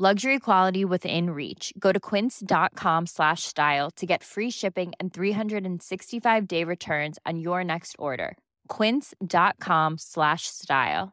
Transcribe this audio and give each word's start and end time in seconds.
Luxury 0.00 0.38
quality 0.38 0.84
within 0.84 1.30
reach. 1.30 1.72
Go 1.76 1.90
to 1.90 1.98
quince.com 1.98 3.06
slash 3.06 3.42
style 3.42 3.90
to 3.96 4.06
get 4.06 4.22
free 4.22 4.50
shipping 4.50 4.92
and 5.00 5.12
365 5.12 6.46
day 6.46 6.62
returns 6.62 7.18
on 7.26 7.40
your 7.40 7.64
next 7.64 7.96
order. 7.98 8.36
Quince.com 8.68 9.98
slash 9.98 10.42
style. 10.46 11.08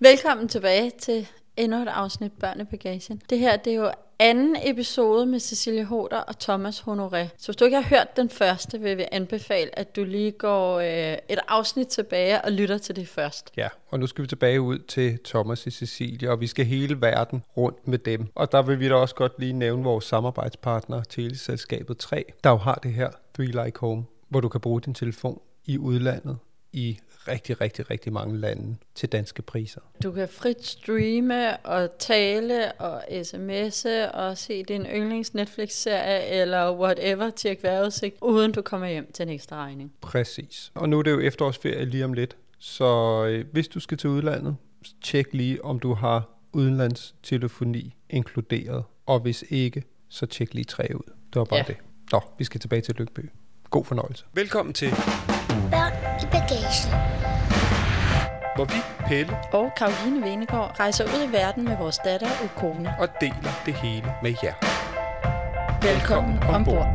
Velkommen 0.00 0.48
tilbage 0.48 0.90
til 0.90 1.26
endnu 1.56 1.82
et 1.82 1.88
afsnit 1.88 2.32
Børnebagagen. 2.32 3.20
Det 3.30 3.38
her 3.38 3.56
det 3.56 3.72
er 3.72 3.76
jo 3.76 3.90
anden 4.22 4.56
episode 4.64 5.26
med 5.26 5.40
Cecilie 5.40 5.84
Hoder 5.84 6.18
og 6.18 6.38
Thomas 6.38 6.80
Honoré. 6.80 7.28
Så 7.38 7.46
hvis 7.46 7.56
du 7.56 7.64
ikke 7.64 7.76
har 7.76 7.96
hørt 7.96 8.16
den 8.16 8.30
første, 8.30 8.80
vil 8.80 8.96
vi 8.98 9.04
anbefale, 9.12 9.78
at 9.78 9.96
du 9.96 10.04
lige 10.04 10.30
går 10.30 10.78
øh, 10.78 11.18
et 11.28 11.38
afsnit 11.48 11.86
tilbage 11.86 12.44
og 12.44 12.52
lytter 12.52 12.78
til 12.78 12.96
det 12.96 13.08
først. 13.08 13.52
Ja, 13.56 13.68
og 13.90 14.00
nu 14.00 14.06
skal 14.06 14.22
vi 14.22 14.28
tilbage 14.28 14.60
ud 14.60 14.78
til 14.78 15.18
Thomas 15.24 15.66
og 15.66 15.72
Cecilie, 15.72 16.30
og 16.30 16.40
vi 16.40 16.46
skal 16.46 16.66
hele 16.66 17.00
verden 17.00 17.42
rundt 17.56 17.88
med 17.88 17.98
dem. 17.98 18.26
Og 18.34 18.52
der 18.52 18.62
vil 18.62 18.80
vi 18.80 18.88
da 18.88 18.94
også 18.94 19.14
godt 19.14 19.32
lige 19.38 19.52
nævne 19.52 19.84
vores 19.84 20.04
samarbejdspartner, 20.04 21.02
Teleselskabet 21.02 21.98
3, 21.98 22.24
der 22.44 22.50
jo 22.50 22.56
har 22.56 22.80
det 22.82 22.92
her 22.92 23.10
Three 23.34 23.64
Like 23.64 23.80
Home, 23.80 24.04
hvor 24.28 24.40
du 24.40 24.48
kan 24.48 24.60
bruge 24.60 24.80
din 24.80 24.94
telefon 24.94 25.40
i 25.64 25.78
udlandet 25.78 26.36
i 26.72 26.98
rigtig, 27.28 27.60
rigtig, 27.60 27.90
rigtig 27.90 28.12
mange 28.12 28.38
lande 28.38 28.76
til 28.94 29.08
danske 29.08 29.42
priser. 29.42 29.80
Du 30.02 30.12
kan 30.12 30.28
frit 30.28 30.66
streame 30.66 31.56
og 31.56 31.90
tale 31.98 32.72
og 32.72 33.02
sms'e 33.04 34.10
og 34.14 34.38
se 34.38 34.62
din 34.62 34.86
yndlings 34.86 35.34
Netflix-serie 35.34 36.26
eller 36.26 36.72
whatever 36.78 37.30
til 37.30 37.56
vejrudsigt, 37.62 38.16
uden 38.20 38.52
du 38.52 38.62
kommer 38.62 38.88
hjem 38.88 39.12
til 39.12 39.22
en 39.22 39.28
ekstra 39.28 39.56
regning. 39.56 39.92
Præcis. 40.00 40.72
Og 40.74 40.88
nu 40.88 40.98
er 40.98 41.02
det 41.02 41.10
jo 41.10 41.20
efterårsferie 41.20 41.84
lige 41.84 42.04
om 42.04 42.12
lidt, 42.12 42.36
så 42.58 43.24
øh, 43.28 43.44
hvis 43.52 43.68
du 43.68 43.80
skal 43.80 43.98
til 43.98 44.10
udlandet, 44.10 44.56
tjek 45.02 45.26
lige, 45.32 45.64
om 45.64 45.80
du 45.80 45.94
har 45.94 46.28
udenlandstelefoni 46.52 47.94
inkluderet. 48.10 48.84
Og 49.06 49.20
hvis 49.20 49.44
ikke, 49.48 49.82
så 50.08 50.26
tjek 50.26 50.54
lige 50.54 50.64
tre 50.64 50.88
ud. 50.94 51.12
Det 51.32 51.38
var 51.38 51.44
bare 51.44 51.58
ja. 51.58 51.64
det. 51.66 51.76
Nå, 52.12 52.20
vi 52.38 52.44
skal 52.44 52.60
tilbage 52.60 52.82
til 52.82 52.94
Lykby. 52.94 53.30
God 53.70 53.84
fornøjelse. 53.84 54.24
Velkommen 54.34 54.74
til 54.74 54.88
bagagen. 56.52 56.90
hvor 58.56 58.64
vi, 58.64 58.78
Pelle, 59.06 59.36
Og 59.52 59.72
Karoline 59.76 60.22
Venegård 60.26 60.80
rejser 60.80 61.04
ud 61.04 61.28
i 61.28 61.32
verden 61.32 61.64
med 61.64 61.76
vores 61.76 61.98
datter 62.04 62.28
og 62.42 62.48
kone. 62.56 62.94
og 62.98 63.08
deler 63.20 63.62
det 63.66 63.74
hele 63.74 64.06
med 64.22 64.34
jer. 64.42 64.54
Velkommen 65.82 66.38
ombord. 66.42 66.86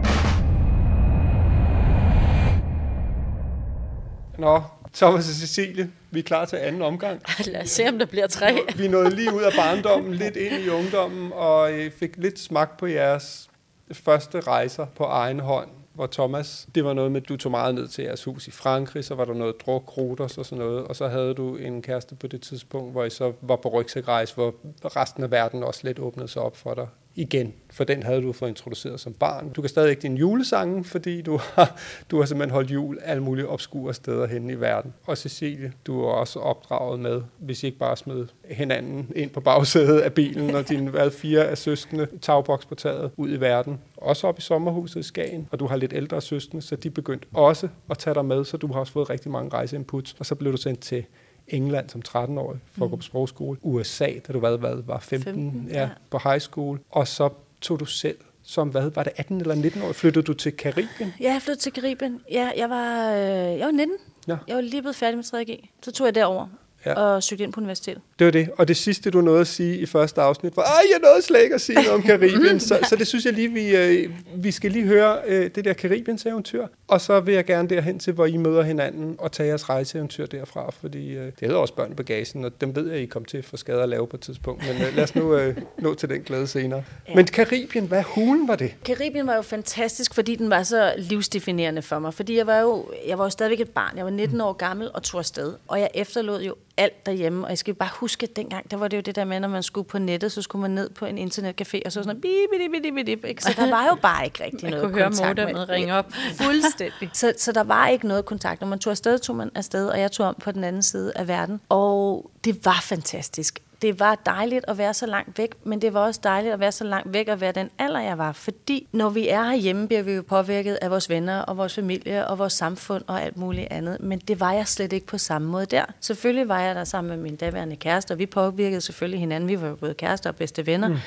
Nå, 4.39 4.61
Thomas 4.93 5.29
og 5.29 5.35
Cecilie, 5.35 5.91
vi 6.11 6.19
er 6.19 6.23
klar 6.23 6.45
til 6.45 6.55
anden 6.55 6.81
omgang. 6.81 7.21
Lad 7.45 7.61
os 7.61 7.69
se, 7.69 7.87
om 7.87 7.99
der 7.99 8.05
bliver 8.05 8.27
tre. 8.27 8.57
Vi 8.75 8.87
nåede 8.87 9.15
lige 9.15 9.33
ud 9.33 9.41
af 9.41 9.51
barndommen, 9.57 10.13
lidt 10.13 10.35
ind 10.35 10.53
i 10.53 10.69
ungdommen, 10.69 11.31
og 11.33 11.71
øh, 11.71 11.91
fik 11.91 12.17
lidt 12.17 12.39
smag 12.39 12.67
på 12.79 12.85
jeres 12.85 13.49
første 13.93 14.39
rejser 14.39 14.85
på 14.85 15.03
egen 15.03 15.39
hånd. 15.39 15.69
Hvor 15.97 16.07
Thomas, 16.07 16.67
det 16.75 16.85
var 16.85 16.93
noget 16.93 17.11
med, 17.11 17.21
at 17.21 17.29
du 17.29 17.37
tog 17.37 17.51
meget 17.51 17.75
ned 17.75 17.87
til 17.87 18.03
jeres 18.03 18.23
hus 18.23 18.47
i 18.47 18.51
Frankrig, 18.51 19.05
så 19.05 19.15
var 19.15 19.25
der 19.25 19.33
noget 19.33 19.55
druk, 19.65 19.97
roters 19.97 20.37
og 20.37 20.45
sådan 20.45 20.65
noget, 20.65 20.83
og 20.83 20.95
så 20.95 21.07
havde 21.07 21.33
du 21.33 21.55
en 21.55 21.81
kæreste 21.81 22.15
på 22.15 22.27
det 22.27 22.41
tidspunkt, 22.41 22.91
hvor 22.91 23.03
I 23.03 23.09
så 23.09 23.33
var 23.41 23.55
på 23.55 23.69
rygsækrejse, 23.69 24.35
hvor 24.35 24.55
resten 24.83 25.23
af 25.23 25.31
verden 25.31 25.63
også 25.63 25.81
lidt 25.83 25.99
åbnede 25.99 26.27
sig 26.27 26.41
op 26.41 26.57
for 26.57 26.73
dig 26.73 26.87
igen, 27.17 27.53
for 27.69 27.83
den 27.83 28.03
havde 28.03 28.21
du 28.21 28.33
fået 28.33 28.49
introduceret 28.49 28.99
som 28.99 29.13
barn. 29.13 29.49
Du 29.49 29.61
kan 29.61 29.69
stadig 29.69 29.89
ikke 29.89 30.01
din 30.01 30.17
julesange, 30.17 30.83
fordi 30.83 31.21
du 31.21 31.37
har, 31.55 31.79
du 32.11 32.19
har 32.19 32.25
simpelthen 32.25 32.53
holdt 32.53 32.71
jul 32.71 32.99
alle 33.03 33.23
mulige 33.23 33.47
obskure 33.47 33.93
steder 33.93 34.27
hen 34.27 34.49
i 34.49 34.55
verden. 34.55 34.93
Og 35.05 35.17
Cecilie, 35.17 35.73
du 35.87 36.01
er 36.01 36.11
også 36.11 36.39
opdraget 36.39 36.99
med, 36.99 37.21
hvis 37.39 37.63
I 37.63 37.65
ikke 37.65 37.77
bare 37.77 37.97
smed 37.97 38.27
hinanden 38.45 39.11
ind 39.15 39.29
på 39.29 39.39
bagsædet 39.39 39.99
af 39.99 40.13
bilen, 40.13 40.55
og 40.55 40.69
dine 40.69 40.89
hvad, 40.89 41.11
fire 41.11 41.45
af 41.45 41.57
søskende 41.57 42.07
tagboks 42.21 42.65
på 42.65 42.75
taget 42.75 43.11
ud 43.17 43.29
i 43.29 43.39
verden. 43.39 43.79
Også 43.97 44.27
op 44.27 44.37
i 44.37 44.41
sommerhuset 44.41 44.99
i 44.99 45.03
Skagen, 45.03 45.47
og 45.51 45.59
du 45.59 45.67
har 45.67 45.75
lidt 45.75 45.93
ældre 45.93 46.21
søskende, 46.21 46.61
så 46.61 46.75
de 46.75 46.89
begyndte 46.89 47.27
også 47.33 47.67
at 47.89 47.97
tage 47.97 48.13
dig 48.13 48.25
med, 48.25 48.45
så 48.45 48.57
du 48.57 48.67
har 48.67 48.79
også 48.79 48.93
fået 48.93 49.09
rigtig 49.09 49.31
mange 49.31 49.49
rejseinputs. 49.49 50.15
Og 50.19 50.25
så 50.25 50.35
blev 50.35 50.51
du 50.51 50.57
sendt 50.57 50.79
til 50.79 51.05
England 51.47 51.89
som 51.89 52.01
13-årig 52.07 52.59
for 52.77 52.85
at 52.85 52.91
gå 52.91 52.97
på 52.97 53.01
sprogskole. 53.03 53.57
USA, 53.61 54.09
da 54.27 54.33
du 54.33 54.39
hvad, 54.39 54.57
hvad, 54.57 54.75
var 54.85 54.99
15, 54.99 55.33
15, 55.33 55.67
ja, 55.71 55.81
ja. 55.81 55.89
på 56.09 56.19
high 56.23 56.39
school. 56.39 56.79
Og 56.89 57.07
så 57.07 57.29
tog 57.61 57.79
du 57.79 57.85
selv 57.85 58.17
som, 58.43 58.69
hvad, 58.69 58.89
var 58.89 59.03
det 59.03 59.13
18 59.15 59.41
eller 59.41 59.55
19 59.55 59.81
år, 59.81 59.91
flyttede 59.93 60.25
du 60.25 60.33
til 60.33 60.51
Karibien? 60.57 61.13
Ja, 61.19 61.33
jeg 61.33 61.41
flyttede 61.41 61.61
til 61.61 61.71
Karibien. 61.73 62.21
Ja, 62.31 62.51
jeg 62.57 62.69
var, 62.69 63.11
øh, 63.13 63.19
jeg 63.59 63.65
var 63.65 63.71
19. 63.71 63.95
Ja. 64.27 64.37
Jeg 64.47 64.55
var 64.55 64.61
lige 64.61 64.81
blevet 64.81 64.95
færdig 64.95 65.17
med 65.17 65.23
3G. 65.25 65.67
Så 65.81 65.91
tog 65.91 66.05
jeg 66.05 66.15
derover 66.15 66.47
Ja. 66.85 66.89
ja. 66.89 66.95
og 66.99 67.23
søgte 67.23 67.43
ind 67.43 67.53
på 67.53 67.59
universitetet. 67.59 68.01
Det 68.19 68.25
var 68.25 68.31
det. 68.31 68.49
Og 68.57 68.67
det 68.67 68.77
sidste, 68.77 69.11
du 69.11 69.21
nåede 69.21 69.41
at 69.41 69.47
sige 69.47 69.77
i 69.77 69.85
første 69.85 70.21
afsnit, 70.21 70.57
var, 70.57 70.63
ej, 70.63 70.81
jeg 70.91 70.99
nåede 71.09 71.21
slet 71.21 71.43
ikke 71.43 71.55
at 71.55 71.61
sige 71.61 71.75
noget 71.75 71.91
om 71.91 72.01
Karibien. 72.01 72.59
så, 72.69 72.79
så 72.89 72.95
det 72.95 73.07
synes 73.07 73.25
jeg 73.25 73.33
lige, 73.33 73.51
vi, 73.51 73.75
øh, 73.75 74.09
vi 74.35 74.51
skal 74.51 74.71
lige 74.71 74.85
høre 74.85 75.17
øh, 75.27 75.49
det 75.55 75.65
der 75.65 75.73
Karibiens 75.73 76.25
eventyr. 76.25 76.67
Og 76.87 77.01
så 77.01 77.19
vil 77.19 77.33
jeg 77.33 77.45
gerne 77.45 77.69
derhen 77.69 77.99
til, 77.99 78.13
hvor 78.13 78.25
I 78.25 78.37
møder 78.37 78.63
hinanden 78.63 79.15
og 79.19 79.31
tager 79.31 79.47
jeres 79.47 79.69
rejseeventyr 79.69 80.25
derfra. 80.25 80.71
Fordi 80.71 81.09
øh, 81.09 81.25
det 81.25 81.33
hedder 81.41 81.55
også 81.57 81.73
børn 81.73 81.91
i 81.91 81.95
bagagen, 81.95 82.45
og 82.45 82.61
dem 82.61 82.75
ved 82.75 82.91
jeg, 82.91 83.01
I 83.01 83.05
kom 83.05 83.25
til 83.25 83.43
for 83.43 83.57
skade 83.57 83.83
at 83.83 83.89
lave 83.89 84.07
på 84.07 84.17
et 84.17 84.21
tidspunkt. 84.21 84.63
Men 84.67 84.87
øh, 84.87 84.95
lad 84.95 85.03
os 85.03 85.15
nu 85.15 85.35
øh, 85.35 85.57
nå 85.77 85.93
til 85.93 86.09
den 86.09 86.21
glæde 86.21 86.47
senere. 86.47 86.83
Ja. 87.07 87.11
Ja. 87.11 87.15
Men 87.15 87.25
Karibien, 87.25 87.85
hvad 87.85 88.03
hulen 88.03 88.47
var 88.47 88.55
det? 88.55 88.75
Karibien 88.85 89.27
var 89.27 89.35
jo 89.35 89.41
fantastisk, 89.41 90.13
fordi 90.13 90.35
den 90.35 90.49
var 90.49 90.63
så 90.63 90.93
livsdefinerende 90.97 91.81
for 91.81 91.99
mig. 91.99 92.13
Fordi 92.13 92.37
jeg 92.37 92.47
var 92.47 92.59
jo, 92.59 92.85
jeg 93.07 93.17
var 93.17 93.23
jo 93.23 93.29
stadigvæk 93.29 93.59
et 93.59 93.69
barn. 93.69 93.97
Jeg 93.97 94.05
var 94.05 94.11
19 94.11 94.41
år 94.41 94.53
gammel 94.53 94.89
og 94.93 95.03
tog 95.03 95.19
afsted. 95.19 95.53
Og 95.67 95.79
jeg 95.79 95.89
efterlod 95.93 96.41
jo 96.41 96.55
alt 96.77 97.05
derhjemme. 97.05 97.43
Og 97.45 97.49
jeg 97.49 97.57
skal 97.57 97.73
bare 97.73 97.89
huske, 97.93 98.06
at 98.07 98.35
dengang, 98.35 98.71
der 98.71 98.77
var 98.77 98.87
det 98.87 98.97
jo 98.97 99.01
det 99.01 99.15
der 99.15 99.25
med, 99.25 99.39
når 99.39 99.47
man 99.47 99.63
skulle 99.63 99.87
på 99.87 99.99
nettet, 99.99 100.31
så 100.31 100.41
skulle 100.41 100.61
man 100.61 100.71
ned 100.71 100.89
på 100.89 101.05
en 101.05 101.17
internetcafé, 101.17 101.79
og 101.85 101.91
så 101.91 102.03
sådan 102.03 102.21
bip, 102.21 102.71
bip, 102.71 103.05
bip, 103.05 103.21
bip? 103.21 103.39
Så 103.39 103.53
der 103.55 103.69
var 103.69 103.85
jo 103.87 103.95
bare 104.01 104.25
ikke 104.25 104.43
rigtig 104.43 104.63
Man 104.63 104.71
noget 104.71 104.85
kunne 104.85 104.95
høre 104.95 105.09
kontakt 105.09 105.39
modemet 105.39 105.69
ringe 105.69 105.93
op. 105.93 106.13
Fuldstændig. 106.41 107.09
så, 107.13 107.33
så 107.37 107.51
der 107.51 107.63
var 107.63 107.87
ikke 107.87 108.07
noget 108.07 108.25
kontakt. 108.25 108.61
Når 108.61 108.67
man 108.67 108.79
tog 108.79 108.91
afsted, 108.91 109.19
tog 109.19 109.35
man 109.35 109.51
afsted, 109.55 109.87
og 109.87 109.99
jeg 109.99 110.11
tog 110.11 110.27
om 110.27 110.35
på 110.39 110.51
den 110.51 110.63
anden 110.63 110.83
side 110.83 111.11
af 111.15 111.27
verden. 111.27 111.61
Og 111.69 112.31
det 112.43 112.65
var 112.65 112.79
fantastisk. 112.81 113.59
Det 113.81 113.99
var 113.99 114.15
dejligt 114.25 114.65
at 114.67 114.77
være 114.77 114.93
så 114.93 115.05
langt 115.05 115.37
væk, 115.37 115.55
men 115.63 115.81
det 115.81 115.93
var 115.93 115.99
også 115.99 116.19
dejligt 116.23 116.53
at 116.53 116.59
være 116.59 116.71
så 116.71 116.83
langt 116.83 117.13
væk 117.13 117.27
og 117.27 117.41
være 117.41 117.51
den 117.51 117.69
alder, 117.79 117.99
jeg 117.99 118.17
var. 118.17 118.31
Fordi 118.31 118.87
når 118.91 119.09
vi 119.09 119.27
er 119.27 119.43
herhjemme, 119.43 119.87
bliver 119.87 120.01
vi 120.01 120.11
jo 120.11 120.23
påvirket 120.27 120.77
af 120.81 120.91
vores 120.91 121.09
venner 121.09 121.41
og 121.41 121.57
vores 121.57 121.75
familie 121.75 122.27
og 122.27 122.39
vores 122.39 122.53
samfund 122.53 123.03
og 123.07 123.21
alt 123.21 123.37
muligt 123.37 123.67
andet. 123.71 123.97
Men 123.99 124.19
det 124.19 124.39
var 124.39 124.53
jeg 124.53 124.67
slet 124.67 124.93
ikke 124.93 125.07
på 125.07 125.17
samme 125.17 125.47
måde 125.47 125.65
der. 125.65 125.85
Selvfølgelig 125.99 126.49
var 126.49 126.61
jeg 126.61 126.75
der 126.75 126.83
sammen 126.83 127.09
med 127.09 127.23
min 127.23 127.35
daværende 127.35 127.75
kæreste, 127.75 128.11
og 128.11 128.19
vi 128.19 128.25
påvirkede 128.25 128.81
selvfølgelig 128.81 129.19
hinanden. 129.19 129.49
Vi 129.49 129.61
var 129.61 129.67
jo 129.67 129.75
både 129.75 129.93
kærester 129.93 130.29
og 130.29 130.35
bedste 130.35 130.65
venner. 130.65 130.87
Mm. 130.87 130.97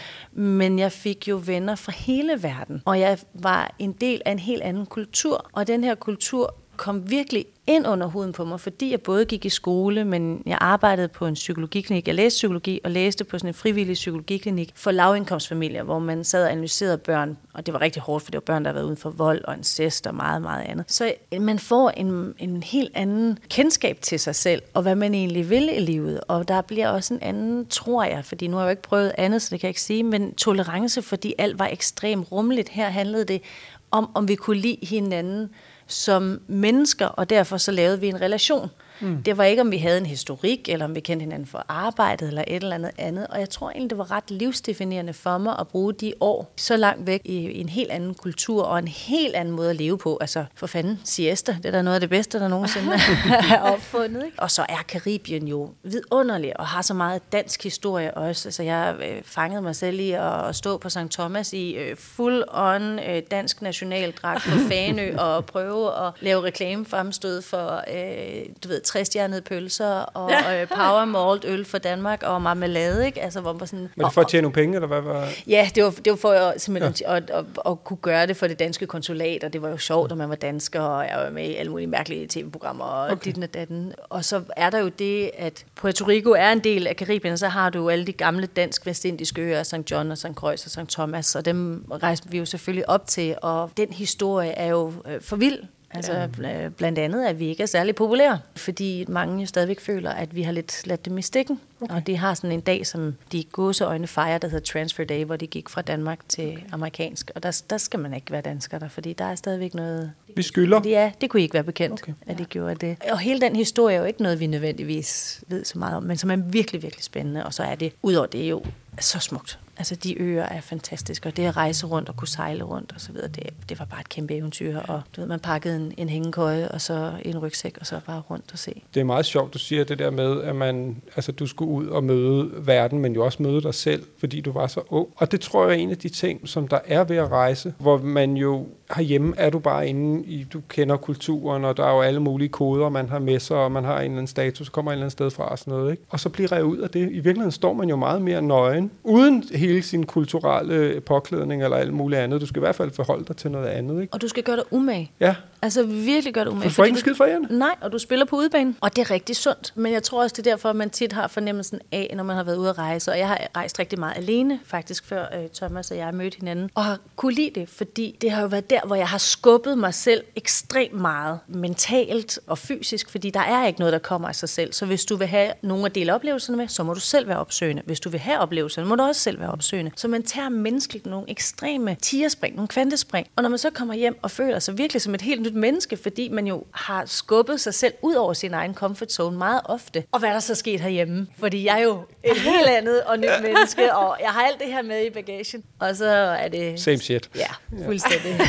Men 0.43 0.79
jeg 0.79 0.93
fik 0.93 1.29
jo 1.29 1.43
venner 1.47 1.75
fra 1.75 1.93
hele 1.93 2.43
verden. 2.43 2.83
Og 2.85 3.01
jeg 3.01 3.19
var 3.35 3.75
en 3.79 3.93
del 3.93 4.23
af 4.25 4.33
en 4.33 4.39
helt 4.39 4.63
anden 4.63 4.87
kultur. 4.87 5.51
Og 5.53 5.67
den 5.67 5.85
her 5.85 5.95
kultur 5.95 6.55
kom 6.81 7.11
virkelig 7.11 7.47
ind 7.67 7.87
under 7.87 8.07
huden 8.07 8.33
på 8.33 8.45
mig, 8.45 8.61
fordi 8.61 8.91
jeg 8.91 9.01
både 9.01 9.25
gik 9.25 9.45
i 9.45 9.49
skole, 9.49 10.05
men 10.05 10.43
jeg 10.47 10.59
arbejdede 10.61 11.09
på 11.09 11.27
en 11.27 11.35
psykologiklinik. 11.35 12.07
Jeg 12.07 12.15
læste 12.15 12.37
psykologi 12.37 12.81
og 12.85 12.91
læste 12.91 13.25
på 13.25 13.39
sådan 13.39 13.51
en 13.51 13.55
frivillig 13.55 13.95
psykologiklinik 13.95 14.73
for 14.75 14.91
lavindkomstfamilier, 14.91 15.83
hvor 15.83 15.99
man 15.99 16.25
sad 16.25 16.45
og 16.45 16.53
analyserede 16.53 16.99
børn, 16.99 17.37
og 17.53 17.67
det 17.67 17.75
var 17.75 17.81
rigtig 17.81 18.03
hårdt, 18.03 18.25
for 18.25 18.31
det 18.31 18.37
var 18.37 18.55
børn, 18.55 18.65
der 18.65 18.69
havde 18.69 18.75
været 18.75 18.87
uden 18.87 18.97
for 18.97 19.11
vold 19.11 19.45
og 19.45 19.57
incest 19.57 20.07
og 20.07 20.15
meget, 20.15 20.43
meget 20.43 20.65
andet. 20.65 20.85
Så 20.89 21.13
øh, 21.33 21.43
man 21.43 21.59
får 21.59 21.91
en, 21.91 22.35
en 22.39 22.63
helt 22.63 22.91
anden 22.95 23.39
kendskab 23.49 23.99
til 24.01 24.21
sig 24.21 24.35
selv, 24.35 24.63
og 24.75 24.83
hvad 24.83 24.95
man 24.95 25.15
egentlig 25.15 25.51
vil 25.51 25.71
i 25.77 25.81
livet, 25.81 26.21
og 26.29 26.49
der 26.49 26.61
bliver 26.61 26.89
også 26.89 27.15
en 27.15 27.23
anden, 27.23 27.67
tror 27.67 28.05
jeg, 28.05 28.25
fordi 28.25 28.47
nu 28.47 28.57
har 28.57 28.63
jeg 28.63 28.69
jo 28.69 28.71
ikke 28.71 28.83
prøvet 28.83 29.13
andet, 29.19 29.43
så 29.43 29.49
det 29.51 29.61
kan 29.61 29.67
jeg 29.67 29.71
ikke 29.71 29.83
sige, 29.83 30.03
men 30.03 30.35
tolerance, 30.35 31.03
fordi 31.03 31.35
alt 31.39 31.59
var 31.59 31.67
ekstremt 31.67 32.33
rummeligt. 32.33 32.69
Her 32.69 32.89
handlede 32.89 33.25
det 33.25 33.43
om, 33.91 34.11
om 34.15 34.29
vi 34.29 34.35
kunne 34.35 34.61
lide 34.61 34.79
hinanden, 34.83 35.51
som 35.91 36.41
mennesker, 36.47 37.07
og 37.07 37.31
derfor 37.31 37.57
så 37.57 37.73
lavede 37.73 38.01
vi 38.01 38.09
en 38.09 38.21
relation. 38.21 38.71
Mm. 39.01 39.23
Det 39.23 39.37
var 39.37 39.45
ikke, 39.45 39.63
om 39.63 39.71
vi 39.71 39.79
havde 39.79 39.99
en 39.99 40.07
historik, 40.07 40.69
eller 40.69 40.85
om 40.85 40.95
vi 40.95 41.01
kendte 41.01 41.23
hinanden 41.23 41.47
for 41.47 41.65
arbejdet, 41.69 42.29
eller 42.29 42.45
et 42.47 42.63
eller 42.63 42.75
andet 42.75 42.91
andet. 42.99 43.27
Og 43.27 43.41
jeg 43.41 43.51
tror 43.51 43.71
egentlig, 43.71 43.91
det 43.91 43.99
var 43.99 44.11
ret 44.11 44.31
livsdefinerende 44.31 45.13
for 45.13 45.39
mig 45.39 45.57
at 45.61 45.69
bruge 45.69 45.93
de 45.93 46.13
år 46.21 46.53
så 46.57 46.77
langt 46.77 47.07
væk 47.07 47.21
i, 47.25 47.61
en 47.61 47.69
helt 47.69 47.91
anden 47.91 48.15
kultur, 48.15 48.63
og 48.63 48.79
en 48.79 48.89
helt 48.89 49.35
anden 49.35 49.55
måde 49.55 49.71
at 49.71 49.77
leve 49.77 49.99
på. 49.99 50.19
Altså, 50.21 50.45
for 50.55 50.67
fanden, 50.67 51.01
siesta, 51.05 51.53
det 51.53 51.67
er 51.67 51.71
da 51.71 51.83
noget 51.83 51.95
af 51.95 52.01
det 52.01 52.11
bedste, 52.11 52.41
der 52.41 52.49
nogensinde 52.49 52.93
er 53.55 53.61
opfundet. 53.61 54.25
Ikke? 54.25 54.39
Og 54.43 54.51
så 54.51 54.67
er 54.69 54.83
Karibien 54.89 55.49
jo 55.49 55.71
vidunderlig, 55.83 56.61
og 56.61 56.67
har 56.67 56.83
så 56.83 56.95
meget 56.95 57.33
dansk 57.33 57.63
historie 57.63 58.15
også. 58.15 58.49
Altså, 58.49 58.63
jeg 58.63 58.97
øh, 59.01 59.23
fangede 59.25 59.63
mig 59.63 59.77
selv 59.77 60.01
i 60.01 60.11
at, 60.11 60.49
at 60.49 60.57
stå 60.57 60.79
på 60.79 60.89
St. 60.89 60.99
Thomas 61.11 61.53
i 61.53 61.73
øh, 61.73 61.97
full 61.97 62.45
on 62.49 62.99
øh, 62.99 63.23
dansk 63.31 63.63
nationaldragt 63.63 64.43
på 64.45 64.59
Fanø, 64.71 65.17
og 65.17 65.47
prøve 65.47 66.07
at 66.07 66.13
lave 66.21 66.43
reklamefremstød 66.43 67.43
for, 67.43 67.85
øh, 67.95 68.45
du 68.65 68.69
ved, 68.69 68.81
træstjernede 68.91 69.43
pølser, 69.43 69.91
og 69.91 70.31
øh, 70.33 70.69
power 70.69 71.05
malt 71.05 71.45
øl 71.45 71.65
for 71.65 71.79
Danmark, 71.79 72.23
og 72.23 72.43
marmelade, 72.43 73.07
ikke? 73.07 73.23
Altså, 73.23 73.41
hvor 73.41 73.53
man 73.53 73.67
sådan... 73.67 73.89
Var 73.97 74.05
det 74.05 74.15
for 74.15 74.21
at 74.21 74.29
tjene 74.29 74.43
nogle 74.43 74.55
penge, 74.55 74.75
eller 74.75 74.89
hvad 74.89 75.01
var 75.01 75.29
Ja, 75.47 75.71
det 75.75 75.85
var, 75.85 75.91
det 75.91 76.11
var 76.11 76.17
for 76.17 76.31
at, 76.31 76.61
simpelthen 76.61 76.95
ja. 77.01 77.17
at, 77.17 77.31
at, 77.31 77.45
at, 77.67 77.85
kunne 77.85 77.97
gøre 77.97 78.27
det 78.27 78.37
for 78.37 78.47
det 78.47 78.59
danske 78.59 78.87
konsulat, 78.87 79.45
og 79.45 79.53
det 79.53 79.63
var 79.63 79.69
jo 79.69 79.77
sjovt, 79.77 80.13
at 80.13 80.19
man 80.19 80.29
var 80.29 80.35
dansker, 80.35 80.81
og 80.81 81.05
jeg 81.05 81.19
var 81.25 81.31
med 81.31 81.49
i 81.49 81.55
alle 81.55 81.73
mulige 81.73 81.87
mærkelige 81.87 82.27
tv-programmer, 82.27 82.85
og 82.85 83.11
okay. 83.11 83.33
dit 83.33 83.45
og 83.45 83.55
datten. 83.55 83.93
Og 84.09 84.25
så 84.25 84.43
er 84.57 84.71
der 84.71 84.79
jo 84.79 84.89
det, 84.89 85.31
at 85.39 85.65
Puerto 85.77 86.05
Rico 86.05 86.31
er 86.31 86.53
en 86.53 86.59
del 86.59 86.87
af 86.87 86.97
Karibien, 86.97 87.39
så 87.39 87.49
har 87.49 87.71
du 87.71 87.91
alle 87.91 88.07
de 88.07 88.13
gamle 88.13 88.47
dansk-vestindiske 88.47 89.43
øer, 89.43 89.63
St. 89.63 89.91
John 89.91 90.11
og 90.11 90.19
St. 90.19 90.35
Croix 90.35 90.65
og 90.65 90.71
St. 90.71 90.93
Thomas, 90.93 91.35
og 91.35 91.45
dem 91.45 91.85
rejste 92.03 92.31
vi 92.31 92.39
jo 92.39 92.45
selvfølgelig 92.45 92.89
op 92.89 93.07
til, 93.07 93.37
og 93.43 93.71
den 93.77 93.93
historie 93.93 94.51
er 94.51 94.67
jo 94.67 94.93
øh, 95.07 95.21
for 95.21 95.37
vild. 95.37 95.59
Altså 95.95 96.29
ja. 96.43 96.69
blandt 96.69 96.99
andet, 96.99 97.25
at 97.25 97.39
vi 97.39 97.47
ikke 97.47 97.63
er 97.63 97.67
særlig 97.67 97.95
populære, 97.95 98.39
fordi 98.57 99.05
mange 99.09 99.41
jo 99.41 99.47
stadigvæk 99.47 99.81
føler, 99.81 100.11
at 100.11 100.35
vi 100.35 100.43
har 100.43 100.53
lidt 100.53 100.87
ladt 100.87 101.05
dem 101.05 101.19
i 101.19 101.23
stikken. 101.23 101.61
Okay. 101.81 101.95
Og 101.95 102.07
de 102.07 102.17
har 102.17 102.35
sådan 102.35 102.53
en 102.53 102.61
dag, 102.61 102.87
som 102.87 103.17
de 103.33 103.45
gåseøjne 103.45 104.07
fejrer, 104.07 104.39
der 104.39 104.49
hedder 104.49 104.65
Transfer 104.65 105.05
Day, 105.05 105.25
hvor 105.25 105.37
de 105.37 105.47
gik 105.47 105.69
fra 105.69 105.83
Danmark 105.83 106.19
til 106.29 106.63
amerikansk. 106.73 107.31
Og 107.35 107.43
der, 107.43 107.63
der 107.71 107.79
skal 107.79 108.01
man 108.01 108.15
ikke 108.15 108.31
være 108.31 108.41
dansker 108.41 108.79
der, 108.79 108.89
fordi 108.89 109.13
der 109.13 109.25
er 109.25 109.35
stadigvæk 109.35 109.75
noget... 109.75 110.13
Vi 110.37 110.43
skylder? 110.43 110.81
Ja, 110.85 111.13
det 111.21 111.31
kunne 111.31 111.41
I 111.41 111.43
ikke 111.43 111.55
være 111.55 111.65
bekendt, 111.65 112.03
okay. 112.03 112.13
at 112.27 112.39
de 112.39 112.45
gjorde 112.45 112.75
det. 112.75 112.97
Og 113.11 113.19
hele 113.19 113.41
den 113.41 113.57
historie 113.57 113.97
er 113.97 114.01
jo 114.01 114.07
ikke 114.07 114.23
noget, 114.23 114.41
vi 114.41 114.47
nødvendigvis 114.47 115.41
ved 115.49 115.65
så 115.65 115.79
meget 115.79 115.97
om, 115.97 116.03
men 116.03 116.17
som 116.17 116.31
er 116.31 116.37
virkelig, 116.37 116.83
virkelig 116.83 117.05
spændende. 117.05 117.47
Og 117.47 117.55
så 117.55 117.63
er 117.63 117.75
det, 117.75 117.93
udover 118.03 118.27
det 118.27 118.51
jo 118.51 118.63
så 119.01 119.19
smukt. 119.19 119.59
Altså, 119.81 119.95
de 119.95 120.23
øer 120.23 120.43
er 120.43 120.61
fantastiske, 120.61 121.29
og 121.29 121.37
det 121.37 121.45
at 121.45 121.57
rejse 121.57 121.87
rundt 121.87 122.09
og 122.09 122.17
kunne 122.17 122.29
sejle 122.29 122.65
rundt 122.65 122.93
og 122.95 123.01
så 123.01 123.13
videre, 123.13 123.29
det, 123.29 123.47
det 123.69 123.79
var 123.79 123.85
bare 123.85 124.01
et 124.01 124.09
kæmpe 124.09 124.35
eventyr. 124.35 124.79
Og 124.79 125.03
du 125.17 125.21
ved, 125.21 125.29
man 125.29 125.41
pakkede 125.41 125.77
en, 125.77 125.93
en 125.97 126.09
hængekøje 126.09 126.69
og 126.69 126.81
så 126.81 127.13
en 127.23 127.39
rygsæk, 127.39 127.79
og 127.81 127.87
så 127.87 128.01
bare 128.07 128.23
rundt 128.31 128.45
og 128.53 128.59
se. 128.59 128.83
Det 128.95 129.01
er 129.01 129.05
meget 129.05 129.27
sjovt, 129.27 129.55
du 129.55 129.59
siger 129.59 129.85
det 129.85 129.99
der 129.99 130.11
med, 130.11 130.43
at 130.43 130.57
man, 130.57 131.03
altså, 131.17 131.33
du 131.33 131.47
skulle 131.47 131.71
ud 131.71 131.87
og 131.87 132.05
møde 132.05 132.51
verden, 132.67 132.99
men 132.99 133.15
jo 133.15 133.25
også 133.25 133.43
møde 133.43 133.63
dig 133.63 133.75
selv, 133.75 134.03
fordi 134.19 134.41
du 134.41 134.53
var 134.53 134.67
så 134.67 134.81
ung. 134.89 135.09
Og 135.17 135.33
det 135.33 135.41
tror 135.41 135.67
jeg 135.67 135.71
er 135.71 135.83
en 135.83 135.91
af 135.91 135.99
de 135.99 136.09
ting, 136.09 136.49
som 136.49 136.69
der 136.69 136.79
er 136.87 137.05
ved 137.05 137.17
at 137.17 137.31
rejse, 137.31 137.75
hvor 137.79 137.99
man 137.99 138.37
jo 138.37 138.67
herhjemme 138.97 139.35
er 139.37 139.51
du 139.51 139.59
bare 139.59 139.89
inde 139.89 140.25
i, 140.25 140.47
du 140.53 140.61
kender 140.69 140.97
kulturen, 140.97 141.65
og 141.65 141.77
der 141.77 141.85
er 141.85 141.95
jo 141.95 142.01
alle 142.01 142.21
mulige 142.21 142.49
koder, 142.49 142.89
man 142.89 143.09
har 143.09 143.19
med 143.19 143.41
sig, 143.41 143.57
og 143.57 143.73
man 143.73 143.85
har 143.85 143.97
en 143.97 144.03
eller 144.03 144.13
anden 144.13 144.27
status, 144.27 144.69
kommer 144.69 144.91
et 144.91 144.95
eller 144.95 145.05
andet 145.05 145.13
sted 145.13 145.31
fra 145.31 145.45
og 145.45 145.59
sådan 145.59 145.75
noget. 145.75 145.91
Ikke? 145.91 146.03
Og 146.09 146.21
så 146.21 146.29
bliver 146.29 146.49
jeg 146.53 146.65
ud 146.65 146.77
af 146.77 146.91
det. 146.91 147.01
I 147.01 147.21
virkeligheden 147.21 147.53
står 147.53 147.73
man 147.73 147.89
jo 147.89 147.97
meget 147.97 148.23
mere 148.23 148.43
nøgen, 148.43 148.91
uden 149.05 149.45
hele 149.55 149.70
sin 149.83 150.07
kulturelle 150.07 151.01
påklædning 151.01 151.65
eller 151.65 151.77
alt 151.77 151.93
muligt 151.93 152.21
andet. 152.21 152.41
Du 152.41 152.47
skal 152.47 152.61
i 152.61 152.65
hvert 152.65 152.75
fald 152.75 152.91
forholde 152.91 153.25
dig 153.25 153.37
til 153.37 153.51
noget 153.51 153.67
andet. 153.67 154.01
Ikke? 154.01 154.15
Og 154.15 154.21
du 154.21 154.29
skal 154.29 154.43
gøre 154.43 154.57
dig 154.57 154.65
umage. 154.71 155.13
Ja. 155.21 155.35
Altså 155.63 155.83
virkelig 155.83 156.35
gøre 156.35 156.45
dig 156.45 156.53
umage. 156.53 156.69
Du 156.69 156.75
får 156.75 156.85
ikke 156.85 156.99
skid 156.99 157.15
for 157.15 157.25
jer. 157.25 157.39
Nej, 157.51 157.75
og 157.81 157.93
du 157.93 157.99
spiller 157.99 158.25
på 158.25 158.37
udebane. 158.37 158.75
Og 158.81 158.97
det 158.97 159.03
er 159.03 159.11
rigtig 159.11 159.37
sundt. 159.37 159.73
Men 159.75 159.93
jeg 159.93 160.03
tror 160.03 160.23
også, 160.23 160.35
det 160.37 160.47
er 160.47 160.51
derfor, 160.51 160.69
at 160.69 160.77
man 160.77 160.91
tit 160.91 161.13
har 161.13 161.29
fornemmelsen 161.29 161.81
af, 161.93 162.13
når 162.17 162.25
man 162.25 162.37
har 162.37 162.45
været 162.45 162.57
ude 162.57 162.69
at 162.69 162.79
rejse. 162.79 163.11
Og 163.11 163.19
jeg 163.19 163.29
har 163.29 163.39
rejst 163.57 163.79
rigtig 163.79 163.99
meget 163.99 164.17
alene, 164.17 164.61
faktisk, 164.65 165.07
før 165.07 165.27
uh, 165.39 165.51
Thomas 165.55 165.91
og 165.91 165.97
jeg 165.97 166.15
mødte 166.15 166.37
hinanden. 166.37 166.71
Og 166.75 166.85
har 166.85 166.99
kunne 167.17 167.33
lide 167.33 167.61
det, 167.61 167.69
fordi 167.69 168.17
det 168.21 168.31
har 168.31 168.43
jo 168.43 168.47
været 168.47 168.71
der, 168.71 168.81
hvor 168.87 168.97
jeg 168.97 169.09
har 169.09 169.19
skubbet 169.19 169.79
mig 169.79 169.95
selv 169.95 170.25
ekstremt 170.37 171.01
meget 171.01 171.39
mentalt 171.49 172.39
og 172.47 172.59
fysisk, 172.59 173.11
fordi 173.11 173.31
der 173.31 173.41
er 173.41 173.67
ikke 173.67 173.79
noget, 173.79 173.93
der 173.93 173.99
kommer 173.99 174.29
af 174.29 174.35
sig 174.35 174.49
selv. 174.49 174.73
Så 174.73 174.87
hvis 174.87 175.05
du 175.05 175.17
vil 175.17 175.27
have 175.27 175.53
nogle 175.63 175.87
at 175.87 175.95
dele 175.95 176.15
oplevelserne 176.15 176.57
med, 176.57 176.69
så 176.69 176.83
må 176.83 176.95
du 176.95 177.01
selv 177.01 177.29
være 177.29 177.39
opsøgende. 177.39 177.83
Hvis 177.87 178.01
du 178.01 178.09
vil 178.09 178.21
have 178.21 178.39
oplevelserne, 178.39 178.89
må 178.89 178.97
du 178.97 179.03
også 179.03 179.21
selv 179.21 179.41
være 179.41 179.51
opsøgende. 179.51 179.91
Så 179.97 180.09
man 180.09 180.23
tager 180.23 180.49
menneskeligt 180.49 181.07
nogle 181.07 181.31
ekstreme 181.31 181.97
tierspring, 182.03 182.55
nogle 182.55 182.69
kvantespring. 182.69 183.27
Og 183.37 183.43
når 183.43 183.51
man 183.51 183.59
så 183.59 183.71
kommer 183.71 183.95
hjem 183.95 184.19
og 184.23 184.31
føler 184.31 184.59
sig 184.59 184.79
virkelig 184.79 185.03
som 185.03 185.15
et 185.15 185.23
helt 185.23 185.50
nyt 185.51 185.57
menneske, 185.57 185.97
fordi 185.97 186.29
man 186.29 186.47
jo 186.47 186.65
har 186.71 187.07
skubbet 187.07 187.61
sig 187.61 187.75
selv 187.75 187.95
ud 188.03 188.15
over 188.15 188.33
sin 188.33 188.55
egen 188.55 188.75
comfort 188.75 189.13
zone 189.13 189.39
meget 189.39 189.61
ofte. 189.65 190.05
Og 190.13 190.19
hvad 190.19 190.29
er 190.29 190.33
der 190.33 190.41
så 190.41 190.55
sket 190.55 190.81
herhjemme? 190.81 191.27
Fordi 191.39 191.67
jeg 191.67 191.79
er 191.79 191.83
jo 191.83 192.03
et 192.25 192.37
helt 192.51 192.69
andet 192.69 193.03
og 193.03 193.19
nyt 193.19 193.43
menneske, 193.43 193.95
og 193.95 194.17
jeg 194.21 194.31
har 194.31 194.43
alt 194.43 194.59
det 194.59 194.67
her 194.67 194.83
med 194.83 195.07
i 195.07 195.11
bagagen. 195.11 195.65
Og 195.79 195.97
så 195.97 196.07
er 196.07 196.49
det... 196.49 196.81
Same 196.81 196.99
shit. 196.99 197.31
Ja, 197.37 197.49
fuldstændig. 197.85 198.41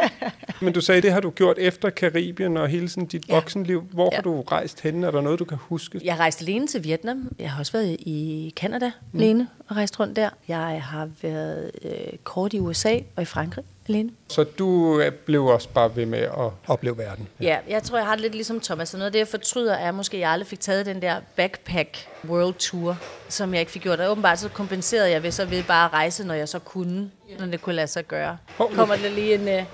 Men 0.62 0.72
du 0.72 0.80
sagde, 0.80 1.02
det 1.02 1.12
har 1.12 1.20
du 1.20 1.30
gjort 1.30 1.58
efter 1.58 1.90
Karibien 1.90 2.56
og 2.56 2.68
hele 2.68 2.88
sådan 2.88 3.06
dit 3.06 3.28
ja. 3.28 3.34
voksenliv. 3.34 3.82
Hvor 3.92 4.08
ja. 4.12 4.16
har 4.16 4.22
du 4.22 4.40
rejst 4.40 4.80
hen? 4.80 5.04
Er 5.04 5.10
der 5.10 5.20
noget, 5.20 5.38
du 5.38 5.44
kan 5.44 5.58
huske? 5.60 6.00
Jeg 6.04 6.18
rejste 6.18 6.42
alene 6.42 6.66
til 6.66 6.84
Vietnam. 6.84 7.28
Jeg 7.38 7.50
har 7.50 7.58
også 7.58 7.72
været 7.72 7.96
i 8.00 8.52
Canada 8.56 8.90
mm. 9.12 9.18
alene 9.18 9.48
og 9.68 9.76
rejst 9.76 10.00
rundt 10.00 10.16
der. 10.16 10.30
Jeg 10.48 10.82
har 10.82 11.08
været 11.22 11.70
øh, 11.84 12.18
kort 12.24 12.52
i 12.52 12.58
USA 12.58 12.98
og 13.16 13.22
i 13.22 13.26
Frankrig 13.26 13.64
alene. 13.88 14.10
Så 14.28 14.44
du 14.44 15.02
blev 15.24 15.46
også 15.46 15.68
bare 15.68 15.96
ved 15.96 16.06
med 16.06 16.18
at 16.18 16.50
opleve 16.66 16.98
verden? 16.98 17.28
Ja, 17.40 17.46
ja 17.46 17.58
jeg 17.68 17.82
tror, 17.82 17.98
jeg 17.98 18.06
har 18.06 18.14
det 18.14 18.22
lidt 18.22 18.34
ligesom 18.34 18.60
Thomas. 18.60 18.88
Så 18.88 18.96
noget 18.96 19.06
af 19.06 19.12
det, 19.12 19.18
jeg 19.18 19.28
fortryder, 19.28 19.74
er, 19.74 19.88
at 19.88 19.94
måske 19.94 20.18
jeg 20.18 20.30
aldrig 20.30 20.46
fik 20.46 20.60
taget 20.60 20.86
den 20.86 21.02
der 21.02 21.16
backpack 21.36 22.08
world 22.28 22.54
tour, 22.54 22.96
som 23.28 23.52
jeg 23.52 23.60
ikke 23.60 23.72
fik 23.72 23.82
gjort. 23.82 24.00
Og 24.00 24.10
åbenbart 24.10 24.38
så 24.38 24.48
kompenserede 24.48 25.10
jeg 25.10 25.22
ved 25.22 25.30
så 25.30 25.44
ved 25.44 25.62
bare 25.62 25.84
at 25.84 25.92
rejse, 25.92 26.26
når 26.26 26.34
jeg 26.34 26.48
så 26.48 26.58
kunne, 26.58 27.10
når 27.38 27.46
det 27.46 27.62
kunne 27.62 27.74
lade 27.74 27.86
sig 27.86 28.08
gøre. 28.08 28.38
Hov, 28.56 28.72
kommer 28.74 28.96
der 28.96 29.10
lige 29.10 29.34
en... 29.34 29.40
Uh... 29.40 29.46
Hej, 29.46 29.64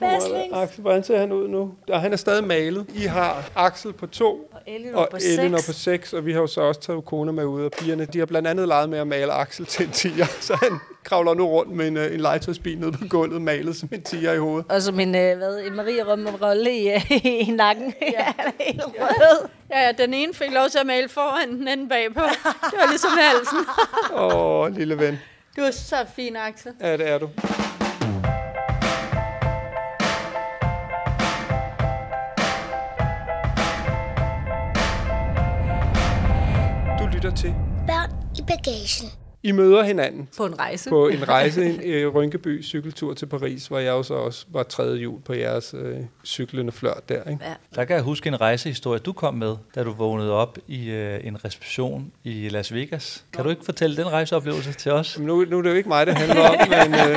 Baslings. 0.00 0.52
Axel, 0.52 0.80
hvordan 0.82 1.04
ser 1.04 1.18
han 1.18 1.32
ud 1.32 1.48
nu? 1.48 1.74
Ja, 1.88 1.98
han 1.98 2.12
er 2.12 2.16
stadig 2.16 2.44
malet. 2.44 2.86
I 2.94 3.02
har 3.02 3.50
Axel 3.56 3.92
på 3.92 4.06
to, 4.06 4.50
og 4.51 4.51
Elinor 4.66 4.98
og 4.98 5.08
på 5.10 5.16
Elinor 5.16 5.58
på 5.66 5.72
seks, 5.72 6.12
og 6.12 6.26
vi 6.26 6.32
har 6.32 6.40
jo 6.40 6.46
så 6.46 6.60
også 6.60 6.80
taget 6.80 7.04
kone 7.04 7.32
med 7.32 7.44
ud, 7.44 7.64
og 7.64 7.72
pigerne, 7.78 8.04
de 8.04 8.18
har 8.18 8.26
blandt 8.26 8.48
andet 8.48 8.68
leget 8.68 8.88
med 8.88 8.98
at 8.98 9.06
male 9.06 9.32
Axel 9.32 9.66
til 9.66 9.86
en 9.86 9.92
tiger, 9.92 10.26
så 10.48 10.54
han 10.62 10.78
kravler 11.04 11.34
nu 11.34 11.46
rundt 11.46 11.72
med 11.72 11.88
en, 11.88 11.96
en 11.96 12.20
legetøjsbil 12.20 12.78
nede 12.78 12.92
på 12.92 13.04
gulvet, 13.08 13.42
malet 13.42 13.76
som 13.76 13.88
en 13.92 14.02
tiger 14.02 14.32
i 14.32 14.38
hovedet. 14.38 14.66
Og 14.68 14.82
som 14.82 15.00
en, 15.00 15.08
uh, 15.08 15.38
hvad, 15.38 15.58
en 15.66 15.76
Marie 15.76 16.04
Rømme 16.04 16.30
rolle 16.30 16.76
i, 16.76 16.94
uh, 16.94 17.26
i 17.48 17.50
nakken. 17.50 17.94
Ja, 18.02 18.32
helt 18.60 18.82
rød. 18.84 19.48
Ja, 19.70 19.86
ja, 19.86 19.92
den 19.92 20.14
ene 20.14 20.34
fik 20.34 20.50
lov 20.52 20.68
til 20.68 20.78
at 20.78 20.86
male 20.86 21.08
foran, 21.08 21.48
den 21.48 21.68
anden 21.68 21.88
bagpå. 21.88 22.20
Det 22.44 22.78
var 22.78 22.88
ligesom 22.88 23.10
halsen. 23.10 23.58
Åh, 24.22 24.34
oh, 24.34 24.76
lille 24.76 24.98
ven. 24.98 25.18
Du 25.56 25.60
er 25.60 25.70
så 25.70 25.96
fin, 26.16 26.36
Axel. 26.36 26.72
Ja, 26.80 26.96
det 26.96 27.08
er 27.08 27.18
du. 27.18 27.28
Lytter 37.22 37.36
til 37.36 37.54
Børn 37.86 38.10
i 38.38 38.42
bagagen. 38.42 39.10
I 39.42 39.52
møder 39.52 39.82
hinanden. 39.82 40.28
På 40.36 40.46
en 40.46 40.58
rejse. 40.58 40.90
På 40.90 41.08
en 41.08 41.28
rejse, 41.28 41.66
en 41.66 41.80
øh, 41.84 42.14
Rynkeby 42.14 42.64
cykeltur 42.64 43.14
til 43.14 43.26
Paris, 43.26 43.66
hvor 43.66 43.78
jeg 43.78 43.90
jo 43.90 44.02
så 44.02 44.14
også 44.14 44.46
var 44.48 44.62
tredje 44.62 45.00
jul 45.00 45.20
på 45.20 45.32
jeres 45.32 45.74
øh, 45.78 45.96
cyklende 46.24 46.72
flørt 46.72 47.08
der. 47.08 47.30
Ikke? 47.30 47.44
Ja. 47.44 47.54
Der 47.74 47.84
kan 47.84 47.96
jeg 47.96 48.02
huske 48.02 48.28
en 48.28 48.40
rejsehistorie, 48.40 48.98
du 48.98 49.12
kom 49.12 49.34
med, 49.34 49.56
da 49.74 49.84
du 49.84 49.92
vågnede 49.92 50.32
op 50.32 50.58
i 50.66 50.90
øh, 50.90 51.20
en 51.24 51.44
reception 51.44 52.12
i 52.24 52.48
Las 52.48 52.74
Vegas. 52.74 53.24
Kan 53.32 53.44
du 53.44 53.50
ikke 53.50 53.64
fortælle 53.64 53.96
den 53.96 54.12
rejseoplevelse 54.12 54.72
til 54.72 54.92
os? 54.92 55.18
Nu, 55.18 55.44
nu 55.44 55.58
er 55.58 55.62
det 55.62 55.70
jo 55.70 55.74
ikke 55.74 55.88
mig, 55.88 56.06
det 56.06 56.14
handler 56.14 56.48
om, 56.48 56.56
men... 56.68 56.94
Øh, 56.94 57.16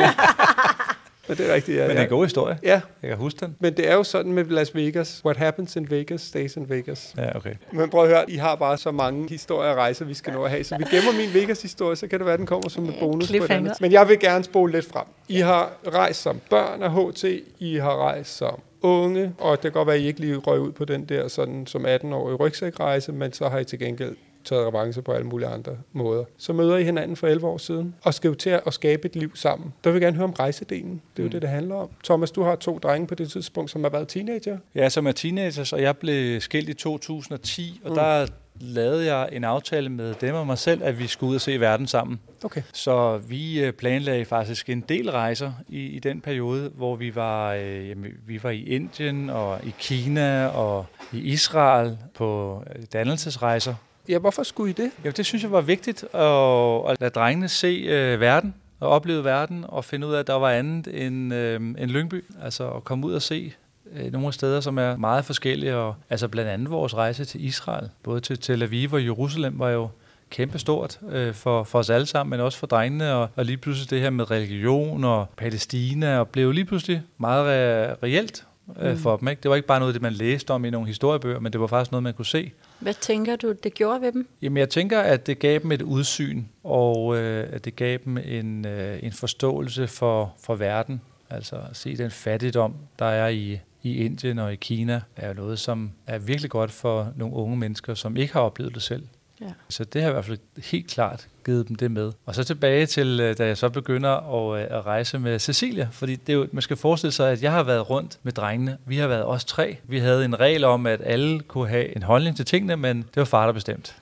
men 1.27 1.37
det 1.37 1.49
er 1.49 1.53
rigtigt, 1.53 1.77
ja. 1.77 1.87
Men 1.87 1.89
det 1.89 1.99
er 1.99 2.03
en 2.03 2.09
god 2.09 2.25
historie. 2.25 2.57
Ja. 2.63 2.81
Jeg 3.01 3.09
kan 3.09 3.17
huske 3.17 3.39
den. 3.39 3.55
Men 3.59 3.77
det 3.77 3.89
er 3.89 3.93
jo 3.93 4.03
sådan 4.03 4.31
med 4.31 4.45
Las 4.45 4.75
Vegas. 4.75 5.21
What 5.25 5.37
happens 5.37 5.75
in 5.75 5.89
Vegas, 5.89 6.21
stays 6.21 6.55
in 6.55 6.69
Vegas. 6.69 7.13
Ja, 7.17 7.35
okay. 7.35 7.53
Men 7.71 7.89
prøv 7.89 8.03
at 8.03 8.09
høre, 8.09 8.31
I 8.31 8.35
har 8.35 8.55
bare 8.55 8.77
så 8.77 8.91
mange 8.91 9.29
historier 9.29 9.69
og 9.71 9.77
rejser, 9.77 10.05
vi 10.05 10.13
skal 10.13 10.33
nå 10.33 10.43
at 10.43 10.51
have. 10.51 10.63
Så 10.63 10.77
vi 10.77 10.83
gemmer 10.91 11.11
min 11.11 11.33
Vegas-historie, 11.33 11.95
så 11.95 12.07
kan 12.07 12.19
det 12.19 12.25
være, 12.25 12.37
den 12.37 12.45
kommer 12.45 12.69
som 12.69 12.85
en 12.85 12.95
bonus 12.99 13.31
på 13.39 13.47
den. 13.47 13.69
Men 13.81 13.91
jeg 13.91 14.07
vil 14.07 14.19
gerne 14.19 14.43
spole 14.43 14.71
lidt 14.71 14.85
frem. 14.85 15.05
I 15.27 15.39
har 15.39 15.71
rejst 15.87 16.21
som 16.21 16.41
børn 16.49 16.83
af 16.83 16.91
HT. 16.91 17.25
I 17.59 17.75
har 17.75 17.95
rejst 17.95 18.37
som 18.37 18.59
unge, 18.81 19.33
og 19.37 19.51
det 19.51 19.61
kan 19.61 19.71
godt 19.71 19.87
være, 19.87 19.95
at 19.95 20.01
I 20.01 20.07
ikke 20.07 20.19
lige 20.19 20.35
røg 20.35 20.59
ud 20.59 20.71
på 20.71 20.85
den 20.85 21.05
der 21.05 21.27
sådan 21.27 21.67
som 21.67 21.85
18-årige 21.85 22.35
rygsækrejse, 22.35 23.11
men 23.11 23.33
så 23.33 23.49
har 23.49 23.59
I 23.59 23.63
til 23.63 23.79
gengæld 23.79 24.15
taget 24.45 24.67
revanche 24.67 25.01
på 25.01 25.11
alle 25.11 25.27
mulige 25.27 25.47
andre 25.47 25.77
måder. 25.93 26.23
Så 26.37 26.53
møder 26.53 26.77
I 26.77 26.83
hinanden 26.83 27.15
for 27.15 27.27
11 27.27 27.47
år 27.47 27.57
siden, 27.57 27.95
og 28.03 28.13
skal 28.13 28.27
jo 28.27 28.33
til 28.33 28.49
at 28.49 28.73
skabe 28.73 29.05
et 29.05 29.15
liv 29.15 29.35
sammen. 29.35 29.73
Der 29.83 29.89
vil 29.89 29.95
jeg 29.95 30.01
gerne 30.01 30.17
høre 30.17 30.27
om 30.27 30.33
rejsedelen. 30.33 31.01
Det 31.17 31.19
er 31.19 31.23
jo 31.23 31.27
mm. 31.27 31.31
det, 31.31 31.41
det 31.41 31.49
handler 31.49 31.75
om. 31.75 31.89
Thomas, 32.03 32.31
du 32.31 32.43
har 32.43 32.55
to 32.55 32.77
drenge 32.77 33.07
på 33.07 33.15
det 33.15 33.31
tidspunkt, 33.31 33.71
som 33.71 33.83
har 33.83 33.89
været 33.89 34.07
teenager. 34.07 34.57
Ja, 34.75 34.89
som 34.89 35.07
er 35.07 35.11
teenagers, 35.11 35.73
og 35.73 35.81
jeg 35.81 35.97
blev 35.97 36.41
skilt 36.41 36.69
i 36.69 36.73
2010, 36.73 37.81
og 37.83 37.89
mm. 37.89 37.95
der 37.95 38.27
lavede 38.61 39.13
jeg 39.15 39.29
en 39.31 39.43
aftale 39.43 39.89
med 39.89 40.13
dem 40.21 40.35
og 40.35 40.47
mig 40.47 40.57
selv, 40.57 40.83
at 40.83 40.99
vi 40.99 41.07
skulle 41.07 41.29
ud 41.29 41.35
og 41.35 41.41
se 41.41 41.59
verden 41.59 41.87
sammen. 41.87 42.19
Okay. 42.43 42.61
Så 42.73 43.17
vi 43.17 43.63
øh, 43.63 43.73
planlagde 43.73 44.25
faktisk 44.25 44.69
en 44.69 44.81
del 44.81 45.11
rejser 45.11 45.51
i, 45.67 45.79
i 45.79 45.99
den 45.99 46.21
periode, 46.21 46.71
hvor 46.75 46.95
vi 46.95 47.15
var, 47.15 47.53
øh, 47.53 47.89
jamen, 47.89 48.11
vi 48.27 48.43
var 48.43 48.49
i 48.49 48.63
Indien 48.63 49.29
og 49.29 49.59
i 49.63 49.73
Kina 49.79 50.47
og 50.47 50.85
i 51.13 51.17
Israel 51.17 51.97
på 52.13 52.61
dannelsesrejser. 52.93 53.75
Ja, 54.09 54.17
hvorfor 54.19 54.43
skulle 54.43 54.69
I 54.69 54.73
det? 54.73 54.91
Ja, 55.03 55.09
det 55.09 55.25
synes 55.25 55.43
jeg 55.43 55.51
var 55.51 55.61
vigtigt 55.61 56.03
at, 56.13 56.91
at 56.91 57.01
lade 57.01 57.09
drengene 57.09 57.47
se 57.47 57.67
øh, 57.67 58.19
verden 58.19 58.53
og 58.79 58.89
opleve 58.89 59.23
verden 59.23 59.65
og 59.67 59.85
finde 59.85 60.07
ud 60.07 60.13
af, 60.13 60.19
at 60.19 60.27
der 60.27 60.33
var 60.33 60.49
andet 60.49 61.05
end, 61.05 61.33
øh, 61.33 61.55
end 61.55 61.91
Lyngby. 61.91 62.23
Altså 62.43 62.69
at 62.69 62.83
komme 62.83 63.07
ud 63.07 63.13
og 63.13 63.21
se 63.21 63.53
øh, 63.95 64.11
nogle 64.11 64.33
steder, 64.33 64.61
som 64.61 64.77
er 64.77 64.97
meget 64.97 65.25
forskellige. 65.25 65.75
Og, 65.75 65.95
altså 66.09 66.27
blandt 66.27 66.51
andet 66.51 66.69
vores 66.69 66.95
rejse 66.95 67.25
til 67.25 67.45
Israel, 67.45 67.89
både 68.03 68.19
til 68.19 68.39
Tel 68.39 68.63
Aviv 68.63 68.93
og 68.93 69.03
Jerusalem, 69.03 69.59
var 69.59 69.69
jo 69.69 69.89
kæmpestort 70.29 70.99
øh, 71.09 71.33
for, 71.33 71.63
for 71.63 71.79
os 71.79 71.89
alle 71.89 72.05
sammen, 72.05 72.29
men 72.29 72.39
også 72.39 72.57
for 72.57 72.67
drengene, 72.67 73.13
og, 73.13 73.29
og 73.35 73.45
lige 73.45 73.57
pludselig 73.57 73.89
det 73.89 74.01
her 74.01 74.09
med 74.09 74.31
religion 74.31 75.03
og 75.03 75.25
Palæstina, 75.37 76.19
og 76.19 76.27
blev 76.27 76.51
lige 76.51 76.65
pludselig 76.65 77.01
meget 77.17 77.43
re- 77.43 77.97
reelt 78.03 78.45
øh, 78.81 78.91
Mm. 78.91 78.97
for 78.97 79.17
dem. 79.17 79.27
Ikke? 79.27 79.41
Det 79.43 79.49
var 79.49 79.55
ikke 79.55 79.67
bare 79.67 79.79
noget, 79.79 79.93
det 79.93 80.01
man 80.01 80.13
læste 80.13 80.51
om 80.51 80.65
i 80.65 80.69
nogle 80.69 80.87
historiebøger, 80.87 81.39
men 81.39 81.51
det 81.51 81.61
var 81.61 81.67
faktisk 81.67 81.91
noget, 81.91 82.03
man 82.03 82.13
kunne 82.13 82.25
se. 82.25 82.51
Hvad 82.79 82.93
tænker 82.93 83.35
du, 83.35 83.53
det 83.63 83.73
gjorde 83.73 84.01
ved 84.01 84.11
dem? 84.11 84.27
Jamen, 84.41 84.57
jeg 84.57 84.69
tænker, 84.69 84.99
at 85.01 85.27
det 85.27 85.39
gav 85.39 85.59
dem 85.59 85.71
et 85.71 85.81
udsyn, 85.81 86.43
og 86.63 87.17
øh, 87.17 87.47
at 87.51 87.65
det 87.65 87.75
gav 87.75 87.97
dem 88.05 88.17
en, 88.17 88.65
øh, 88.67 88.99
en 89.03 89.11
forståelse 89.11 89.87
for, 89.87 90.33
for 90.43 90.55
verden. 90.55 91.01
Altså 91.29 91.55
at 91.55 91.77
se 91.77 91.97
den 91.97 92.11
fattigdom, 92.11 92.75
der 92.99 93.05
er 93.05 93.27
i, 93.27 93.59
i 93.83 93.97
Indien 94.05 94.39
og 94.39 94.53
i 94.53 94.55
Kina, 94.55 95.01
er 95.15 95.33
noget, 95.33 95.59
som 95.59 95.91
er 96.07 96.17
virkelig 96.19 96.51
godt 96.51 96.71
for 96.71 97.11
nogle 97.15 97.35
unge 97.35 97.57
mennesker, 97.57 97.93
som 97.93 98.17
ikke 98.17 98.33
har 98.33 98.39
oplevet 98.41 98.73
det 98.75 98.81
selv. 98.81 99.03
Ja. 99.41 99.45
Så 99.69 99.83
det 99.83 100.01
har 100.01 100.09
i 100.09 100.13
hvert 100.13 100.25
fald 100.25 100.37
helt 100.63 100.87
klart 100.87 101.27
givet 101.45 101.67
dem 101.67 101.75
det 101.75 101.91
med. 101.91 102.11
Og 102.25 102.35
så 102.35 102.43
tilbage 102.43 102.85
til, 102.85 103.19
øh, 103.19 103.37
da 103.37 103.47
jeg 103.47 103.57
så 103.57 103.69
begynder 103.69 104.09
at, 104.09 104.61
øh, 104.61 104.77
at 104.77 104.85
rejse 104.85 105.19
med 105.19 105.39
Cecilia, 105.39 105.87
fordi 105.91 106.15
det 106.15 106.33
er 106.33 106.37
jo, 106.37 106.47
man 106.51 106.61
skal 106.61 106.77
forestille 106.77 107.11
sig, 107.11 107.31
at 107.31 107.43
jeg 107.43 107.51
har 107.51 107.63
været 107.63 107.89
rundt 107.89 108.19
med 108.23 108.33
drengene. 108.33 108.77
Vi 108.85 108.97
har 108.97 109.07
været 109.07 109.25
os 109.25 109.45
tre. 109.45 109.77
Vi 109.83 109.99
havde 109.99 110.25
en 110.25 110.39
regel 110.39 110.63
om, 110.63 110.85
at 110.85 111.01
alle 111.03 111.39
kunne 111.39 111.67
have 111.69 111.95
en 111.95 112.03
holdning 112.03 112.35
til 112.35 112.45
tingene, 112.45 112.77
men 112.77 112.97
det 112.97 113.15
var 113.15 113.25
far, 113.25 113.45
der 113.45 113.53
bestemte. 113.53 113.93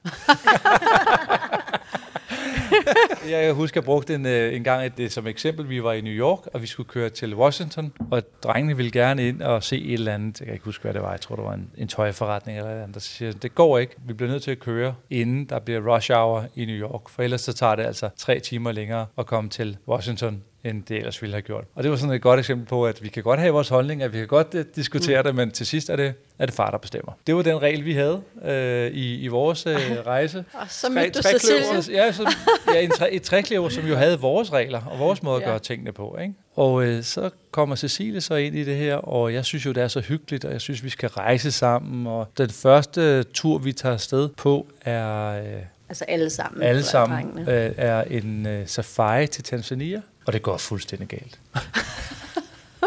Jeg 3.30 3.54
husker, 3.54 3.82
jeg 3.82 3.86
brugte 3.86 4.16
en, 4.16 4.26
øh, 4.26 4.56
en 4.56 4.64
gang 4.64 4.86
et, 4.86 5.00
øh, 5.00 5.10
som 5.10 5.28
eksempel. 5.28 5.70
Vi 5.70 5.84
var 5.84 5.94
i 5.94 6.02
New 6.02 6.14
York, 6.14 6.40
og 6.54 6.62
vi 6.62 6.68
skulle 6.68 6.90
køre 6.90 7.10
til 7.10 7.36
Washington, 7.36 7.94
og 8.12 8.24
drengene 8.44 8.78
ville 8.78 8.92
gerne 8.92 9.28
ind 9.28 9.42
og 9.42 9.64
se 9.64 9.82
et 9.86 9.94
eller 9.94 10.14
andet. 10.14 10.40
Jeg 10.40 10.46
kan 10.46 10.54
ikke 10.54 10.66
huske, 10.66 10.82
hvad 10.82 10.94
det 10.94 11.02
var. 11.02 11.12
Jeg 11.12 11.22
tror, 11.22 11.36
det 11.36 11.46
var 11.46 11.54
en, 11.54 11.70
en 11.78 11.88
tøjforretning 11.88 12.58
eller 12.58 12.70
et 12.70 12.72
eller 12.72 12.84
andet. 12.84 12.96
Der 12.96 13.02
siger, 13.02 13.32
det 13.32 13.56
går 13.56 13.78
ikke. 13.78 13.96
Vi 14.06 14.14
bliver 14.14 14.32
nødt 14.32 14.44
til 14.44 14.52
at 14.52 14.60
køre, 14.60 14.96
inden 15.10 15.46
der 15.46 15.60
bliver 15.60 15.96
rush 15.96 16.12
hour 16.12 16.46
i 16.56 16.66
New 16.66 16.76
York. 16.76 17.10
For 17.10 17.24
ellers 17.24 17.42
så 17.42 17.54
tager 17.54 17.76
det 17.76 17.84
altså 17.84 18.10
tre 18.18 18.40
timer 18.40 18.72
længere 18.72 19.06
at 19.18 19.26
komme 19.26 19.50
til 19.50 19.78
Washington 19.88 20.44
end 20.64 20.84
det 20.84 20.98
ellers 20.98 21.22
ville 21.22 21.34
have 21.34 21.42
gjort. 21.42 21.64
Og 21.76 21.84
det 21.84 21.92
var 21.92 21.98
sådan 21.98 22.16
et 22.16 22.22
godt 22.22 22.40
eksempel 22.40 22.68
på, 22.68 22.86
at 22.86 23.04
vi 23.04 23.08
kan 23.10 23.24
godt 23.24 23.40
have 23.40 23.54
vores 23.54 23.70
holdning, 23.70 24.04
at 24.04 24.14
vi 24.14 24.18
kan 24.18 24.28
godt 24.28 24.48
uh, 24.56 24.62
diskutere 24.76 25.22
mm. 25.22 25.26
det, 25.26 25.36
men 25.36 25.52
til 25.52 25.66
sidst 25.66 25.90
er 25.90 25.96
det, 25.96 26.14
er 26.40 26.46
det 26.46 26.56
far, 26.56 26.72
der 26.72 26.78
bestemmer. 26.78 27.12
Det 27.28 27.36
var 27.36 27.42
den 27.42 27.62
regel, 27.62 27.86
vi 27.86 27.94
havde 27.94 28.22
øh, 28.46 28.92
i, 28.92 29.20
i 29.20 29.28
vores 29.28 29.66
øh, 29.66 29.76
rejse. 30.06 30.46
Og 30.54 30.66
så 30.70 30.88
Tre- 30.88 30.94
mødte 30.94 31.10
du 31.12 31.22
trekløver. 31.22 31.76
Cecilia. 31.82 32.06
Ja, 32.06 32.12
så, 32.12 32.36
ja 32.74 32.82
en 32.82 32.92
tre, 32.92 33.12
et 33.14 33.22
træklæver, 33.22 33.70
som 33.70 33.86
jo 33.88 33.96
havde 33.96 34.20
vores 34.20 34.54
regler 34.54 34.82
og 34.82 35.00
vores 35.00 35.24
måde 35.24 35.36
at 35.36 35.42
Ja. 35.42 35.48
gøre 35.48 35.60
tingene 35.60 35.92
på. 35.92 36.18
Ikke? 36.22 36.34
Og 36.56 36.84
øh, 36.86 37.04
så 37.04 37.30
kommer 37.52 37.76
Cecilie 37.76 38.22
så 38.22 38.36
ind 38.36 38.56
i 38.56 38.64
det 38.64 38.76
her, 38.76 38.96
og 38.96 39.34
jeg 39.34 39.46
synes 39.46 39.66
jo, 39.66 39.72
det 39.72 39.84
er 39.84 39.88
så 39.88 40.00
hyggeligt, 40.00 40.46
og 40.46 40.52
jeg 40.52 40.62
synes, 40.62 40.84
vi 40.84 40.90
skal 40.90 41.10
rejse 41.10 41.52
sammen. 41.52 42.08
Og 42.08 42.28
den 42.38 42.50
første 42.50 43.24
tur, 43.24 43.58
vi 43.58 43.74
tager 43.74 43.94
afsted 43.94 44.30
på, 44.30 44.68
er 44.82 45.28
øh, 45.44 45.62
Altså 45.90 46.06
alle 46.08 46.30
sammen. 46.30 46.64
alle 46.64 46.84
sammen 46.84 47.40
øh, 47.40 47.72
er 47.78 48.02
en 48.04 48.46
øh, 48.48 48.68
safari 48.68 49.28
til 49.28 49.44
Tanzania, 49.44 50.02
og 50.26 50.34
det 50.34 50.42
går 50.42 50.58
fuldstændig 50.58 51.08
galt. 51.08 51.40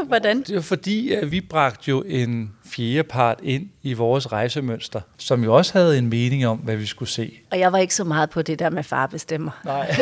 Hvordan? 0.08 0.42
Det 0.42 0.56
er 0.56 0.60
fordi, 0.60 1.12
at 1.12 1.30
vi 1.30 1.40
bragte 1.40 1.90
jo 1.90 2.02
en 2.02 2.52
fjerde 2.66 3.02
part 3.02 3.38
ind 3.42 3.68
i 3.82 3.92
vores 3.92 4.32
rejsemønster, 4.32 5.00
som 5.16 5.44
jo 5.44 5.54
også 5.54 5.72
havde 5.72 5.98
en 5.98 6.08
mening 6.08 6.46
om, 6.46 6.58
hvad 6.58 6.76
vi 6.76 6.86
skulle 6.86 7.08
se. 7.08 7.38
Og 7.50 7.58
jeg 7.58 7.72
var 7.72 7.78
ikke 7.78 7.94
så 7.94 8.04
meget 8.04 8.30
på 8.30 8.42
det 8.42 8.58
der 8.58 8.70
med 8.70 8.82
far 8.82 9.06
bestemmer. 9.06 9.50
Nej. 9.64 9.96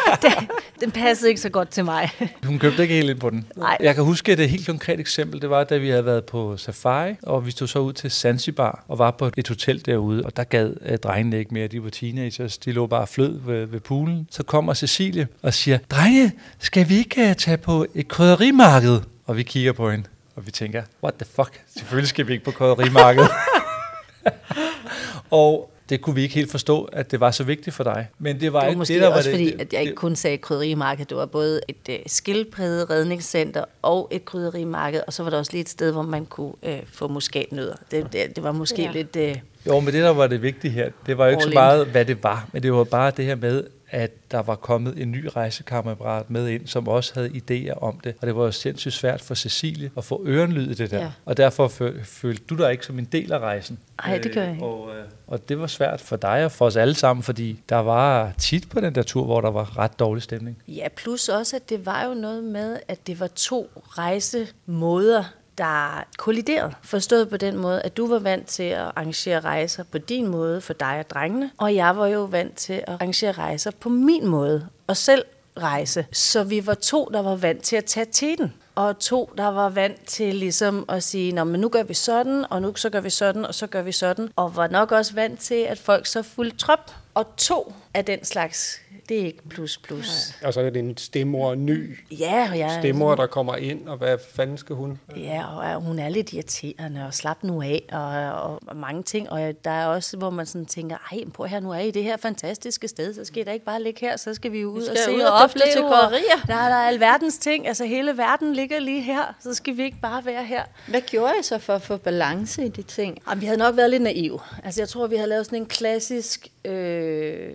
Den 0.80 0.90
passede 0.90 1.28
ikke 1.28 1.40
så 1.40 1.48
godt 1.48 1.68
til 1.68 1.84
mig. 1.84 2.10
Hun 2.44 2.58
købte 2.58 2.82
ikke 2.82 2.94
helt 2.94 3.10
ind 3.10 3.20
på 3.20 3.30
den. 3.30 3.46
Nej. 3.56 3.76
Jeg 3.80 3.94
kan 3.94 4.04
huske 4.04 4.32
et 4.32 4.50
helt 4.50 4.66
konkret 4.66 5.00
eksempel. 5.00 5.42
Det 5.42 5.50
var, 5.50 5.64
da 5.64 5.76
vi 5.76 5.88
havde 5.88 6.04
været 6.04 6.24
på 6.24 6.56
safari, 6.56 7.14
og 7.22 7.46
vi 7.46 7.50
stod 7.50 7.66
så 7.68 7.78
ud 7.78 7.92
til 7.92 8.10
Zanzibar 8.10 8.84
og 8.88 8.98
var 8.98 9.10
på 9.10 9.30
et 9.36 9.48
hotel 9.48 9.86
derude, 9.86 10.22
og 10.24 10.36
der 10.36 10.44
gad 10.44 10.72
øh, 10.86 10.98
drengene 10.98 11.38
ikke 11.38 11.54
mere. 11.54 11.66
De 11.66 11.84
var 11.84 11.90
teenagers, 11.90 12.58
de 12.58 12.72
lå 12.72 12.86
bare 12.86 13.06
flød 13.06 13.40
ved, 13.46 13.66
ved 13.66 13.80
poolen. 13.80 14.28
Så 14.30 14.42
kommer 14.42 14.74
Cecilie 14.74 15.28
og 15.42 15.54
siger, 15.54 15.78
drenge, 15.90 16.32
skal 16.58 16.88
vi 16.88 16.98
ikke 16.98 17.28
øh, 17.28 17.36
tage 17.36 17.56
på 17.56 17.86
et 17.94 18.08
krydderimarked? 18.08 19.00
Og 19.26 19.36
vi 19.36 19.42
kigger 19.42 19.72
på 19.72 19.90
hende, 19.90 20.04
og 20.40 20.46
vi 20.46 20.50
tænker, 20.50 20.82
what 21.02 21.14
the 21.14 21.26
fuck? 21.34 21.60
Selvfølgelig 21.76 22.08
skal 22.08 22.26
vi 22.26 22.32
ikke 22.32 22.44
på 22.44 22.50
krydderimarkedet. 22.50 23.30
og 25.30 25.70
det 25.88 26.00
kunne 26.00 26.14
vi 26.14 26.22
ikke 26.22 26.34
helt 26.34 26.50
forstå, 26.50 26.84
at 26.92 27.10
det 27.10 27.20
var 27.20 27.30
så 27.30 27.44
vigtigt 27.44 27.76
for 27.76 27.84
dig. 27.84 28.08
Men 28.18 28.40
det 28.40 28.52
var, 28.52 28.58
Det 28.60 28.64
var 28.64 28.68
ikke 28.68 28.78
måske 28.78 28.94
det, 28.94 29.02
der 29.02 29.08
var 29.08 29.16
også 29.16 29.30
det, 29.30 29.34
fordi, 29.36 29.50
det, 29.52 29.60
at 29.60 29.72
jeg 29.72 29.80
ikke 29.82 29.94
kun 29.94 30.16
sagde 30.16 30.38
krydderimarked. 30.38 31.04
Det 31.06 31.16
var 31.16 31.26
både 31.26 31.60
et 31.68 31.76
øh, 31.90 31.98
skildpadde 32.06 32.84
redningscenter 32.84 33.64
og 33.82 34.08
et 34.10 34.24
krydderimarked, 34.24 35.00
og 35.06 35.12
så 35.12 35.22
var 35.22 35.30
der 35.30 35.38
også 35.38 35.52
lige 35.52 35.60
et 35.62 35.68
sted, 35.68 35.92
hvor 35.92 36.02
man 36.02 36.26
kunne 36.26 36.52
øh, 36.62 36.78
få 36.92 37.08
muskatnødder. 37.08 37.74
Det, 37.90 38.12
det, 38.12 38.36
det 38.36 38.44
var 38.44 38.52
måske 38.52 38.82
Ja. 38.82 38.90
lidt... 38.92 39.16
Øh, 39.16 39.36
Jo, 39.66 39.80
men 39.80 39.94
det, 39.94 40.02
der 40.02 40.10
var 40.10 40.26
det 40.26 40.42
vigtige 40.42 40.70
her, 40.70 40.90
det 41.06 41.18
var 41.18 41.24
jo 41.24 41.30
ikke 41.30 41.42
så 41.42 41.50
meget, 41.50 41.86
hvad 41.86 42.04
det 42.04 42.22
var, 42.22 42.48
men 42.52 42.62
det 42.62 42.72
var 42.72 42.84
bare 42.84 43.12
det 43.16 43.24
her 43.24 43.34
med, 43.34 43.64
at 43.90 44.10
der 44.30 44.42
var 44.42 44.54
kommet 44.54 45.02
en 45.02 45.10
ny 45.10 45.28
rejsekammerat 45.36 46.30
med 46.30 46.48
ind, 46.48 46.66
som 46.66 46.88
også 46.88 47.14
havde 47.14 47.28
idéer 47.28 47.78
om 47.82 48.00
det. 48.04 48.14
Og 48.20 48.26
det 48.26 48.36
var 48.36 48.44
jo 48.44 48.50
sindssygt 48.52 48.94
svært 48.94 49.20
for 49.20 49.34
Cecilie 49.34 49.90
at 49.96 50.04
få 50.04 50.24
ørenlyd 50.26 50.70
i 50.70 50.74
det 50.74 50.90
der. 50.90 51.00
Ja. 51.00 51.10
Og 51.24 51.36
derfor 51.36 51.68
fø- 51.68 52.02
følte 52.04 52.42
du 52.50 52.56
dig 52.56 52.72
ikke 52.72 52.86
som 52.86 52.98
en 52.98 53.04
del 53.04 53.32
af 53.32 53.38
rejsen. 53.38 53.78
Ej, 54.04 54.18
det 54.18 54.32
gør 54.34 54.42
jeg 54.42 54.52
ikke. 54.52 54.64
Og, 54.64 54.96
øh, 54.96 55.04
og 55.26 55.48
det 55.48 55.58
var 55.60 55.66
svært 55.66 56.00
for 56.00 56.16
dig 56.16 56.44
og 56.44 56.52
for 56.52 56.66
os 56.66 56.76
alle 56.76 56.94
sammen, 56.94 57.22
fordi 57.22 57.60
der 57.68 57.76
var 57.76 58.32
tit 58.38 58.68
på 58.68 58.80
den 58.80 58.94
der 58.94 59.02
tur, 59.02 59.24
hvor 59.24 59.40
der 59.40 59.50
var 59.50 59.78
ret 59.78 59.98
dårlig 59.98 60.22
stemning. 60.22 60.58
Ja, 60.68 60.88
plus 60.96 61.28
også, 61.28 61.56
at 61.56 61.68
det 61.70 61.86
var 61.86 62.04
jo 62.04 62.14
noget 62.14 62.44
med, 62.44 62.76
at 62.88 63.06
det 63.06 63.20
var 63.20 63.26
to 63.26 63.70
rejsemåder, 63.76 65.24
der 65.60 66.04
kolliderede. 66.18 66.74
Forstået 66.82 67.28
på 67.28 67.36
den 67.36 67.56
måde, 67.56 67.82
at 67.82 67.96
du 67.96 68.06
var 68.06 68.18
vant 68.18 68.46
til 68.46 68.62
at 68.62 68.80
arrangere 68.80 69.40
rejser 69.40 69.84
på 69.84 69.98
din 69.98 70.26
måde 70.26 70.60
for 70.60 70.72
dig 70.72 70.98
og 70.98 71.10
drengene, 71.10 71.50
og 71.58 71.74
jeg 71.74 71.96
var 71.96 72.06
jo 72.06 72.24
vant 72.24 72.56
til 72.56 72.72
at 72.72 72.84
arrangere 72.88 73.32
rejser 73.32 73.70
på 73.70 73.88
min 73.88 74.26
måde, 74.26 74.68
og 74.86 74.96
selv 74.96 75.24
rejse. 75.58 76.06
Så 76.12 76.44
vi 76.44 76.66
var 76.66 76.74
to, 76.74 77.10
der 77.12 77.22
var 77.22 77.36
vant 77.36 77.62
til 77.62 77.76
at 77.76 77.84
tage 77.84 78.06
teten. 78.12 78.52
Og 78.74 78.98
to, 78.98 79.32
der 79.36 79.46
var 79.46 79.68
vant 79.68 80.06
til 80.06 80.34
ligesom 80.34 80.84
at 80.88 81.02
sige, 81.02 81.32
Nå, 81.32 81.44
men 81.44 81.60
nu 81.60 81.68
gør 81.68 81.82
vi 81.82 81.94
sådan, 81.94 82.44
og 82.50 82.62
nu 82.62 82.74
så 82.76 82.90
gør 82.90 83.00
vi 83.00 83.10
sådan, 83.10 83.46
og 83.46 83.54
så 83.54 83.66
gør 83.66 83.82
vi 83.82 83.92
sådan. 83.92 84.28
Og 84.36 84.56
var 84.56 84.68
nok 84.68 84.92
også 84.92 85.14
vant 85.14 85.40
til, 85.40 85.54
at 85.54 85.78
folk 85.78 86.06
så 86.06 86.22
fulgte 86.22 86.58
trop. 86.58 86.94
Og 87.14 87.36
to 87.36 87.72
af 87.94 88.04
den 88.04 88.24
slags, 88.24 88.80
det 89.10 89.20
er 89.20 89.24
ikke 89.26 89.48
plus 89.48 89.78
plus. 89.78 90.34
Og 90.44 90.54
så 90.54 90.60
er 90.60 90.70
det 90.70 90.80
en 90.80 90.96
stemmor 90.96 91.54
ny 91.54 91.98
Ja, 92.10 92.48
og 92.50 92.58
jeg, 92.58 92.76
stemmor, 92.80 93.14
der 93.14 93.26
kommer 93.26 93.56
ind, 93.56 93.88
og 93.88 93.96
hvad 93.96 94.18
fanden 94.34 94.58
skal 94.58 94.76
hun? 94.76 94.98
Ja, 95.16 95.74
og 95.74 95.80
hun 95.80 95.98
er 95.98 96.08
lidt 96.08 96.32
irriterende, 96.32 97.06
og 97.06 97.14
slap 97.14 97.42
nu 97.42 97.62
af, 97.62 97.82
og, 97.92 98.42
og, 98.42 98.60
og 98.66 98.76
mange 98.76 99.02
ting. 99.02 99.30
Og 99.30 99.54
der 99.64 99.70
er 99.70 99.86
også, 99.86 100.16
hvor 100.16 100.30
man 100.30 100.46
sådan 100.46 100.66
tænker, 100.66 100.96
ej, 101.12 101.18
prøv 101.34 101.46
her, 101.46 101.60
nu 101.60 101.70
er 101.70 101.78
I 101.78 101.90
det 101.90 102.04
her 102.04 102.16
fantastiske 102.16 102.88
sted, 102.88 103.14
så 103.14 103.24
skal 103.24 103.40
I 103.40 103.44
da 103.44 103.52
ikke 103.52 103.64
bare 103.64 103.82
ligge 103.82 104.00
her, 104.00 104.16
så 104.16 104.34
skal 104.34 104.52
vi 104.52 104.64
ud 104.64 104.82
skal 104.82 104.92
og 104.92 104.98
se 105.04 105.14
ud 105.14 105.20
og 105.20 105.32
og 105.32 105.38
opleve. 105.38 105.72
til 105.72 105.82
krydderier. 105.82 106.44
Der 106.46 106.54
er 106.54 106.68
der 106.68 106.76
er 106.76 106.88
alverdens 106.88 107.38
ting, 107.38 107.68
altså 107.68 107.84
hele 107.84 108.16
verden 108.16 108.52
ligger 108.52 108.78
lige 108.78 109.00
her, 109.00 109.34
så 109.40 109.54
skal 109.54 109.76
vi 109.76 109.82
ikke 109.82 109.98
bare 110.02 110.24
være 110.24 110.44
her. 110.44 110.62
Hvad 110.88 111.00
gjorde 111.00 111.32
I 111.40 111.42
så 111.42 111.58
for 111.58 111.72
at 111.74 111.82
få 111.82 111.96
balance 111.96 112.64
i 112.64 112.68
de 112.68 112.82
ting? 112.82 113.18
Jamen, 113.28 113.40
vi 113.40 113.46
havde 113.46 113.58
nok 113.58 113.76
været 113.76 113.90
lidt 113.90 114.02
naive. 114.02 114.40
Altså, 114.64 114.80
jeg 114.80 114.88
tror, 114.88 115.06
vi 115.06 115.16
havde 115.16 115.28
lavet 115.28 115.46
sådan 115.46 115.58
en 115.58 115.66
klassisk 115.66 116.48
øh, 116.64 117.50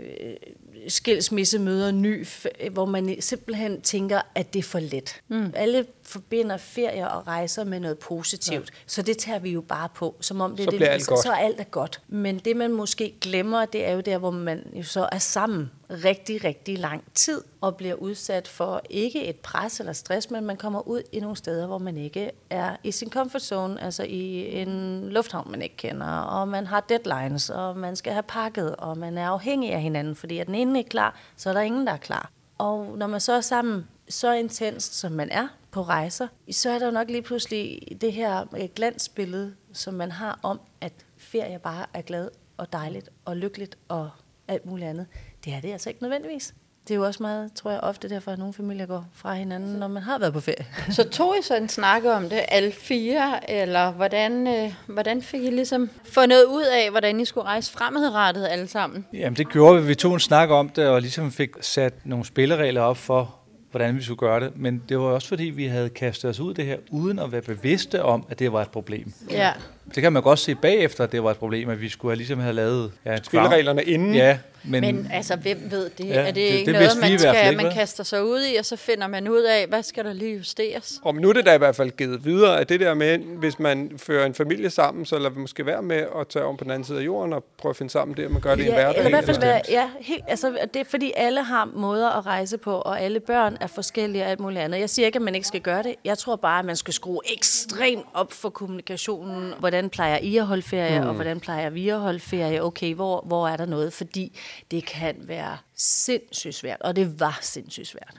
skilsmissemøder 0.88 1.92
ny, 1.92 2.28
hvor 2.72 2.86
man 2.86 3.16
simpelthen 3.20 3.82
tænker, 3.82 4.22
at 4.36 4.54
det 4.54 4.60
er 4.60 4.64
for 4.64 4.80
let. 4.80 5.22
Mm. 5.28 5.52
Alle 5.56 5.86
forbinder 6.06 6.58
ferier 6.58 7.08
og 7.08 7.28
rejser 7.28 7.64
med 7.64 7.80
noget 7.80 8.00
positivt, 8.00 8.70
ja. 8.70 8.76
så 8.88 9.02
det 9.02 9.18
tager 9.18 9.40
vi 9.40 9.52
jo 9.52 9.62
bare 9.62 9.90
på, 9.96 10.16
som 10.22 10.42
om 10.42 10.56
det 10.56 10.64
Så 10.64 10.76
er 10.76 10.80
det, 10.80 10.88
alt 10.88 11.04
så, 11.04 11.10
godt. 11.10 11.20
så 11.20 11.32
alt 11.32 11.60
er 11.60 11.64
godt. 11.64 12.02
Men 12.08 12.40
det, 12.40 12.58
man 12.58 12.72
måske 12.72 13.16
glemmer, 13.22 13.66
det 13.66 13.86
er 13.86 13.92
jo 13.92 14.00
der, 14.02 14.18
hvor 14.18 14.32
man 14.32 14.64
jo 14.74 14.84
så 14.84 15.10
er 15.12 15.18
sammen 15.18 15.72
rigtig, 15.90 16.44
rigtig 16.44 16.80
lang 16.80 17.04
tid 17.14 17.42
og 17.62 17.76
bliver 17.76 17.96
udsat 17.96 18.48
for 18.48 18.82
ikke 18.90 19.26
et 19.26 19.36
pres 19.36 19.80
eller 19.80 19.94
stress, 19.94 20.32
men 20.32 20.46
man 20.46 20.58
kommer 20.58 20.88
ud 20.88 21.02
i 21.12 21.20
nogle 21.20 21.38
steder, 21.38 21.68
hvor 21.68 21.78
man 21.78 21.98
ikke 21.98 22.32
er 22.50 22.76
i 22.84 22.92
sin 22.92 23.10
comfort 23.10 23.42
zone, 23.42 23.84
altså 23.84 24.04
i 24.04 24.54
en 24.62 25.04
lufthavn, 25.10 25.52
man 25.52 25.62
ikke 25.62 25.78
kender, 25.78 26.08
og 26.08 26.48
man 26.48 26.68
har 26.68 26.80
deadlines, 26.90 27.50
og 27.50 27.78
man 27.78 27.96
skal 27.96 28.14
have 28.14 28.24
pakket, 28.24 28.76
og 28.76 28.98
man 28.98 29.18
er 29.18 29.30
afhængig 29.30 29.72
af 29.72 29.82
hinanden, 29.82 30.16
fordi 30.16 30.38
er 30.38 30.44
den 30.44 30.56
ene 30.56 30.80
ikke 30.80 30.90
klar, 30.90 31.20
så 31.38 31.50
er 31.50 31.54
der 31.54 31.62
ingen, 31.62 31.88
der 31.88 31.94
er 31.94 31.98
klar. 31.98 32.32
Og 32.58 32.98
når 32.98 33.08
man 33.08 33.20
så 33.20 33.34
er 33.34 33.42
sammen 33.42 33.88
så 34.10 34.34
intenst, 34.34 35.00
som 35.00 35.12
man 35.12 35.30
er 35.32 35.48
på 35.72 35.82
rejser, 35.82 36.28
så 36.52 36.70
er 36.70 36.80
der 36.80 36.86
jo 36.86 36.92
nok 36.92 37.10
lige 37.10 37.22
pludselig 37.22 37.82
det 38.02 38.14
her 38.14 38.46
øh, 38.58 38.70
glansbillede, 38.76 39.54
som 39.74 39.94
man 39.94 40.12
har 40.12 40.40
om, 40.44 40.60
at 40.82 40.94
ferie 41.18 41.60
bare 41.60 41.86
er 41.94 42.02
glad 42.02 42.30
og 42.58 42.74
dejligt 42.74 43.10
og 43.26 43.38
lykkeligt 43.38 43.78
og 43.88 44.10
alt 44.48 44.66
muligt 44.66 44.90
andet. 44.90 45.06
Det 45.46 45.54
er 45.54 45.62
det 45.62 45.72
altså 45.72 45.90
ikke 45.90 46.02
nødvendigvis. 46.02 46.54
Det 46.88 46.94
er 46.94 46.96
jo 46.96 47.06
også 47.06 47.24
meget, 47.24 47.54
tror 47.54 47.72
jeg, 47.72 47.80
ofte 47.80 48.10
derfor, 48.10 48.32
at 48.32 48.40
nogle 48.40 48.54
familier 48.54 48.86
går 48.86 49.06
fra 49.14 49.34
hinanden, 49.34 49.76
når 49.76 49.88
man 49.88 50.04
har 50.04 50.20
været 50.20 50.34
på 50.34 50.40
ferie. 50.40 50.66
Så 50.92 51.10
tog 51.10 51.36
I 51.40 51.42
så 51.42 51.56
en 51.56 51.70
snak 51.70 52.06
om 52.06 52.30
det, 52.30 52.42
alle 52.48 52.72
fire, 52.72 53.52
eller 53.52 53.92
hvordan, 53.92 54.48
øh, 54.48 54.74
hvordan 54.88 55.22
fik 55.22 55.44
I 55.44 55.50
ligesom 55.50 55.90
fundet 56.04 56.44
ud 56.44 56.64
af, 56.64 56.92
hvordan 56.92 57.20
I 57.20 57.26
skulle 57.26 57.46
rejse 57.46 57.72
fremadrettet 57.72 58.48
alle 58.48 58.68
sammen? 58.68 59.06
Jamen 59.14 59.38
det 59.38 59.50
gjorde 59.50 59.82
vi. 59.82 59.88
Vi 59.88 59.96
tog 59.96 60.14
en 60.14 60.20
snak 60.20 60.50
om 60.50 60.70
det, 60.70 60.88
og 60.88 61.02
ligesom 61.02 61.32
fik 61.32 61.50
sat 61.62 61.94
nogle 62.06 62.26
spilleregler 62.26 62.82
op 62.82 62.98
for, 62.98 63.36
hvordan 63.76 63.98
vi 63.98 64.04
skulle 64.04 64.18
gøre 64.18 64.40
det. 64.40 64.52
Men 64.56 64.84
det 64.90 64.98
var 65.00 65.04
også 65.04 65.28
fordi, 65.28 65.44
vi 65.44 65.66
havde 65.66 65.90
kastet 65.90 66.30
os 66.30 66.40
ud 66.40 66.52
i 66.52 66.54
det 66.54 66.66
her, 66.66 66.78
uden 66.92 67.20
at 67.20 67.32
være 67.32 67.42
bevidste 67.42 68.04
om, 68.04 68.26
at 68.30 68.40
det 68.40 68.52
var 68.52 68.62
et 68.62 68.70
problem. 68.70 69.14
Ja. 69.30 69.52
Det 69.96 70.04
kan 70.04 70.14
man 70.14 70.22
godt 70.24 70.40
se 70.40 70.56
bagefter, 70.56 71.04
at 71.04 71.12
det 71.12 71.24
var 71.24 71.32
et 71.32 71.38
problem, 71.38 71.70
at 71.70 71.82
vi 71.82 71.90
skulle 71.90 72.12
have, 72.12 72.18
ligesom 72.18 72.40
have 72.40 72.54
lavet... 72.54 72.92
Ja, 73.06 73.18
Spillereglerne 73.24 73.84
inden. 73.84 74.16
Ja, 74.16 74.38
men, 74.64 74.82
Men 74.82 75.10
altså, 75.14 75.36
hvem 75.36 75.58
ved 75.70 75.90
det? 75.98 76.06
Ja, 76.08 76.14
er 76.14 76.26
det, 76.26 76.36
det- 76.36 76.42
ikke 76.42 76.66
det 76.72 76.74
noget, 76.74 76.98
man, 77.02 77.12
i 77.12 77.16
hvert 77.16 77.22
fald 77.22 77.36
skal, 77.36 77.52
ikke, 77.52 77.64
man 77.64 77.74
kaster 77.74 78.04
sig 78.04 78.24
ud 78.24 78.40
i, 78.54 78.56
og 78.56 78.66
så 78.66 78.76
finder 78.76 79.08
man 79.08 79.28
ud 79.28 79.42
af, 79.42 79.66
hvad 79.68 79.84
skal 79.84 80.06
der 80.06 80.14
lige 80.14 80.36
justeres? 80.38 81.00
Og 81.04 81.16
nu 81.16 81.30
er 81.30 81.34
det 81.34 81.46
da 81.46 81.54
i 81.56 81.58
hvert 81.58 81.76
fald 81.76 81.92
givet 81.92 82.26
videre, 82.26 82.60
at 82.60 82.70
det 82.70 82.80
der 82.80 82.94
med, 82.94 83.18
hvis 83.18 83.60
man 83.60 83.92
fører 83.98 84.26
en 84.26 84.34
familie 84.34 84.70
sammen, 84.70 85.06
så 85.06 85.18
lader 85.18 85.30
vi 85.30 85.40
måske 85.40 85.66
være 85.66 85.82
med 85.82 86.06
at 86.20 86.28
tage 86.28 86.46
om 86.46 86.58
på 86.58 86.64
den 86.64 86.72
anden 86.72 86.86
side 86.86 87.00
af 87.00 87.06
jorden 87.06 87.34
og 87.34 87.44
prøve 87.58 87.70
at 87.70 87.76
finde 87.76 87.92
sammen 87.92 88.18
der, 88.18 88.30
man 88.30 88.42
gør 88.42 88.56
det 88.56 88.64
i 88.64 88.66
Ja, 88.66 88.74
hverdag. 88.74 88.96
eller 88.96 89.08
i 89.08 89.12
hvert 89.12 89.26
fald 89.26 89.40
være, 89.40 89.62
ja, 89.70 89.90
helt, 90.02 90.24
altså, 90.28 90.58
det 90.74 90.80
er 90.80 90.84
fordi 90.86 91.12
alle 91.16 91.44
har 91.44 91.70
måder 91.76 92.10
at 92.10 92.26
rejse 92.26 92.58
på, 92.58 92.72
og 92.76 93.02
alle 93.02 93.20
børn 93.20 93.58
er 93.62 93.68
forskellige 93.68 94.24
og 94.24 94.30
alt 94.30 94.40
muligt 94.40 94.62
andet. 94.62 94.80
Jeg 94.80 94.90
siger 94.90 95.06
ikke, 95.06 95.16
at 95.16 95.22
man 95.22 95.36
ikke 95.36 95.48
skal 95.48 95.62
gøre 95.62 95.84
det. 95.84 95.96
Jeg 96.06 96.18
tror 96.18 96.36
bare, 96.36 96.60
at 96.60 96.66
man 96.66 96.76
skal 96.76 96.94
skrue 96.94 97.20
ekstremt 97.38 98.06
op 98.14 98.34
for 98.34 98.50
kommunikationen. 98.50 99.54
Hvordan 99.60 99.75
plejer 99.90 100.18
I 100.18 100.38
at 100.38 100.46
holde 100.46 100.62
ferie, 100.62 101.02
mm. 101.02 101.08
og 101.08 101.14
hvordan 101.14 101.40
plejer 101.40 101.70
vi 101.70 101.90
at 101.90 102.00
holde 102.00 102.20
ferie? 102.20 102.64
Okay, 102.64 102.94
hvor, 102.96 103.24
hvor 103.26 103.48
er 103.48 103.58
der 103.58 103.66
noget? 103.66 103.94
Fordi 103.94 104.40
det 104.72 104.86
kan 104.86 105.16
være 105.20 105.58
sindssygt 105.76 106.56
svært, 106.56 106.82
og 106.82 106.96
det 106.96 107.20
var 107.20 107.40
sindssygt 107.42 107.88
svært. 107.88 108.16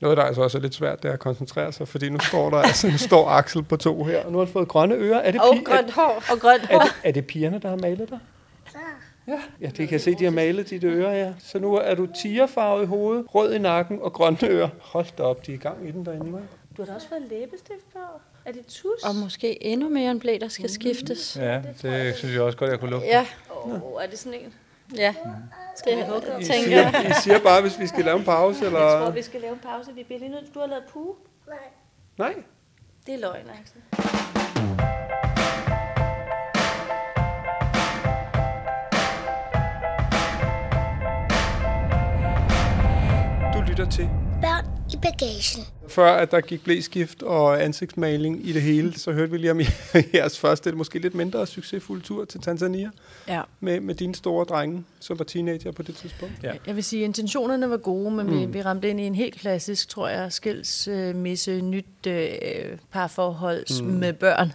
Noget, 0.00 0.16
der 0.16 0.22
altså 0.22 0.42
også 0.42 0.58
er 0.58 0.62
lidt 0.62 0.74
svært, 0.74 1.02
det 1.02 1.08
er 1.08 1.12
at 1.12 1.18
koncentrere 1.18 1.72
sig, 1.72 1.88
fordi 1.88 2.08
nu 2.08 2.18
står 2.18 2.50
der 2.50 2.58
altså, 2.58 2.86
nu 2.86 2.98
står 2.98 3.28
Axel 3.28 3.62
på 3.62 3.76
to 3.76 4.04
her, 4.04 4.24
og 4.24 4.32
nu 4.32 4.38
har 4.38 4.44
han 4.44 4.52
fået 4.52 4.68
grønne 4.68 4.94
ører. 4.94 5.18
Er 5.18 5.30
det, 5.30 5.40
Og 5.40 5.54
pi- 5.54 5.62
grønt 5.62 5.90
hår. 5.90 6.22
Og 6.32 6.40
grønt 6.40 6.62
er, 6.70 6.78
er, 6.78 6.82
det, 6.82 6.92
er 7.04 7.12
det 7.12 7.26
pigerne, 7.26 7.58
der 7.58 7.68
har 7.68 7.76
malet 7.76 8.10
dig? 8.10 8.18
Ja, 9.28 9.40
ja, 9.60 9.66
det 9.66 9.76
kan 9.76 9.90
jeg 9.92 10.00
se, 10.00 10.14
de 10.14 10.24
har 10.24 10.30
malet 10.30 10.70
dit 10.70 10.84
ører, 10.84 11.12
ja. 11.14 11.32
Så 11.38 11.58
nu 11.58 11.74
er 11.74 11.94
du 11.94 12.06
tigerfarvet 12.06 12.82
i 12.82 12.86
hovedet, 12.86 13.26
rød 13.34 13.54
i 13.54 13.58
nakken 13.58 13.98
og 14.02 14.12
grønne 14.12 14.38
ører. 14.42 14.68
Hold 14.80 15.06
da 15.18 15.22
op, 15.22 15.46
de 15.46 15.50
er 15.50 15.54
i 15.54 15.58
gang 15.58 15.88
i 15.88 15.90
den 15.90 16.06
derinde, 16.06 16.38
hva'? 16.38 16.42
Du 16.76 16.82
har 16.82 16.86
da 16.86 16.94
også 16.94 17.08
fået 17.08 17.22
læbestift 17.30 17.92
på. 17.92 17.98
Er 18.50 18.54
det 18.54 18.66
tus? 18.66 19.02
Og 19.04 19.14
måske 19.14 19.64
endnu 19.64 19.88
mere 19.88 20.10
en 20.10 20.20
blæ, 20.20 20.38
der 20.40 20.48
skal 20.48 20.70
skiftes. 20.70 21.36
Ja, 21.36 21.62
det 21.82 22.16
synes 22.16 22.34
jeg 22.34 22.42
også 22.42 22.58
godt, 22.58 22.70
jeg 22.70 22.80
kunne 22.80 22.90
lukke. 22.90 23.06
Ja, 23.06 23.26
Oh, 23.64 24.02
er 24.02 24.06
det 24.06 24.18
sådan 24.18 24.40
en? 24.40 24.54
ja. 24.96 25.14
Det 25.84 25.92
I 26.40 26.44
tænker 26.44 26.64
siger, 26.64 26.80
jeg. 26.80 27.06
I 27.10 27.22
siger 27.22 27.38
bare, 27.38 27.62
hvis 27.62 27.78
vi 27.78 27.86
skal 27.86 28.04
lave 28.04 28.18
en 28.18 28.24
pause, 28.24 28.66
eller... 28.66 28.80
Jeg 28.80 29.02
tror, 29.02 29.10
vi 29.10 29.22
skal 29.22 29.40
lave 29.40 29.52
en 29.52 29.58
pause. 29.58 29.92
Vi 29.94 30.02
bliver 30.04 30.18
lige 30.18 30.30
nødt. 30.30 30.54
Du 30.54 30.58
har 30.60 30.66
lavet 30.66 30.84
puge. 30.92 31.14
Nej. 32.18 32.34
Det 33.06 33.14
er 33.14 33.18
løgn, 33.18 33.46
Axel. 33.60 33.80
Du 43.54 43.60
lytter 43.70 43.90
til. 43.90 44.08
Børn 44.42 44.64
i 44.92 44.96
bagagen. 44.96 45.62
Før 45.90 46.12
at 46.12 46.30
der 46.30 46.40
gik 46.40 46.64
blæskift 46.64 47.22
og 47.22 47.64
ansigtsmaling 47.64 48.48
i 48.48 48.52
det 48.52 48.62
hele, 48.62 48.98
så 48.98 49.12
hørte 49.12 49.32
vi 49.32 49.38
lige 49.38 49.50
om 49.50 49.60
jeres 50.14 50.38
første, 50.38 50.72
måske 50.72 50.98
lidt 50.98 51.14
mindre 51.14 51.46
succesfulde 51.46 52.02
tur 52.02 52.24
til 52.24 52.40
Tanzania 52.40 52.90
Ja. 53.28 53.42
med, 53.60 53.80
med 53.80 53.94
dine 53.94 54.14
store 54.14 54.44
drenge, 54.44 54.84
som 55.00 55.18
var 55.18 55.24
teenager 55.24 55.72
på 55.72 55.82
det 55.82 55.96
tidspunkt. 55.96 56.34
Ja. 56.42 56.52
Jeg 56.66 56.76
vil 56.76 56.84
sige, 56.84 57.02
at 57.02 57.04
intentionerne 57.04 57.70
var 57.70 57.76
gode, 57.76 58.10
men 58.10 58.26
mm. 58.26 58.40
vi, 58.40 58.46
vi 58.46 58.62
ramte 58.62 58.90
ind 58.90 59.00
i 59.00 59.02
en 59.02 59.14
helt 59.14 59.34
klassisk, 59.34 59.88
tror 59.88 60.08
jeg, 60.08 60.32
skilsmisse, 60.32 61.60
nyt 61.60 62.06
øh, 62.06 62.22
parforhold 62.92 63.82
mm. 63.82 63.88
med 63.88 64.12
børn. 64.12 64.52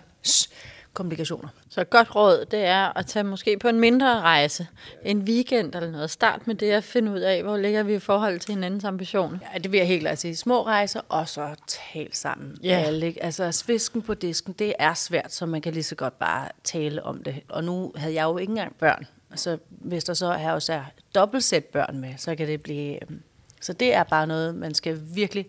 Komplikationer. 0.95 1.49
Så 1.69 1.81
et 1.81 1.89
godt 1.89 2.15
råd, 2.15 2.45
det 2.51 2.59
er 2.65 2.97
at 2.97 3.05
tage 3.05 3.23
måske 3.23 3.57
på 3.59 3.67
en 3.67 3.79
mindre 3.79 4.21
rejse, 4.21 4.67
en 5.03 5.19
weekend 5.21 5.75
eller 5.75 5.91
noget. 5.91 6.09
Start 6.09 6.47
med 6.47 6.55
det 6.55 6.71
at 6.71 6.83
finde 6.83 7.11
ud 7.11 7.19
af, 7.19 7.43
hvor 7.43 7.57
ligger 7.57 7.83
vi 7.83 7.95
i 7.95 7.99
forhold 7.99 8.39
til 8.39 8.53
hinandens 8.53 8.83
ambition. 8.83 9.41
Ja, 9.53 9.57
det 9.59 9.71
vil 9.71 9.77
jeg 9.77 9.87
helt 9.87 10.01
klart 10.01 10.17
sige. 10.19 10.35
Små 10.35 10.65
rejser, 10.65 11.01
og 11.09 11.29
så 11.29 11.55
tale 11.67 12.09
sammen. 12.11 12.57
Ja. 12.63 12.83
Alle, 12.85 13.05
ikke? 13.07 13.23
altså, 13.23 13.51
svisken 13.51 14.01
på 14.01 14.13
disken, 14.13 14.53
det 14.59 14.73
er 14.79 14.93
svært, 14.93 15.33
så 15.33 15.45
man 15.45 15.61
kan 15.61 15.73
lige 15.73 15.83
så 15.83 15.95
godt 15.95 16.19
bare 16.19 16.49
tale 16.63 17.03
om 17.03 17.23
det. 17.23 17.35
Og 17.49 17.63
nu 17.63 17.91
havde 17.95 18.13
jeg 18.13 18.23
jo 18.23 18.37
ikke 18.37 18.51
engang 18.51 18.75
børn. 18.75 19.05
Så 19.35 19.57
hvis 19.69 20.03
der 20.03 20.13
så 20.13 20.33
her 20.33 20.51
også 20.51 20.73
er 20.73 20.83
dobbeltsæt 21.15 21.65
børn 21.65 21.99
med, 21.99 22.13
så 22.17 22.35
kan 22.35 22.47
det 22.47 22.61
blive... 22.63 23.03
øhm, 23.03 23.21
Så 23.61 23.73
det 23.73 23.93
er 23.93 24.03
bare 24.03 24.27
noget, 24.27 24.55
man 24.55 24.73
skal 24.73 25.01
virkelig 25.15 25.47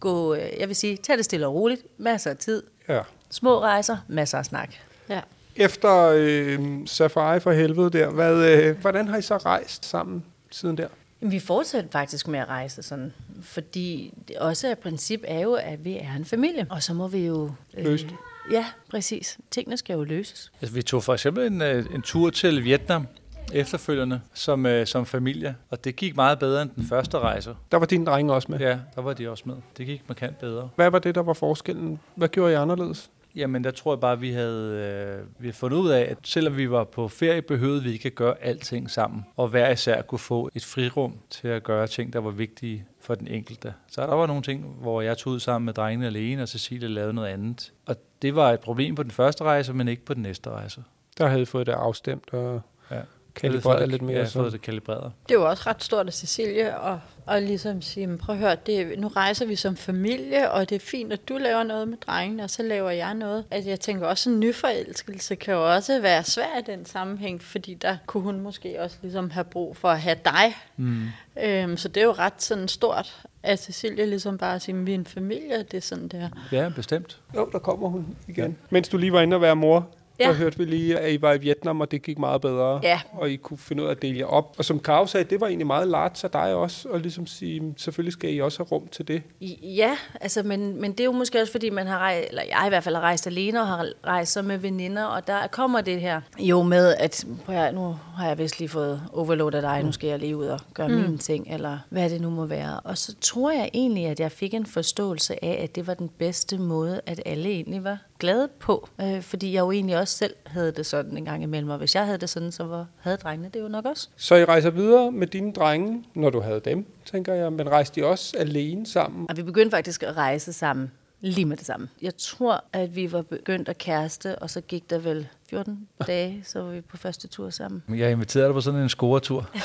gå... 0.00 0.34
øh, 0.34 0.48
Jeg 0.60 0.68
vil 0.68 0.76
sige, 0.76 0.96
tag 0.96 1.16
det 1.16 1.24
stille 1.24 1.46
og 1.46 1.54
roligt. 1.54 1.82
Masser 1.98 2.30
af 2.30 2.36
tid. 2.36 2.62
Ja. 2.88 3.00
Små 3.34 3.60
rejser, 3.60 3.96
masser 4.08 4.38
af 4.38 4.44
snak. 4.44 4.74
Ja. 5.08 5.20
Efter 5.56 6.12
øh, 6.16 6.58
Safari 6.86 7.40
for 7.40 7.52
helvede 7.52 7.90
der, 7.90 8.10
hvad, 8.10 8.52
øh, 8.52 8.78
hvordan 8.80 9.08
har 9.08 9.16
I 9.16 9.22
så 9.22 9.36
rejst 9.36 9.84
sammen 9.84 10.24
siden 10.50 10.78
der? 10.78 10.88
Vi 11.20 11.40
fortsætter 11.40 11.90
faktisk 11.90 12.28
med 12.28 12.38
at 12.38 12.48
rejse 12.48 12.82
sådan, 12.82 13.12
fordi 13.42 14.14
det 14.28 14.36
også 14.36 14.68
er 14.68 14.74
princip 14.74 15.20
er 15.24 15.40
jo, 15.40 15.54
at 15.54 15.84
vi 15.84 15.96
er 15.96 16.14
en 16.16 16.24
familie, 16.24 16.66
og 16.70 16.82
så 16.82 16.94
må 16.94 17.08
vi 17.08 17.26
jo... 17.26 17.50
Løse 17.78 18.06
det. 18.06 18.16
Ja, 18.50 18.66
præcis. 18.90 19.38
Tingene 19.50 19.76
skal 19.76 19.94
jo 19.94 20.04
løses. 20.04 20.52
Altså, 20.60 20.74
vi 20.74 20.82
tog 20.82 21.02
for 21.02 21.12
eksempel 21.12 21.46
en, 21.46 21.62
øh, 21.62 21.86
en 21.94 22.02
tur 22.02 22.30
til 22.30 22.64
Vietnam 22.64 23.06
efterfølgende 23.52 24.20
som, 24.34 24.66
øh, 24.66 24.86
som 24.86 25.06
familie, 25.06 25.56
og 25.70 25.84
det 25.84 25.96
gik 25.96 26.16
meget 26.16 26.38
bedre 26.38 26.62
end 26.62 26.70
den 26.76 26.86
første 26.86 27.18
rejse. 27.18 27.54
Der 27.72 27.78
var 27.78 27.86
dine 27.86 28.06
drenge 28.06 28.32
også 28.32 28.52
med. 28.52 28.58
Ja, 28.58 28.78
der 28.94 29.02
var 29.02 29.12
de 29.12 29.30
også 29.30 29.44
med. 29.46 29.56
Det 29.76 29.86
gik 29.86 30.02
markant 30.08 30.38
bedre. 30.38 30.68
Hvad 30.76 30.90
var 30.90 30.98
det, 30.98 31.14
der 31.14 31.22
var 31.22 31.32
forskellen? 31.32 32.00
Hvad 32.14 32.28
gjorde 32.28 32.52
I 32.52 32.54
anderledes? 32.54 33.10
Jamen, 33.36 33.64
der 33.64 33.70
tror 33.70 33.92
jeg 33.94 34.00
bare, 34.00 34.12
at 34.12 34.20
vi 34.20 34.32
havde, 34.32 34.72
øh, 35.18 35.26
vi 35.38 35.46
havde 35.46 35.56
fundet 35.56 35.76
ud 35.76 35.90
af, 35.90 36.00
at 36.00 36.18
selvom 36.24 36.56
vi 36.56 36.70
var 36.70 36.84
på 36.84 37.08
ferie, 37.08 37.42
behøvede 37.42 37.82
vi 37.82 37.92
ikke 37.92 38.06
at 38.06 38.14
gøre 38.14 38.34
alting 38.40 38.90
sammen. 38.90 39.24
Og 39.36 39.48
hver 39.48 39.70
især 39.70 40.02
kunne 40.02 40.18
få 40.18 40.50
et 40.54 40.64
frirum 40.64 41.14
til 41.30 41.48
at 41.48 41.62
gøre 41.62 41.86
ting, 41.86 42.12
der 42.12 42.18
var 42.18 42.30
vigtige 42.30 42.84
for 43.00 43.14
den 43.14 43.28
enkelte. 43.28 43.74
Så 43.90 44.00
der 44.00 44.14
var 44.14 44.26
nogle 44.26 44.42
ting, 44.42 44.64
hvor 44.80 45.00
jeg 45.00 45.18
tog 45.18 45.32
ud 45.32 45.40
sammen 45.40 45.64
med 45.66 45.74
drengene 45.74 46.06
alene, 46.06 46.42
og 46.42 46.48
Cecilie 46.48 46.88
lavede 46.88 47.12
noget 47.14 47.28
andet. 47.28 47.72
Og 47.86 47.96
det 48.22 48.34
var 48.36 48.52
et 48.52 48.60
problem 48.60 48.94
på 48.94 49.02
den 49.02 49.10
første 49.10 49.44
rejse, 49.44 49.72
men 49.72 49.88
ikke 49.88 50.04
på 50.04 50.14
den 50.14 50.22
næste 50.22 50.50
rejse. 50.50 50.82
Der 51.18 51.26
havde 51.26 51.42
I 51.42 51.44
fået 51.44 51.66
det 51.66 51.72
afstemt 51.72 52.32
og 52.32 52.60
Ja. 52.90 53.00
kalibreret 53.34 53.88
lidt 53.88 54.02
mere. 54.02 54.18
Ja, 54.18 54.24
fået 54.24 54.52
det 54.52 54.62
kalibreret. 54.62 55.12
Det 55.28 55.38
var 55.38 55.44
også 55.44 55.62
ret 55.66 55.82
stort 55.84 56.06
af 56.06 56.12
Cecilie 56.12 56.84
at, 56.92 56.98
at 57.26 57.42
ligesom 57.42 57.82
sige, 57.82 58.06
"Men 58.06 58.18
prøv 58.18 58.34
at 58.34 58.40
høre, 58.40 58.56
det, 58.66 58.98
nu 58.98 59.08
rejser 59.08 59.46
vi 59.46 59.56
som 59.56 59.76
familie, 59.76 60.50
og 60.50 60.68
det 60.70 60.76
er 60.76 60.80
fint, 60.80 61.12
at 61.12 61.28
du 61.28 61.38
laver 61.38 61.62
noget 61.62 61.88
med 61.88 61.96
drengene, 61.98 62.42
og 62.42 62.50
så 62.50 62.62
laver 62.62 62.90
jeg 62.90 63.14
noget. 63.14 63.44
At 63.50 63.66
jeg 63.66 63.80
tænker 63.80 64.06
også, 64.06 64.30
en 64.30 64.40
nyforelskelse 64.40 65.34
kan 65.34 65.54
jo 65.54 65.74
også 65.74 66.00
være 66.00 66.24
svær 66.24 66.58
i 66.58 66.62
den 66.66 66.86
sammenhæng, 66.86 67.42
fordi 67.42 67.74
der 67.74 67.96
kunne 68.06 68.22
hun 68.22 68.40
måske 68.40 68.80
også 68.80 68.96
ligesom 69.02 69.30
have 69.30 69.44
brug 69.44 69.76
for 69.76 69.88
at 69.88 70.00
have 70.00 70.16
dig. 70.24 70.56
Mm. 70.76 71.02
Øhm, 71.42 71.76
så 71.76 71.88
det 71.88 72.00
er 72.00 72.04
jo 72.04 72.12
ret 72.12 72.42
sådan 72.42 72.68
stort, 72.68 73.22
at 73.42 73.58
Cecilie 73.62 74.06
ligesom 74.06 74.38
bare 74.38 74.60
siger, 74.60 74.76
"Men 74.76 74.86
vi 74.86 74.90
er 74.90 74.94
en 74.94 75.06
familie, 75.06 75.58
det 75.62 75.74
er 75.74 75.80
sådan 75.80 76.08
der. 76.08 76.28
Ja, 76.52 76.68
bestemt. 76.76 77.20
Jo, 77.36 77.48
der 77.52 77.58
kommer 77.58 77.88
hun 77.88 78.16
igen. 78.28 78.44
Ja. 78.50 78.66
Mens 78.70 78.88
du 78.88 78.96
lige 78.96 79.12
var 79.12 79.20
inde 79.20 79.36
og 79.36 79.40
være 79.40 79.56
mor, 79.56 79.88
ja. 80.20 80.28
Der 80.28 80.32
hørte 80.32 80.58
vi 80.58 80.64
lige, 80.64 80.98
at 80.98 81.12
I 81.12 81.22
var 81.22 81.32
i 81.32 81.38
Vietnam, 81.38 81.80
og 81.80 81.90
det 81.90 82.02
gik 82.02 82.18
meget 82.18 82.40
bedre. 82.40 82.80
Ja. 82.82 83.00
Og 83.12 83.30
I 83.30 83.36
kunne 83.36 83.58
finde 83.58 83.82
ud 83.82 83.88
af 83.88 83.90
at 83.90 84.02
dele 84.02 84.18
jer 84.18 84.26
op. 84.26 84.54
Og 84.58 84.64
som 84.64 84.80
Karo 84.80 85.06
sagde, 85.06 85.24
det 85.30 85.40
var 85.40 85.46
egentlig 85.46 85.66
meget 85.66 85.88
large 85.88 86.24
af 86.24 86.30
dig 86.30 86.54
også, 86.54 86.88
og 86.88 87.00
ligesom 87.00 87.26
sige, 87.26 87.74
selvfølgelig 87.76 88.12
skal 88.12 88.34
I 88.34 88.40
også 88.40 88.58
have 88.58 88.66
rum 88.66 88.88
til 88.88 89.08
det. 89.08 89.22
Ja, 89.62 89.96
altså, 90.20 90.42
men, 90.42 90.80
men 90.80 90.92
det 90.92 91.00
er 91.00 91.04
jo 91.04 91.12
måske 91.12 91.40
også, 91.40 91.52
fordi 91.52 91.70
man 91.70 91.86
har 91.86 91.98
rejst, 91.98 92.28
eller 92.28 92.42
jeg 92.42 92.62
i 92.66 92.68
hvert 92.68 92.84
fald 92.84 92.94
har 92.94 93.02
rejst 93.02 93.26
alene 93.26 93.60
og 93.60 93.66
har 93.66 93.86
rejst 94.06 94.32
så 94.32 94.42
med 94.42 94.58
veninder, 94.58 95.04
og 95.04 95.26
der 95.26 95.46
kommer 95.46 95.80
det 95.80 96.00
her 96.00 96.20
jo 96.38 96.62
med, 96.62 96.94
at 96.98 97.24
prøv 97.44 97.56
at, 97.56 97.74
nu 97.74 97.96
har 98.16 98.28
jeg 98.28 98.38
vist 98.38 98.58
lige 98.58 98.68
fået 98.68 99.02
overload 99.12 99.54
af 99.54 99.62
dig, 99.62 99.82
nu 99.82 99.92
skal 99.92 100.08
jeg 100.08 100.18
lige 100.18 100.36
ud 100.36 100.46
og 100.46 100.60
gøre 100.74 100.88
mm. 100.88 100.94
mine 100.94 101.18
ting, 101.18 101.46
eller 101.54 101.78
hvad 101.88 102.10
det 102.10 102.20
nu 102.20 102.30
må 102.30 102.46
være. 102.46 102.80
Og 102.80 102.98
så 102.98 103.14
tror 103.20 103.50
jeg 103.50 103.70
egentlig, 103.74 104.06
at 104.06 104.20
jeg 104.20 104.32
fik 104.32 104.54
en 104.54 104.66
forståelse 104.66 105.44
af, 105.44 105.60
at 105.62 105.74
det 105.74 105.86
var 105.86 105.94
den 105.94 106.10
bedste 106.18 106.58
måde, 106.58 107.00
at 107.06 107.22
alle 107.26 107.48
egentlig 107.48 107.84
var 107.84 107.98
glade 108.18 108.48
på. 108.60 108.88
Øh, 109.00 109.22
fordi 109.22 109.52
jeg 109.52 109.60
jo 109.60 109.70
egentlig 109.70 109.98
også 109.98 110.16
selv 110.16 110.34
havde 110.46 110.72
det 110.72 110.86
sådan 110.86 111.16
en 111.16 111.24
gang 111.24 111.42
imellem, 111.42 111.70
og 111.70 111.78
hvis 111.78 111.94
jeg 111.94 112.04
havde 112.04 112.18
det 112.18 112.30
sådan, 112.30 112.52
så 112.52 112.64
var, 112.64 112.86
havde 113.00 113.16
drengene 113.16 113.50
det 113.54 113.60
jo 113.60 113.68
nok 113.68 113.84
også. 113.84 114.08
Så 114.16 114.34
I 114.34 114.44
rejser 114.44 114.70
videre 114.70 115.12
med 115.12 115.26
dine 115.26 115.52
drenge, 115.52 116.04
når 116.14 116.30
du 116.30 116.40
havde 116.40 116.60
dem, 116.64 116.86
tænker 117.04 117.34
jeg. 117.34 117.52
Men 117.52 117.68
rejste 117.70 118.00
I 118.00 118.02
også 118.02 118.36
alene 118.38 118.86
sammen? 118.86 119.26
Og 119.28 119.36
vi 119.36 119.42
begyndte 119.42 119.76
faktisk 119.76 120.02
at 120.02 120.16
rejse 120.16 120.52
sammen 120.52 120.90
lige 121.20 121.44
med 121.44 121.56
det 121.56 121.66
samme. 121.66 121.88
Jeg 122.02 122.16
tror, 122.16 122.64
at 122.72 122.96
vi 122.96 123.12
var 123.12 123.22
begyndt 123.22 123.68
at 123.68 123.78
kæreste, 123.78 124.38
og 124.38 124.50
så 124.50 124.60
gik 124.60 124.90
der 124.90 124.98
vel 124.98 125.28
14 125.50 125.88
dage, 126.06 126.42
så 126.46 126.62
var 126.62 126.70
vi 126.70 126.80
på 126.80 126.96
første 126.96 127.28
tur 127.28 127.50
sammen. 127.50 127.82
Jeg 127.88 128.10
inviterede 128.10 128.46
dig 128.46 128.54
på 128.54 128.60
sådan 128.60 128.80
en 128.80 128.88
scoretur. 128.88 129.50
uh, 129.54 129.58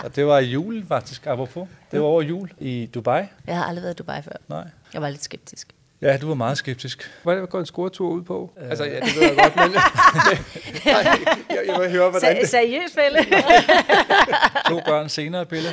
og 0.04 0.16
det 0.16 0.26
var 0.26 0.38
i 0.38 0.44
jul 0.44 0.86
faktisk, 0.88 1.26
apropos. 1.26 1.68
Det 1.90 2.00
var 2.00 2.06
over 2.06 2.22
jul 2.22 2.52
i 2.58 2.90
Dubai. 2.94 3.22
Jeg 3.46 3.56
har 3.56 3.64
aldrig 3.64 3.82
været 3.82 3.94
i 3.94 3.96
Dubai 3.96 4.22
før. 4.22 4.32
Nej. 4.48 4.68
Jeg 4.94 5.02
var 5.02 5.08
lidt 5.08 5.24
skeptisk. 5.24 5.74
Ja, 6.02 6.16
du 6.16 6.26
var 6.28 6.34
meget 6.34 6.58
skeptisk. 6.58 7.10
Hvad 7.22 7.46
går 7.46 7.58
en 7.60 7.66
scoretur 7.66 8.08
ud 8.10 8.22
på? 8.22 8.52
Uh. 8.56 8.70
Altså, 8.70 8.84
ja, 8.84 9.00
det 9.00 9.14
ved 9.16 9.22
jeg 9.22 9.36
godt, 9.36 9.56
men 9.56 9.70
nej, 10.86 11.18
jeg, 11.50 11.58
jeg 11.66 11.80
vil 11.80 11.90
høre, 11.90 12.10
hvordan 12.10 12.36
det... 12.40 12.48
Seriøst, 12.48 12.94
Pelle? 12.96 13.18
To 14.68 14.80
børn 14.86 15.08
senere, 15.08 15.46
Pille. 15.46 15.68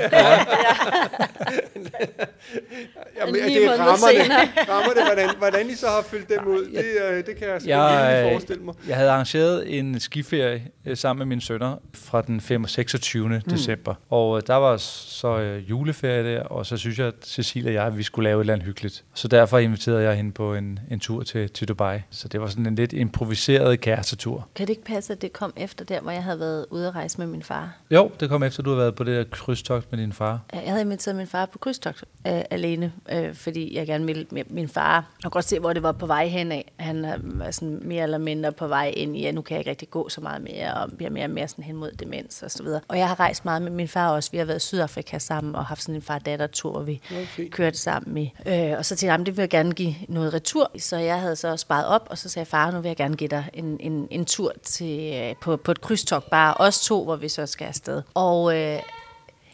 Jamen, 3.19 3.35
Lige 3.35 3.45
det 3.59 3.65
måneder 3.67 3.83
rammer 3.83 4.07
det, 4.07 4.21
senere. 4.23 4.47
rammer 4.69 4.93
det 4.93 5.03
hvordan, 5.05 5.29
hvordan 5.37 5.69
I 5.69 5.75
så 5.75 5.87
har 5.87 6.01
fyldt 6.09 6.29
dem 6.29 6.47
ud, 6.47 6.65
det, 6.65 6.85
øh, 7.11 7.25
det 7.25 7.35
kan 7.37 7.47
jeg 7.47 7.61
Jeg, 7.65 8.11
ikke 8.17 8.25
øh, 8.27 8.31
forestille 8.33 8.63
mig. 8.63 8.75
jeg 8.87 8.95
havde 8.95 9.09
arrangeret 9.09 9.79
en 9.79 9.99
skiferie 9.99 10.63
øh, 10.85 10.97
sammen 10.97 11.19
med 11.19 11.25
mine 11.25 11.41
sønner 11.41 11.75
fra 11.93 12.21
den 12.21 12.41
5. 12.41 12.63
og 12.63 12.69
26. 12.69 13.27
Mm. 13.29 13.41
december. 13.41 13.93
Og 14.09 14.37
øh, 14.37 14.43
der 14.47 14.55
var 14.55 14.77
så 14.77 15.37
øh, 15.39 15.69
juleferie 15.69 16.23
der, 16.35 16.43
og 16.43 16.65
så 16.65 16.77
synes 16.77 16.99
jeg, 16.99 17.07
at 17.07 17.13
Cecilie 17.25 17.69
og 17.69 17.73
jeg, 17.73 17.85
at 17.85 17.97
vi 17.97 18.03
skulle 18.03 18.29
lave 18.29 18.39
et 18.39 18.43
eller 18.43 18.53
andet 18.53 18.65
hyggeligt. 18.65 19.03
Så 19.13 19.27
derfor 19.27 19.57
inviterede 19.57 20.03
jeg 20.03 20.16
hende 20.17 20.32
på 20.32 20.56
en, 20.56 20.80
en 20.91 20.99
tur 20.99 21.23
til, 21.23 21.49
til 21.49 21.67
Dubai. 21.67 21.99
Så 22.10 22.27
det 22.27 22.41
var 22.41 22.47
sådan 22.47 22.65
en 22.65 22.75
lidt 22.75 22.93
improviseret 22.93 23.82
kærestetur. 23.82 24.47
Kan 24.56 24.67
det 24.67 24.73
ikke 24.73 24.84
passe, 24.86 25.13
at 25.13 25.21
det 25.21 25.34
kom 25.34 25.53
efter 25.58 25.86
der, 25.86 26.01
hvor 26.01 26.12
jeg 26.12 26.23
havde 26.23 26.39
været 26.39 26.65
ude 26.69 26.88
at 26.88 26.95
rejse 26.95 27.17
med 27.17 27.27
min 27.27 27.43
far? 27.43 27.77
Jo, 27.91 28.12
det 28.19 28.30
kom 28.30 28.43
efter, 28.43 28.63
du 28.63 28.69
havde 28.69 28.80
været 28.80 28.95
på 28.95 29.03
det 29.03 29.17
der 29.17 29.23
krydstogt 29.32 29.91
med 29.91 29.99
din 29.99 30.13
far. 30.13 30.39
Jeg 30.53 30.62
havde 30.65 30.82
inviteret 30.82 31.15
min 31.17 31.27
far 31.27 31.45
på 31.45 31.58
krydstogt 31.58 32.03
øh, 32.27 32.41
alene, 32.49 32.91
øh, 33.12 33.34
fordi 33.36 33.75
jeg 33.75 33.88
gerne 33.88 34.06
ville 34.06 34.25
med 34.32 34.43
min 34.49 34.69
far. 34.69 34.93
Jeg 34.95 35.03
kunne 35.23 35.32
godt 35.32 35.45
se, 35.45 35.60
hvor 35.60 35.73
det 35.73 35.84
var 35.84 35.91
på 35.91 36.06
vej 36.06 36.27
hen 36.27 36.51
af. 36.51 36.71
Han 36.77 37.06
øh, 37.06 37.39
var 37.39 37.51
sådan 37.51 37.80
mere 37.84 38.03
eller 38.03 38.17
mindre 38.17 38.51
på 38.51 38.67
vej 38.67 38.93
ind 38.97 39.17
i, 39.17 39.21
ja, 39.21 39.32
nu 39.32 39.41
kan 39.41 39.53
jeg 39.56 39.60
ikke 39.60 39.69
rigtig 39.69 39.89
gå 39.89 40.10
så 40.10 40.21
meget 40.21 40.41
mere, 40.41 40.73
og 40.73 40.91
bliver 40.97 41.10
mere 41.10 41.23
og 41.25 41.30
mere 41.30 41.47
sådan 41.47 41.63
hen 41.63 41.75
mod 41.75 41.91
demens 41.91 42.41
og 42.43 42.51
så 42.51 42.63
videre. 42.63 42.82
Og 42.88 42.97
jeg 42.97 43.08
har 43.08 43.19
rejst 43.19 43.45
meget 43.45 43.62
med 43.62 43.71
min 43.71 43.88
far 43.88 44.10
også. 44.10 44.32
Vi 44.32 44.38
har 44.38 44.45
været 44.45 44.58
i 44.58 44.65
Sydafrika 44.65 45.17
sammen 45.19 45.56
og 45.56 45.65
haft 45.65 45.82
sådan 45.82 45.95
en 45.95 46.01
far-datter-tur, 46.01 46.71
hvor 46.71 46.82
vi 46.82 47.01
fint. 47.25 47.51
kørte 47.53 47.77
sammen 47.77 48.17
i. 48.17 48.34
Øh, 48.45 48.73
og 48.77 48.86
så 48.86 48.95
tænkte 48.95 49.06
jeg, 49.06 49.12
"Jamen, 49.12 49.25
det 49.25 49.38
vil 49.38 49.41
jeg 49.41 49.49
gerne 49.49 49.71
give 49.71 49.95
noget 50.08 50.34
retur. 50.34 50.72
Så 50.80 50.98
jeg 50.98 51.20
havde 51.20 51.36
så 51.36 51.58
sparet 51.58 51.86
op, 51.86 52.08
og 52.10 52.17
så 52.17 52.30
sagde 52.30 52.41
jeg, 52.43 52.48
far, 52.48 52.72
nu 52.72 52.80
vil 52.82 52.89
jeg 52.89 52.98
gerne 52.98 53.15
give 53.15 53.28
dig 53.28 53.50
en, 53.54 53.78
en, 53.80 54.08
en 54.12 54.26
tur 54.26 54.54
til, 54.63 55.13
øh, 55.13 55.36
på, 55.41 55.58
på 55.58 55.72
et 55.72 55.82
krydstogt, 55.82 56.30
bare 56.30 56.54
os 56.54 56.80
to, 56.80 57.04
hvor 57.04 57.15
vi 57.15 57.30
så 57.30 57.46
skal 57.46 57.65
afsted. 57.65 58.02
Og 58.13 58.56
øh, 58.56 58.80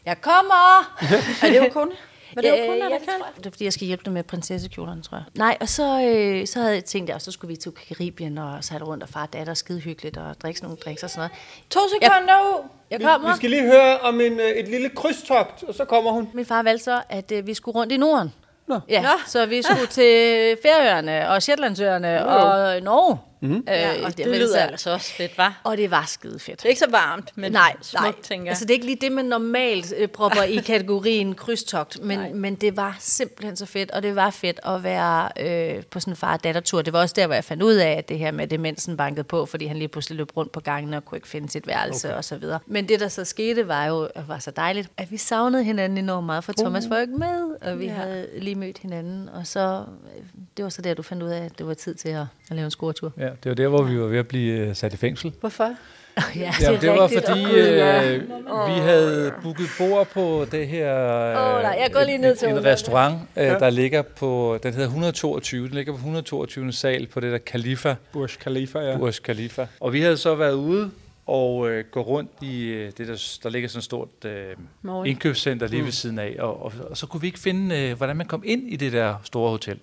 jeg 0.06 0.22
kommer! 0.22 0.96
Er 1.46 1.50
det 1.50 1.58
jo 1.58 1.70
kun? 1.72 1.92
Var 2.36 2.42
det 2.42 2.50
jo 2.50 2.56
kun, 2.68 2.78
Ja, 2.78 2.84
der 2.84 2.89
ja, 2.89 2.96
det 2.96 3.08
jeg. 3.08 3.20
Det 3.38 3.46
er 3.46 3.50
fordi, 3.50 3.63
jeg 3.63 3.74
skal 3.74 3.88
hjælpe 3.88 4.04
dem 4.06 4.13
med 4.13 4.24
prinsessekjolerne, 4.24 5.02
tror 5.02 5.18
jeg. 5.18 5.26
Nej, 5.36 5.58
og 5.62 5.70
så, 5.70 6.02
øh, 6.02 6.48
så 6.48 6.60
havde 6.60 6.74
jeg 6.74 6.86
tænkt, 6.86 7.10
at 7.10 7.22
så 7.22 7.32
skulle 7.32 7.50
vi 7.50 7.56
til 7.56 7.72
Karibien 7.72 8.38
og 8.38 8.63
sejle 8.63 8.86
rundt 8.86 9.04
og 9.04 9.10
far 9.10 9.22
og 9.22 9.34
datter 9.34 9.54
skide 9.54 9.80
hyggeligt 9.80 10.18
og 10.18 10.36
drikke 10.42 10.60
sådan 10.60 10.66
nogle 10.68 10.80
drinks 10.86 11.04
og 11.04 11.10
sådan 11.10 11.20
noget. 11.20 11.32
To 11.70 11.80
sekunder! 11.89 12.70
Jeg 12.92 13.00
Vi, 13.00 13.04
kommer. 13.06 13.30
vi 13.32 13.36
skal 13.38 13.50
lige 13.50 13.62
høre 13.62 14.00
om 14.00 14.22
en, 14.22 14.39
øh, 14.39 14.50
et 14.50 14.68
lille 14.68 14.89
krydstogt, 14.89 15.63
og 15.63 15.74
så 15.74 15.86
kommer 15.86 16.12
hun. 16.12 16.30
Min 16.34 16.46
far 16.46 16.63
valgte 16.63 16.84
så, 16.84 17.02
at 17.10 17.32
øh, 17.32 17.48
vi 17.48 17.54
skulle 17.54 17.76
rundt 17.76 17.94
i 17.94 17.98
Norden. 17.98 18.34
Nå. 18.67 18.82
Ja, 18.89 19.02
Nå. 19.02 19.10
så 19.28 19.45
vi 19.45 19.62
skulle 19.63 19.88
til 19.91 20.58
Færøerne 20.63 21.30
og 21.30 21.41
Shetlandsøerne 21.41 22.26
og 22.26 22.82
Norge. 22.84 23.17
Mm. 23.43 23.56
Øh, 23.56 23.63
Ja, 23.67 24.06
og 24.06 24.17
det 24.17 24.27
lyder 24.27 24.60
altså 24.60 24.91
også 24.93 25.13
fedt, 25.13 25.38
var. 25.38 25.62
Og 25.63 25.77
det 25.77 25.91
var 25.91 26.06
skide 26.08 26.39
fedt. 26.39 26.60
Det 26.60 26.65
er 26.65 26.69
ikke 26.69 26.79
så 26.79 26.89
varmt, 26.91 27.32
men 27.36 27.51
nej, 27.51 27.75
smukt, 27.82 28.03
nej. 28.03 28.13
tænker 28.23 28.45
jeg. 28.45 28.49
Altså, 28.49 28.65
det 28.65 28.69
er 28.71 28.73
ikke 28.73 28.86
lige 28.86 28.97
det, 29.01 29.12
man 29.12 29.25
normalt 29.25 29.93
øh, 29.97 30.08
propper 30.08 30.43
i 30.43 30.56
kategorien 30.71 31.36
krydstogt, 31.36 32.03
men, 32.03 32.36
men 32.41 32.56
det 32.56 32.77
var 32.77 32.95
simpelthen 32.99 33.56
så 33.56 33.65
fedt, 33.65 33.91
og 33.91 34.03
det 34.03 34.15
var 34.15 34.29
fedt 34.29 34.60
at 34.65 34.84
være 34.84 35.29
øh, 35.39 35.84
på 35.84 35.99
sådan 35.99 36.12
en 36.12 36.17
far-datter-tur. 36.17 36.82
Det 36.82 36.93
var 36.93 36.99
også 37.01 37.13
der, 37.17 37.25
hvor 37.25 37.34
jeg 37.36 37.43
fandt 37.43 37.63
ud 37.63 37.73
af, 37.73 37.91
at 37.91 38.10
det 38.10 38.19
her 38.19 38.32
med 38.32 38.47
demensen 38.47 38.97
bankede 38.97 39.23
på, 39.23 39.45
fordi 39.45 39.65
han 39.65 39.77
lige 39.77 39.88
pludselig 39.88 40.17
løb 40.17 40.38
rundt 40.38 40.51
på 40.51 40.60
gangen 40.60 40.93
og 40.93 41.06
kunne 41.06 41.17
ikke 41.17 41.27
finde 41.27 41.49
sit 41.49 41.67
værelse 41.67 42.08
okay. 42.08 42.17
og 42.17 42.23
så 42.23 42.38
videre. 42.38 42.60
Men 42.65 42.88
det, 42.89 42.99
der 42.99 43.08
så 43.08 43.25
skete, 43.25 43.67
var 43.67 43.86
jo 43.86 44.10
var 44.27 44.39
så 44.39 44.51
dejligt, 44.51 44.89
at 44.97 45.12
vi 45.12 45.17
savnede 45.17 45.63
hinanden 45.63 45.97
enormt 45.97 46.25
meget, 46.25 46.43
for 46.43 46.53
Thomas 46.53 46.89
var 46.89 46.95
jo 46.95 47.01
ikke 47.01 47.17
med, 47.17 47.56
og 47.62 47.79
vi 47.79 47.86
Ja. 47.86 47.91
ja. 47.91 47.97
havde 47.97 48.27
lige 48.38 48.56
mødt 48.56 48.77
hinanden, 48.77 49.29
og 49.29 49.47
så, 49.47 49.84
øh, 50.17 50.23
det 50.58 50.63
var 50.63 50.69
så 50.69 50.82
der, 50.82 50.93
du 50.93 51.01
fandt 51.01 51.23
ud 51.23 51.29
af, 51.29 51.45
at 51.45 51.58
det 51.58 51.67
var 51.67 51.73
tid 51.73 51.95
til 51.95 52.10
at, 52.10 52.25
at 52.54 52.56
lave 52.56 52.66
en 52.66 52.72
scoretur. 52.72 53.12
Ja, 53.18 53.30
det 53.44 53.50
var 53.50 53.54
der, 53.54 53.68
hvor 53.68 53.84
vi 53.84 54.00
var 54.00 54.06
ved 54.06 54.20
at 54.20 54.28
blive 54.28 54.58
øh, 54.58 54.76
sat 54.76 54.94
i 54.94 54.98
fængsel. 54.98 55.34
Hvorfor? 55.39 55.70
Ja, 56.36 56.54
Ja, 56.62 56.78
det 56.82 56.89
var 56.89 57.08
fordi 57.08 57.42
ja. 57.42 58.12
øh, 58.12 58.22
vi 58.68 58.82
havde 58.82 59.34
booket 59.44 59.68
bord 59.78 60.08
på 60.08 60.46
det 60.52 60.68
her 60.68 61.08
øh, 61.08 61.56
Åh, 61.56 61.62
nej, 61.62 61.78
jeg 61.80 61.89
går 61.94 62.04
lige 62.04 62.18
ned 62.18 62.36
til 62.36 62.48
en, 62.48 62.58
en 62.58 62.66
restaurant, 62.66 63.16
øh, 63.38 63.46
der 63.46 63.70
ligger 63.70 64.02
på, 64.02 64.60
den 64.63 64.74
hedder 64.74 64.88
122, 64.88 65.68
den 65.68 65.76
ligger 65.76 65.94
på 65.94 65.98
122. 65.98 66.72
sal 66.72 67.08
på 67.08 67.20
det 67.20 67.32
der 67.32 67.38
Khalifa, 67.38 67.96
Burj 68.12 68.30
Khalifa, 68.39 68.80
ja. 68.80 68.98
Burj 68.98 69.12
Khalifa. 69.24 69.66
Og 69.80 69.94
vi 69.94 70.02
havde 70.02 70.18
så 70.18 70.36
været 70.36 70.54
ude 70.54 70.92
og 71.26 71.70
øh, 71.70 71.84
gå 71.92 72.02
rundt 72.02 72.32
i 72.42 72.63
øh, 72.63 72.92
det, 72.98 73.08
der, 73.08 73.38
der 73.44 73.50
ligger 73.50 73.70
sådan 73.70 73.80
et 73.80 73.84
stort 73.84 74.10
øh, 74.26 75.06
indkøbscenter 75.06 75.68
lige 75.68 75.84
ved 75.86 75.92
siden 75.92 76.20
af, 76.20 76.36
og, 76.39 76.63
og, 76.66 76.72
og 76.89 76.98
så 76.98 77.08
kunne 77.08 77.22
vi 77.22 77.28
ikke 77.28 77.39
finde, 77.39 77.80
øh, 77.80 77.98
hvordan 77.98 78.18
man 78.18 78.26
kom 78.28 78.44
ind 78.46 78.63
i 78.68 78.76
det 78.76 78.92
der 78.94 79.16
store 79.24 79.50
hotel. 79.50 79.80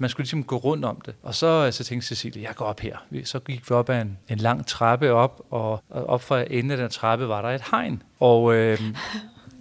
Man 0.00 0.10
skulle 0.10 0.24
ligesom 0.24 0.44
gå 0.44 0.56
rundt 0.56 0.84
om 0.84 1.00
det. 1.06 1.14
Og 1.22 1.34
så, 1.34 1.46
øh, 1.66 1.72
så 1.72 1.84
tænkte 1.84 2.08
Cecilie, 2.08 2.42
jeg 2.42 2.54
går 2.54 2.64
op 2.64 2.80
her. 2.80 2.96
Så 3.24 3.38
gik 3.38 3.70
vi 3.70 3.74
op 3.74 3.90
ad 3.90 4.02
en, 4.02 4.18
en 4.28 4.38
lang 4.38 4.66
trappe 4.66 5.12
op, 5.12 5.40
og, 5.50 5.82
og 5.90 6.06
op 6.06 6.22
fra 6.22 6.44
enden 6.50 6.70
af 6.70 6.76
den 6.76 6.90
trappe 6.90 7.28
var 7.28 7.42
der 7.42 7.48
et 7.48 7.62
hegn. 7.70 8.02
Og 8.20 8.54
øh, 8.54 8.80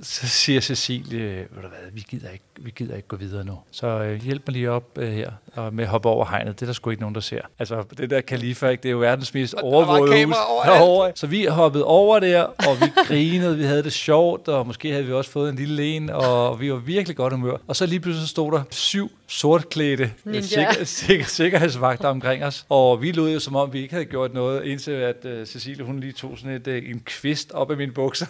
så 0.02 0.28
siger 0.28 0.62
Cecilie, 0.62 1.36
ved 1.36 1.62
du 1.62 1.68
hvad, 1.68 1.92
vi 1.94 2.06
gider 2.10 2.30
ikke, 2.30 2.46
vi 2.62 2.72
gider 2.76 2.96
ikke 2.96 3.08
gå 3.08 3.16
videre 3.16 3.46
nu. 3.46 3.60
Så 3.72 3.88
øh, 3.88 4.22
hjælp 4.22 4.44
mig 4.48 4.54
lige 4.54 4.72
op 4.72 4.98
øh, 4.98 5.12
her 5.12 5.32
og 5.54 5.74
med 5.74 5.84
at 5.84 5.90
hoppe 5.90 6.10
over 6.10 6.26
hegnet. 6.26 6.60
Det 6.60 6.62
er 6.62 6.66
der 6.66 6.74
sgu 6.74 6.90
ikke 6.90 7.02
nogen, 7.02 7.16
der 7.16 7.22
ser. 7.22 7.42
Altså, 7.60 7.84
det 7.98 8.10
der 8.10 8.22
kalifa, 8.22 8.68
ikke, 8.68 8.84
det 8.84 8.90
er 8.90 8.94
jo 8.94 9.00
verdens 9.00 9.34
mest 9.34 9.54
overvågede 9.54 10.26
hus. 10.26 10.36
Herovre. 10.66 11.12
Så 11.16 11.28
vi 11.28 11.46
hoppede 11.46 11.86
over 11.86 12.20
der, 12.20 12.42
og 12.42 12.82
vi 12.82 12.86
grinede, 13.08 13.58
vi 13.58 13.64
havde 13.64 13.84
det 13.84 13.94
sjovt, 13.94 14.48
og 14.48 14.68
måske 14.68 14.92
havde 14.92 15.06
vi 15.06 15.14
også 15.14 15.32
fået 15.32 15.50
en 15.50 15.56
lille 15.56 15.84
en, 15.84 16.10
og 16.10 16.60
vi 16.62 16.72
var 16.72 16.78
virkelig 16.78 17.18
godt 17.18 17.34
humør. 17.34 17.58
Og 17.68 17.76
så 17.76 17.86
lige 17.86 18.00
pludselig 18.00 18.30
stod 18.30 18.52
der 18.52 18.64
syv 18.72 19.12
sortklædte 19.28 20.12
øh, 20.26 20.44
sikker, 20.44 20.84
sikker, 20.84 21.26
sikkerhedsvagter 21.26 22.08
omkring 22.08 22.44
os. 22.44 22.66
Og 22.70 23.02
vi 23.02 23.12
lod 23.12 23.32
jo 23.32 23.40
som 23.40 23.56
om, 23.56 23.74
vi 23.74 23.82
ikke 23.82 23.94
havde 23.94 24.06
gjort 24.06 24.34
noget, 24.34 24.66
indtil 24.66 24.92
at 24.92 25.26
uh, 25.26 25.46
Cecilie 25.46 25.86
hun 25.86 26.00
lige 26.00 26.14
tog 26.14 26.38
sådan 26.38 26.52
et, 26.52 26.68
uh, 26.68 26.90
en 26.90 27.02
kvist 27.06 27.52
op 27.52 27.72
af 27.72 27.78
mine 27.78 27.92
bukser. 27.92 28.26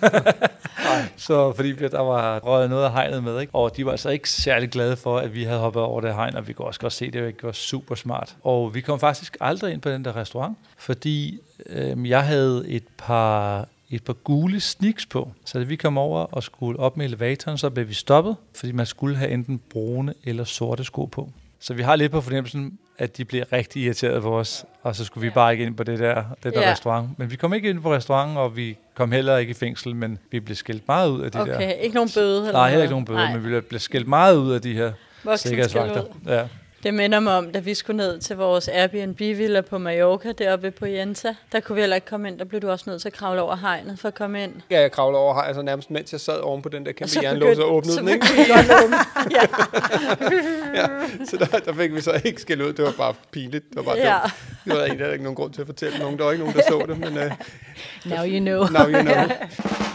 så 1.17 1.53
fordi 1.53 1.73
der 1.73 2.01
var 2.01 2.39
røget 2.39 2.69
noget 2.69 2.85
af 2.85 2.91
hegnet 2.91 3.23
med, 3.23 3.39
ikke? 3.39 3.55
Og 3.55 3.77
de 3.77 3.85
var 3.85 3.91
altså 3.91 4.09
ikke 4.09 4.18
særlig 4.27 4.69
glade 4.69 4.95
for, 4.95 5.17
at 5.17 5.33
vi 5.33 5.43
havde 5.43 5.59
hoppet 5.59 5.81
over 5.81 6.01
det 6.01 6.15
hegn, 6.15 6.35
og 6.35 6.47
vi 6.47 6.53
kunne 6.53 6.67
også 6.67 6.79
godt 6.79 6.93
se, 6.93 7.05
at 7.05 7.13
det 7.13 7.27
ikke 7.27 7.43
var 7.43 7.51
super 7.51 7.95
smart. 7.95 8.35
Og 8.43 8.75
vi 8.75 8.81
kom 8.81 8.99
faktisk 8.99 9.37
aldrig 9.41 9.73
ind 9.73 9.81
på 9.81 9.89
den 9.89 10.05
der 10.05 10.15
restaurant, 10.15 10.57
fordi 10.77 11.39
øh, 11.65 12.09
jeg 12.09 12.25
havde 12.25 12.63
et 12.67 12.83
par 12.97 13.67
et 13.91 14.03
par 14.03 14.13
gule 14.13 14.59
sneaks 14.59 15.05
på. 15.05 15.31
Så 15.45 15.59
da 15.59 15.63
vi 15.63 15.75
kom 15.75 15.97
over 15.97 16.19
og 16.19 16.43
skulle 16.43 16.79
op 16.79 16.97
med 16.97 17.05
elevatoren, 17.05 17.57
så 17.57 17.69
blev 17.69 17.87
vi 17.87 17.93
stoppet, 17.93 18.35
fordi 18.55 18.71
man 18.71 18.85
skulle 18.85 19.15
have 19.15 19.31
enten 19.31 19.61
brune 19.69 20.13
eller 20.23 20.43
sorte 20.43 20.83
sko 20.83 21.05
på. 21.05 21.29
Så 21.59 21.73
vi 21.73 21.81
har 21.81 21.95
lidt 21.95 22.11
på 22.11 22.21
fornemmelsen, 22.21 22.79
at 22.97 23.17
de 23.17 23.25
bliver 23.25 23.53
rigtig 23.53 23.83
irriteret 23.83 24.21
på 24.21 24.39
os, 24.39 24.65
og 24.83 24.95
så 24.95 25.05
skulle 25.05 25.21
vi 25.27 25.29
bare 25.33 25.51
ikke 25.51 25.65
ind 25.65 25.75
på 25.77 25.83
det 25.83 25.99
der, 25.99 26.23
det 26.43 26.53
der 26.53 26.61
Ja. 26.61 26.71
restaurant. 26.71 27.19
Men 27.19 27.31
vi 27.31 27.35
kom 27.35 27.53
ikke 27.53 27.69
ind 27.69 27.81
på 27.81 27.93
restauranten, 27.93 28.37
og 28.37 28.55
vi 28.55 28.77
kom 28.95 29.11
heller 29.11 29.37
ikke 29.37 29.51
i 29.51 29.53
fængsel, 29.53 29.95
men 29.95 30.17
vi 30.31 30.39
blev 30.39 30.55
skilt 30.55 30.87
meget 30.87 31.09
ud 31.09 31.21
af 31.21 31.31
de 31.31 31.37
der. 31.37 31.55
Okay, 31.55 31.73
ikke 31.81 31.95
nogen 31.95 32.09
bøde? 32.15 32.39
Eller 32.39 32.51
Nej, 32.51 32.69
heller 32.69 32.83
ikke 32.83 32.91
nogen 32.91 33.05
bøde, 33.05 33.17
Nej. 33.17 33.37
men 33.37 33.53
vi 33.55 33.61
blev 33.61 33.79
skilt 33.79 34.07
meget 34.07 34.35
ud 34.35 34.51
af 34.51 34.61
de 34.61 34.73
her 34.73 34.91
Voksen 35.23 35.47
sikkerhedsvagter. 35.49 36.03
Ja. 36.27 36.47
Det 36.83 36.93
minder 36.93 37.19
mig 37.19 37.37
om, 37.37 37.51
da 37.51 37.59
vi 37.59 37.73
skulle 37.73 37.97
ned 37.97 38.19
til 38.19 38.35
vores 38.35 38.67
Airbnb-villa 38.67 39.61
på 39.61 39.77
Mallorca, 39.77 40.31
deroppe 40.31 40.71
på 40.71 40.85
Jenta. 40.85 41.35
Der 41.51 41.59
kunne 41.59 41.75
vi 41.75 41.81
heller 41.81 41.95
ikke 41.95 42.07
komme 42.07 42.27
ind. 42.27 42.39
Der 42.39 42.45
blev 42.45 42.61
du 42.61 42.69
også 42.69 42.89
nødt 42.89 43.01
til 43.01 43.09
at 43.09 43.13
kravle 43.13 43.41
over 43.41 43.55
hegnet 43.55 43.99
for 43.99 44.07
at 44.07 44.15
komme 44.15 44.43
ind. 44.43 44.53
Ja, 44.71 44.81
jeg 44.81 44.91
kravlede 44.91 45.19
over, 45.21 45.35
altså 45.35 45.61
nærmest 45.61 45.91
mens 45.91 46.11
jeg 46.11 46.19
sad 46.21 46.37
oven 46.39 46.61
på 46.61 46.69
den 46.69 46.85
der 46.85 46.91
kæmpe 46.91 47.11
så 47.13 47.19
jernlås 47.23 47.57
og 47.57 47.73
åbnede 47.73 47.93
så 47.95 47.99
den, 48.01 48.09
ikke? 48.09 48.25
Ja, 49.31 49.45
ja, 50.81 50.87
så 51.25 51.37
der, 51.37 51.59
der 51.59 51.73
fik 51.73 51.93
vi 51.95 52.01
så 52.01 52.21
ikke 52.25 52.41
skæld 52.41 52.61
ud. 52.61 52.73
Det 52.73 52.85
var 52.85 52.93
bare 52.97 53.13
pinligt. 53.31 53.65
Det 53.69 53.75
var 53.75 53.83
bare 53.83 53.97
Ja. 53.97 54.13
dumt. 54.23 54.33
Det 54.65 54.73
var 54.77 54.83
egentlig 54.85 55.11
ikke 55.11 55.23
nogen 55.23 55.35
grund 55.35 55.53
til 55.53 55.61
at 55.61 55.67
fortælle 55.67 55.99
nogen. 55.99 56.17
Der 56.17 56.23
var 56.23 56.31
ikke 56.31 56.43
nogen, 56.43 56.57
der 56.57 56.63
så 56.67 56.83
det, 56.87 56.99
men 56.99 57.17
uh, 57.17 57.31
Now 58.11 58.25
you 58.25 58.39
know. 58.39 58.63
now 58.63 58.89
you 58.89 59.01
know. 59.01 59.13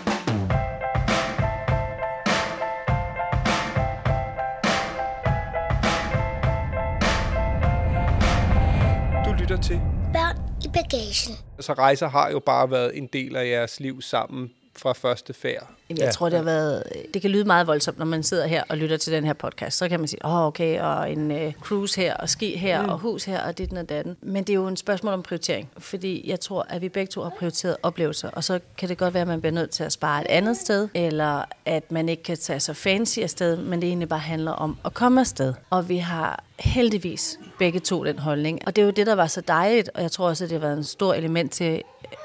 til. 9.64 9.80
Børn 10.12 10.36
i 10.64 10.68
bagagen. 10.68 11.34
Så 11.60 11.72
rejser 11.72 12.08
har 12.08 12.30
jo 12.30 12.38
bare 12.38 12.70
været 12.70 12.98
en 12.98 13.06
del 13.12 13.36
af 13.36 13.46
jeres 13.46 13.80
liv 13.80 14.02
sammen 14.02 14.50
fra 14.76 14.92
første 14.92 15.34
færd. 15.34 15.66
Jamen, 15.88 15.98
jeg 16.00 16.06
Ja. 16.06 16.10
tror, 16.10 16.28
det 16.28 16.38
har 16.38 16.44
været... 16.44 16.82
Det 17.14 17.22
kan 17.22 17.30
lyde 17.30 17.44
meget 17.44 17.66
voldsomt, 17.66 17.98
når 17.98 18.06
man 18.06 18.22
sidder 18.22 18.46
her 18.46 18.62
og 18.68 18.76
lytter 18.76 18.96
til 18.96 19.12
den 19.12 19.24
her 19.24 19.32
podcast. 19.32 19.78
Så 19.78 19.88
kan 19.88 20.00
man 20.00 20.08
sige, 20.08 20.24
åh, 20.24 20.34
oh, 20.34 20.46
okay, 20.46 20.80
og 20.80 21.12
en 21.12 21.30
uh, 21.30 21.52
cruise 21.52 22.00
her, 22.00 22.14
og 22.14 22.28
ski 22.28 22.56
her, 22.56 22.82
mm. 22.82 22.88
og 22.88 22.98
hus 22.98 23.24
her, 23.24 23.40
og 23.46 23.58
dit 23.58 23.72
og 23.72 23.88
datten. 23.88 24.16
Men 24.22 24.44
det 24.44 24.50
er 24.50 24.54
jo 24.54 24.66
en 24.68 24.76
spørgsmål 24.76 25.12
om 25.12 25.22
prioritering. 25.22 25.70
Fordi 25.78 26.28
jeg 26.30 26.40
tror, 26.40 26.66
at 26.68 26.82
vi 26.82 26.88
begge 26.88 27.10
to 27.10 27.22
har 27.22 27.32
prioriteret 27.38 27.76
oplevelser. 27.82 28.30
Og 28.30 28.44
så 28.44 28.60
kan 28.78 28.88
det 28.88 28.98
godt 28.98 29.14
være, 29.14 29.20
at 29.20 29.28
man 29.28 29.40
bliver 29.40 29.52
nødt 29.54 29.70
til 29.70 29.84
at 29.84 29.92
spare 29.92 30.20
et 30.20 30.26
andet 30.28 30.56
sted, 30.56 30.88
eller 30.94 31.42
at 31.64 31.92
man 31.92 32.08
ikke 32.08 32.22
kan 32.22 32.36
tage 32.36 32.60
så 32.60 32.72
fancy 32.74 33.18
afsted, 33.18 33.56
men 33.56 33.80
det 33.80 33.86
egentlig 33.88 34.08
bare 34.08 34.18
handler 34.18 34.52
om 34.52 34.76
at 34.84 34.94
komme 34.94 35.20
afsted. 35.20 35.54
Og 35.70 35.88
vi 35.88 35.96
har 35.96 36.42
heldigvis 36.58 37.38
begge 37.58 37.80
to 37.80 38.04
den 38.04 38.18
holdning. 38.18 38.60
Og 38.66 38.76
det 38.76 38.82
er 38.82 38.86
jo 38.86 38.92
det, 38.92 39.06
der 39.06 39.14
var 39.14 39.26
så 39.26 39.40
dejligt, 39.40 39.90
og 39.94 40.02
jeg 40.02 40.12
tror 40.12 40.28
også, 40.28 40.44
at 40.44 40.50
det 40.50 40.60
har 40.60 40.66
været 40.68 40.78
en 40.78 40.84
stor 40.84 41.14
element 41.14 41.52
til, 41.52 41.82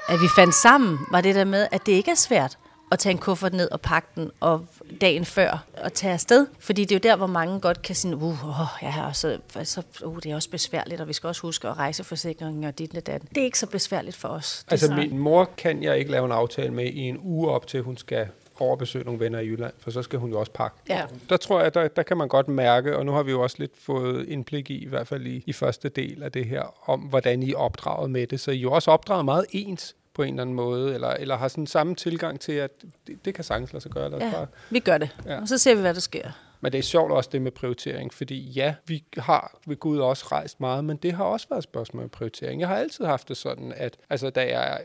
at 0.08 0.20
vi 0.20 0.28
fandt 0.36 0.54
sammen, 0.54 0.98
var 1.10 1.20
det 1.20 1.34
der 1.34 1.44
med, 1.44 1.66
at 1.72 1.86
det 1.86 1.92
ikke 1.92 2.10
er 2.10 2.14
svært 2.14 2.58
at 2.92 2.98
tage 2.98 3.10
en 3.12 3.18
kuffert 3.18 3.52
ned 3.54 3.70
og 3.70 3.80
pakke 3.80 4.08
den, 4.14 4.30
og 4.40 4.66
dagen 5.00 5.24
før 5.24 5.64
at 5.74 5.92
tage 5.92 6.12
afsted. 6.12 6.46
Fordi 6.60 6.84
det 6.84 6.92
er 6.92 6.96
jo 6.96 7.10
der, 7.12 7.16
hvor 7.16 7.26
mange 7.26 7.60
godt 7.60 7.82
kan 7.82 7.94
sige, 7.94 8.16
uh, 8.16 8.60
oh, 8.60 8.66
ja, 8.82 9.06
og 9.06 9.16
så, 9.16 9.38
så, 9.64 9.82
uh, 10.04 10.16
det 10.22 10.30
er 10.30 10.34
også 10.34 10.50
besværligt, 10.50 11.00
og 11.00 11.08
vi 11.08 11.12
skal 11.12 11.26
også 11.26 11.42
huske 11.42 11.68
at 11.68 11.76
rejseforsikring 11.78 12.66
og 12.66 12.78
dit 12.78 12.96
og 12.96 13.06
dat. 13.06 13.22
Det 13.34 13.38
er 13.38 13.44
ikke 13.44 13.58
så 13.58 13.66
besværligt 13.66 14.16
for 14.16 14.28
os. 14.28 14.64
Altså, 14.70 14.86
så- 14.86 14.94
min 14.94 15.18
mor 15.18 15.50
kan 15.56 15.82
jeg 15.82 15.98
ikke 15.98 16.10
lave 16.10 16.24
en 16.26 16.32
aftale 16.32 16.70
med 16.74 16.84
i 16.86 16.98
en 17.00 17.18
uge 17.22 17.50
op 17.50 17.66
til, 17.66 17.82
hun 17.82 17.96
skal 17.96 18.26
over 18.60 18.72
at 18.72 18.78
besøge 18.78 19.04
nogle 19.04 19.20
venner 19.20 19.38
i 19.38 19.46
Jylland, 19.46 19.72
for 19.78 19.90
så 19.90 20.02
skal 20.02 20.18
hun 20.18 20.30
jo 20.30 20.40
også 20.40 20.52
pakke. 20.52 20.76
Ja. 20.88 21.02
Der 21.28 21.36
tror 21.36 21.60
jeg, 21.60 21.74
der, 21.74 21.88
der 21.88 22.02
kan 22.02 22.16
man 22.16 22.28
godt 22.28 22.48
mærke, 22.48 22.96
og 22.96 23.06
nu 23.06 23.12
har 23.12 23.22
vi 23.22 23.30
jo 23.30 23.42
også 23.42 23.56
lidt 23.58 23.72
fået 23.78 24.28
indblik 24.28 24.70
i, 24.70 24.78
i 24.78 24.86
hvert 24.88 25.06
fald 25.08 25.26
i, 25.26 25.42
i 25.46 25.52
første 25.52 25.88
del 25.88 26.22
af 26.22 26.32
det 26.32 26.46
her, 26.46 26.90
om 26.90 27.00
hvordan 27.00 27.42
I 27.42 27.52
er 27.52 27.56
opdraget 27.56 28.10
med 28.10 28.26
det. 28.26 28.40
Så 28.40 28.50
I 28.50 28.56
er 28.58 28.60
jo 28.62 28.72
også 28.72 28.90
opdraget 28.90 29.24
meget 29.24 29.44
ens 29.50 29.96
på 30.14 30.22
en 30.22 30.28
eller 30.34 30.42
anden 30.42 30.56
måde, 30.56 30.94
eller, 30.94 31.08
eller 31.08 31.36
har 31.36 31.48
sådan 31.48 31.66
samme 31.66 31.94
tilgang 31.94 32.40
til, 32.40 32.52
at 32.52 32.70
det, 33.06 33.24
det 33.24 33.34
kan 33.34 33.44
sagtens 33.44 33.72
lade 33.72 33.82
sig 33.82 33.90
gøre. 33.92 34.06
Os 34.06 34.22
Ja, 34.22 34.30
bare. 34.30 34.46
vi 34.70 34.78
gør 34.78 34.98
det. 34.98 35.16
Ja. 35.26 35.40
Og 35.40 35.48
så 35.48 35.58
ser 35.58 35.74
vi, 35.74 35.80
hvad 35.80 35.94
der 35.94 36.00
sker. 36.00 36.30
Men 36.60 36.72
det 36.72 36.78
er 36.78 36.82
sjovt 36.82 37.12
også 37.12 37.30
det 37.32 37.42
med 37.42 37.52
prioritering, 37.52 38.14
fordi 38.14 38.50
ja, 38.50 38.74
vi 38.86 39.04
har 39.16 39.60
ved 39.66 39.76
Gud 39.76 39.98
også 39.98 40.26
rejst 40.32 40.60
meget, 40.60 40.84
men 40.84 40.96
det 40.96 41.12
har 41.12 41.24
også 41.24 41.46
været 41.48 41.58
et 41.58 41.64
spørgsmål 41.64 42.02
om 42.02 42.08
prioritering. 42.08 42.60
Jeg 42.60 42.68
har 42.68 42.76
altid 42.76 43.04
haft 43.04 43.28
det 43.28 43.36
sådan, 43.36 43.72
at 43.76 43.96
altså, 44.10 44.30
da 44.30 44.58
jeg 44.58 44.80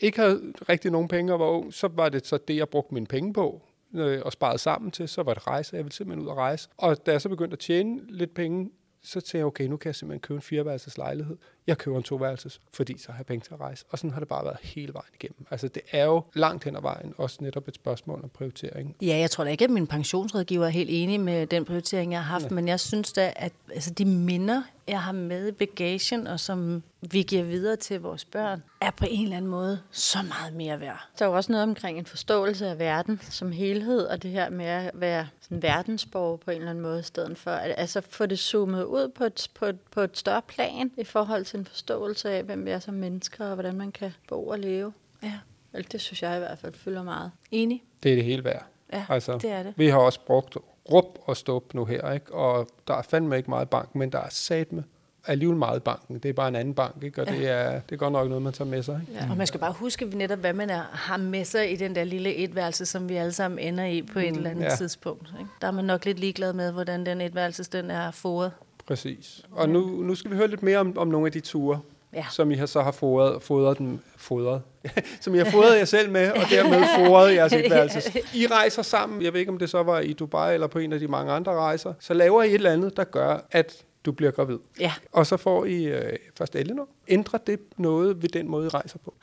ikke 0.00 0.20
havde 0.20 0.40
rigtig 0.68 0.90
nogen 0.90 1.08
penge 1.08 1.32
og 1.32 1.40
var 1.40 1.46
ung, 1.46 1.74
så 1.74 1.88
var 1.92 2.08
det 2.08 2.26
så 2.26 2.38
det, 2.48 2.56
jeg 2.56 2.68
brugte 2.68 2.94
mine 2.94 3.06
penge 3.06 3.32
på 3.32 3.62
øh, 3.94 4.20
og 4.24 4.32
sparede 4.32 4.58
sammen 4.58 4.90
til, 4.90 5.08
så 5.08 5.22
var 5.22 5.34
det 5.34 5.46
rejse. 5.46 5.76
Jeg 5.76 5.84
ville 5.84 5.94
simpelthen 5.94 6.24
ud 6.24 6.30
og 6.30 6.36
rejse. 6.36 6.68
Og 6.76 7.06
da 7.06 7.12
jeg 7.12 7.20
så 7.20 7.28
begyndte 7.28 7.54
at 7.54 7.58
tjene 7.58 8.00
lidt 8.08 8.34
penge, 8.34 8.70
så 9.02 9.20
tænkte 9.20 9.38
jeg, 9.38 9.46
okay, 9.46 9.64
nu 9.64 9.76
kan 9.76 9.88
jeg 9.88 9.94
simpelthen 9.94 10.20
købe 10.20 10.36
en 10.36 10.42
fireværelses 10.42 10.98
lejlighed. 10.98 11.36
Jeg 11.70 11.78
køber 11.78 11.96
en 11.96 12.02
toværelses, 12.02 12.60
fordi 12.72 12.98
så 12.98 13.12
har 13.12 13.18
jeg 13.18 13.26
penge 13.26 13.44
til 13.44 13.54
at 13.54 13.60
rejse. 13.60 13.84
Og 13.90 13.98
sådan 13.98 14.10
har 14.10 14.20
det 14.20 14.28
bare 14.28 14.44
været 14.44 14.56
hele 14.62 14.94
vejen 14.94 15.10
igennem. 15.14 15.46
Altså 15.50 15.68
det 15.68 15.82
er 15.92 16.04
jo 16.04 16.22
langt 16.34 16.64
hen 16.64 16.76
ad 16.76 16.82
vejen 16.82 17.14
også 17.18 17.38
netop 17.40 17.68
et 17.68 17.74
spørgsmål 17.74 18.20
om 18.22 18.28
prioritering. 18.28 18.96
Ja, 19.02 19.16
jeg 19.18 19.30
tror 19.30 19.44
da 19.44 19.50
ikke, 19.50 19.64
at 19.64 19.70
min 19.70 19.86
pensionsrådgiver 19.86 20.66
er 20.66 20.70
helt 20.70 20.90
enig 20.92 21.20
med 21.20 21.46
den 21.46 21.64
prioritering, 21.64 22.12
jeg 22.12 22.24
har 22.24 22.40
haft, 22.40 22.50
men 22.50 22.68
jeg 22.68 22.80
synes 22.80 23.12
da, 23.12 23.32
at 23.36 23.52
altså, 23.74 23.90
de 23.90 24.04
minder, 24.04 24.62
jeg 24.88 25.02
har 25.02 25.12
med 25.12 25.48
i 25.48 25.52
bagagen, 25.52 26.26
og 26.26 26.40
som 26.40 26.82
vi 27.00 27.22
giver 27.22 27.42
videre 27.42 27.76
til 27.76 28.00
vores 28.00 28.24
børn, 28.24 28.62
er 28.80 28.90
på 28.90 29.06
en 29.08 29.22
eller 29.24 29.36
anden 29.36 29.50
måde 29.50 29.80
så 29.90 30.18
meget 30.22 30.54
mere 30.54 30.80
værd. 30.80 31.08
Der 31.18 31.24
er 31.24 31.28
jo 31.28 31.36
også 31.36 31.52
noget 31.52 31.62
omkring 31.62 31.98
en 31.98 32.06
forståelse 32.06 32.66
af 32.66 32.78
verden 32.78 33.20
som 33.30 33.52
helhed, 33.52 34.06
og 34.06 34.22
det 34.22 34.30
her 34.30 34.50
med 34.50 34.66
at 34.66 34.90
være 34.94 35.28
sådan 35.40 35.62
verdensborger 35.62 36.36
på 36.36 36.50
en 36.50 36.56
eller 36.56 36.70
anden 36.70 36.82
måde, 36.82 37.00
i 37.00 37.02
stedet 37.02 37.38
for 37.38 37.50
at 37.50 37.74
altså, 37.76 38.00
få 38.00 38.26
det 38.26 38.38
zoomet 38.38 38.84
ud 38.84 39.08
på 39.08 39.24
et, 39.24 39.48
på, 39.54 39.66
et, 39.66 39.80
på 39.80 40.00
et 40.00 40.18
større 40.18 40.42
plan 40.42 40.90
i 40.96 41.04
forhold 41.04 41.44
til 41.44 41.58
en 41.60 41.66
forståelse 41.66 42.30
af, 42.30 42.42
hvem 42.42 42.66
vi 42.66 42.70
er 42.70 42.78
som 42.78 42.94
mennesker, 42.94 43.46
og 43.46 43.54
hvordan 43.54 43.74
man 43.74 43.92
kan 43.92 44.12
bo 44.28 44.46
og 44.46 44.58
leve. 44.58 44.92
Ja. 45.22 45.32
Eller 45.72 45.88
det 45.88 46.00
synes 46.00 46.22
jeg 46.22 46.36
i 46.36 46.38
hvert 46.38 46.58
fald 46.58 46.74
fylder 46.74 47.02
meget. 47.02 47.30
Enig? 47.50 47.82
Det 48.02 48.12
er 48.12 48.16
det 48.16 48.24
hele 48.24 48.44
værd. 48.44 48.66
Ja, 48.92 49.04
Altså, 49.08 49.38
det 49.38 49.50
er 49.50 49.62
det. 49.62 49.74
Vi 49.76 49.88
har 49.88 49.98
også 49.98 50.20
brugt 50.26 50.56
rup 50.92 51.18
og 51.24 51.36
stop 51.36 51.74
nu 51.74 51.84
her, 51.84 52.12
ikke? 52.12 52.34
og 52.34 52.68
der 52.88 52.94
er 52.94 53.02
fandme 53.02 53.36
ikke 53.36 53.50
meget 53.50 53.66
i 53.66 53.68
banken, 53.68 53.98
men 53.98 54.12
der 54.12 54.18
er 54.18 54.28
satme 54.30 54.84
alligevel 55.26 55.56
meget 55.56 55.82
banken. 55.82 56.18
Det 56.18 56.28
er 56.28 56.32
bare 56.32 56.48
en 56.48 56.56
anden 56.56 56.74
bank, 56.74 57.02
ikke? 57.02 57.22
og 57.22 57.26
ja. 57.28 57.34
det, 57.34 57.48
er, 57.48 57.80
det 57.80 57.92
er 57.92 57.96
godt 57.96 58.12
nok 58.12 58.28
noget, 58.28 58.42
man 58.42 58.52
tager 58.52 58.68
med 58.70 58.82
sig. 58.82 59.00
Ikke? 59.08 59.20
Ja. 59.24 59.30
Og 59.30 59.36
man 59.36 59.46
skal 59.46 59.60
bare 59.60 59.72
huske 59.72 60.04
netop, 60.04 60.38
hvad 60.38 60.52
man 60.52 60.70
er, 60.70 60.82
har 60.82 61.16
med 61.16 61.44
sig 61.44 61.72
i 61.72 61.76
den 61.76 61.94
der 61.94 62.04
lille 62.04 62.34
etværelse, 62.34 62.86
som 62.86 63.08
vi 63.08 63.16
alle 63.16 63.32
sammen 63.32 63.58
ender 63.58 63.84
i 63.84 64.02
på 64.02 64.18
et 64.18 64.26
eller 64.26 64.50
andet 64.50 64.62
ja. 64.62 64.70
ja. 64.70 64.76
tidspunkt. 64.76 65.28
Ikke? 65.38 65.50
Der 65.60 65.66
er 65.66 65.72
man 65.72 65.84
nok 65.84 66.04
lidt 66.04 66.18
ligeglad 66.18 66.52
med, 66.52 66.72
hvordan 66.72 67.06
den 67.06 67.20
etværelse 67.20 67.64
den 67.64 67.90
er 67.90 68.10
foret. 68.10 68.52
Præcis. 68.90 69.42
Og 69.52 69.68
nu, 69.68 69.80
nu 69.86 70.14
skal 70.14 70.30
vi 70.30 70.36
høre 70.36 70.48
lidt 70.48 70.62
mere 70.62 70.78
om, 70.78 70.98
om 70.98 71.08
nogle 71.08 71.26
af 71.26 71.32
de 71.32 71.40
ture, 71.40 71.80
Ja. 72.14 72.24
som 72.30 72.50
I 72.50 72.54
har 72.54 72.66
så 72.66 72.82
har 72.82 72.90
fodret, 72.90 73.42
fodret 73.42 73.78
dem, 73.78 73.98
fodret, 74.16 74.62
som 75.20 75.34
I 75.34 75.38
har 75.38 75.44
fodret 75.44 75.78
jer 75.78 75.84
selv 75.84 76.10
med, 76.10 76.30
og 76.32 76.42
dermed 76.50 76.82
fodret 76.98 77.34
jeres 77.34 77.52
etværelses. 77.52 78.16
I 78.34 78.46
rejser 78.46 78.82
sammen, 78.82 79.22
jeg 79.22 79.32
ved 79.32 79.40
ikke, 79.40 79.52
om 79.52 79.58
det 79.58 79.70
så 79.70 79.82
var 79.82 80.00
i 80.00 80.12
Dubai 80.12 80.54
eller 80.54 80.66
på 80.66 80.78
en 80.78 80.92
af 80.92 80.98
de 81.00 81.08
mange 81.08 81.32
andre 81.32 81.52
rejser, 81.52 81.92
så 82.00 82.14
laver 82.14 82.42
I 82.42 82.48
et 82.48 82.54
eller 82.54 82.70
andet, 82.72 82.96
der 82.96 83.04
gør, 83.04 83.38
at 83.50 83.84
du 84.04 84.12
bliver 84.12 84.30
gravid. 84.32 84.58
Ja. 84.80 84.92
Og 85.12 85.26
så 85.26 85.36
får 85.36 85.64
I 85.64 85.84
øh, 85.84 86.16
først 86.38 86.56
Elinor. 86.56 86.88
Ændrer 87.08 87.38
det 87.38 87.60
noget 87.76 88.22
ved 88.22 88.28
den 88.28 88.48
måde, 88.48 88.66
I 88.66 88.68
rejser 88.68 88.98
på? 89.04 89.14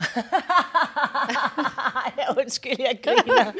Ej, 2.06 2.24
undskyld, 2.38 2.76
jeg 2.78 2.98
griner. 3.04 3.52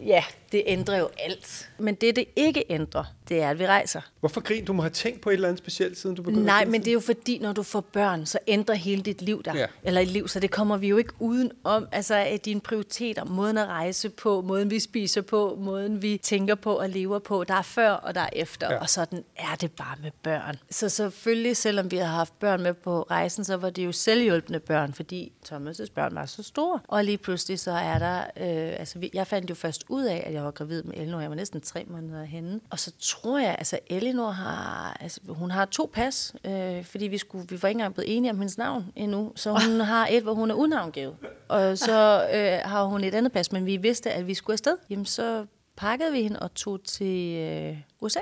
ja, 0.00 0.24
det 0.52 0.62
ændrer 0.66 0.98
jo 0.98 1.08
alt. 1.18 1.70
Men 1.78 1.94
det, 1.94 2.16
det 2.16 2.24
ikke 2.36 2.64
ændrer, 2.70 3.04
det 3.28 3.42
er, 3.42 3.50
at 3.50 3.58
vi 3.58 3.66
rejser. 3.66 4.00
Hvorfor 4.20 4.40
grin? 4.40 4.64
Du 4.64 4.72
må 4.72 4.82
have 4.82 4.90
tænkt 4.90 5.20
på 5.20 5.30
et 5.30 5.34
eller 5.34 5.48
andet 5.48 5.58
specielt, 5.58 5.98
siden 5.98 6.16
du 6.16 6.22
begyndte 6.22 6.44
Nej, 6.46 6.60
at 6.62 6.68
men 6.68 6.80
det 6.80 6.88
er 6.88 6.92
jo 6.92 7.00
fordi, 7.00 7.38
når 7.38 7.52
du 7.52 7.62
får 7.62 7.80
børn, 7.80 8.26
så 8.26 8.38
ændrer 8.46 8.74
hele 8.74 9.02
dit 9.02 9.22
liv 9.22 9.42
der. 9.42 9.56
Ja. 9.56 9.66
Eller 9.82 10.00
et 10.00 10.08
liv, 10.08 10.28
så 10.28 10.40
det 10.40 10.50
kommer 10.50 10.76
vi 10.76 10.88
jo 10.88 10.96
ikke 10.96 11.12
uden 11.18 11.52
om. 11.64 11.88
Altså 11.92 12.14
at 12.14 12.44
dine 12.44 12.60
prioriteter, 12.60 13.24
måden 13.24 13.58
at 13.58 13.66
rejse 13.66 14.08
på, 14.08 14.40
måden 14.40 14.70
vi 14.70 14.78
spiser 14.80 15.20
på, 15.22 15.58
måden 15.60 16.02
vi 16.02 16.18
tænker 16.22 16.54
på 16.54 16.78
og 16.78 16.88
lever 16.88 17.18
på. 17.18 17.44
Der 17.44 17.54
er 17.54 17.62
før 17.62 17.90
og 17.90 18.14
der 18.14 18.20
er 18.20 18.28
efter, 18.32 18.72
Ja. 18.72 18.78
og 18.80 18.90
sådan 18.90 19.24
er 19.36 19.54
det 19.60 19.72
bare 19.72 19.94
med 20.02 20.10
børn. 20.22 20.56
Så 20.70 20.88
selvfølgelig, 20.88 21.56
selvom 21.56 21.90
vi 21.90 21.96
har 21.96 22.06
haft 22.06 22.38
børn 22.38 22.62
med 22.62 22.74
på 22.74 23.02
rejsen, 23.02 23.44
så 23.44 23.56
var 23.56 23.70
det 23.70 23.84
jo 23.84 23.92
selvhjælpende 23.92 24.60
børn, 24.60 24.92
fordi 24.92 25.32
Thomas' 25.52 25.86
børn 25.94 26.14
var 26.14 26.26
så 26.26 26.42
store. 26.42 26.80
Og 26.88 27.04
lige 27.04 27.18
pludselig 27.18 27.58
så 27.58 27.70
er 27.70 27.98
der, 27.98 28.18
øh, 28.18 28.80
altså 28.80 29.08
jeg 29.14 29.26
fandt 29.26 29.50
jo 29.50 29.54
først 29.54 29.84
ud 29.88 30.04
af, 30.04 30.22
at 30.26 30.34
jeg 30.38 30.44
var 30.44 30.50
gravid 30.50 30.82
med 30.82 30.94
Elinor. 30.96 31.20
Jeg 31.20 31.30
var 31.30 31.36
næsten 31.36 31.60
tre 31.60 31.84
måneder 31.88 32.24
henne. 32.24 32.60
Og 32.70 32.78
så 32.78 32.92
tror 33.00 33.38
jeg, 33.38 33.54
altså 33.58 33.78
Elinor 33.86 34.30
har, 34.30 34.96
altså 35.00 35.20
hun 35.28 35.50
har 35.50 35.64
to 35.64 35.90
pas, 35.92 36.34
øh, 36.44 36.84
fordi 36.84 37.06
vi, 37.06 37.18
skulle, 37.18 37.48
vi 37.48 37.62
var 37.62 37.68
ikke 37.68 37.78
engang 37.78 37.94
blevet 37.94 38.16
enige 38.16 38.30
om 38.30 38.38
hendes 38.38 38.58
navn 38.58 38.92
endnu. 38.96 39.32
Så 39.36 39.50
hun 39.50 39.80
har 39.94 40.08
et, 40.10 40.22
hvor 40.22 40.34
hun 40.34 40.50
er 40.50 40.54
unavngivet. 40.54 41.16
Og 41.48 41.78
så 41.78 42.28
øh, 42.34 42.70
har 42.70 42.84
hun 42.84 43.04
et 43.04 43.14
andet 43.14 43.32
pas, 43.32 43.52
men 43.52 43.66
vi 43.66 43.76
vidste, 43.76 44.10
at 44.10 44.26
vi 44.26 44.34
skulle 44.34 44.54
afsted. 44.54 44.76
Jamen 44.90 45.06
så 45.06 45.46
pakkede 45.76 46.12
vi 46.12 46.22
hende 46.22 46.40
og 46.40 46.54
tog 46.54 46.84
til 46.84 47.36
øh, 47.36 47.76
USA. 48.00 48.20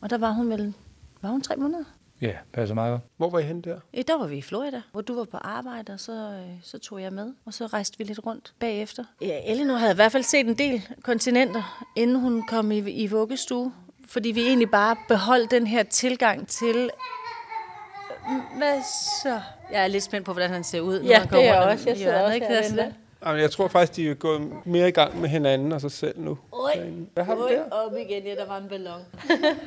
Og 0.00 0.10
der 0.10 0.18
var 0.18 0.30
hun 0.30 0.50
vel, 0.50 0.74
var 1.22 1.28
hun 1.28 1.42
tre 1.42 1.56
måneder? 1.56 1.84
Ja, 2.20 2.32
passer 2.52 2.74
meget 2.74 2.92
godt. 2.92 3.02
Hvor 3.16 3.30
var 3.30 3.38
I 3.38 3.42
henne 3.42 3.62
der? 3.62 3.78
Ja, 3.94 4.02
der 4.02 4.18
var 4.18 4.26
vi 4.26 4.36
i 4.36 4.42
Florida, 4.42 4.82
hvor 4.92 5.00
du 5.00 5.14
var 5.14 5.24
på 5.24 5.36
arbejde, 5.36 5.92
og 5.92 6.00
så, 6.00 6.12
øh, 6.12 6.56
så 6.62 6.78
tog 6.78 7.02
jeg 7.02 7.12
med, 7.12 7.32
og 7.44 7.54
så 7.54 7.66
rejste 7.66 7.98
vi 7.98 8.04
lidt 8.04 8.26
rundt 8.26 8.52
bagefter. 8.58 9.04
Ja, 9.20 9.40
Elinor 9.44 9.74
havde 9.74 9.92
i 9.92 9.94
hvert 9.94 10.12
fald 10.12 10.22
set 10.22 10.46
en 10.46 10.58
del 10.58 10.88
kontinenter, 11.02 11.86
inden 11.96 12.20
hun 12.20 12.46
kom 12.46 12.72
i, 12.72 12.78
i 12.78 13.06
vuggestue, 13.06 13.72
fordi 14.08 14.28
vi 14.30 14.40
egentlig 14.46 14.70
bare 14.70 14.96
beholdt 15.08 15.50
den 15.50 15.66
her 15.66 15.82
tilgang 15.82 16.48
til... 16.48 16.90
Hvad 18.56 18.82
så? 19.22 19.40
Jeg 19.72 19.82
er 19.82 19.86
lidt 19.86 20.04
spændt 20.04 20.26
på, 20.26 20.32
hvordan 20.32 20.50
han 20.50 20.64
ser 20.64 20.80
ud, 20.80 21.00
når 21.00 21.08
Ja, 21.08 21.18
han 21.18 21.28
går 21.28 21.36
det 21.36 21.46
er 21.48 21.54
jeg 21.54 21.62
også. 21.72 21.88
Jeg 21.88 21.96
sidder 21.96 22.22
også 22.22 22.34
ikke? 22.34 22.94
Jamen, 23.26 23.40
jeg 23.40 23.50
tror 23.50 23.68
faktisk, 23.68 23.96
de 23.96 24.10
er 24.10 24.14
gået 24.14 24.40
mere 24.66 24.88
i 24.88 24.90
gang 24.90 25.20
med 25.20 25.28
hinanden 25.28 25.72
og 25.72 25.80
sig 25.80 25.92
selv 25.92 26.20
nu. 26.20 26.38
Oj, 26.52 26.90
Hvad 27.14 27.24
har 27.24 27.34
du 27.34 27.42
oj, 27.44 27.50
der? 27.50 27.70
op 27.70 27.92
igen, 27.96 28.24
ja, 28.24 28.34
der 28.34 28.46
var 28.46 28.58
en 28.58 28.68
ballon. 28.68 29.00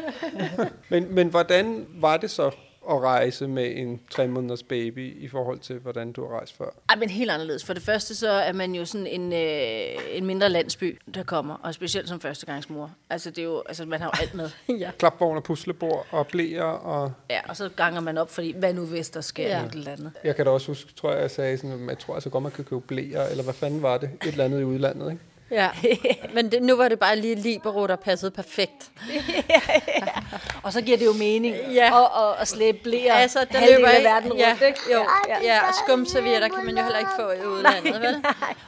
Men, 0.90 1.16
men 1.16 1.28
hvordan 1.28 1.88
var 1.90 2.18
det 2.18 2.32
så 2.32 2.52
at 2.90 3.00
rejse 3.02 3.48
med 3.48 3.72
en 3.78 4.02
tre 4.12 4.28
måneders 4.28 4.64
baby 4.64 5.24
i 5.24 5.28
forhold 5.28 5.60
til, 5.60 5.80
hvordan 5.80 6.12
du 6.12 6.28
har 6.28 6.38
rejst 6.38 6.58
før? 6.58 6.66
Ej, 6.90 6.96
men 6.96 7.10
helt 7.10 7.32
anderledes. 7.32 7.66
For 7.66 7.74
det 7.74 7.84
første, 7.84 8.16
så 8.16 8.30
er 8.30 8.54
man 8.54 8.76
jo 8.76 8.86
sådan 8.86 9.08
en, 9.08 9.34
øh, 9.34 10.18
en 10.18 10.26
mindre 10.26 10.50
landsby, 10.50 11.00
der 11.16 11.24
kommer, 11.24 11.56
og 11.64 11.74
specielt 11.74 12.10
som 12.10 12.20
førstegangsmor. 12.20 12.92
Altså, 13.10 13.30
det 13.30 13.38
er 13.40 13.44
jo, 13.44 13.64
altså, 13.68 13.86
man 13.86 14.00
har 14.02 14.08
jo 14.18 14.22
alt 14.22 14.34
med. 14.34 14.50
ja. 14.80 14.92
Klapvogn 14.98 15.38
og 15.38 15.44
puslebord 15.44 16.08
og 16.12 16.28
blæer, 16.28 16.64
og 16.64 17.12
Ja, 17.30 17.40
og 17.50 17.58
så 17.58 17.70
ganger 17.76 18.02
man 18.02 18.18
op, 18.18 18.30
fordi 18.32 18.56
hvad 18.58 18.74
nu 18.74 18.86
hvis 18.86 19.10
der 19.10 19.22
sker 19.22 19.48
Ja. 19.48 19.66
et 19.66 19.72
eller 19.74 19.92
andet? 19.92 20.12
jeg 20.24 20.36
kan 20.36 20.46
da 20.46 20.52
også 20.52 20.68
huske, 20.68 20.94
tror 20.94 21.12
jeg, 21.12 21.22
jeg 21.22 21.32
sagde 21.32 21.58
sådan, 21.58 21.84
at 21.84 21.90
jeg 21.90 22.00
tror 22.00 22.14
altså 22.14 22.30
godt, 22.30 22.42
man 22.44 22.52
kan 22.52 22.64
købe 22.64 22.82
blæer, 22.82 23.24
eller 23.26 23.44
hvad 23.44 23.54
fanden 23.54 23.82
var 23.82 23.98
det? 23.98 24.10
Et 24.22 24.28
eller 24.28 24.46
andet 24.46 24.62
i 24.62 24.64
udlandet, 24.64 25.12
ikke? 25.12 25.24
Ja. 25.52 25.70
Men 26.36 26.52
det, 26.52 26.62
nu 26.62 26.76
var 26.76 26.88
det 26.88 27.00
bare 27.00 27.16
lige 27.16 27.36
Libero, 27.36 27.88
der 27.88 27.96
passede 27.96 28.32
perfekt. 28.32 28.92
Og 30.64 30.74
så 30.74 30.82
giver 30.82 30.98
det 30.98 31.06
jo 31.06 31.14
mening 31.14 31.56
Ja. 31.74 32.02
at, 32.04 32.10
at, 32.24 32.42
at 32.42 32.48
slæbe 32.48 32.78
blære 32.84 33.22
Altså, 33.22 33.40
der 33.52 33.58
halvdelen 33.58 33.82
løber 33.82 33.90
af 33.92 34.04
verden 34.04 34.32
rundt, 34.32 34.42
ja, 34.42 34.66
ikke? 34.68 34.80
Jo, 34.94 35.06
ja, 35.44 35.60
og 35.68 35.74
skumservietter 35.86 36.48
kan 36.48 36.66
man 36.66 36.78
jo 36.78 36.84
heller 36.84 37.00
ikke 37.00 37.12
få 37.20 37.32
i 37.32 37.46
udlandet, 37.48 38.02
vel? 38.02 38.16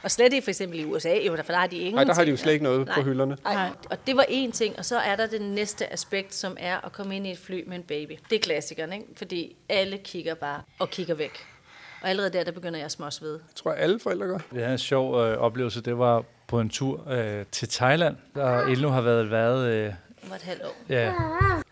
Og 0.02 0.10
slet 0.10 0.32
ikke 0.32 0.44
for 0.44 0.50
eksempel 0.50 0.80
i 0.80 0.84
USA, 0.84 1.14
jo, 1.26 1.36
for 1.36 1.42
der 1.52 1.56
har 1.58 1.66
de 1.66 1.76
ingen 1.78 1.94
Nej, 1.94 2.04
der 2.04 2.14
har 2.14 2.24
de 2.24 2.30
jo 2.30 2.36
slet 2.36 2.52
ikke 2.52 2.64
noget 2.64 2.88
på 2.94 3.02
hylderne. 3.02 3.36
Nej. 3.44 3.68
Og 3.90 4.06
det 4.06 4.16
var 4.16 4.24
en 4.28 4.52
ting, 4.52 4.78
og 4.78 4.84
så 4.84 4.98
er 4.98 5.16
der 5.16 5.26
det 5.26 5.42
næste 5.42 5.92
aspekt, 5.92 6.34
som 6.34 6.56
er 6.60 6.86
at 6.86 6.92
komme 6.92 7.16
ind 7.16 7.26
i 7.26 7.30
et 7.30 7.38
fly 7.38 7.64
med 7.66 7.76
en 7.76 7.82
baby. 7.82 8.12
Det 8.30 8.36
er 8.36 8.40
klassikeren, 8.40 8.92
ikke? 8.92 9.04
Fordi 9.16 9.56
alle 9.68 9.98
kigger 9.98 10.34
bare 10.34 10.60
og 10.78 10.90
kigger 10.90 11.14
væk. 11.14 11.46
Og 12.02 12.10
allerede 12.10 12.32
der, 12.32 12.44
der 12.44 12.52
begynder 12.52 12.78
jeg 12.78 12.84
at 12.84 12.92
småsvede. 12.92 13.40
Jeg 13.48 13.54
tror, 13.56 13.72
alle 13.72 14.00
forældre 14.00 14.26
gør. 14.26 14.38
Det 14.54 14.62
er 14.64 14.72
en 14.72 14.78
sjov 14.78 15.20
øh, 15.20 15.38
oplevelse. 15.38 15.80
Det 15.80 15.98
var 15.98 16.24
på 16.46 16.60
en 16.60 16.68
tur 16.68 17.10
øh, 17.10 17.44
til 17.52 17.68
Thailand, 17.68 18.16
og 18.34 18.70
Elno 18.70 18.88
har 18.88 19.00
været, 19.00 19.30
været 19.30 19.68
øh, 19.68 19.92
var 20.28 20.36
et 20.36 20.42
halvt 20.42 20.62
år. 20.62 20.76
Ja. 20.88 21.12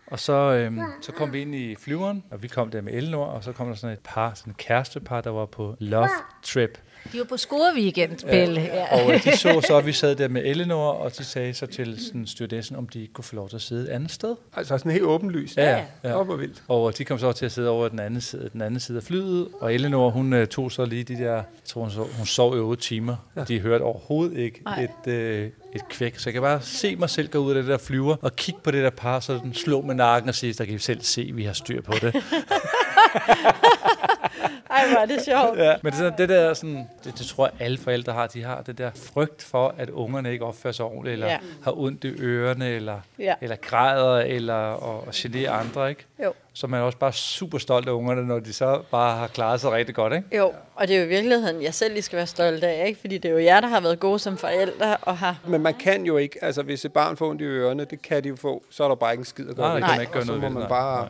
Og 0.07 0.19
så, 0.19 0.33
øhm, 0.33 0.81
så 1.01 1.11
kom 1.11 1.33
vi 1.33 1.41
ind 1.41 1.55
i 1.55 1.75
flyveren, 1.75 2.23
og 2.31 2.43
vi 2.43 2.47
kom 2.47 2.71
der 2.71 2.81
med 2.81 2.93
Elnor, 2.93 3.25
og 3.25 3.43
så 3.43 3.51
kom 3.51 3.67
der 3.67 3.75
sådan 3.75 3.93
et 3.93 3.99
par, 4.03 4.33
sådan 4.33 4.51
et 4.51 4.57
kærestepar, 4.57 5.21
der 5.21 5.29
var 5.29 5.45
på 5.45 5.75
love 5.79 6.09
trip. 6.43 6.77
De 7.11 7.17
var 7.17 7.23
på 7.23 7.37
skoleweekend, 7.37 8.29
Pelle. 8.29 8.61
Ja. 8.61 9.03
Og 9.03 9.13
øh, 9.13 9.23
de 9.23 9.37
så 9.37 9.61
så, 9.67 9.77
at 9.77 9.85
vi 9.85 9.93
sad 9.93 10.15
der 10.15 10.27
med 10.27 10.41
Eleanor, 10.51 10.91
og 10.91 11.17
de 11.17 11.23
sagde 11.23 11.53
så 11.53 11.65
til 11.65 12.05
sådan 12.05 12.27
stewardessen, 12.27 12.75
om 12.75 12.87
de 12.89 13.01
ikke 13.01 13.13
kunne 13.13 13.23
få 13.23 13.35
lov 13.35 13.49
til 13.49 13.55
at 13.55 13.61
sidde 13.61 13.83
et 13.83 13.87
andet 13.87 14.11
sted. 14.11 14.35
Altså 14.53 14.77
sådan 14.77 14.91
helt 14.91 15.03
åbenlyst. 15.03 15.57
Ja, 15.57 15.69
ja. 15.71 15.83
Ja. 16.03 16.13
Op 16.13 16.29
og 16.29 16.39
vildt. 16.39 16.63
Og 16.67 16.89
øh, 16.89 16.97
de 16.97 17.05
kom 17.05 17.19
så 17.19 17.31
til 17.31 17.45
at 17.45 17.51
sidde 17.51 17.69
over 17.69 17.87
den 17.87 17.99
anden 17.99 18.21
side, 18.21 18.49
den 18.53 18.61
anden 18.61 18.79
side 18.79 18.97
af 18.97 19.03
flyet, 19.03 19.47
og 19.61 19.73
Eleanor, 19.73 20.09
hun 20.09 20.33
uh, 20.33 20.45
tog 20.45 20.71
så 20.71 20.85
lige 20.85 21.03
de 21.03 21.15
der, 21.17 21.33
jeg 21.33 21.43
tror 21.65 21.81
hun 21.81 21.91
sov, 21.91 22.09
hun 22.17 22.25
sov 22.25 22.57
i 22.57 22.59
otte 22.59 22.83
timer. 22.83 23.15
Ja. 23.35 23.43
De 23.43 23.59
hørte 23.59 23.81
overhovedet 23.81 24.37
ikke 24.37 24.61
Ej. 24.65 24.87
et, 25.05 25.11
øh, 25.11 25.49
et 25.75 25.89
kvæk. 25.89 26.19
Så 26.19 26.29
jeg 26.29 26.33
kan 26.33 26.41
bare 26.41 26.61
se 26.61 26.95
mig 26.95 27.09
selv 27.09 27.27
gå 27.27 27.39
ud 27.39 27.51
af 27.51 27.55
det 27.63 27.71
der 27.71 27.77
flyver, 27.77 28.15
og 28.21 28.35
kigge 28.35 28.59
på 28.63 28.71
det 28.71 28.83
der 28.83 28.89
par, 28.89 29.19
så 29.19 29.39
den 29.43 29.53
slå 29.53 29.81
med 29.81 29.95
nakken 29.95 30.29
og 30.29 30.35
sige, 30.35 30.53
der 30.53 30.65
kan 30.65 30.75
I 30.75 30.79
selv 30.79 31.01
se, 31.01 31.27
at 31.29 31.37
vi 31.37 31.43
har 31.43 31.53
styr 31.53 31.81
på 31.81 31.93
det. 32.01 32.15
Ej, 34.69 34.87
hvor 34.91 34.97
er 34.99 35.05
det 35.05 35.21
sjovt. 35.25 35.57
ja. 35.59 35.73
Men 35.81 35.91
det, 35.91 35.99
er 35.99 36.03
sådan, 36.03 36.17
det 36.17 36.29
der, 36.29 36.53
sådan, 36.53 36.89
det, 37.03 37.17
det 37.17 37.25
tror 37.27 37.45
jeg 37.45 37.65
alle 37.65 37.77
forældre 37.77 38.13
har, 38.13 38.27
de 38.27 38.43
har 38.43 38.61
det 38.61 38.77
der 38.77 38.91
frygt 39.13 39.43
for, 39.43 39.75
at 39.77 39.89
ungerne 39.89 40.31
ikke 40.31 40.45
opfører 40.45 40.73
sig 40.73 40.85
ordentligt, 40.85 41.13
eller 41.13 41.27
Ja. 41.27 41.31
ja. 41.33 41.39
har 41.63 41.79
ondt 41.79 42.03
i 42.03 42.07
ørerne, 42.07 42.69
eller, 42.69 42.99
Ja. 43.19 43.33
eller 43.41 43.55
græder, 43.55 44.17
eller 44.19 44.53
og, 44.55 44.99
og 45.07 45.13
generer 45.13 45.51
andre, 45.51 45.89
ikke? 45.89 46.05
Jo. 46.23 46.33
Så 46.53 46.67
man 46.67 46.79
er 46.79 46.83
også 46.83 46.97
bare 46.97 47.13
super 47.13 47.57
stolt 47.57 47.87
af 47.87 47.91
ungerne, 47.91 48.27
når 48.27 48.39
de 48.39 48.53
så 48.53 48.81
bare 48.91 49.17
har 49.17 49.27
klaret 49.27 49.61
sig 49.61 49.71
rigtig 49.71 49.95
godt, 49.95 50.13
ikke? 50.13 50.37
Jo, 50.37 50.51
og 50.75 50.87
det 50.87 50.95
er 50.95 50.99
jo 50.99 51.05
i 51.05 51.09
virkeligheden, 51.09 51.61
jeg 51.63 51.73
selv 51.73 51.93
lige 51.93 52.03
skal 52.03 52.17
være 52.17 52.27
stolt 52.27 52.63
af, 52.63 52.87
ikke? 52.87 52.99
Fordi 53.01 53.17
det 53.17 53.29
er 53.29 53.33
jo 53.33 53.39
jer, 53.39 53.59
der 53.59 53.67
har 53.67 53.79
været 53.79 53.99
gode 53.99 54.19
som 54.19 54.37
forældre, 54.37 54.97
og 54.97 55.17
har... 55.17 55.37
Men 55.47 55.61
man 55.61 55.73
kan 55.73 56.05
jo 56.05 56.17
ikke, 56.17 56.43
altså 56.43 56.63
hvis 56.63 56.85
et 56.85 56.93
barn 56.93 57.17
får 57.17 57.29
ondt 57.29 57.41
i 57.41 57.45
ørerne, 57.45 57.85
det 57.85 58.01
kan 58.01 58.23
de 58.23 58.29
jo 58.29 58.35
få, 58.35 58.63
så 58.69 58.83
er 58.83 58.87
der 58.87 58.95
bare 58.95 59.11
ikke 59.13 59.21
en 59.21 59.25
skid 59.25 59.49
at 59.49 59.55
gøre 59.55 59.65
Nej, 59.65 59.73
ved 59.73 59.81
det 59.81 59.85
kan 59.89 59.95
man 59.97 60.01
ikke 60.01 60.11
gøre 60.13 60.21
Og 60.21 60.25
så 60.25 60.31
noget 60.31 60.43
må 60.53 60.59
ved, 60.59 60.67
man 60.67 60.69
bare 60.69 61.07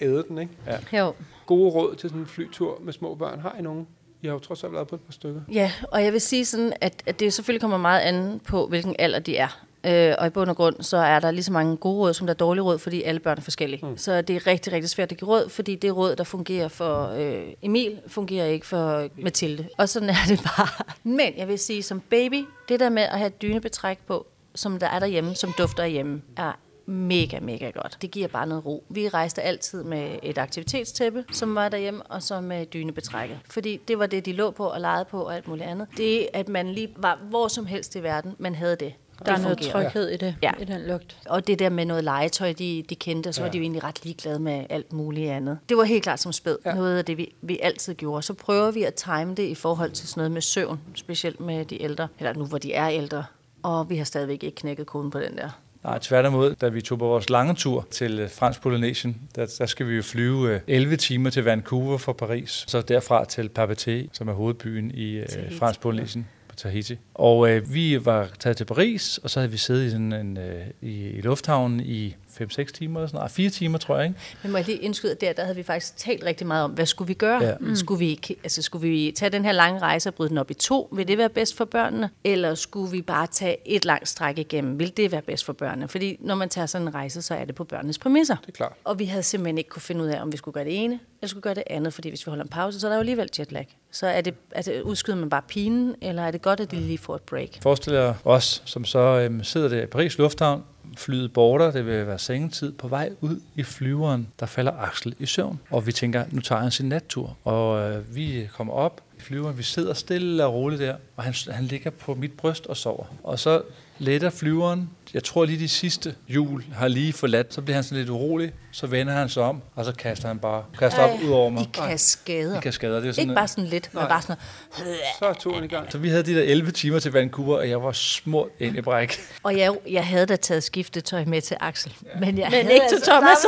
æde 0.00 0.24
den, 0.28 0.38
ikke? 0.38 0.52
Jo. 0.92 1.14
Gode 1.46 1.70
råd 1.70 1.94
til 1.94 2.10
sådan 2.10 2.20
en 2.20 2.26
flytur 2.26 2.78
med 2.82 2.92
små 2.92 3.14
børn. 3.14 3.40
Har 3.40 3.56
I 3.58 3.62
nogen? 3.62 3.86
I 4.22 4.26
har 4.26 4.34
jo 4.34 4.38
trods 4.38 4.64
alt 4.64 4.72
været 4.72 4.88
på 4.88 4.94
et 4.94 5.00
par 5.00 5.12
stykker. 5.12 5.40
Ja, 5.52 5.72
og 5.92 6.04
jeg 6.04 6.12
vil 6.12 6.20
sige 6.20 6.44
sådan, 6.44 6.72
at, 6.80 7.02
at 7.06 7.20
det 7.20 7.32
selvfølgelig 7.32 7.60
kommer 7.60 7.76
meget 7.76 8.00
an 8.00 8.40
på, 8.48 8.66
hvilken 8.66 8.96
alder 8.98 9.18
de 9.18 9.36
er. 9.36 9.64
Øh, 9.86 10.14
og 10.18 10.26
i 10.26 10.30
bund 10.30 10.50
og 10.50 10.56
grund, 10.56 10.82
så 10.82 10.96
er 10.96 11.20
der 11.20 11.30
lige 11.30 11.42
så 11.42 11.52
mange 11.52 11.76
gode 11.76 11.96
råd, 11.96 12.14
som 12.14 12.26
der 12.26 12.34
er 12.34 12.36
dårlige 12.36 12.62
råd, 12.64 12.78
fordi 12.78 13.02
alle 13.02 13.20
børn 13.20 13.38
er 13.38 13.42
forskellige. 13.42 13.86
Mm. 13.86 13.96
Så 13.96 14.22
det 14.22 14.36
er 14.36 14.46
rigtig, 14.46 14.72
rigtig 14.72 14.90
svært 14.90 15.12
at 15.12 15.18
give 15.18 15.28
råd, 15.28 15.48
fordi 15.48 15.74
det 15.74 15.96
råd, 15.96 16.16
der 16.16 16.24
fungerer 16.24 16.68
for 16.68 17.08
øh, 17.18 17.52
Emil, 17.62 18.00
fungerer 18.06 18.46
ikke 18.46 18.66
for 18.66 19.08
Mathilde. 19.22 19.68
Og 19.78 19.88
sådan 19.88 20.08
er 20.08 20.26
det 20.28 20.40
bare. 20.56 20.84
Men 21.02 21.32
jeg 21.36 21.48
vil 21.48 21.58
sige, 21.58 21.82
som 21.82 22.00
baby, 22.00 22.44
det 22.68 22.80
der 22.80 22.88
med 22.88 23.02
at 23.02 23.18
have 23.18 23.26
et 23.26 23.42
dynebetræk 23.42 23.98
på, 24.06 24.26
som 24.54 24.78
der 24.78 24.86
er 24.86 24.98
derhjemme, 24.98 25.34
som 25.34 25.52
dufter 25.58 25.86
hjemme, 25.86 26.22
er 26.36 26.52
mega, 26.86 27.40
mega 27.40 27.70
godt. 27.70 27.98
Det 28.02 28.10
giver 28.10 28.28
bare 28.28 28.46
noget 28.46 28.66
ro. 28.66 28.84
Vi 28.88 29.08
rejste 29.08 29.42
altid 29.42 29.82
med 29.84 30.16
et 30.22 30.38
aktivitetstæppe, 30.38 31.24
som 31.32 31.54
var 31.54 31.68
derhjemme, 31.68 32.02
og 32.02 32.22
så 32.22 32.40
med 32.40 32.66
dynebetrækket. 32.66 33.38
Fordi 33.50 33.80
det 33.88 33.98
var 33.98 34.06
det, 34.06 34.26
de 34.26 34.32
lå 34.32 34.50
på 34.50 34.66
og 34.66 34.80
legede 34.80 35.04
på 35.04 35.22
og 35.22 35.34
alt 35.36 35.48
muligt 35.48 35.66
andet. 35.66 35.86
Det, 35.96 36.28
at 36.32 36.48
man 36.48 36.68
lige 36.72 36.88
var 36.96 37.18
hvor 37.30 37.48
som 37.48 37.66
helst 37.66 37.96
i 37.96 38.02
verden, 38.02 38.34
man 38.38 38.54
havde 38.54 38.76
det. 38.76 38.94
Der 39.26 39.32
er 39.32 39.38
noget 39.38 39.58
fungerer. 39.60 39.72
tryghed 39.90 40.08
i 40.08 40.16
det, 40.16 40.36
Ja. 40.42 40.52
i 40.60 40.64
den 40.64 40.80
lugt. 40.80 41.16
Og 41.26 41.46
det 41.46 41.58
der 41.58 41.68
med 41.68 41.84
noget 41.84 42.04
legetøj, 42.04 42.52
de, 42.52 42.84
de 42.88 42.94
kendte, 42.94 43.32
så 43.32 43.40
ja. 43.40 43.46
var 43.46 43.52
de 43.52 43.58
jo 43.58 43.62
egentlig 43.62 43.84
ret 43.84 44.04
ligeglade 44.04 44.38
med 44.38 44.66
alt 44.70 44.92
muligt 44.92 45.30
andet. 45.30 45.58
Det 45.68 45.76
var 45.76 45.84
helt 45.84 46.02
klart 46.02 46.20
som 46.20 46.32
spæd. 46.32 46.56
Ja. 46.66 46.74
Noget 46.74 46.98
af 46.98 47.04
det, 47.04 47.18
vi, 47.18 47.32
vi 47.42 47.58
altid 47.62 47.94
gjorde. 47.94 48.22
Så 48.22 48.34
prøver 48.34 48.70
vi 48.70 48.82
at 48.82 48.94
time 48.94 49.34
det 49.34 49.42
i 49.42 49.54
forhold 49.54 49.90
til 49.90 50.08
sådan 50.08 50.20
noget 50.20 50.30
med 50.32 50.40
søvn, 50.42 50.80
specielt 50.94 51.40
med 51.40 51.64
de 51.64 51.82
ældre, 51.82 52.08
eller 52.18 52.32
nu 52.34 52.44
hvor 52.46 52.58
de 52.58 52.72
er 52.74 52.88
ældre. 52.88 53.24
Og 53.62 53.90
vi 53.90 53.96
har 53.96 54.04
stadigvæk 54.04 54.42
ikke 54.42 54.54
knækket 54.56 54.86
koden 54.86 55.10
på 55.10 55.20
den 55.20 55.36
der. 55.36 55.50
Nej, 55.84 55.98
tværtimod, 55.98 56.54
da 56.54 56.68
vi 56.68 56.80
tog 56.80 56.98
på 56.98 57.06
vores 57.06 57.30
lange 57.30 57.54
tur 57.54 57.86
til 57.90 58.20
øh, 58.20 58.30
Fransk 58.30 58.62
Polynesien, 58.62 59.20
der, 59.36 59.54
der 59.58 59.66
skal 59.66 59.88
vi 59.88 59.94
jo 59.94 60.02
flyve 60.02 60.54
øh, 60.54 60.60
11 60.66 60.96
timer 60.96 61.30
til 61.30 61.44
Vancouver 61.44 61.98
fra 61.98 62.12
Paris, 62.12 62.64
så 62.68 62.80
derfra 62.80 63.24
til 63.24 63.48
Papeete, 63.48 64.08
som 64.12 64.28
er 64.28 64.32
hovedbyen 64.32 64.90
i 64.90 65.16
øh, 65.16 65.26
Fransk 65.58 65.80
Polynesien 65.80 66.26
på 66.48 66.56
Tahiti. 66.56 66.98
Og 67.14 67.50
øh, 67.50 67.74
vi 67.74 68.04
var 68.04 68.28
taget 68.38 68.56
til 68.56 68.64
Paris, 68.64 69.18
og 69.18 69.30
så 69.30 69.40
havde 69.40 69.50
vi 69.50 69.56
siddet 69.56 69.86
i, 69.86 69.90
sådan 69.90 70.12
en, 70.12 70.38
øh, 70.38 70.66
i, 70.82 71.08
i 71.08 71.20
lufthavnen 71.20 71.80
i 71.80 72.16
5-6 72.40 72.64
timer, 72.64 73.00
eller 73.00 73.06
sådan 73.06 73.18
noget. 73.18 73.30
4 73.30 73.50
timer, 73.50 73.78
tror 73.78 73.96
jeg, 73.96 74.06
ikke? 74.06 74.20
Men 74.42 74.52
må 74.52 74.58
jeg 74.58 74.66
lige 74.66 74.78
indskyde, 74.78 75.14
der, 75.20 75.32
der 75.32 75.42
havde 75.42 75.56
vi 75.56 75.62
faktisk 75.62 75.96
talt 75.96 76.24
rigtig 76.24 76.46
meget 76.46 76.64
om, 76.64 76.70
hvad 76.70 76.86
skulle 76.86 77.08
vi 77.08 77.14
gøre? 77.14 77.44
Ja. 77.44 77.54
Mm. 77.60 77.76
Skulle, 77.76 77.98
vi, 77.98 78.38
altså, 78.42 78.62
skulle 78.62 78.88
vi 78.88 79.12
tage 79.16 79.30
den 79.30 79.44
her 79.44 79.52
lange 79.52 79.80
rejse 79.80 80.08
og 80.08 80.14
bryde 80.14 80.28
den 80.28 80.38
op 80.38 80.50
i 80.50 80.54
to? 80.54 80.88
Vil 80.92 81.08
det 81.08 81.18
være 81.18 81.28
bedst 81.28 81.56
for 81.56 81.64
børnene? 81.64 82.10
Eller 82.24 82.54
skulle 82.54 82.90
vi 82.90 83.02
bare 83.02 83.26
tage 83.26 83.56
et 83.64 83.84
langt 83.84 84.08
stræk 84.08 84.38
igennem? 84.38 84.78
Vil 84.78 84.96
det 84.96 85.12
være 85.12 85.22
bedst 85.22 85.44
for 85.44 85.52
børnene? 85.52 85.88
Fordi 85.88 86.16
når 86.20 86.34
man 86.34 86.48
tager 86.48 86.66
sådan 86.66 86.88
en 86.88 86.94
rejse, 86.94 87.22
så 87.22 87.34
er 87.34 87.44
det 87.44 87.54
på 87.54 87.64
børnenes 87.64 87.98
præmisser. 87.98 88.36
Det 88.36 88.48
er 88.48 88.52
klart. 88.52 88.72
Og 88.84 88.98
vi 88.98 89.04
havde 89.04 89.22
simpelthen 89.22 89.58
ikke 89.58 89.70
kunne 89.70 89.82
finde 89.82 90.04
ud 90.04 90.08
af, 90.08 90.22
om 90.22 90.32
vi 90.32 90.36
skulle 90.36 90.52
gøre 90.52 90.64
det 90.64 90.84
ene, 90.84 91.00
eller 91.20 91.28
skulle 91.28 91.42
gøre 91.42 91.54
det 91.54 91.62
andet, 91.66 91.94
fordi 91.94 92.08
hvis 92.08 92.26
vi 92.26 92.30
holder 92.30 92.44
en 92.44 92.50
pause, 92.50 92.80
så 92.80 92.86
er 92.86 92.88
der 92.88 92.96
jo 92.96 93.00
alligevel 93.00 93.28
jetlag. 93.38 93.76
Så 93.90 94.06
er 94.06 94.20
det, 94.20 94.34
er 94.50 94.62
det, 94.62 94.82
udskyder 94.82 95.16
man 95.16 95.30
bare 95.30 95.42
pinen, 95.48 95.94
eller 96.02 96.22
er 96.22 96.30
det 96.30 96.42
godt, 96.42 96.60
at 96.60 96.70
de 96.70 96.76
lige 96.76 96.98
får 96.98 97.14
et 97.14 97.22
break? 97.22 97.48
Forestil 97.62 97.92
jer 97.92 98.14
os, 98.24 98.62
som 98.64 98.84
så 98.84 98.98
øhm, 98.98 99.44
sidder 99.44 99.68
der 99.68 99.82
i 99.82 99.86
Paris 99.86 100.18
Lufthavn, 100.18 100.62
flyet 100.98 101.32
border, 101.32 101.70
det 101.70 101.86
vil 101.86 102.06
være 102.06 102.18
sengetid, 102.18 102.72
på 102.72 102.88
vej 102.88 103.10
ud 103.20 103.40
i 103.54 103.62
flyveren, 103.62 104.28
der 104.40 104.46
falder 104.46 104.72
Axel 104.72 105.14
i 105.18 105.26
søvn. 105.26 105.60
Og 105.70 105.86
vi 105.86 105.92
tænker, 105.92 106.24
nu 106.30 106.40
tager 106.40 106.60
han 106.60 106.70
sin 106.70 106.88
nattur. 106.88 107.36
Og 107.44 107.90
øh, 107.90 108.16
vi 108.16 108.48
kommer 108.52 108.72
op 108.72 109.00
i 109.18 109.20
flyveren, 109.20 109.58
vi 109.58 109.62
sidder 109.62 109.94
stille 109.94 110.44
og 110.44 110.54
roligt 110.54 110.80
der, 110.80 110.96
og 111.16 111.24
han, 111.24 111.34
han 111.50 111.64
ligger 111.64 111.90
på 111.90 112.14
mit 112.14 112.32
bryst 112.32 112.66
og 112.66 112.76
sover. 112.76 113.04
Og 113.22 113.38
så 113.38 113.62
letter 113.98 114.30
flyveren, 114.30 114.90
jeg 115.14 115.24
tror 115.24 115.44
lige 115.44 115.58
de 115.58 115.68
sidste 115.68 116.14
hjul 116.28 116.64
har 116.74 116.88
lige 116.88 117.12
forladt, 117.12 117.54
så 117.54 117.60
bliver 117.62 117.74
han 117.74 117.84
sådan 117.84 117.98
lidt 117.98 118.10
urolig, 118.10 118.52
så 118.72 118.86
vender 118.86 119.12
han 119.12 119.28
sig 119.28 119.42
om, 119.42 119.62
og 119.74 119.84
så 119.84 119.92
kaster 119.92 120.28
han 120.28 120.38
bare 120.38 120.64
kaster 120.78 121.02
op 121.02 121.20
ud 121.24 121.30
over 121.30 121.50
mig. 121.50 121.62
I 121.62 121.68
kaskader. 121.72 122.58
I 122.58 122.60
kaskader, 122.60 123.00
det 123.00 123.08
er 123.08 123.12
sådan 123.12 123.22
Ikke 123.28 123.34
bare 123.34 123.48
sådan 123.48 123.64
lidt, 123.64 123.90
men 123.92 124.02
bare 124.08 124.22
sådan 124.22 124.36
noget. 124.78 124.96
Så 125.18 125.24
er 125.24 125.32
turen 125.32 125.64
i 125.64 125.68
gang. 125.68 125.92
Så 125.92 125.98
vi 125.98 126.08
havde 126.08 126.22
de 126.22 126.34
der 126.34 126.42
11 126.42 126.70
timer 126.70 126.98
til 126.98 127.12
Vancouver, 127.12 127.56
og 127.58 127.68
jeg 127.68 127.82
var 127.82 127.92
smurt 127.92 128.48
ind 128.60 128.76
i 128.76 128.80
bræk. 128.80 129.16
Og 129.42 129.58
jeg, 129.58 129.72
jeg 129.90 130.06
havde 130.06 130.26
da 130.26 130.36
taget 130.36 130.62
skiftetøj 130.62 131.24
med 131.24 131.40
til 131.42 131.56
Axel. 131.60 131.92
Men, 132.20 132.38
jeg 132.38 132.48
Men 132.50 132.60
havde 132.60 132.72
ikke 132.74 132.86
til 132.88 132.94
altså- 132.96 133.10
Thomas. 133.10 133.38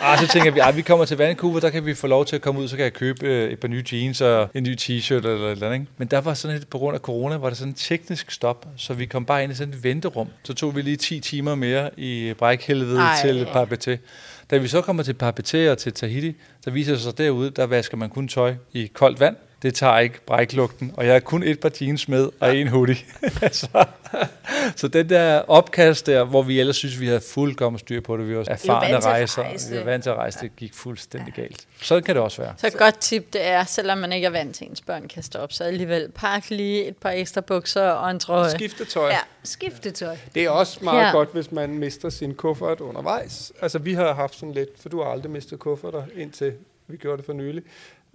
Ah, 0.00 0.18
så 0.20 0.28
tænker 0.28 0.50
vi, 0.50 0.60
at 0.60 0.76
vi 0.76 0.82
kommer 0.82 1.04
til 1.04 1.16
Vancouver, 1.16 1.60
der 1.60 1.70
kan 1.70 1.86
vi 1.86 1.94
få 1.94 2.06
lov 2.06 2.24
til 2.26 2.36
at 2.36 2.42
komme 2.42 2.60
ud, 2.60 2.68
så 2.68 2.76
kan 2.76 2.82
jeg 2.84 2.92
købe 2.92 3.26
øh, 3.26 3.52
et 3.52 3.60
par 3.60 3.68
nye 3.68 3.84
jeans 3.92 4.20
og 4.20 4.48
en 4.54 4.62
ny 4.62 4.76
t-shirt 4.80 5.12
eller 5.12 5.30
et 5.46 5.50
eller 5.50 5.66
andet. 5.66 5.80
Ikke? 5.80 5.92
Men 5.96 6.08
der 6.08 6.20
var 6.20 6.34
sådan 6.34 6.56
et, 6.56 6.68
på 6.68 6.78
grund 6.78 6.94
af 6.94 7.00
corona, 7.00 7.36
var 7.36 7.48
der 7.48 7.56
sådan 7.56 7.70
en 7.70 7.74
teknisk 7.74 8.30
stop, 8.30 8.66
så 8.76 8.94
vi 8.94 9.06
kom 9.06 9.24
bare 9.24 9.42
ind 9.42 9.52
i 9.52 9.54
sådan 9.54 9.74
et 9.74 9.84
venterum. 9.84 10.28
Så 10.44 10.54
tog 10.54 10.76
vi 10.76 10.82
lige 10.82 10.96
10 10.96 11.20
timer 11.20 11.54
mere 11.54 11.90
i 11.96 12.34
brækhelvede 12.38 12.98
Ej. 13.00 13.16
til 13.22 13.46
Papeete. 13.52 13.98
Da 14.50 14.56
vi 14.56 14.68
så 14.68 14.80
kommer 14.82 15.02
til 15.02 15.14
Papeete 15.14 15.72
og 15.72 15.78
til 15.78 15.92
Tahiti, 15.92 16.34
der 16.64 16.70
viser 16.70 16.92
det 16.92 17.00
sig 17.00 17.18
derude, 17.18 17.50
der 17.50 17.66
vasker 17.66 17.96
man 17.96 18.10
kun 18.10 18.28
tøj 18.28 18.54
i 18.72 18.86
koldt 18.86 19.20
vand. 19.20 19.36
Det 19.66 19.74
tager 19.74 19.98
ikke 19.98 20.20
bræklugten, 20.26 20.92
og 20.96 21.06
jeg 21.06 21.12
har 21.12 21.20
kun 21.20 21.42
et 21.42 21.60
par 21.60 21.72
jeans 21.80 22.08
med 22.08 22.28
og 22.40 22.56
en 22.56 22.68
hoodie. 22.68 22.96
så, 23.52 23.84
så 24.76 24.88
den 24.88 25.08
der 25.08 25.38
opkast 25.40 26.06
der, 26.06 26.24
hvor 26.24 26.42
vi 26.42 26.60
ellers 26.60 26.76
synes, 26.76 27.00
vi 27.00 27.06
havde 27.06 27.20
fuldkommen 27.20 27.78
styr 27.78 28.00
på 28.00 28.16
det, 28.16 28.28
vi 28.28 28.36
var 28.36 28.44
erfarne 28.48 28.86
at 28.96 29.04
rejser, 29.04 29.42
rejse. 29.42 29.70
vi 29.70 29.78
var 29.78 29.84
vant 29.84 30.02
til 30.02 30.10
at 30.10 30.16
rejse, 30.16 30.38
det 30.40 30.56
gik 30.56 30.74
fuldstændig 30.74 31.34
galt. 31.34 31.66
Sådan 31.82 32.02
kan 32.02 32.14
det 32.14 32.22
også 32.22 32.42
være. 32.42 32.54
Så 32.56 32.66
et 32.66 32.78
godt 32.78 32.98
tip 32.98 33.32
det 33.32 33.46
er, 33.46 33.64
selvom 33.64 33.98
man 33.98 34.12
ikke 34.12 34.26
er 34.26 34.30
vant 34.30 34.54
til, 34.56 34.64
at 34.64 34.70
ens 34.70 34.80
børn 34.80 35.08
kan 35.08 35.22
stå 35.22 35.38
op, 35.38 35.52
så 35.52 35.64
alligevel 35.64 36.10
pak 36.14 36.50
lige 36.50 36.84
et 36.84 36.96
par 36.96 37.10
ekstra 37.10 37.40
bukser 37.40 37.82
og 37.88 38.10
en 38.10 38.20
trøje. 38.20 38.50
Skiftetøj. 38.50 39.08
Ja, 39.10 39.18
skiftetøj. 39.42 40.16
Det 40.34 40.44
er 40.44 40.50
også 40.50 40.78
meget 40.82 40.98
Ja. 40.98 41.06
ja. 41.06 41.12
godt, 41.12 41.28
hvis 41.32 41.52
man 41.52 41.70
mister 41.78 42.10
sin 42.10 42.34
kuffert 42.34 42.80
undervejs. 42.80 43.52
Altså, 43.62 43.78
vi 43.78 43.94
har 43.94 44.14
haft 44.14 44.34
sådan 44.38 44.52
lidt, 44.54 44.68
for 44.82 44.88
du 44.88 45.02
har 45.02 45.10
aldrig 45.10 45.30
mistet 45.32 45.58
kufferter, 45.58 46.02
indtil 46.16 46.52
vi 46.88 46.96
gjorde 46.96 47.16
det 47.16 47.26
for 47.26 47.32
nylig. 47.32 47.62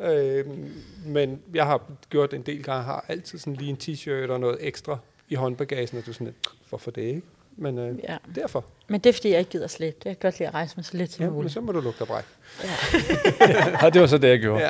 Øhm, 0.04 0.72
men 1.06 1.42
jeg 1.54 1.66
har 1.66 1.82
gjort 2.10 2.34
en 2.34 2.42
del 2.42 2.64
gange, 2.64 2.84
har 2.84 3.06
altid 3.08 3.40
sådan 3.40 3.54
lige 3.56 3.70
en 3.70 3.78
t-shirt 3.84 4.32
og 4.32 4.40
noget 4.40 4.58
ekstra 4.60 4.98
i 5.30 5.36
håndbagagen, 5.36 5.98
og 5.98 6.06
du 6.06 6.10
er 6.12 6.14
sådan 6.14 6.28
lidt, 6.28 6.38
hvorfor 6.70 6.92
det 6.92 7.02
ikke? 7.02 7.22
Men 7.58 7.78
øh, 7.78 7.96
Ja. 8.04 8.12
ja. 8.12 8.18
derfor. 8.42 8.66
Men 8.88 9.02
det 9.02 9.10
er, 9.10 9.14
fordi 9.14 9.30
jeg 9.30 9.40
ikke 9.40 9.52
gider 9.52 9.68
slet. 9.68 9.96
Jeg 10.06 10.18
kan 10.18 10.30
godt 10.30 10.40
lide 10.40 10.48
at 10.48 10.54
rejse 10.54 10.74
mig 10.78 10.86
så 10.86 10.98
lidt 10.98 11.12
som 11.12 11.26
Ja, 11.26 11.32
men 11.32 11.50
så 11.50 11.62
må 11.62 11.72
du 11.72 11.80
lugte 11.80 12.00
dig 12.00 12.08
bræk. 12.08 12.24
Og 13.84 13.94
det 13.94 14.02
var 14.02 14.08
så 14.08 14.18
det, 14.18 14.28
jeg 14.30 14.40
gjorde. 14.40 14.64
Ja. 14.64 14.70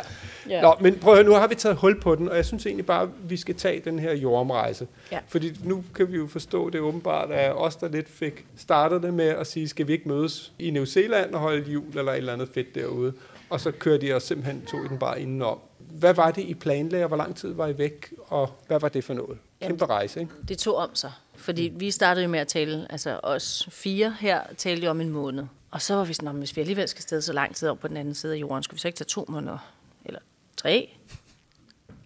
Ja. 0.50 0.62
Nå, 0.62 0.76
men 0.82 0.96
prøv 0.96 1.13
at 1.13 1.17
høre, 1.17 1.26
nu 1.30 1.34
har 1.36 1.48
vi 1.48 1.56
taget 1.56 1.78
hul 1.78 2.00
på 2.02 2.15
den, 2.15 2.30
og 2.30 2.36
jeg 2.36 2.46
synes 2.46 2.65
egentlig 2.65 2.86
bare, 2.86 3.02
at 3.04 3.10
vi 3.24 3.38
skal 3.38 3.56
tage 3.56 3.82
den 3.86 4.00
her 4.00 4.13
jordomrejse. 4.13 4.88
Ja. 5.12 5.20
Fordi 5.28 5.60
nu 5.63 5.84
kan 5.96 6.12
vi 6.12 6.17
jo 6.17 6.28
forstå, 6.28 6.70
det 6.70 6.78
er 6.78 6.82
åbenbart, 6.84 7.32
at 7.32 7.54
os, 7.56 7.76
der 7.76 7.88
lidt 7.89 8.10
fik 8.10 8.46
startet 8.58 9.04
det 9.04 9.13
med 9.13 9.28
at 9.28 9.48
sige, 9.48 9.67
skal 9.67 9.88
vi 9.88 9.94
ikke 9.94 10.08
mødes 10.10 10.52
i 10.60 10.70
New 10.72 10.86
Zealand 10.86 11.34
og 11.34 11.39
holde 11.39 11.72
jul 11.72 11.98
eller 11.98 12.12
et 12.12 12.17
eller 12.17 12.34
andet 12.34 12.50
fedt 12.54 12.76
derude? 12.76 13.13
Og 13.52 13.62
så 13.62 13.72
kørte 13.72 14.08
de 14.08 14.14
os 14.14 14.24
simpelthen 14.24 14.66
to 14.66 14.84
i 14.86 14.88
den 14.88 15.00
bare 15.00 15.22
indenom. 15.22 15.60
Hvad 15.78 16.14
var 16.14 16.32
det, 16.32 16.42
I 16.42 16.54
planlagde, 16.54 17.06
og 17.06 17.08
hvor 17.08 17.18
lang 17.18 17.36
tid 17.36 17.54
var 17.54 17.68
I 17.68 17.78
væk, 17.78 18.14
og 18.28 18.50
hvad 18.68 18.80
var 18.80 18.90
det 18.90 19.04
for 19.04 19.14
noget? 19.14 19.38
Kæmpe 19.62 19.86
rejse, 19.86 20.20
ikke? 20.20 20.32
Det 20.48 20.58
tog 20.58 20.76
om 20.76 20.96
sig. 20.96 21.12
Fordi 21.36 21.74
vi 21.76 21.92
startede 21.92 22.24
jo 22.26 22.30
med 22.30 22.40
at 22.40 22.48
tale, 22.48 22.88
altså 22.90 23.20
os 23.24 23.68
fire 23.72 24.16
her 24.20 24.42
talte 24.58 24.86
jo 24.86 24.90
om 24.90 25.02
en 25.02 25.10
måned. 25.10 25.44
Og 25.72 25.82
så 25.82 25.96
var 25.96 26.04
vi 26.04 26.14
sådan, 26.14 26.26
"Nå, 26.26 26.32
men 26.32 26.40
hvis 26.40 26.56
vi 26.56 26.62
alligevel 26.62 26.88
skal 26.88 27.02
sted 27.02 27.22
så 27.22 27.34
lang 27.34 27.56
tid 27.56 27.68
over 27.68 27.76
på 27.78 27.88
den 27.88 27.98
anden 27.98 28.14
side 28.14 28.34
af 28.34 28.38
jorden, 28.38 28.64
skulle 28.64 28.76
vi 28.76 28.80
så 28.80 28.88
ikke 28.88 28.98
tage 28.98 29.06
to 29.06 29.26
måneder? 29.30 29.58
Eller 30.06 30.20
tre? 30.58 30.90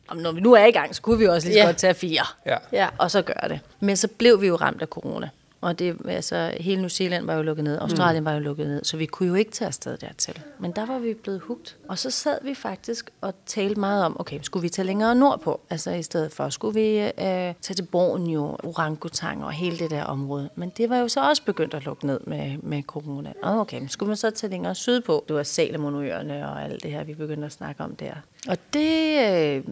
Og 0.08 0.18
når 0.18 0.32
vi 0.32 0.42
nu 0.42 0.54
er 0.54 0.66
i 0.66 0.72
gang, 0.72 0.96
så 0.96 1.02
kunne 1.02 1.18
vi 1.18 1.26
jo 1.26 1.32
også 1.34 1.48
lige 1.48 1.60
ja. 1.60 1.66
godt 1.66 1.78
tage 1.78 1.94
fire. 1.94 2.24
Ja. 2.46 2.58
Ja. 2.72 2.90
Og 2.98 3.12
så 3.12 3.22
gøre 3.22 3.50
det. 3.50 3.60
Men 3.80 3.98
så 3.98 4.08
blev 4.08 4.42
vi 4.42 4.48
jo 4.48 4.56
ramt 4.56 4.82
af 4.82 4.88
corona. 4.88 5.30
Og 5.66 5.80
det, 5.80 5.98
altså, 6.06 6.54
hele 6.60 6.82
New 6.82 6.90
Zealand 6.90 7.26
var 7.26 7.34
jo 7.34 7.42
lukket 7.42 7.64
ned, 7.64 7.78
Australien 7.78 8.22
mm. 8.22 8.26
var 8.26 8.34
jo 8.34 8.40
lukket 8.40 8.68
ned, 8.68 8.84
så 8.84 8.98
vi 8.98 9.06
kunne 9.06 9.30
jo 9.30 9.36
ikke 9.36 9.52
tage 9.52 9.68
afsted 9.68 9.98
dertil. 9.98 10.40
Men 10.60 10.72
der 10.72 10.86
var 10.86 11.00
vi 11.00 11.14
blevet 11.14 11.40
hugt. 11.40 11.78
Og 11.88 11.98
så 11.98 12.10
sad 12.10 12.38
vi 12.44 12.54
faktisk 12.54 13.10
og 13.22 13.34
talte 13.46 13.80
meget 13.80 14.06
om, 14.06 14.20
okay, 14.20 14.40
skulle 14.42 14.62
vi 14.62 14.70
tage 14.70 14.86
længere 14.86 15.16
nordpå? 15.16 15.62
Altså 15.70 15.92
i 15.92 16.04
stedet 16.04 16.32
for, 16.32 16.50
skulle 16.50 16.80
vi 16.80 17.00
øh, 17.00 17.12
tage 17.18 17.74
til 17.76 17.84
Borneo, 17.84 18.58
orangutang 18.64 19.46
og 19.46 19.52
hele 19.52 19.80
det 19.80 19.92
der 19.92 20.04
område. 20.04 20.50
Men 20.56 20.70
det 20.70 20.90
var 20.90 20.98
jo 20.98 21.08
så 21.08 21.30
også 21.30 21.44
begyndt 21.44 21.74
at 21.74 21.86
lukke 21.86 22.06
ned 22.06 22.20
med, 22.28 22.58
med 22.58 22.84
corona. 22.84 23.34
Og 23.44 23.60
okay, 23.60 23.88
skulle 23.88 24.08
man 24.08 24.18
så 24.18 24.30
tage 24.30 24.52
længere 24.52 24.76
sydpå? 24.76 25.26
Det 25.28 25.36
var 25.36 25.44
Salomonøerne 25.44 26.50
og 26.50 26.64
alt 26.64 26.84
det 26.84 26.92
her, 26.92 27.04
vi 27.04 27.14
begyndte 27.14 27.46
at 27.46 27.52
snakke 27.52 27.84
om 27.84 27.96
der. 27.96 28.14
Og 28.48 28.58
det 28.74 29.20
øh, 29.32 29.64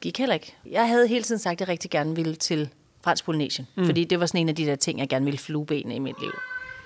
gik 0.00 0.18
heller 0.18 0.34
ikke. 0.34 0.54
Jeg 0.70 0.88
havde 0.88 1.08
hele 1.08 1.22
tiden 1.22 1.38
sagt, 1.38 1.52
at 1.52 1.60
jeg 1.60 1.68
rigtig 1.68 1.90
gerne 1.90 2.16
ville 2.16 2.34
til 2.34 2.68
fransk 3.04 3.24
Polynesien. 3.24 3.66
Mm. 3.76 3.86
Fordi 3.86 4.04
det 4.04 4.20
var 4.20 4.26
sådan 4.26 4.40
en 4.40 4.48
af 4.48 4.54
de 4.54 4.66
der 4.66 4.76
ting, 4.76 4.98
jeg 4.98 5.08
gerne 5.08 5.24
ville 5.24 5.38
flueben 5.38 5.92
i 5.92 5.98
mit 5.98 6.20
liv. 6.20 6.32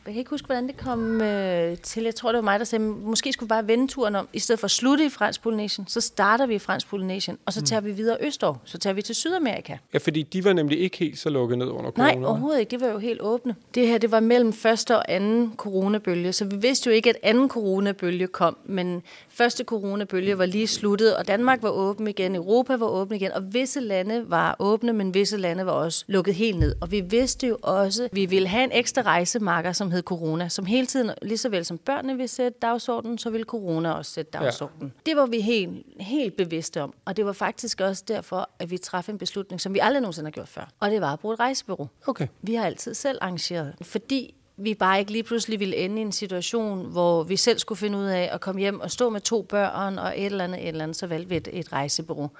Jeg 0.06 0.14
kan 0.14 0.18
ikke 0.18 0.30
huske, 0.30 0.46
hvordan 0.46 0.66
det 0.66 0.76
kom 0.76 1.20
øh, 1.20 1.78
til. 1.78 2.02
Jeg 2.02 2.14
tror, 2.14 2.32
det 2.32 2.36
var 2.36 2.42
mig, 2.42 2.58
der 2.58 2.64
sagde, 2.64 2.84
måske 2.84 3.32
skulle 3.32 3.46
vi 3.46 3.48
bare 3.48 3.66
vende 3.66 3.86
turen 3.86 4.16
om. 4.16 4.28
I 4.32 4.38
stedet 4.38 4.60
for 4.60 4.64
at 4.64 4.70
slutte 4.70 5.06
i 5.06 5.08
fransk 5.08 5.42
Polynesien, 5.42 5.88
så 5.88 6.00
starter 6.00 6.46
vi 6.46 6.54
i 6.54 6.58
fransk 6.58 6.88
Polynesien, 6.88 7.38
og 7.46 7.52
så 7.52 7.60
mm. 7.60 7.66
tager 7.66 7.80
vi 7.80 7.92
videre 7.92 8.16
østover. 8.20 8.56
Så 8.64 8.78
tager 8.78 8.94
vi 8.94 9.02
til 9.02 9.14
Sydamerika. 9.14 9.76
Ja, 9.92 9.98
fordi 9.98 10.22
de 10.22 10.44
var 10.44 10.52
nemlig 10.52 10.80
ikke 10.80 10.98
helt 10.98 11.18
så 11.18 11.30
lukket 11.30 11.58
ned 11.58 11.66
under 11.66 11.90
corona. 11.90 12.14
Nej, 12.14 12.24
overhovedet 12.24 12.60
ikke. 12.60 12.70
Det 12.70 12.80
var 12.80 12.88
jo 12.88 12.98
helt 12.98 13.20
åbne. 13.20 13.54
Det 13.74 13.86
her, 13.86 13.98
det 13.98 14.10
var 14.10 14.20
mellem 14.20 14.52
første 14.52 14.96
og 14.96 15.04
anden 15.08 15.54
coronabølge, 15.56 16.32
så 16.32 16.44
vi 16.44 16.56
vidste 16.56 16.90
jo 16.90 16.94
ikke, 16.94 17.10
at 17.10 17.16
anden 17.22 17.48
coronabølge 17.48 18.26
kom, 18.26 18.56
men 18.64 19.02
første 19.32 19.64
coronabølge 19.64 20.38
var 20.38 20.46
lige 20.46 20.66
sluttet, 20.66 21.16
og 21.16 21.28
Danmark 21.28 21.62
var 21.62 21.70
åben 21.70 22.08
igen, 22.08 22.36
Europa 22.36 22.76
var 22.76 22.86
åben 22.86 23.16
igen, 23.16 23.32
og 23.32 23.54
visse 23.54 23.80
lande 23.80 24.30
var 24.30 24.56
åbne, 24.58 24.92
men 24.92 25.14
visse 25.14 25.36
lande 25.36 25.66
var 25.66 25.72
også 25.72 26.04
lukket 26.08 26.34
helt 26.34 26.58
ned. 26.58 26.74
Og 26.80 26.90
vi 26.90 27.00
vidste 27.00 27.46
jo 27.46 27.58
også, 27.62 28.04
at 28.04 28.10
vi 28.12 28.26
ville 28.26 28.48
have 28.48 28.64
en 28.64 28.72
ekstra 28.72 29.02
rejsemarker, 29.02 29.72
som 29.72 29.90
hed 29.90 30.02
corona, 30.02 30.48
som 30.48 30.66
hele 30.66 30.86
tiden, 30.86 31.10
lige 31.22 31.38
så 31.38 31.48
vel 31.48 31.64
som 31.64 31.78
børnene 31.78 32.16
ville 32.16 32.28
sætte 32.28 32.58
dagsordenen, 32.62 33.18
så 33.18 33.30
ville 33.30 33.44
corona 33.44 33.92
også 33.92 34.12
sætte 34.12 34.30
dagsordenen. 34.38 34.92
Ja. 34.96 35.10
Det 35.10 35.16
var 35.16 35.26
vi 35.26 35.40
helt, 35.40 35.86
helt 36.00 36.36
bevidste 36.36 36.82
om, 36.82 36.94
og 37.04 37.16
det 37.16 37.26
var 37.26 37.32
faktisk 37.32 37.80
også 37.80 38.04
derfor, 38.08 38.50
at 38.58 38.70
vi 38.70 38.78
træffede 38.78 39.14
en 39.14 39.18
beslutning, 39.18 39.60
som 39.60 39.74
vi 39.74 39.78
aldrig 39.78 40.00
nogensinde 40.00 40.26
har 40.26 40.32
gjort 40.32 40.48
før. 40.48 40.68
Og 40.80 40.90
det 40.90 41.00
var 41.00 41.12
at 41.12 41.20
bruge 41.20 41.34
et 41.34 41.40
rejsebureau. 41.40 41.88
Okay. 42.06 42.26
Vi 42.42 42.54
har 42.54 42.66
altid 42.66 42.94
selv 42.94 43.18
arrangeret, 43.20 43.74
fordi 43.82 44.34
vi 44.62 44.74
bare 44.74 44.98
ikke 44.98 45.12
lige 45.12 45.22
pludselig 45.22 45.60
ville 45.60 45.76
ende 45.76 45.98
i 45.98 46.04
en 46.04 46.12
situation, 46.12 46.86
hvor 46.90 47.22
vi 47.22 47.36
selv 47.36 47.58
skulle 47.58 47.78
finde 47.78 47.98
ud 47.98 48.04
af 48.04 48.30
at 48.32 48.40
komme 48.40 48.60
hjem 48.60 48.80
og 48.80 48.90
stå 48.90 49.10
med 49.10 49.20
to 49.20 49.42
børn 49.42 49.98
og 49.98 50.12
et 50.16 50.26
eller 50.26 50.44
andet, 50.44 50.62
et 50.62 50.68
eller 50.68 50.82
andet, 50.82 50.96
så 50.96 51.06
valgte 51.06 51.28
vi 51.28 51.36
et, 51.36 51.48
et 51.52 51.72
rejsebureau. 51.72 52.30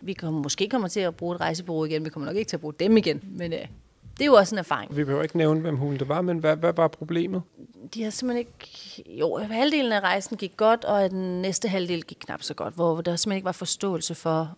Vi 0.00 0.12
kommer, 0.12 0.42
måske 0.42 0.68
kommer 0.68 0.88
til 0.88 1.00
at 1.00 1.16
bruge 1.16 1.34
et 1.34 1.40
rejsebureau 1.40 1.84
igen, 1.84 2.04
vi 2.04 2.10
kommer 2.10 2.26
nok 2.26 2.36
ikke 2.36 2.48
til 2.48 2.56
at 2.56 2.60
bruge 2.60 2.74
dem 2.80 2.96
igen, 2.96 3.20
men 3.24 3.52
øh, 3.52 3.58
det 4.18 4.20
er 4.20 4.26
jo 4.26 4.34
også 4.34 4.54
en 4.54 4.58
erfaring. 4.58 4.96
Vi 4.96 5.04
behøver 5.04 5.22
ikke 5.22 5.36
nævne, 5.36 5.60
hvem 5.60 5.76
hun 5.76 5.96
det 5.96 6.08
var, 6.08 6.20
men 6.22 6.38
hvad, 6.38 6.56
hvad 6.56 6.72
var 6.72 6.88
problemet? 6.88 7.42
De 7.94 8.02
har 8.02 8.10
simpelthen 8.10 8.46
ikke... 8.46 9.18
Jo, 9.18 9.36
halvdelen 9.36 9.92
af 9.92 10.00
rejsen 10.00 10.36
gik 10.36 10.56
godt, 10.56 10.84
og 10.84 11.10
den 11.10 11.42
næste 11.42 11.68
halvdel 11.68 12.02
gik 12.04 12.16
knap 12.20 12.42
så 12.42 12.54
godt, 12.54 12.74
hvor 12.74 13.00
der 13.00 13.16
simpelthen 13.16 13.36
ikke 13.36 13.44
var 13.44 13.52
forståelse 13.52 14.14
for, 14.14 14.56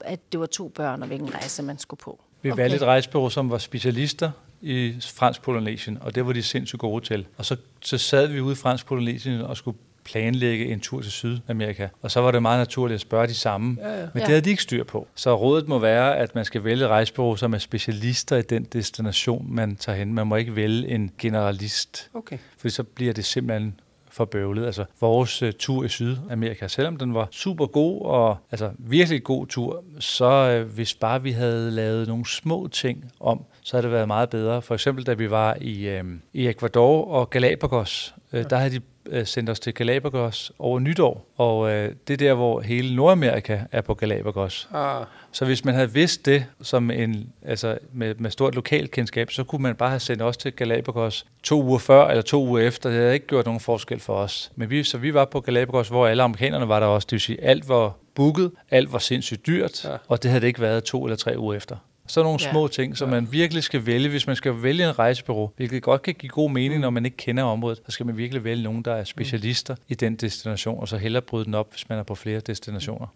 at 0.00 0.20
det 0.32 0.40
var 0.40 0.46
to 0.46 0.68
børn, 0.68 1.02
og 1.02 1.08
hvilken 1.08 1.34
rejse 1.34 1.62
man 1.62 1.78
skulle 1.78 1.98
på. 1.98 2.20
Vi 2.42 2.56
valgte 2.56 2.76
et 2.76 2.82
rejsebureau, 2.82 3.30
som 3.30 3.50
var 3.50 3.58
specialister 3.58 4.30
i 4.62 4.94
fransk 5.00 5.42
Polynesien, 5.42 5.98
og 6.00 6.14
det 6.14 6.26
var 6.26 6.32
de 6.32 6.42
sindssygt 6.42 6.80
gode 6.80 7.04
til. 7.04 7.26
Og 7.36 7.44
så, 7.44 7.56
så 7.80 7.98
sad 7.98 8.26
vi 8.26 8.40
ude 8.40 8.52
i 8.52 8.56
fransk 8.56 8.86
Polynesien 8.86 9.40
og 9.40 9.56
skulle 9.56 9.76
planlægge 10.04 10.66
en 10.66 10.80
tur 10.80 11.00
til 11.00 11.12
Sydamerika. 11.12 11.88
Og 12.02 12.10
så 12.10 12.20
var 12.20 12.30
det 12.30 12.42
meget 12.42 12.58
naturligt 12.58 12.94
at 12.94 13.00
spørge 13.00 13.26
de 13.26 13.34
samme. 13.34 13.76
Ja, 13.80 14.00
ja. 14.00 14.00
Men 14.14 14.20
det 14.20 14.28
havde 14.28 14.40
de 14.40 14.50
ikke 14.50 14.62
styr 14.62 14.84
på. 14.84 15.08
Så 15.14 15.34
rådet 15.34 15.68
må 15.68 15.78
være, 15.78 16.16
at 16.16 16.34
man 16.34 16.44
skal 16.44 16.64
vælge 16.64 16.88
rejsebureau, 16.88 17.36
som 17.36 17.54
er 17.54 17.58
specialister 17.58 18.36
i 18.36 18.42
den 18.42 18.64
destination, 18.64 19.46
man 19.54 19.76
tager 19.76 19.98
hen. 19.98 20.14
Man 20.14 20.26
må 20.26 20.36
ikke 20.36 20.56
vælge 20.56 20.88
en 20.88 21.10
generalist. 21.18 22.10
Okay. 22.14 22.38
For 22.58 22.68
så 22.68 22.82
bliver 22.82 23.12
det 23.12 23.24
simpelthen 23.24 23.80
for 24.10 24.24
bøvlet. 24.24 24.66
Altså 24.66 24.84
vores 25.00 25.42
uh, 25.42 25.50
tur 25.58 25.84
i 25.84 25.88
Sydamerika, 25.88 26.68
selvom 26.68 26.96
den 26.96 27.14
var 27.14 27.28
super 27.30 27.66
god 27.66 28.02
og 28.02 28.36
altså 28.50 28.70
virkelig 28.78 29.24
god 29.24 29.46
tur, 29.46 29.84
så 29.98 30.60
uh, 30.60 30.74
hvis 30.74 30.94
bare 30.94 31.22
vi 31.22 31.30
havde 31.30 31.70
lavet 31.70 32.08
nogle 32.08 32.26
små 32.26 32.68
ting 32.68 33.12
om, 33.20 33.44
så 33.68 33.76
havde 33.76 33.82
det 33.82 33.92
været 33.92 34.06
meget 34.06 34.30
bedre. 34.30 34.62
For 34.62 34.74
eksempel 34.74 35.06
da 35.06 35.12
vi 35.12 35.30
var 35.30 35.56
i, 35.60 36.00
uh, 36.00 36.06
i 36.32 36.48
Ecuador 36.48 37.04
og 37.10 37.30
Galapagos, 37.30 38.14
uh, 38.32 38.40
der 38.50 38.56
havde 38.56 38.80
de 38.80 38.80
sendt 39.24 39.50
os 39.50 39.60
til 39.60 39.74
Galapagos 39.74 40.52
over 40.58 40.80
nytår, 40.80 41.26
og 41.36 41.58
uh, 41.58 41.68
det 41.68 42.10
er 42.10 42.16
der, 42.16 42.34
hvor 42.34 42.60
hele 42.60 42.96
Nordamerika 42.96 43.60
er 43.72 43.80
på 43.80 43.94
Galapagos. 43.94 44.68
Ah. 44.74 45.04
Så 45.32 45.44
hvis 45.44 45.64
man 45.64 45.74
havde 45.74 45.92
vidst 45.92 46.26
det 46.26 46.44
som 46.62 46.90
en, 46.90 47.32
altså 47.42 47.78
med, 47.92 48.14
med 48.14 48.30
stort 48.30 48.54
lokalkendskab, 48.54 49.30
så 49.30 49.44
kunne 49.44 49.62
man 49.62 49.74
bare 49.74 49.88
have 49.88 50.00
sendt 50.00 50.22
os 50.22 50.36
til 50.36 50.52
Galapagos 50.52 51.26
to 51.42 51.62
uger 51.62 51.78
før 51.78 52.06
eller 52.06 52.22
to 52.22 52.46
uger 52.46 52.62
efter. 52.62 52.90
Det 52.90 52.98
havde 52.98 53.14
ikke 53.14 53.26
gjort 53.26 53.44
nogen 53.44 53.60
forskel 53.60 54.00
for 54.00 54.14
os. 54.14 54.52
Men 54.56 54.70
vi, 54.70 54.84
så 54.84 54.98
vi 54.98 55.14
var 55.14 55.24
på 55.24 55.40
Galapagos, 55.40 55.88
hvor 55.88 56.06
alle 56.06 56.22
amerikanerne 56.22 56.68
var 56.68 56.80
der 56.80 56.86
også. 56.86 57.06
Det 57.06 57.12
vil 57.12 57.20
sige, 57.20 57.44
alt 57.44 57.68
var 57.68 57.96
booket, 58.14 58.50
alt 58.70 58.92
var 58.92 58.98
sindssygt 58.98 59.46
dyrt, 59.46 59.84
ja. 59.84 59.96
og 60.08 60.22
det 60.22 60.30
havde 60.30 60.40
det 60.40 60.46
ikke 60.46 60.60
været 60.60 60.84
to 60.84 61.04
eller 61.04 61.16
tre 61.16 61.38
uger 61.38 61.54
efter. 61.54 61.76
Så 62.08 62.22
nogle 62.22 62.38
ja. 62.42 62.50
små 62.50 62.68
ting, 62.68 62.96
som 62.96 63.08
man 63.08 63.32
virkelig 63.32 63.62
skal 63.62 63.86
vælge, 63.86 64.08
hvis 64.08 64.26
man 64.26 64.36
skal 64.36 64.62
vælge 64.62 64.88
en 64.88 64.98
rejsebureau, 64.98 65.50
hvilket 65.56 65.82
godt 65.82 66.02
kan 66.02 66.14
give 66.14 66.30
god 66.30 66.50
mening, 66.50 66.80
når 66.80 66.90
man 66.90 67.04
ikke 67.04 67.16
kender 67.16 67.42
området, 67.42 67.78
så 67.86 67.92
skal 67.92 68.06
man 68.06 68.16
virkelig 68.16 68.44
vælge 68.44 68.62
nogen, 68.62 68.82
der 68.82 68.94
er 68.94 69.04
specialister 69.04 69.76
i 69.88 69.94
den 69.94 70.16
destination, 70.16 70.80
og 70.80 70.88
så 70.88 70.96
hellere 70.96 71.22
bryde 71.22 71.44
den 71.44 71.54
op, 71.54 71.70
hvis 71.70 71.88
man 71.88 71.98
er 71.98 72.02
på 72.02 72.14
flere 72.14 72.40
destinationer. 72.40 73.06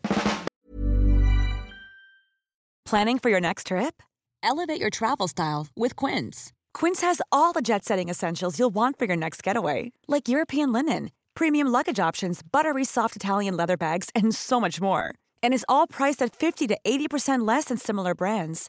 Planning 2.90 3.20
for 3.22 3.30
your 3.30 3.40
next 3.40 3.66
trip? 3.66 4.03
Elevate 4.43 4.80
your 4.80 4.90
travel 4.90 5.28
style 5.28 5.66
with 5.82 5.95
Quince. 5.97 6.53
Quince 6.74 7.07
has 7.07 7.20
all 7.32 7.53
the 7.53 7.62
jet-setting 7.62 8.11
essentials 8.11 8.59
you'll 8.59 8.74
want 8.74 8.99
for 8.99 9.07
your 9.07 9.16
next 9.16 9.43
getaway, 9.43 9.93
like 10.09 10.28
European 10.28 10.72
linen, 10.72 11.11
premium 11.34 11.68
luggage 11.68 12.01
options, 12.09 12.43
buttery 12.43 12.84
soft 12.84 13.16
Italian 13.16 13.57
leather 13.57 13.76
bags, 13.76 14.11
and 14.14 14.34
so 14.34 14.61
much 14.61 14.80
more. 14.80 15.05
And 15.43 15.55
is 15.55 15.64
all 15.68 15.86
priced 15.86 16.22
at 16.22 16.36
50 16.36 16.66
to 16.68 16.78
80% 16.84 17.49
less 17.49 17.66
than 17.66 17.78
similar 17.78 18.14
brands. 18.14 18.68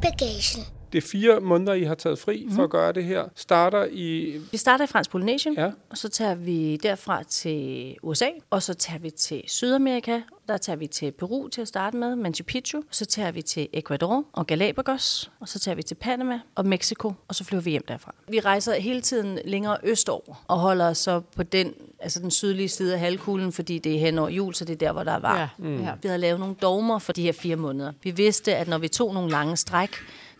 Børn 0.00 0.08
i 0.08 0.12
bagagen. 0.12 0.79
Det 0.92 0.98
er 1.04 1.08
fire 1.08 1.40
måneder, 1.40 1.74
I 1.74 1.82
har 1.84 1.94
taget 1.94 2.18
fri 2.18 2.44
mm. 2.48 2.54
for 2.54 2.64
at 2.64 2.70
gøre 2.70 2.92
det 2.92 3.04
her. 3.04 3.24
Starter 3.34 3.86
i... 3.90 4.36
Vi 4.52 4.56
starter 4.56 4.84
i 4.84 4.86
fransk 4.86 5.10
Polynesien, 5.10 5.54
Ja. 5.54 5.70
og 5.90 5.98
så 5.98 6.08
tager 6.08 6.34
vi 6.34 6.76
derfra 6.76 7.22
til 7.22 7.96
USA, 8.02 8.28
og 8.50 8.62
så 8.62 8.74
tager 8.74 8.98
vi 8.98 9.10
til 9.10 9.42
Sydamerika. 9.46 10.20
Der 10.48 10.56
tager 10.56 10.76
vi 10.76 10.86
til 10.86 11.10
Peru 11.12 11.48
til 11.48 11.60
at 11.60 11.68
starte 11.68 11.96
med, 11.96 12.16
Machu 12.16 12.44
Picchu. 12.44 12.82
Så 12.90 13.06
tager 13.06 13.30
vi 13.30 13.42
til 13.42 13.68
Ecuador 13.72 14.24
og 14.32 14.46
Galapagos, 14.46 15.30
og 15.40 15.48
så 15.48 15.58
tager 15.58 15.74
vi 15.74 15.82
til 15.82 15.94
Panama 15.94 16.40
og 16.54 16.66
Mexico, 16.66 17.12
og 17.28 17.34
så 17.34 17.44
flyver 17.44 17.62
vi 17.62 17.70
hjem 17.70 17.84
derfra. 17.88 18.14
Vi 18.28 18.40
rejser 18.40 18.74
hele 18.74 19.00
tiden 19.00 19.38
længere 19.44 19.76
østover 19.82 20.44
og 20.48 20.58
holder 20.58 20.88
os 20.88 20.98
så 20.98 21.20
på 21.36 21.42
den 21.42 21.74
altså 22.00 22.20
den 22.20 22.30
sydlige 22.30 22.68
side 22.68 22.94
af 22.94 23.00
halvkuglen, 23.00 23.52
fordi 23.52 23.78
det 23.78 23.94
er 23.94 23.98
hen 23.98 24.18
over 24.18 24.28
jul, 24.28 24.54
så 24.54 24.64
det 24.64 24.72
er 24.72 24.76
der, 24.76 24.92
hvor 24.92 25.02
der 25.04 25.12
er 25.12 25.18
varmt. 25.18 25.40
Ja, 25.40 25.68
mm. 25.68 25.78
Vi 26.02 26.08
havde 26.08 26.18
lavet 26.20 26.40
nogle 26.40 26.54
dogmer 26.62 26.98
for 26.98 27.12
de 27.12 27.22
her 27.22 27.32
fire 27.32 27.56
måneder. 27.56 27.92
Vi 28.02 28.10
vidste, 28.10 28.54
at 28.56 28.68
når 28.68 28.78
vi 28.78 28.88
tog 28.88 29.14
nogle 29.14 29.30
lange 29.30 29.56
stræk, 29.56 29.90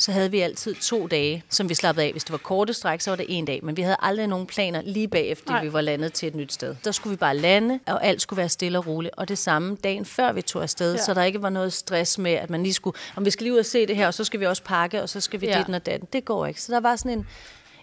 så 0.01 0.13
havde 0.13 0.31
vi 0.31 0.41
altid 0.41 0.75
to 0.75 1.07
dage, 1.07 1.45
som 1.51 1.69
vi 1.69 1.75
slappede 1.75 2.07
af. 2.07 2.13
Hvis 2.13 2.25
det 2.25 2.33
var 2.33 2.39
korte 2.39 2.73
stræk, 2.73 3.01
så 3.01 3.11
var 3.11 3.17
det 3.17 3.27
en 3.29 3.45
dag. 3.45 3.61
Men 3.63 3.77
vi 3.77 3.83
havde 3.83 3.97
aldrig 4.03 4.27
nogen 4.27 4.47
planer 4.47 4.83
lige 4.85 5.09
bagefter, 5.09 5.51
Nej. 5.51 5.65
vi 5.65 5.73
var 5.73 5.81
landet 5.81 6.13
til 6.13 6.29
et 6.29 6.35
nyt 6.35 6.53
sted. 6.53 6.77
Der 6.85 6.93
skulle 6.93 7.11
vi 7.11 7.17
bare 7.17 7.37
lande, 7.37 7.81
og 7.87 8.05
alt 8.05 8.23
skulle 8.23 8.39
være 8.39 8.49
stille 8.49 8.79
og 8.79 8.87
roligt. 8.87 9.15
Og 9.17 9.29
det 9.29 9.39
samme 9.39 9.77
dagen 9.85 10.05
før 10.05 10.33
vi 10.33 10.43
tog 10.43 10.63
afsted, 10.63 10.95
Ja. 10.95 11.03
så 11.03 11.15
der 11.15 11.23
ikke 11.23 11.43
var 11.43 11.51
noget 11.51 11.73
stress 11.73 12.19
med, 12.19 12.33
at 12.33 12.51
man 12.51 12.63
lige 12.63 12.75
skulle, 12.75 12.97
om 13.17 13.25
vi 13.25 13.31
skal 13.31 13.45
lige 13.45 13.53
ud 13.55 13.59
og 13.59 13.67
se 13.67 13.87
det 13.87 13.97
her, 13.97 14.07
og 14.07 14.15
så 14.15 14.25
skal 14.25 14.41
vi 14.41 14.47
også 14.47 14.63
pakke, 14.63 15.03
og 15.03 15.09
så 15.09 15.21
skal 15.21 15.41
vi 15.41 15.47
ja. 15.47 15.59
dit 15.59 15.75
og 15.75 15.87
datten. 15.87 16.09
Det 16.13 16.25
går 16.25 16.47
ikke. 16.47 16.63
Så 16.63 16.73
der 16.73 16.81
var 16.81 16.97
sådan 16.97 17.19
en, 17.19 17.27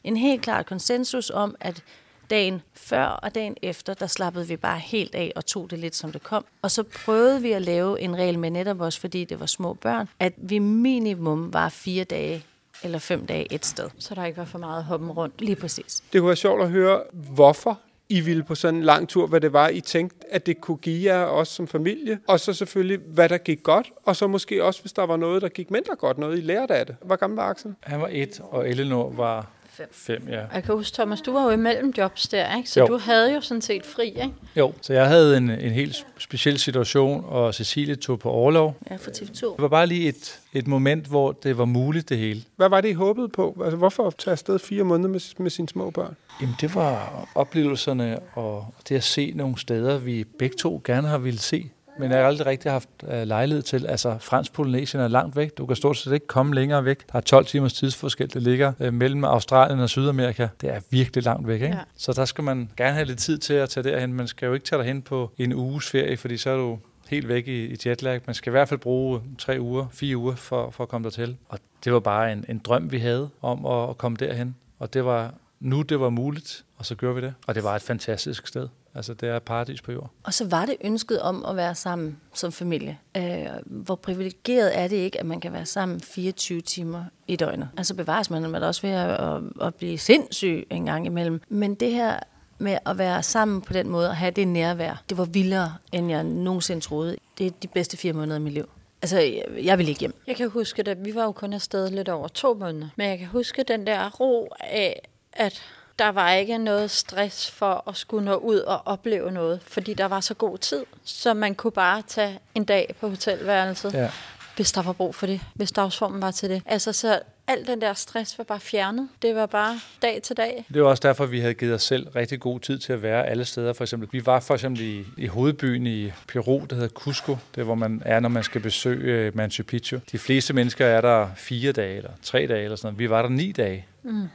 en 0.03 0.17
helt 0.17 0.41
klar 0.41 0.63
konsensus 0.63 1.29
om, 1.29 1.55
at 1.59 1.83
dagen 2.29 2.61
før 2.73 3.05
og 3.05 3.35
dagen 3.35 3.55
efter, 3.61 3.93
der 3.93 4.07
slappede 4.07 4.47
vi 4.47 4.55
bare 4.55 4.79
helt 4.79 5.15
af 5.15 5.31
og 5.35 5.45
tog 5.45 5.71
det 5.71 5.79
lidt 5.79 5.95
som 5.95 6.11
det 6.11 6.23
kom. 6.23 6.45
Og 6.61 6.71
så 6.71 6.83
prøvede 6.83 7.41
vi 7.41 7.51
at 7.51 7.61
lave 7.61 8.01
en 8.01 8.15
regel 8.15 8.39
med 8.39 8.49
netop 8.49 8.81
også, 8.81 8.99
fordi 8.99 9.25
det 9.25 9.39
var 9.39 9.45
små 9.45 9.73
børn, 9.73 10.09
at 10.19 10.33
vi 10.37 10.59
minimum 10.59 11.53
var 11.53 11.69
fire 11.69 12.03
dage 12.03 12.43
eller 12.83 12.99
fem 12.99 13.25
dage 13.25 13.53
et 13.53 13.65
sted. 13.65 13.89
Så 13.99 14.15
der 14.15 14.25
ikke 14.25 14.37
var 14.37 14.45
for 14.45 14.59
meget 14.59 14.83
hoppen 14.83 15.11
rundt. 15.11 15.41
Lige 15.41 15.55
præcis. 15.55 16.03
Det 16.13 16.21
kunne 16.21 16.27
være 16.27 16.35
sjovt 16.35 16.61
at 16.61 16.69
høre, 16.69 17.01
hvorfor 17.13 17.79
I 18.09 18.21
ville 18.21 18.43
på 18.43 18.55
sådan 18.55 18.75
en 18.75 18.83
lang 18.83 19.09
tur, 19.09 19.27
hvad 19.27 19.41
det 19.41 19.53
var, 19.53 19.67
I 19.69 19.81
tænkte, 19.81 20.17
at 20.31 20.45
det 20.45 20.61
kunne 20.61 20.77
give 20.77 21.13
jer 21.13 21.23
også 21.23 21.53
som 21.53 21.67
familie, 21.67 22.19
og 22.27 22.39
så 22.39 22.53
selvfølgelig, 22.53 22.99
hvad 23.07 23.29
der 23.29 23.37
gik 23.37 23.63
godt, 23.63 23.91
og 24.05 24.15
så 24.15 24.27
måske 24.27 24.63
også, 24.63 24.81
hvis 24.81 24.93
der 24.93 25.05
var 25.05 25.17
noget, 25.17 25.41
der 25.41 25.49
gik 25.49 25.71
mindre 25.71 25.95
godt, 25.95 26.17
noget 26.17 26.37
I 26.37 26.41
lærte 26.41 26.75
af 26.75 26.85
det. 26.85 26.95
Hvor 27.01 27.15
gammel 27.15 27.37
var 27.37 27.49
Axel? 27.49 27.75
Han 27.79 28.01
var 28.01 28.09
et, 28.11 28.41
og 28.43 28.69
Eleanor 28.69 29.09
var 29.09 29.51
fem. 29.77 29.87
fem 29.91 30.27
ja. 30.29 30.41
Jeg 30.53 30.63
kan 30.63 30.75
huske, 30.75 30.95
Thomas, 30.95 31.21
du 31.21 31.33
var 31.33 31.43
jo 31.43 31.49
imellem 31.49 31.93
jobs 31.97 32.27
der, 32.27 32.55
ikke? 32.57 32.69
Så 32.69 32.79
Jo. 32.79 32.87
du 32.87 32.97
havde 32.97 33.33
jo 33.33 33.41
sådan 33.41 33.61
set 33.61 33.85
fri, 33.85 34.07
ikke? 34.07 34.33
Jo, 34.55 34.73
så 34.81 34.93
jeg 34.93 35.07
havde 35.07 35.37
en, 35.37 35.49
en 35.49 35.71
helt 35.71 36.05
speciel 36.17 36.59
situation, 36.59 37.25
og 37.27 37.55
Cecilie 37.55 37.95
tog 37.95 38.19
på 38.19 38.29
overlov. 38.29 38.75
Ja, 38.91 38.95
for 38.95 39.11
TV2. 39.11 39.41
Det 39.41 39.55
var 39.61 39.67
bare 39.67 39.87
lige 39.87 40.07
et, 40.09 40.39
et 40.53 40.67
moment, 40.67 41.05
hvor 41.05 41.31
det 41.31 41.57
var 41.57 41.65
muligt 41.65 42.09
det 42.09 42.17
hele. 42.17 42.43
Hvad 42.55 42.69
var 42.69 42.81
det, 42.81 42.89
I 42.89 42.93
håbede 42.93 43.29
på? 43.29 43.61
Altså, 43.63 43.77
hvorfor 43.77 44.09
tage 44.17 44.31
afsted 44.31 44.59
fire 44.59 44.83
måneder 44.83 45.09
med, 45.09 45.19
med 45.37 45.49
sine 45.49 45.69
små 45.69 45.89
børn? 45.89 46.15
Jamen, 46.41 46.55
det 46.61 46.75
var 46.75 47.27
oplevelserne 47.35 48.19
og 48.33 48.65
det 48.89 48.95
at 48.95 49.03
se 49.03 49.31
nogle 49.35 49.59
steder, 49.59 49.97
vi 49.97 50.23
begge 50.23 50.55
to 50.57 50.81
gerne 50.85 51.07
har 51.07 51.17
ville 51.17 51.39
se. 51.39 51.69
Men 51.99 52.11
jeg 52.11 52.19
har 52.19 52.27
aldrig 52.27 52.47
rigtig 52.47 52.71
haft 52.71 52.89
uh, 53.03 53.21
lejlighed 53.23 53.61
til. 53.61 53.85
Altså, 53.85 54.17
fransk 54.19 54.53
Polynesien 54.53 55.03
er 55.03 55.07
langt 55.07 55.35
væk. 55.35 55.57
Du 55.57 55.65
kan 55.65 55.75
stort 55.75 55.97
set 55.97 56.13
ikke 56.13 56.27
komme 56.27 56.55
længere 56.55 56.85
væk. 56.85 57.11
Der 57.11 57.17
er 57.17 57.21
12 57.21 57.45
timers 57.45 57.73
tidsforskel, 57.73 58.33
der 58.33 58.39
ligger 58.39 58.73
uh, 58.79 58.93
mellem 58.93 59.23
Australien 59.23 59.79
og 59.79 59.89
Sydamerika. 59.89 60.47
Det 60.61 60.69
er 60.69 60.79
virkelig 60.89 61.23
langt 61.23 61.47
væk, 61.47 61.61
ikke? 61.61 61.75
Ja. 61.75 61.81
Så 61.95 62.13
der 62.13 62.25
skal 62.25 62.43
man 62.43 62.69
gerne 62.77 62.93
have 62.93 63.05
lidt 63.05 63.19
tid 63.19 63.37
til 63.37 63.53
at 63.53 63.69
tage 63.69 63.83
derhen. 63.83 64.13
Man 64.13 64.27
skal 64.27 64.45
jo 64.45 64.53
ikke 64.53 64.65
tage 64.65 64.79
derhen 64.79 65.01
på 65.01 65.31
en 65.37 65.53
uges 65.53 65.89
ferie, 65.89 66.17
fordi 66.17 66.37
så 66.37 66.49
er 66.49 66.57
du 66.57 66.79
helt 67.09 67.27
væk 67.27 67.47
i, 67.47 67.65
i 67.65 67.77
jetlag. 67.85 68.21
Man 68.25 68.33
skal 68.33 68.49
i 68.49 68.51
hvert 68.51 68.69
fald 68.69 68.79
bruge 68.79 69.21
tre 69.37 69.57
uger, 69.59 69.87
fire 69.91 70.17
uger 70.17 70.35
for, 70.35 70.69
for 70.69 70.83
at 70.83 70.89
komme 70.89 71.05
dertil. 71.05 71.37
Og 71.49 71.59
det 71.83 71.93
var 71.93 71.99
bare 71.99 72.31
en, 72.31 72.45
en 72.49 72.57
drøm, 72.57 72.91
vi 72.91 72.99
havde 72.99 73.29
om 73.41 73.65
at, 73.65 73.89
at 73.89 73.97
komme 73.97 74.17
derhen. 74.19 74.55
Og 74.79 74.93
det 74.93 75.05
var 75.05 75.33
nu, 75.59 75.81
det 75.81 75.99
var 75.99 76.09
muligt, 76.09 76.65
og 76.77 76.85
så 76.85 76.95
gjorde 76.95 77.15
vi 77.15 77.21
det. 77.21 77.33
Og 77.47 77.55
det 77.55 77.63
var 77.63 77.75
et 77.75 77.81
fantastisk 77.81 78.47
sted. 78.47 78.67
Altså, 78.97 79.13
det 79.13 79.29
er 79.29 79.39
paradis 79.39 79.81
på 79.81 79.91
jord. 79.91 80.11
Og 80.23 80.33
så 80.33 80.47
var 80.47 80.65
det 80.65 80.75
ønsket 80.81 81.21
om 81.21 81.45
at 81.45 81.55
være 81.55 81.75
sammen 81.75 82.19
som 82.33 82.51
familie. 82.51 82.97
Øh, 83.17 83.45
hvor 83.65 83.95
privilegeret 83.95 84.77
er 84.79 84.87
det 84.87 84.95
ikke, 84.95 85.19
at 85.19 85.25
man 85.25 85.39
kan 85.39 85.53
være 85.53 85.65
sammen 85.65 86.01
24 86.01 86.61
timer 86.61 87.03
i 87.27 87.35
døgnet? 87.35 87.69
Altså 87.77 87.95
bevares 87.95 88.29
man, 88.29 88.49
man 88.49 88.63
er 88.63 88.67
også 88.67 88.81
ved 88.81 88.89
at, 88.89 89.09
at, 89.09 89.41
at 89.61 89.75
blive 89.75 89.97
sindssyg 89.97 90.67
en 90.69 90.85
gang 90.85 91.05
imellem. 91.05 91.41
Men 91.49 91.75
det 91.75 91.91
her 91.91 92.19
med 92.57 92.77
at 92.85 92.97
være 92.97 93.23
sammen 93.23 93.61
på 93.61 93.73
den 93.73 93.89
måde 93.89 94.09
og 94.09 94.15
have 94.15 94.31
det 94.31 94.47
nærvær, 94.47 95.03
det 95.09 95.17
var 95.17 95.25
vildere, 95.25 95.75
end 95.91 96.09
jeg 96.09 96.23
nogensinde 96.23 96.81
troede. 96.81 97.17
Det 97.37 97.47
er 97.47 97.51
de 97.51 97.67
bedste 97.67 97.97
fire 97.97 98.13
måneder 98.13 98.35
af 98.35 98.41
mit 98.41 98.53
liv. 98.53 98.69
Altså, 99.01 99.19
jeg, 99.19 99.43
jeg 99.63 99.77
vil 99.77 99.89
ikke 99.89 99.99
hjem. 99.99 100.15
Jeg 100.27 100.35
kan 100.35 100.49
huske 100.49 100.83
det. 100.83 101.05
Vi 101.05 101.15
var 101.15 101.23
jo 101.23 101.31
kun 101.31 101.53
afsted 101.53 101.89
lidt 101.89 102.09
over 102.09 102.27
to 102.27 102.53
måneder. 102.53 102.89
Men 102.95 103.09
jeg 103.09 103.17
kan 103.17 103.27
huske 103.27 103.63
den 103.63 103.87
der 103.87 104.09
ro 104.09 104.49
af, 104.59 105.09
at 105.33 105.63
der 105.99 106.09
var 106.09 106.31
ikke 106.33 106.57
noget 106.57 106.91
stress 106.91 107.51
for 107.51 107.83
at 107.89 107.95
skulle 107.97 108.25
nå 108.25 108.35
ud 108.35 108.57
og 108.59 108.81
opleve 108.85 109.31
noget, 109.31 109.59
fordi 109.67 109.93
der 109.93 110.05
var 110.05 110.19
så 110.19 110.33
god 110.33 110.57
tid, 110.57 110.85
så 111.03 111.33
man 111.33 111.55
kunne 111.55 111.71
bare 111.71 112.01
tage 112.07 112.39
en 112.55 112.63
dag 112.65 112.95
på 113.01 113.09
hotelværelset, 113.09 113.93
Ja. 113.93 114.09
hvis 114.55 114.71
der 114.71 114.81
var 114.81 114.93
brug 114.93 115.15
for 115.15 115.25
det, 115.25 115.41
hvis 115.53 115.71
dagsformen 115.71 116.21
var 116.21 116.31
til 116.31 116.49
det. 116.49 116.61
Altså, 116.65 116.93
så 116.93 117.19
al 117.47 117.67
den 117.67 117.81
der 117.81 117.93
stress 117.93 118.37
var 118.37 118.43
bare 118.43 118.59
fjernet. 118.59 119.09
Det 119.21 119.35
var 119.35 119.45
bare 119.45 119.79
dag 120.01 120.19
til 120.23 120.37
dag. 120.37 120.65
Det 120.73 120.81
var 120.83 120.89
også 120.89 121.01
derfor, 121.07 121.25
vi 121.25 121.39
havde 121.39 121.53
givet 121.53 121.73
os 121.73 121.83
selv 121.83 122.07
rigtig 122.15 122.39
god 122.39 122.59
tid 122.59 122.79
til 122.79 122.93
at 122.93 123.01
være 123.01 123.27
alle 123.27 123.45
steder. 123.45 123.73
For 123.73 123.83
eksempel, 123.83 124.09
vi 124.11 124.25
var 124.25 124.39
for 124.39 124.53
eksempel 124.53 124.81
i, 124.81 125.05
i 125.17 125.27
hovedbyen 125.27 125.87
i 125.87 126.11
Peru, 126.27 126.61
der 126.69 126.75
hedder 126.75 126.89
Cusco. 126.89 127.37
Det 127.55 127.61
er, 127.61 127.65
hvor 127.65 127.75
man 127.75 128.01
er, 128.05 128.19
når 128.19 128.29
man 128.29 128.43
skal 128.43 128.61
besøge 128.61 129.13
øh, 129.13 129.35
Machu 129.37 129.63
Picchu. 129.63 129.99
De 130.11 130.17
fleste 130.17 130.53
mennesker 130.53 130.85
er 130.85 131.01
der 131.01 131.27
fire 131.35 131.71
dage 131.71 131.97
eller 131.97 132.11
tre 132.23 132.47
dage 132.47 132.63
eller 132.63 132.75
sådan 132.75 132.87
noget. 132.87 132.99
Vi 132.99 133.09
var 133.09 133.21
der 133.21 133.29
ni 133.29 133.51
dage. 133.51 133.85
Mm. 134.03 134.27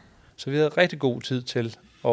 Så 0.43 0.51
vi 0.51 0.57
havde 0.57 0.69
rigtig 0.69 0.99
god 0.99 1.21
tid 1.21 1.43
til 1.43 1.77
at 2.05 2.11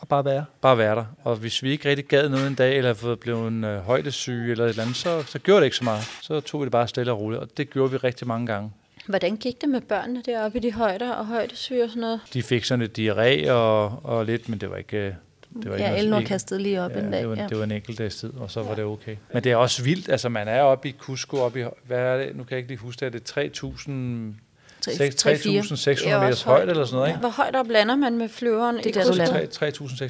og 0.00 0.08
bare 0.08 0.24
være. 0.24 0.44
Bare 0.60 0.78
være 0.78 0.96
der. 0.96 1.04
Og 1.24 1.36
hvis 1.36 1.62
vi 1.62 1.70
ikke 1.70 1.88
rigtig 1.88 2.04
gad 2.04 2.28
noget 2.28 2.46
en 2.46 2.54
dag, 2.54 2.78
eller 2.78 3.16
blevet 3.20 3.48
en 3.48 3.64
øh, 3.64 3.80
højdesyge 3.80 4.50
eller 4.50 4.64
et 4.64 4.68
eller 4.68 4.82
andet, 4.82 4.96
så, 4.96 5.22
så 5.22 5.38
gjorde 5.38 5.60
det 5.60 5.64
ikke 5.64 5.76
så 5.76 5.84
meget. 5.84 6.02
Så 6.22 6.40
tog 6.40 6.60
vi 6.60 6.64
det 6.64 6.72
bare 6.72 6.88
stille 6.88 7.12
og 7.12 7.20
roligt, 7.20 7.42
og 7.42 7.48
det 7.56 7.70
gjorde 7.70 7.90
vi 7.90 7.96
rigtig 7.96 8.26
mange 8.26 8.46
gange. 8.46 8.72
Hvordan 9.06 9.36
gik 9.36 9.60
det 9.60 9.68
med 9.68 9.80
børnene 9.80 10.22
deroppe 10.26 10.58
i 10.58 10.60
de 10.60 10.72
højder 10.72 11.12
og 11.12 11.26
højdesyge 11.26 11.84
og 11.84 11.88
sådan 11.88 12.00
noget? 12.00 12.20
De 12.32 12.42
fik 12.42 12.64
sådan 12.64 12.82
et 12.82 12.98
diarré 12.98 13.50
og, 13.50 14.00
og 14.04 14.24
lidt, 14.26 14.48
men 14.48 14.58
det 14.58 14.70
var 14.70 14.76
ikke... 14.76 14.96
øh, 14.96 15.12
Det 15.62 15.70
var 15.70 15.76
Ja, 15.76 15.88
ikke 15.88 15.98
Elnor 15.98 16.20
kastede 16.20 16.62
lige 16.62 16.82
op 16.82 16.90
ja, 16.90 16.98
en 16.98 17.10
dag. 17.10 17.20
Det 17.20 17.28
var, 17.28 17.36
ja. 17.36 17.46
det 17.46 17.58
var 17.58 17.64
en 17.64 17.72
enkelt 17.72 17.98
dags 17.98 18.16
tid, 18.16 18.32
og 18.38 18.50
så 18.50 18.62
var 18.62 18.74
det 18.74 18.84
okay. 18.84 19.16
Men 19.32 19.44
det 19.44 19.52
er 19.52 19.56
også 19.56 19.84
vildt, 19.84 20.08
altså 20.08 20.28
man 20.28 20.48
er 20.48 20.62
oppe 20.62 20.88
i 20.88 20.94
Cusco, 20.98 21.36
oppe 21.36 21.60
i, 21.60 21.64
hvad 21.86 21.98
er 21.98 22.16
det, 22.16 22.36
nu 22.36 22.44
kan 22.44 22.50
jeg 22.50 22.58
ikke 22.58 22.70
lige 22.70 22.78
huske 22.78 23.00
det, 23.00 23.14
er 23.14 23.18
det 23.18 23.62
3.000... 23.64 23.90
Tre- 24.84 24.96
seks- 24.96 25.16
tre, 25.16 25.38
fire. 25.38 25.60
3.600 25.62 26.04
Det 26.04 26.12
er 26.12 26.16
også 26.16 26.24
meters 26.24 26.42
højt. 26.42 26.56
højde 26.56 26.70
eller 26.70 26.84
sådan 26.84 26.96
noget, 26.96 27.08
ikke? 27.08 27.20
Hvor 27.20 27.28
højt 27.28 27.56
op 27.56 27.68
lander 27.68 27.96
man 27.96 28.18
med 28.18 28.28
flyveren? 28.28 28.76
Det 28.76 28.86
er 28.86 28.90
i 28.90 28.92
der, 28.92 29.00
du 29.02 29.08
Cusco? 29.08 29.22
lander. 29.34 29.46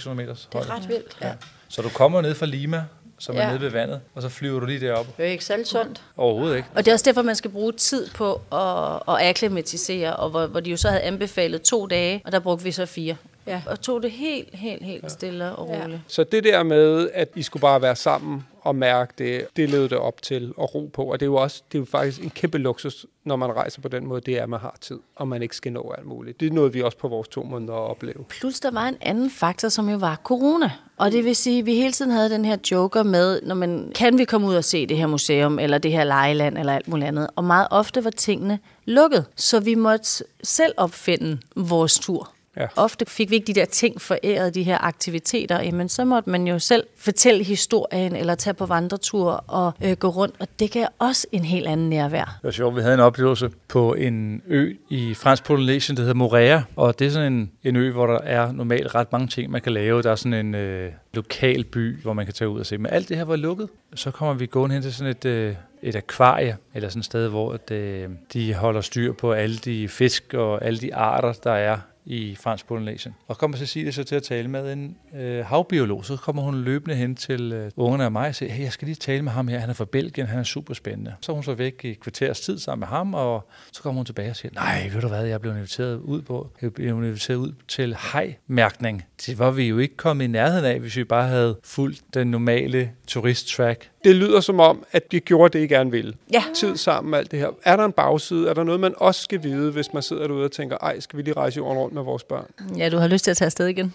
3.600 0.09 0.15
meters 0.15 0.49
Det 0.53 0.55
højde. 0.55 0.69
er 0.71 0.77
ret 0.77 0.89
vildt. 0.89 1.17
Ja. 1.23 1.33
Så 1.69 1.83
du 1.83 1.89
kommer 1.89 2.21
ned 2.21 2.35
fra 2.35 2.47
Lima, 2.47 2.83
som 3.19 3.37
er 3.37 3.41
Ja. 3.41 3.49
nede 3.49 3.61
ved 3.61 3.71
vandet, 3.71 4.01
og 4.15 4.23
så 4.23 4.29
flyver 4.29 4.61
du 4.61 4.67
lige 4.67 4.81
derop. 4.81 5.07
Det 5.17 5.27
er 5.27 5.31
ikke 5.31 5.45
særlig 5.45 5.67
sundt. 5.67 6.03
Overhovedet 6.17 6.57
ikke. 6.57 6.69
Og 6.75 6.85
det 6.85 6.91
er 6.91 6.93
også 6.95 7.05
derfor, 7.05 7.23
man 7.23 7.37
skal 7.37 7.51
bruge 7.51 7.73
tid 7.73 8.09
på 8.15 8.41
at, 8.53 9.15
at 9.15 9.29
akklimatisere, 9.29 10.17
og 10.17 10.31
hvor, 10.31 10.47
hvor 10.47 10.61
de 10.61 10.71
jo 10.71 10.77
så 10.77 10.89
havde 10.89 11.03
anbefalet 11.03 11.63
to 11.63 11.87
dage, 11.87 12.23
og 12.25 12.33
der 12.33 12.39
brugte 12.39 12.65
vi 12.65 12.73
så 12.73 12.87
fire. 12.87 13.17
Ja. 13.47 13.63
Og 13.67 13.81
tog 13.81 14.03
det 14.03 14.11
helt, 14.11 14.49
helt, 14.53 14.85
helt 14.85 15.13
stille 15.13 15.53
og 15.53 15.69
Ja. 15.75 15.83
roligt. 15.83 16.01
Så 16.09 16.25
det 16.25 16.45
der 16.45 16.63
med, 16.63 17.11
at 17.15 17.29
I 17.35 17.43
skulle 17.43 17.61
bare 17.61 17.83
være 17.83 17.97
sammen 17.97 18.47
og 18.61 18.77
mærke 18.77 19.13
det, 19.19 19.47
det 19.57 19.71
levede 19.71 19.89
det 19.89 19.99
op 19.99 20.23
til 20.23 20.55
at 20.61 20.75
ro 20.75 20.91
på. 20.93 21.05
Og 21.05 21.21
det 21.21 21.27
er 21.27 21.31
jo 21.31 21.35
også 21.35 21.63
det 21.73 21.79
er 21.79 21.81
jo 21.81 21.85
faktisk 21.85 22.23
en 22.23 22.31
kæmpe 22.31 22.59
luksus, 22.59 23.07
når 23.25 23.37
man 23.37 23.53
rejser 23.53 23.83
på 23.83 23.89
den 23.89 24.07
måde, 24.07 24.21
det 24.21 24.39
er, 24.39 24.43
at 24.43 24.49
man 24.49 24.61
har 24.61 24.77
tid, 24.81 24.99
og 25.17 25.29
man 25.29 25.43
ikke 25.43 25.57
skal 25.57 25.73
nå 25.73 25.95
alt 25.99 26.07
muligt. 26.07 26.41
Det 26.41 26.49
er 26.49 26.53
noget, 26.53 26.75
vi 26.75 26.83
også 26.83 26.99
på 26.99 27.09
vores 27.09 27.29
to 27.29 27.43
måneder 27.43 27.73
at 27.73 27.91
opleve. 27.91 28.25
Plus 28.29 28.61
der 28.61 28.71
var 28.71 28.89
en 28.89 28.97
anden 29.01 29.31
faktor, 29.31 29.69
som 29.69 29.89
jo 29.89 29.97
var 29.97 30.21
corona. 30.25 30.71
Og 30.97 31.13
det 31.13 31.25
vil 31.25 31.37
sige, 31.37 31.59
at 31.59 31.67
vi 31.67 31.75
hele 31.75 31.93
tiden 31.93 32.11
havde 32.11 32.31
den 32.31 32.45
her 32.45 32.57
joker 32.71 33.03
med, 33.03 33.41
når 33.43 33.55
man, 33.55 33.93
kan 33.95 34.19
vi 34.19 34.25
komme 34.25 34.47
ud 34.47 34.55
og 34.55 34.65
se 34.65 34.87
det 34.87 34.97
her 34.97 35.07
museum, 35.07 35.59
eller 35.59 35.79
det 35.79 35.93
her 35.93 36.05
lejeland, 36.05 36.59
eller 36.59 36.75
alt 36.75 36.89
muligt 36.89 37.09
andet. 37.09 37.27
Og 37.37 37.45
meget 37.45 37.67
ofte 37.71 38.05
var 38.05 38.11
tingene 38.11 38.59
lukket, 38.85 39.27
så 39.37 39.61
vi 39.61 39.75
måtte 39.75 40.25
selv 40.43 40.73
opfinde 40.77 41.39
vores 41.57 41.99
tur. 41.99 42.33
Ja. 42.57 42.67
Ofte 42.77 43.07
fik 43.09 43.31
vi 43.31 43.35
ikke 43.35 43.47
de 43.47 43.55
der 43.55 43.65
ting 43.65 44.01
foræret, 44.01 44.55
de 44.55 44.63
her 44.63 44.79
aktiviteter, 44.85 45.61
jamen 45.63 45.89
så 45.89 46.05
måtte 46.05 46.31
man 46.31 46.47
jo 46.47 46.59
selv 46.59 46.85
fortælle 46.97 47.45
historien, 47.45 48.17
eller 48.17 48.35
tage 48.35 48.55
på 48.55 48.67
vandretur 48.67 49.45
og 49.47 49.73
øh, 49.85 49.97
gå 49.97 50.09
rundt, 50.09 50.35
og 50.41 50.49
det 50.59 50.71
gav 50.71 50.87
også 50.99 51.27
en 51.33 51.45
helt 51.45 51.67
anden 51.67 51.91
nærvær. 51.91 52.25
Det 52.25 52.45
var 52.45 52.51
sjovt, 52.51 52.77
vi 52.77 52.81
havde 52.81 52.95
en 52.95 53.01
oplevelse 53.01 53.51
på 53.69 53.95
en 53.95 54.43
ø 54.47 54.75
i 54.89 55.15
fransk 55.15 55.45
Polynesien, 55.45 55.97
der 55.97 56.03
hedder 56.03 56.15
Morea, 56.15 56.61
og 56.77 56.99
det 56.99 57.07
er 57.07 57.11
sådan 57.11 57.33
en, 57.33 57.51
en 57.65 57.77
ø, 57.77 57.93
hvor 57.93 58.07
der 58.07 58.19
er 58.19 58.53
normalt 58.53 58.95
ret 58.95 59.13
mange 59.13 59.29
ting, 59.29 59.51
man 59.51 59.61
kan 59.61 59.73
lave. 59.73 60.03
Der 60.03 60.11
er 60.11 60.15
sådan 60.17 60.47
en 60.47 60.55
øh, 60.55 60.93
lokal 61.15 61.65
by, 61.65 62.03
hvor 62.03 62.13
man 62.13 62.25
kan 62.27 62.35
tage 62.35 62.49
ud 62.49 62.61
og 62.61 62.67
se. 62.67 62.79
Men 62.79 62.93
alt 62.93 63.09
det 63.09 63.17
her 63.17 63.25
var 63.25 63.37
lukket. 63.37 63.69
Så 63.95 64.11
kommer 64.11 64.35
vi 64.35 64.47
gående 64.47 64.75
hen 64.75 64.83
til 64.83 64.95
sådan 64.95 65.11
et, 65.11 65.25
øh, 65.25 65.55
et 65.83 65.97
akvarie, 65.97 66.57
eller 66.75 66.89
sådan 66.89 67.01
et 67.01 67.05
sted, 67.05 67.29
hvor 67.29 67.53
at, 67.53 67.71
øh, 67.71 68.09
de 68.33 68.55
holder 68.55 68.81
styr 68.81 69.13
på 69.13 69.33
alle 69.33 69.57
de 69.57 69.89
fisk 69.89 70.35
og 70.35 70.65
alle 70.65 70.79
de 70.79 70.95
arter, 70.95 71.33
der 71.33 71.53
er 71.53 71.79
i 72.11 72.35
fransk 72.35 72.67
Polynesien. 72.67 73.15
Og 73.29 73.39
kommer 73.39 73.57
Cecilie 73.57 73.93
så 73.93 74.05
til 74.05 74.15
at 74.15 74.23
tale 74.23 74.49
med 74.49 74.73
en 74.73 74.97
øh, 75.15 75.47
havbiolog, 75.47 76.05
så 76.05 76.17
kommer 76.17 76.43
hun 76.43 76.63
løbende 76.63 76.95
hen 76.95 77.17
til 77.17 77.53
øh, 77.53 77.71
ungerne 77.77 78.05
og 78.05 78.13
mig 78.13 78.29
og 78.29 78.35
siger, 78.35 78.53
hey, 78.53 78.65
jeg 78.65 78.73
skal 78.73 78.87
lige 78.87 78.95
tale 78.95 79.23
med 79.23 79.33
ham 79.33 79.49
her, 79.49 79.59
han 79.59 79.71
er 79.71 79.75
fra 79.75 79.85
Belgien, 79.85 80.27
han 80.27 80.39
er 80.39 80.43
super 80.43 80.75
spændende. 80.75 81.15
Så 81.21 81.33
er 81.33 81.35
hun 81.35 81.45
så 81.45 81.55
væk 81.55 81.85
i 81.85 81.95
kvarters 81.95 82.41
tid 82.41 82.59
sammen 82.59 82.81
med 82.81 82.89
ham, 82.89 83.15
og 83.15 83.49
så 83.73 83.83
kommer 83.83 83.99
hun 83.99 84.07
tilbage 84.07 84.31
og 84.31 84.37
siger, 84.37 84.53
nej, 84.55 84.91
ved 84.93 85.01
du 85.01 85.09
hvad, 85.09 85.25
jeg 85.25 85.41
blev 85.41 85.57
inviteret 85.57 85.97
ud 85.97 86.23
på, 86.23 86.51
jeg 86.63 86.75
blev 86.75 86.89
inviteret 86.89 87.37
ud 87.37 87.53
til 87.69 87.95
hajmærkning. 87.95 89.05
Det 89.27 89.39
var 89.39 89.51
vi 89.51 89.65
jo 89.65 89.79
ikke 89.79 89.97
kommet 89.97 90.25
i 90.25 90.29
nærheden 90.29 90.65
af, 90.65 90.81
hvis 90.81 90.97
vi 90.97 91.05
bare 91.05 91.29
havde 91.29 91.59
fulgt 91.65 92.03
den 92.15 92.27
normale 92.27 92.91
turisttrack 93.07 93.91
det 94.05 94.17
lyder 94.17 94.41
som 94.41 94.61
om, 94.61 94.85
at 94.93 95.13
de 95.13 95.21
gjorde 95.21 95.59
det, 95.59 95.65
I 95.65 95.67
gerne 95.67 95.91
ville. 95.91 96.15
Ja. 96.33 96.45
Tid 96.55 96.77
sammen, 96.77 97.15
alt 97.15 97.31
det 97.31 97.39
her. 97.39 97.49
Er 97.65 97.77
der 97.77 97.85
en 97.85 97.93
bagside? 97.93 98.49
Er 98.51 98.55
der 98.55 98.65
noget, 98.65 98.81
man 98.81 98.95
også 98.97 99.23
skal 99.23 99.43
vide, 99.43 99.73
hvis 99.73 99.93
man 99.93 100.03
sidder 100.03 100.27
derude 100.27 100.45
og 100.45 100.53
tænker, 100.53 100.77
ej, 100.79 101.01
skal 101.01 101.17
vi 101.17 101.23
lige 101.23 101.35
rejse 101.35 101.57
jorden 101.57 101.79
rundt 101.79 101.95
med 101.95 102.03
vores 102.03 102.23
børn? 102.25 102.47
Ja, 102.77 102.89
du 102.89 102.97
har 102.99 103.09
lyst 103.09 103.25
til 103.25 103.31
at 103.31 103.37
tage 103.37 103.47
afsted 103.47 103.67
igen. 103.67 103.95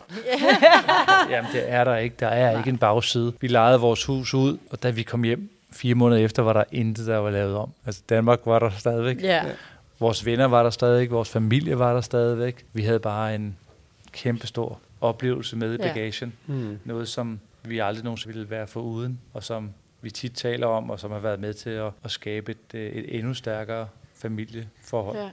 Jamen, 1.31 1.51
det 1.53 1.63
er 1.71 1.83
der 1.83 1.95
ikke. 1.97 2.15
Der 2.19 2.27
er 2.27 2.57
ikke 2.57 2.69
en 2.69 2.77
bagside. 2.77 3.33
Vi 3.41 3.47
lejede 3.47 3.79
vores 3.79 4.03
hus 4.05 4.33
ud, 4.33 4.57
og 4.69 4.83
da 4.83 4.89
vi 4.89 5.03
kom 5.03 5.23
hjem 5.23 5.49
fire 5.71 5.95
måneder 5.95 6.21
efter, 6.25 6.43
var 6.43 6.53
der 6.53 6.63
intet, 6.71 7.07
der 7.07 7.17
var 7.17 7.29
lavet 7.29 7.55
om. 7.55 7.69
Altså, 7.85 8.01
Danmark 8.09 8.39
var 8.45 8.59
der 8.59 8.69
stadigvæk. 8.79 9.21
Ja. 9.23 9.43
Vores 9.99 10.25
venner 10.25 10.45
var 10.45 10.63
der 10.63 10.69
stadigvæk. 10.69 11.11
Vores 11.11 11.29
familie 11.29 11.79
var 11.79 11.93
der 11.93 12.01
stadigvæk. 12.01 12.65
Vi 12.73 12.81
havde 12.81 12.99
bare 12.99 13.35
en 13.35 13.57
kæmpestor 14.11 14.79
oplevelse 15.01 15.55
med 15.55 15.73
i 15.73 15.77
Ja. 15.81 15.87
bagagen. 15.87 16.33
Hmm. 16.45 16.79
Noget, 16.85 17.07
som 17.07 17.39
vi 17.63 17.79
aldrig 17.79 18.03
nogensinde 18.03 18.33
ville 18.35 18.49
være 18.49 18.67
for 18.67 18.79
uden, 18.81 19.19
og 19.33 19.43
som 19.43 19.69
vi 20.05 20.11
tit 20.11 20.35
taler 20.35 20.67
om, 20.67 20.89
og 20.89 20.99
som 20.99 21.11
har 21.11 21.19
været 21.19 21.39
med 21.39 21.53
til 21.53 21.69
at, 21.69 21.91
at 22.03 22.11
skabe 22.11 22.51
et, 22.51 22.73
øh, 22.73 22.91
et 22.91 23.15
endnu 23.17 23.33
stærkere 23.33 23.87
familieforhold. 24.15 25.17
ja. 25.17 25.29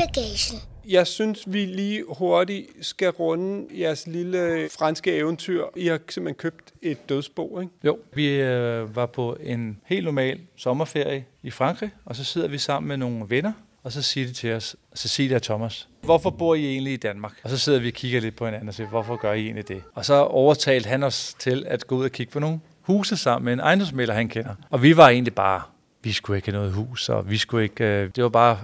Bagagen. 0.00 0.60
Jeg 0.88 1.06
synes, 1.06 1.44
vi 1.46 1.64
lige 1.64 2.04
hurtigt 2.08 2.66
skal 2.80 3.10
runde 3.10 3.80
jeres 3.80 4.06
lille 4.06 4.68
franske 4.78 5.16
eventyr. 5.16 5.64
I 5.76 5.86
har 5.86 5.98
simpelthen 6.08 6.34
købt 6.34 6.72
et 6.82 7.08
dødsbo, 7.08 7.60
ikke? 7.60 7.72
Jo, 7.84 7.98
vi 8.12 8.28
øh, 8.28 8.96
var 8.96 9.06
på 9.06 9.36
en 9.40 9.80
helt 9.86 10.04
normal 10.04 10.40
sommerferie 10.56 11.24
i 11.42 11.50
Frankrig, 11.50 11.90
og 12.04 12.16
så 12.16 12.24
sidder 12.24 12.48
vi 12.48 12.58
sammen 12.58 12.88
med 12.88 12.96
nogle 12.96 13.24
venner, 13.28 13.52
og 13.82 13.92
så 13.92 14.02
siger 14.02 14.26
de 14.26 14.32
til 14.32 14.52
os, 14.52 14.76
Cecilia 14.96 15.36
og 15.36 15.42
Thomas, 15.42 15.88
hvorfor 16.02 16.30
bor 16.30 16.54
I 16.54 16.66
egentlig 16.66 16.92
i 16.92 16.96
Danmark? 16.96 17.32
Og 17.44 17.50
så 17.50 17.58
sidder 17.58 17.80
vi 17.80 17.88
og 17.88 17.94
kigger 17.94 18.20
lidt 18.20 18.36
på 18.36 18.44
hinanden 18.44 18.68
og 18.68 18.74
siger, 18.74 18.88
hvorfor 18.88 19.16
gør 19.16 19.32
I 19.32 19.44
egentlig 19.44 19.68
det? 19.68 19.82
Og 19.94 20.04
så 20.04 20.14
overtalte 20.14 20.88
han 20.88 21.02
os 21.02 21.34
til 21.38 21.64
at 21.68 21.86
gå 21.86 21.96
ud 21.96 22.04
og 22.04 22.10
kigge 22.10 22.32
på 22.32 22.38
nogle 22.38 22.60
huse 22.82 23.16
sammen 23.16 23.44
med 23.44 23.52
en 23.52 23.60
ejendomsmælder, 23.60 24.14
han 24.14 24.28
kender. 24.28 24.54
Og 24.70 24.82
vi 24.82 24.96
var 24.96 25.08
egentlig 25.08 25.34
bare, 25.34 25.62
vi 26.02 26.12
skulle 26.12 26.36
ikke 26.38 26.50
have 26.50 26.58
noget 26.58 26.72
hus, 26.72 27.08
og 27.08 27.30
vi 27.30 27.38
skulle 27.38 27.62
ikke, 27.62 27.84
øh, 27.84 28.10
det 28.16 28.22
var 28.22 28.30
bare. 28.30 28.58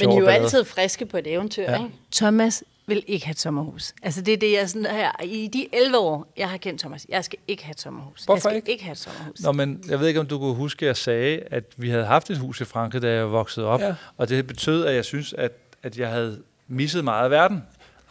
Men 0.00 0.10
I 0.10 0.12
er 0.12 0.18
jo 0.18 0.24
ballade. 0.24 0.44
altid 0.44 0.64
friske 0.64 1.06
på 1.06 1.16
et 1.16 1.26
eventyr, 1.26 1.62
Ja. 1.62 1.74
ikke? 1.84 1.90
Thomas 2.12 2.64
vil 2.86 3.04
ikke 3.06 3.26
have 3.26 3.32
et 3.32 3.40
sommerhus. 3.40 3.94
Altså 4.02 4.20
det 4.20 4.34
er 4.34 4.38
det, 4.38 4.52
jeg 4.52 4.68
sådan 4.70 4.86
her, 4.86 5.10
i 5.24 5.46
de 5.52 5.66
11 5.72 5.98
år, 5.98 6.32
jeg 6.36 6.50
har 6.50 6.56
kendt 6.56 6.80
Thomas, 6.80 7.06
jeg 7.08 7.24
skal 7.24 7.38
ikke 7.48 7.64
have 7.64 7.70
et 7.72 7.80
sommerhus. 7.80 8.24
Hvorfor 8.24 8.48
jeg 8.48 8.52
skal 8.52 8.56
ikke? 8.56 8.70
ikke 8.72 8.84
have 8.84 8.92
et 8.92 8.98
sommerhus. 8.98 9.40
Nå, 9.40 9.52
men 9.52 9.84
jeg 9.88 10.00
ved 10.00 10.08
ikke, 10.08 10.20
om 10.20 10.26
du 10.26 10.38
kunne 10.38 10.54
huske, 10.54 10.84
at 10.84 10.88
jeg 10.88 10.96
sagde, 10.96 11.40
at 11.50 11.64
vi 11.76 11.90
havde 11.90 12.04
haft 12.04 12.30
et 12.30 12.38
hus 12.38 12.60
i 12.60 12.64
Frankrig, 12.64 13.02
da 13.02 13.12
jeg 13.14 13.32
voksede 13.32 13.66
op. 13.66 13.80
Ja. 13.80 13.94
Og 14.16 14.28
det 14.28 14.46
betød, 14.46 14.84
at 14.86 14.94
jeg 14.94 15.04
synes, 15.04 15.32
at, 15.32 15.52
at 15.82 15.98
jeg 15.98 16.08
havde 16.10 16.42
misset 16.68 17.04
meget 17.04 17.24
af 17.24 17.30
verden. 17.30 17.62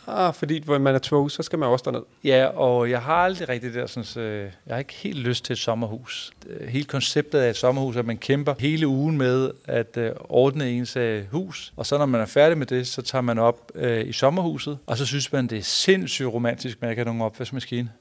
Ah, 0.08 0.34
fordi 0.34 0.64
hvor 0.64 0.78
man 0.78 0.96
er 0.96 1.00
tvunget, 1.00 1.32
så 1.32 1.44
skal 1.44 1.60
man 1.60 1.70
også 1.70 1.84
derned. 1.86 2.02
Ja, 2.24 2.46
og 2.46 2.90
jeg 2.90 3.02
har 3.02 3.14
aldrig 3.14 3.50
rigtig 3.50 3.74
det 3.74 3.82
der, 3.82 3.88
sådan, 3.88 4.24
øh, 4.24 4.52
jeg 4.68 4.76
har 4.76 4.80
ikke 4.80 4.94
helt 4.94 5.20
lyst 5.20 5.46
til 5.46 5.54
et 5.54 5.60
sommerhus. 5.60 6.32
Øh, 6.50 6.68
Hele 6.68 6.86
konceptet 6.86 7.40
af 7.40 7.50
et 7.50 7.56
sommerhus, 7.56 7.96
at 7.96 8.06
man 8.06 8.18
kæmper 8.18 8.54
hele 8.60 8.88
ugen 8.88 9.18
med 9.18 9.52
at 9.66 9.98
øh, 9.98 10.12
ordne 10.30 10.70
ens 10.70 10.96
øh, 10.96 11.24
hus, 11.32 11.74
og 11.76 11.86
så 11.86 11.98
når 11.98 12.06
man 12.06 12.22
er 12.22 12.26
færdig 12.26 12.58
med 12.58 12.66
det, 12.66 12.88
så 12.88 13.02
tager 13.02 13.22
man 13.22 13.40
op 13.40 13.72
øh, 13.76 14.08
i 14.08 14.12
sommerhuset, 14.14 14.78
og 14.86 14.98
så 14.98 15.06
synes 15.06 15.32
man, 15.32 15.48
det 15.48 15.58
er 15.58 15.64
sindssygt 15.64 16.28
romantisk, 16.28 16.82
med 16.82 16.90
at 16.90 16.92
ikke 16.92 17.00
have 17.00 17.06
nogen 17.06 17.22
opvaskemaskine. 17.22 17.90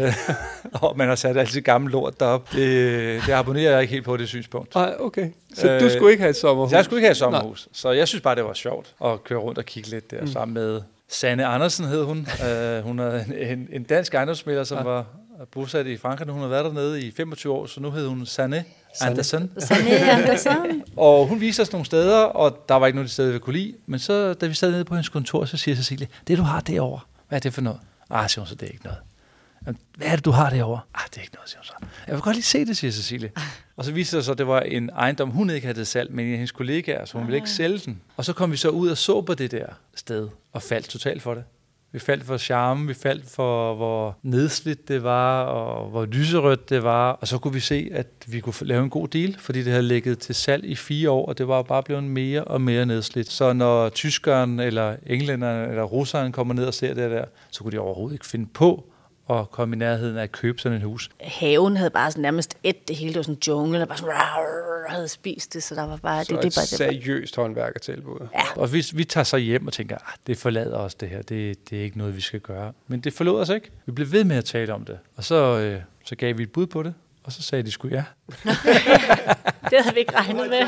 Øh, 0.00 0.12
og 0.72 0.96
man 0.96 1.08
har 1.08 1.14
sat 1.14 1.36
altid 1.36 1.60
gammel 1.60 1.92
lort 1.92 2.20
derop. 2.20 2.52
Det, 2.52 3.22
det 3.26 3.32
abonnerer 3.32 3.72
jeg 3.72 3.82
ikke 3.82 3.92
helt 3.92 4.04
på, 4.04 4.16
det 4.16 4.28
synspunkt. 4.28 4.74
Nej, 4.74 4.94
okay. 5.00 5.30
Så 5.54 5.72
øh, 5.72 5.80
du 5.80 5.90
skulle 5.90 6.10
ikke 6.10 6.20
have 6.22 6.30
et 6.30 6.36
sommerhus? 6.36 6.72
Jeg 6.72 6.84
skulle 6.84 6.98
ikke 6.98 7.06
have 7.06 7.10
et 7.10 7.16
sommerhus, 7.16 7.68
så 7.72 7.90
jeg 7.90 8.08
synes 8.08 8.22
bare, 8.22 8.34
det 8.34 8.44
var 8.44 8.52
sjovt 8.52 8.94
at 9.04 9.24
køre 9.24 9.38
rundt 9.38 9.58
og 9.58 9.64
kigge 9.64 9.90
lidt 9.90 10.10
der, 10.10 10.20
mm. 10.20 10.26
sammen 10.26 10.54
med 10.54 10.80
Sanne 11.08 11.46
Andersen 11.46 11.84
hed 11.84 12.04
hun. 12.04 12.18
Uh, 12.18 12.84
hun 12.86 12.98
er 12.98 13.24
en, 13.24 13.68
en, 13.72 13.82
dansk 13.82 14.14
ejendomsmælder, 14.14 14.64
som 14.64 14.78
ja. 14.78 14.84
var 14.84 15.06
bosat 15.52 15.86
i 15.86 15.96
Frankrig. 15.96 16.28
Hun 16.28 16.40
har 16.40 16.48
været 16.48 16.64
dernede 16.64 17.02
i 17.02 17.10
25 17.10 17.52
år, 17.52 17.66
så 17.66 17.80
nu 17.80 17.90
hed 17.90 18.06
hun 18.06 18.26
Sanne 18.26 18.64
Andersen. 19.00 19.50
Sanne 19.58 19.90
Andersen. 20.16 20.82
Og 20.96 21.26
hun 21.26 21.40
viste 21.40 21.60
os 21.60 21.72
nogle 21.72 21.86
steder, 21.86 22.18
og 22.18 22.64
der 22.68 22.74
var 22.74 22.86
ikke 22.86 22.96
nogen 22.96 23.08
steder, 23.08 23.32
vi 23.32 23.38
kunne 23.38 23.56
lide. 23.56 23.74
Men 23.86 24.00
så, 24.00 24.34
da 24.34 24.46
vi 24.46 24.54
sad 24.54 24.70
nede 24.70 24.84
på 24.84 24.94
hendes 24.94 25.08
kontor, 25.08 25.44
så 25.44 25.56
siger 25.56 25.74
Cecilie, 25.74 26.08
det 26.26 26.38
du 26.38 26.42
har 26.42 26.60
derovre, 26.60 27.00
hvad 27.28 27.38
er 27.38 27.40
det 27.40 27.54
for 27.54 27.60
noget? 27.60 27.80
Ah, 28.10 28.30
siger 28.30 28.40
hun 28.40 28.48
så, 28.48 28.54
det 28.54 28.68
er 28.68 28.72
ikke 28.72 28.84
noget. 28.84 28.98
"Jamen, 29.66 29.78
Hvad 29.96 30.06
er 30.08 30.16
det, 30.16 30.24
du 30.24 30.30
har 30.30 30.50
derovre? 30.50 30.80
Ah, 30.94 31.00
det 31.10 31.16
er 31.16 31.22
ikke 31.22 31.34
noget, 31.34 31.48
siger 31.48 31.58
hun 31.58 31.64
så. 31.64 31.72
Jeg 32.06 32.14
vil 32.14 32.22
godt 32.22 32.36
lige 32.36 32.44
se 32.44 32.64
det, 32.64 32.76
siger 32.76 32.90
Cecilie. 32.90 33.30
Og 33.76 33.84
så 33.84 33.92
viste 33.92 34.16
det 34.16 34.24
sig, 34.24 34.32
at 34.32 34.38
det 34.38 34.46
var 34.46 34.60
en 34.60 34.90
ejendom, 34.90 35.30
hun 35.30 35.50
ikke 35.50 35.66
havde 35.66 35.84
salg, 35.84 36.12
men 36.12 36.26
en 36.26 36.32
af 36.32 36.36
hendes 36.36 36.52
kollegaer, 36.52 37.04
så 37.04 37.18
hun 37.18 37.26
ville 37.26 37.36
ikke 37.36 37.50
sælge 37.50 37.78
den. 37.78 38.00
Og 38.16 38.24
så 38.24 38.32
kom 38.32 38.52
vi 38.52 38.56
så 38.56 38.68
ud 38.68 38.88
og 38.88 38.98
så 38.98 39.20
på 39.20 39.34
det 39.34 39.50
der 39.50 39.66
sted, 39.94 40.28
og 40.52 40.62
faldt 40.62 40.88
totalt 40.88 41.22
for 41.22 41.34
det. 41.34 41.44
Vi 41.92 41.98
faldt 41.98 42.24
for 42.24 42.36
charme, 42.36 42.86
vi 42.86 42.94
faldt 42.94 43.30
for, 43.30 43.74
hvor 43.74 44.16
nedslidt 44.22 44.88
det 44.88 45.02
var, 45.02 45.42
og 45.42 45.90
hvor 45.90 46.04
lyserødt 46.04 46.70
det 46.70 46.82
var. 46.82 47.12
Og 47.12 47.28
så 47.28 47.38
kunne 47.38 47.54
vi 47.54 47.60
se, 47.60 47.88
at 47.92 48.06
vi 48.26 48.40
kunne 48.40 48.54
lave 48.60 48.84
en 48.84 48.90
god 48.90 49.08
deal, 49.08 49.36
fordi 49.38 49.62
det 49.62 49.72
havde 49.72 49.82
ligget 49.82 50.18
til 50.18 50.34
salg 50.34 50.64
i 50.64 50.74
fire 50.74 51.10
år, 51.10 51.26
og 51.26 51.38
det 51.38 51.48
var 51.48 51.62
bare 51.62 51.82
blevet 51.82 52.04
mere 52.04 52.44
og 52.44 52.60
mere 52.60 52.86
nedslidt. 52.86 53.30
Så 53.30 53.52
når 53.52 53.88
tyskeren, 53.88 54.60
eller 54.60 54.96
englænderen, 55.06 55.70
eller 55.70 55.82
russeren 55.82 56.32
kommer 56.32 56.54
ned 56.54 56.64
og 56.64 56.74
ser 56.74 56.94
det 56.94 57.10
der, 57.10 57.24
så 57.50 57.62
kunne 57.62 57.72
de 57.72 57.78
overhovedet 57.78 58.14
ikke 58.14 58.26
finde 58.26 58.46
på 58.54 58.84
at 59.30 59.50
komme 59.50 59.76
i 59.76 59.78
nærheden 59.78 60.16
af 60.16 60.22
at 60.22 60.32
købe 60.32 60.58
sådan 60.58 60.78
et 60.78 60.84
hus. 60.84 61.10
Haven 61.20 61.76
havde 61.76 61.90
bare 61.90 62.10
sådan 62.10 62.22
nærmest 62.22 62.56
et 62.62 62.88
det 62.88 62.96
hele. 62.96 63.08
Det 63.08 63.16
var 63.16 63.22
sådan 63.22 63.34
en 63.34 63.42
jungle, 63.46 63.78
der 63.78 63.86
bare 63.86 63.98
sådan, 63.98 64.14
rar, 64.14 64.64
havde 64.88 65.08
spist 65.08 65.54
det, 65.54 65.62
så 65.62 65.74
der 65.74 65.82
var 65.82 65.96
bare... 65.96 66.24
Så 66.24 66.32
det, 66.32 66.42
det, 66.42 66.48
et 66.48 66.54
bare, 66.56 66.66
seriøst 66.66 67.36
håndværkertilbud. 67.36 68.28
Ja. 68.34 68.42
Og 68.56 68.72
vi, 68.72 68.84
vi 68.94 69.04
tager 69.04 69.24
så 69.24 69.36
hjem 69.36 69.66
og 69.66 69.72
tænker, 69.72 69.96
at 69.96 70.20
det 70.26 70.38
forlader 70.38 70.76
os 70.76 70.94
det 70.94 71.08
her, 71.08 71.22
det, 71.22 71.70
det 71.70 71.78
er 71.78 71.82
ikke 71.82 71.98
noget, 71.98 72.16
vi 72.16 72.20
skal 72.20 72.40
gøre. 72.40 72.72
Men 72.86 73.00
det 73.00 73.12
forlod 73.12 73.40
os 73.40 73.48
ikke. 73.48 73.70
Vi 73.86 73.92
blev 73.92 74.12
ved 74.12 74.24
med 74.24 74.36
at 74.36 74.44
tale 74.44 74.74
om 74.74 74.84
det. 74.84 74.98
Og 75.16 75.24
så, 75.24 75.58
øh, 75.58 75.80
så 76.04 76.16
gav 76.16 76.38
vi 76.38 76.42
et 76.42 76.52
bud 76.52 76.66
på 76.66 76.82
det, 76.82 76.94
og 77.24 77.32
så 77.32 77.42
sagde 77.42 77.62
de 77.62 77.70
sgu 77.70 77.88
ja. 77.88 78.04
det 79.70 79.78
havde 79.82 79.94
vi 79.94 79.98
ikke 80.00 80.16
regnet 80.16 80.48
med. 80.50 80.60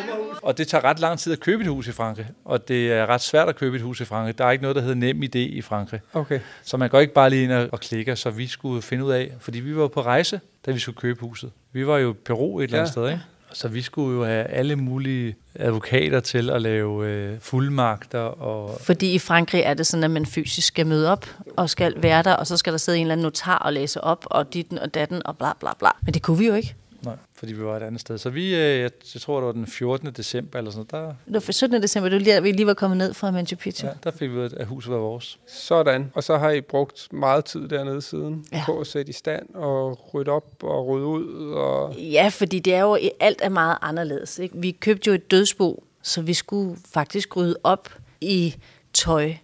Og 0.42 0.58
det 0.58 0.68
tager 0.68 0.84
ret 0.84 1.00
lang 1.00 1.18
tid 1.18 1.32
at 1.32 1.40
købe 1.40 1.62
et 1.62 1.68
hus 1.68 1.86
i 1.88 1.92
Frankrig, 1.92 2.26
og 2.44 2.68
det 2.68 2.92
er 2.92 3.06
ret 3.06 3.20
svært 3.20 3.48
at 3.48 3.56
købe 3.56 3.76
et 3.76 3.82
hus 3.82 4.00
i 4.00 4.04
Frankrig. 4.04 4.38
Der 4.38 4.44
er 4.44 4.50
ikke 4.50 4.62
noget, 4.62 4.76
der 4.76 4.82
hedder 4.82 4.94
nem 4.94 5.22
idé 5.22 5.38
i 5.38 5.62
Frankrig. 5.62 6.00
Okay. 6.12 6.40
Så 6.62 6.76
man 6.76 6.88
går 6.90 7.00
ikke 7.00 7.12
bare 7.14 7.30
lige 7.30 7.44
ind 7.44 7.52
og 7.52 7.80
klikker, 7.80 8.14
så 8.14 8.30
vi 8.30 8.46
skulle 8.46 8.82
finde 8.82 9.04
ud 9.04 9.12
af, 9.12 9.32
fordi 9.40 9.60
vi 9.60 9.76
var 9.76 9.88
på 9.88 10.02
rejse, 10.02 10.40
da 10.66 10.70
vi 10.70 10.78
skulle 10.78 10.96
købe 10.98 11.20
huset. 11.20 11.50
Vi 11.72 11.86
var 11.86 11.98
jo 11.98 12.10
i 12.12 12.14
Peru 12.24 12.58
et 12.58 12.64
eller 12.64 12.78
andet 12.78 12.88
Ja. 12.88 12.92
sted, 12.92 13.08
ikke? 13.08 13.20
Så 13.52 13.68
vi 13.68 13.82
skulle 13.82 14.16
jo 14.18 14.24
have 14.24 14.44
alle 14.44 14.76
mulige 14.76 15.36
advokater 15.54 16.20
til 16.20 16.50
at 16.50 16.62
lave 16.62 17.06
øh, 17.06 17.40
fuldmagter 17.40 18.18
og 18.18 18.80
Fordi 18.80 19.14
i 19.14 19.18
Frankrig 19.18 19.60
er 19.60 19.74
det 19.74 19.86
sådan, 19.86 20.04
at 20.04 20.10
man 20.10 20.26
fysisk 20.26 20.66
skal 20.66 20.86
møde 20.86 21.12
op 21.12 21.26
og 21.56 21.70
skal 21.70 21.94
være 21.96 22.22
der, 22.22 22.34
og 22.34 22.46
så 22.46 22.56
skal 22.56 22.72
der 22.72 22.78
sidde 22.78 22.98
en 22.98 23.02
eller 23.02 23.12
anden 23.12 23.22
notar 23.22 23.58
og 23.58 23.72
læse 23.72 24.04
op, 24.04 24.26
og 24.30 24.54
ditten 24.54 24.78
og 24.78 24.94
datten 24.94 25.26
og 25.26 25.38
bla 25.38 25.52
bla 25.60 25.70
bla. 25.78 25.88
Men 26.02 26.14
det 26.14 26.22
kunne 26.22 26.38
vi 26.38 26.46
jo 26.46 26.54
ikke. 26.54 26.74
Nej, 27.06 27.16
fordi 27.34 27.52
vi 27.52 27.64
var 27.64 27.76
et 27.76 27.82
andet 27.82 28.00
sted. 28.00 28.18
Så 28.18 28.30
vi, 28.30 28.54
øh, 28.54 28.60
jeg, 28.60 28.90
jeg 29.14 29.20
tror, 29.20 29.36
det 29.36 29.46
var 29.46 29.52
den 29.52 29.66
14. 29.66 30.12
december 30.12 30.58
eller 30.58 30.70
sådan 30.70 30.86
noget, 30.92 31.16
Det 31.26 31.34
var 31.34 31.40
for 31.40 31.52
17. 31.52 31.82
december, 31.82 32.08
det 32.08 32.16
var 32.16 32.24
lige, 32.24 32.42
vi 32.42 32.52
lige 32.52 32.66
var 32.66 32.74
kommet 32.74 32.96
ned 32.96 33.14
fra 33.14 33.30
Machu 33.30 33.56
Picchu. 33.56 33.86
der, 33.86 33.92
ja, 33.92 34.10
der 34.10 34.16
fik 34.16 34.30
vi 34.30 34.36
ud 34.36 34.42
af, 34.42 34.60
at 34.60 34.66
huset 34.66 34.92
var 34.92 34.98
vores. 34.98 35.38
Sådan. 35.46 36.12
Og 36.14 36.24
så 36.24 36.38
har 36.38 36.50
I 36.50 36.60
brugt 36.60 37.12
meget 37.12 37.44
tid 37.44 37.68
dernede 37.68 38.02
siden 38.02 38.46
ja. 38.52 38.62
på 38.66 38.80
at 38.80 38.86
sætte 38.86 39.10
i 39.10 39.12
stand 39.12 39.54
og 39.54 40.14
rydde 40.14 40.30
op 40.30 40.62
og 40.62 40.86
rydde 40.86 41.06
ud. 41.06 41.52
Og... 41.52 41.94
Ja, 41.94 42.28
fordi 42.28 42.58
det 42.58 42.74
er 42.74 42.80
jo, 42.80 42.98
alt 43.20 43.40
er 43.42 43.48
meget 43.48 43.78
anderledes. 43.82 44.38
Ikke? 44.38 44.58
Vi 44.58 44.70
købte 44.70 45.08
jo 45.08 45.14
et 45.14 45.30
dødsbo, 45.30 45.84
så 46.02 46.22
vi 46.22 46.34
skulle 46.34 46.76
faktisk 46.92 47.36
rydde 47.36 47.56
op 47.64 47.88
i 48.20 48.54
tøj 48.92 49.34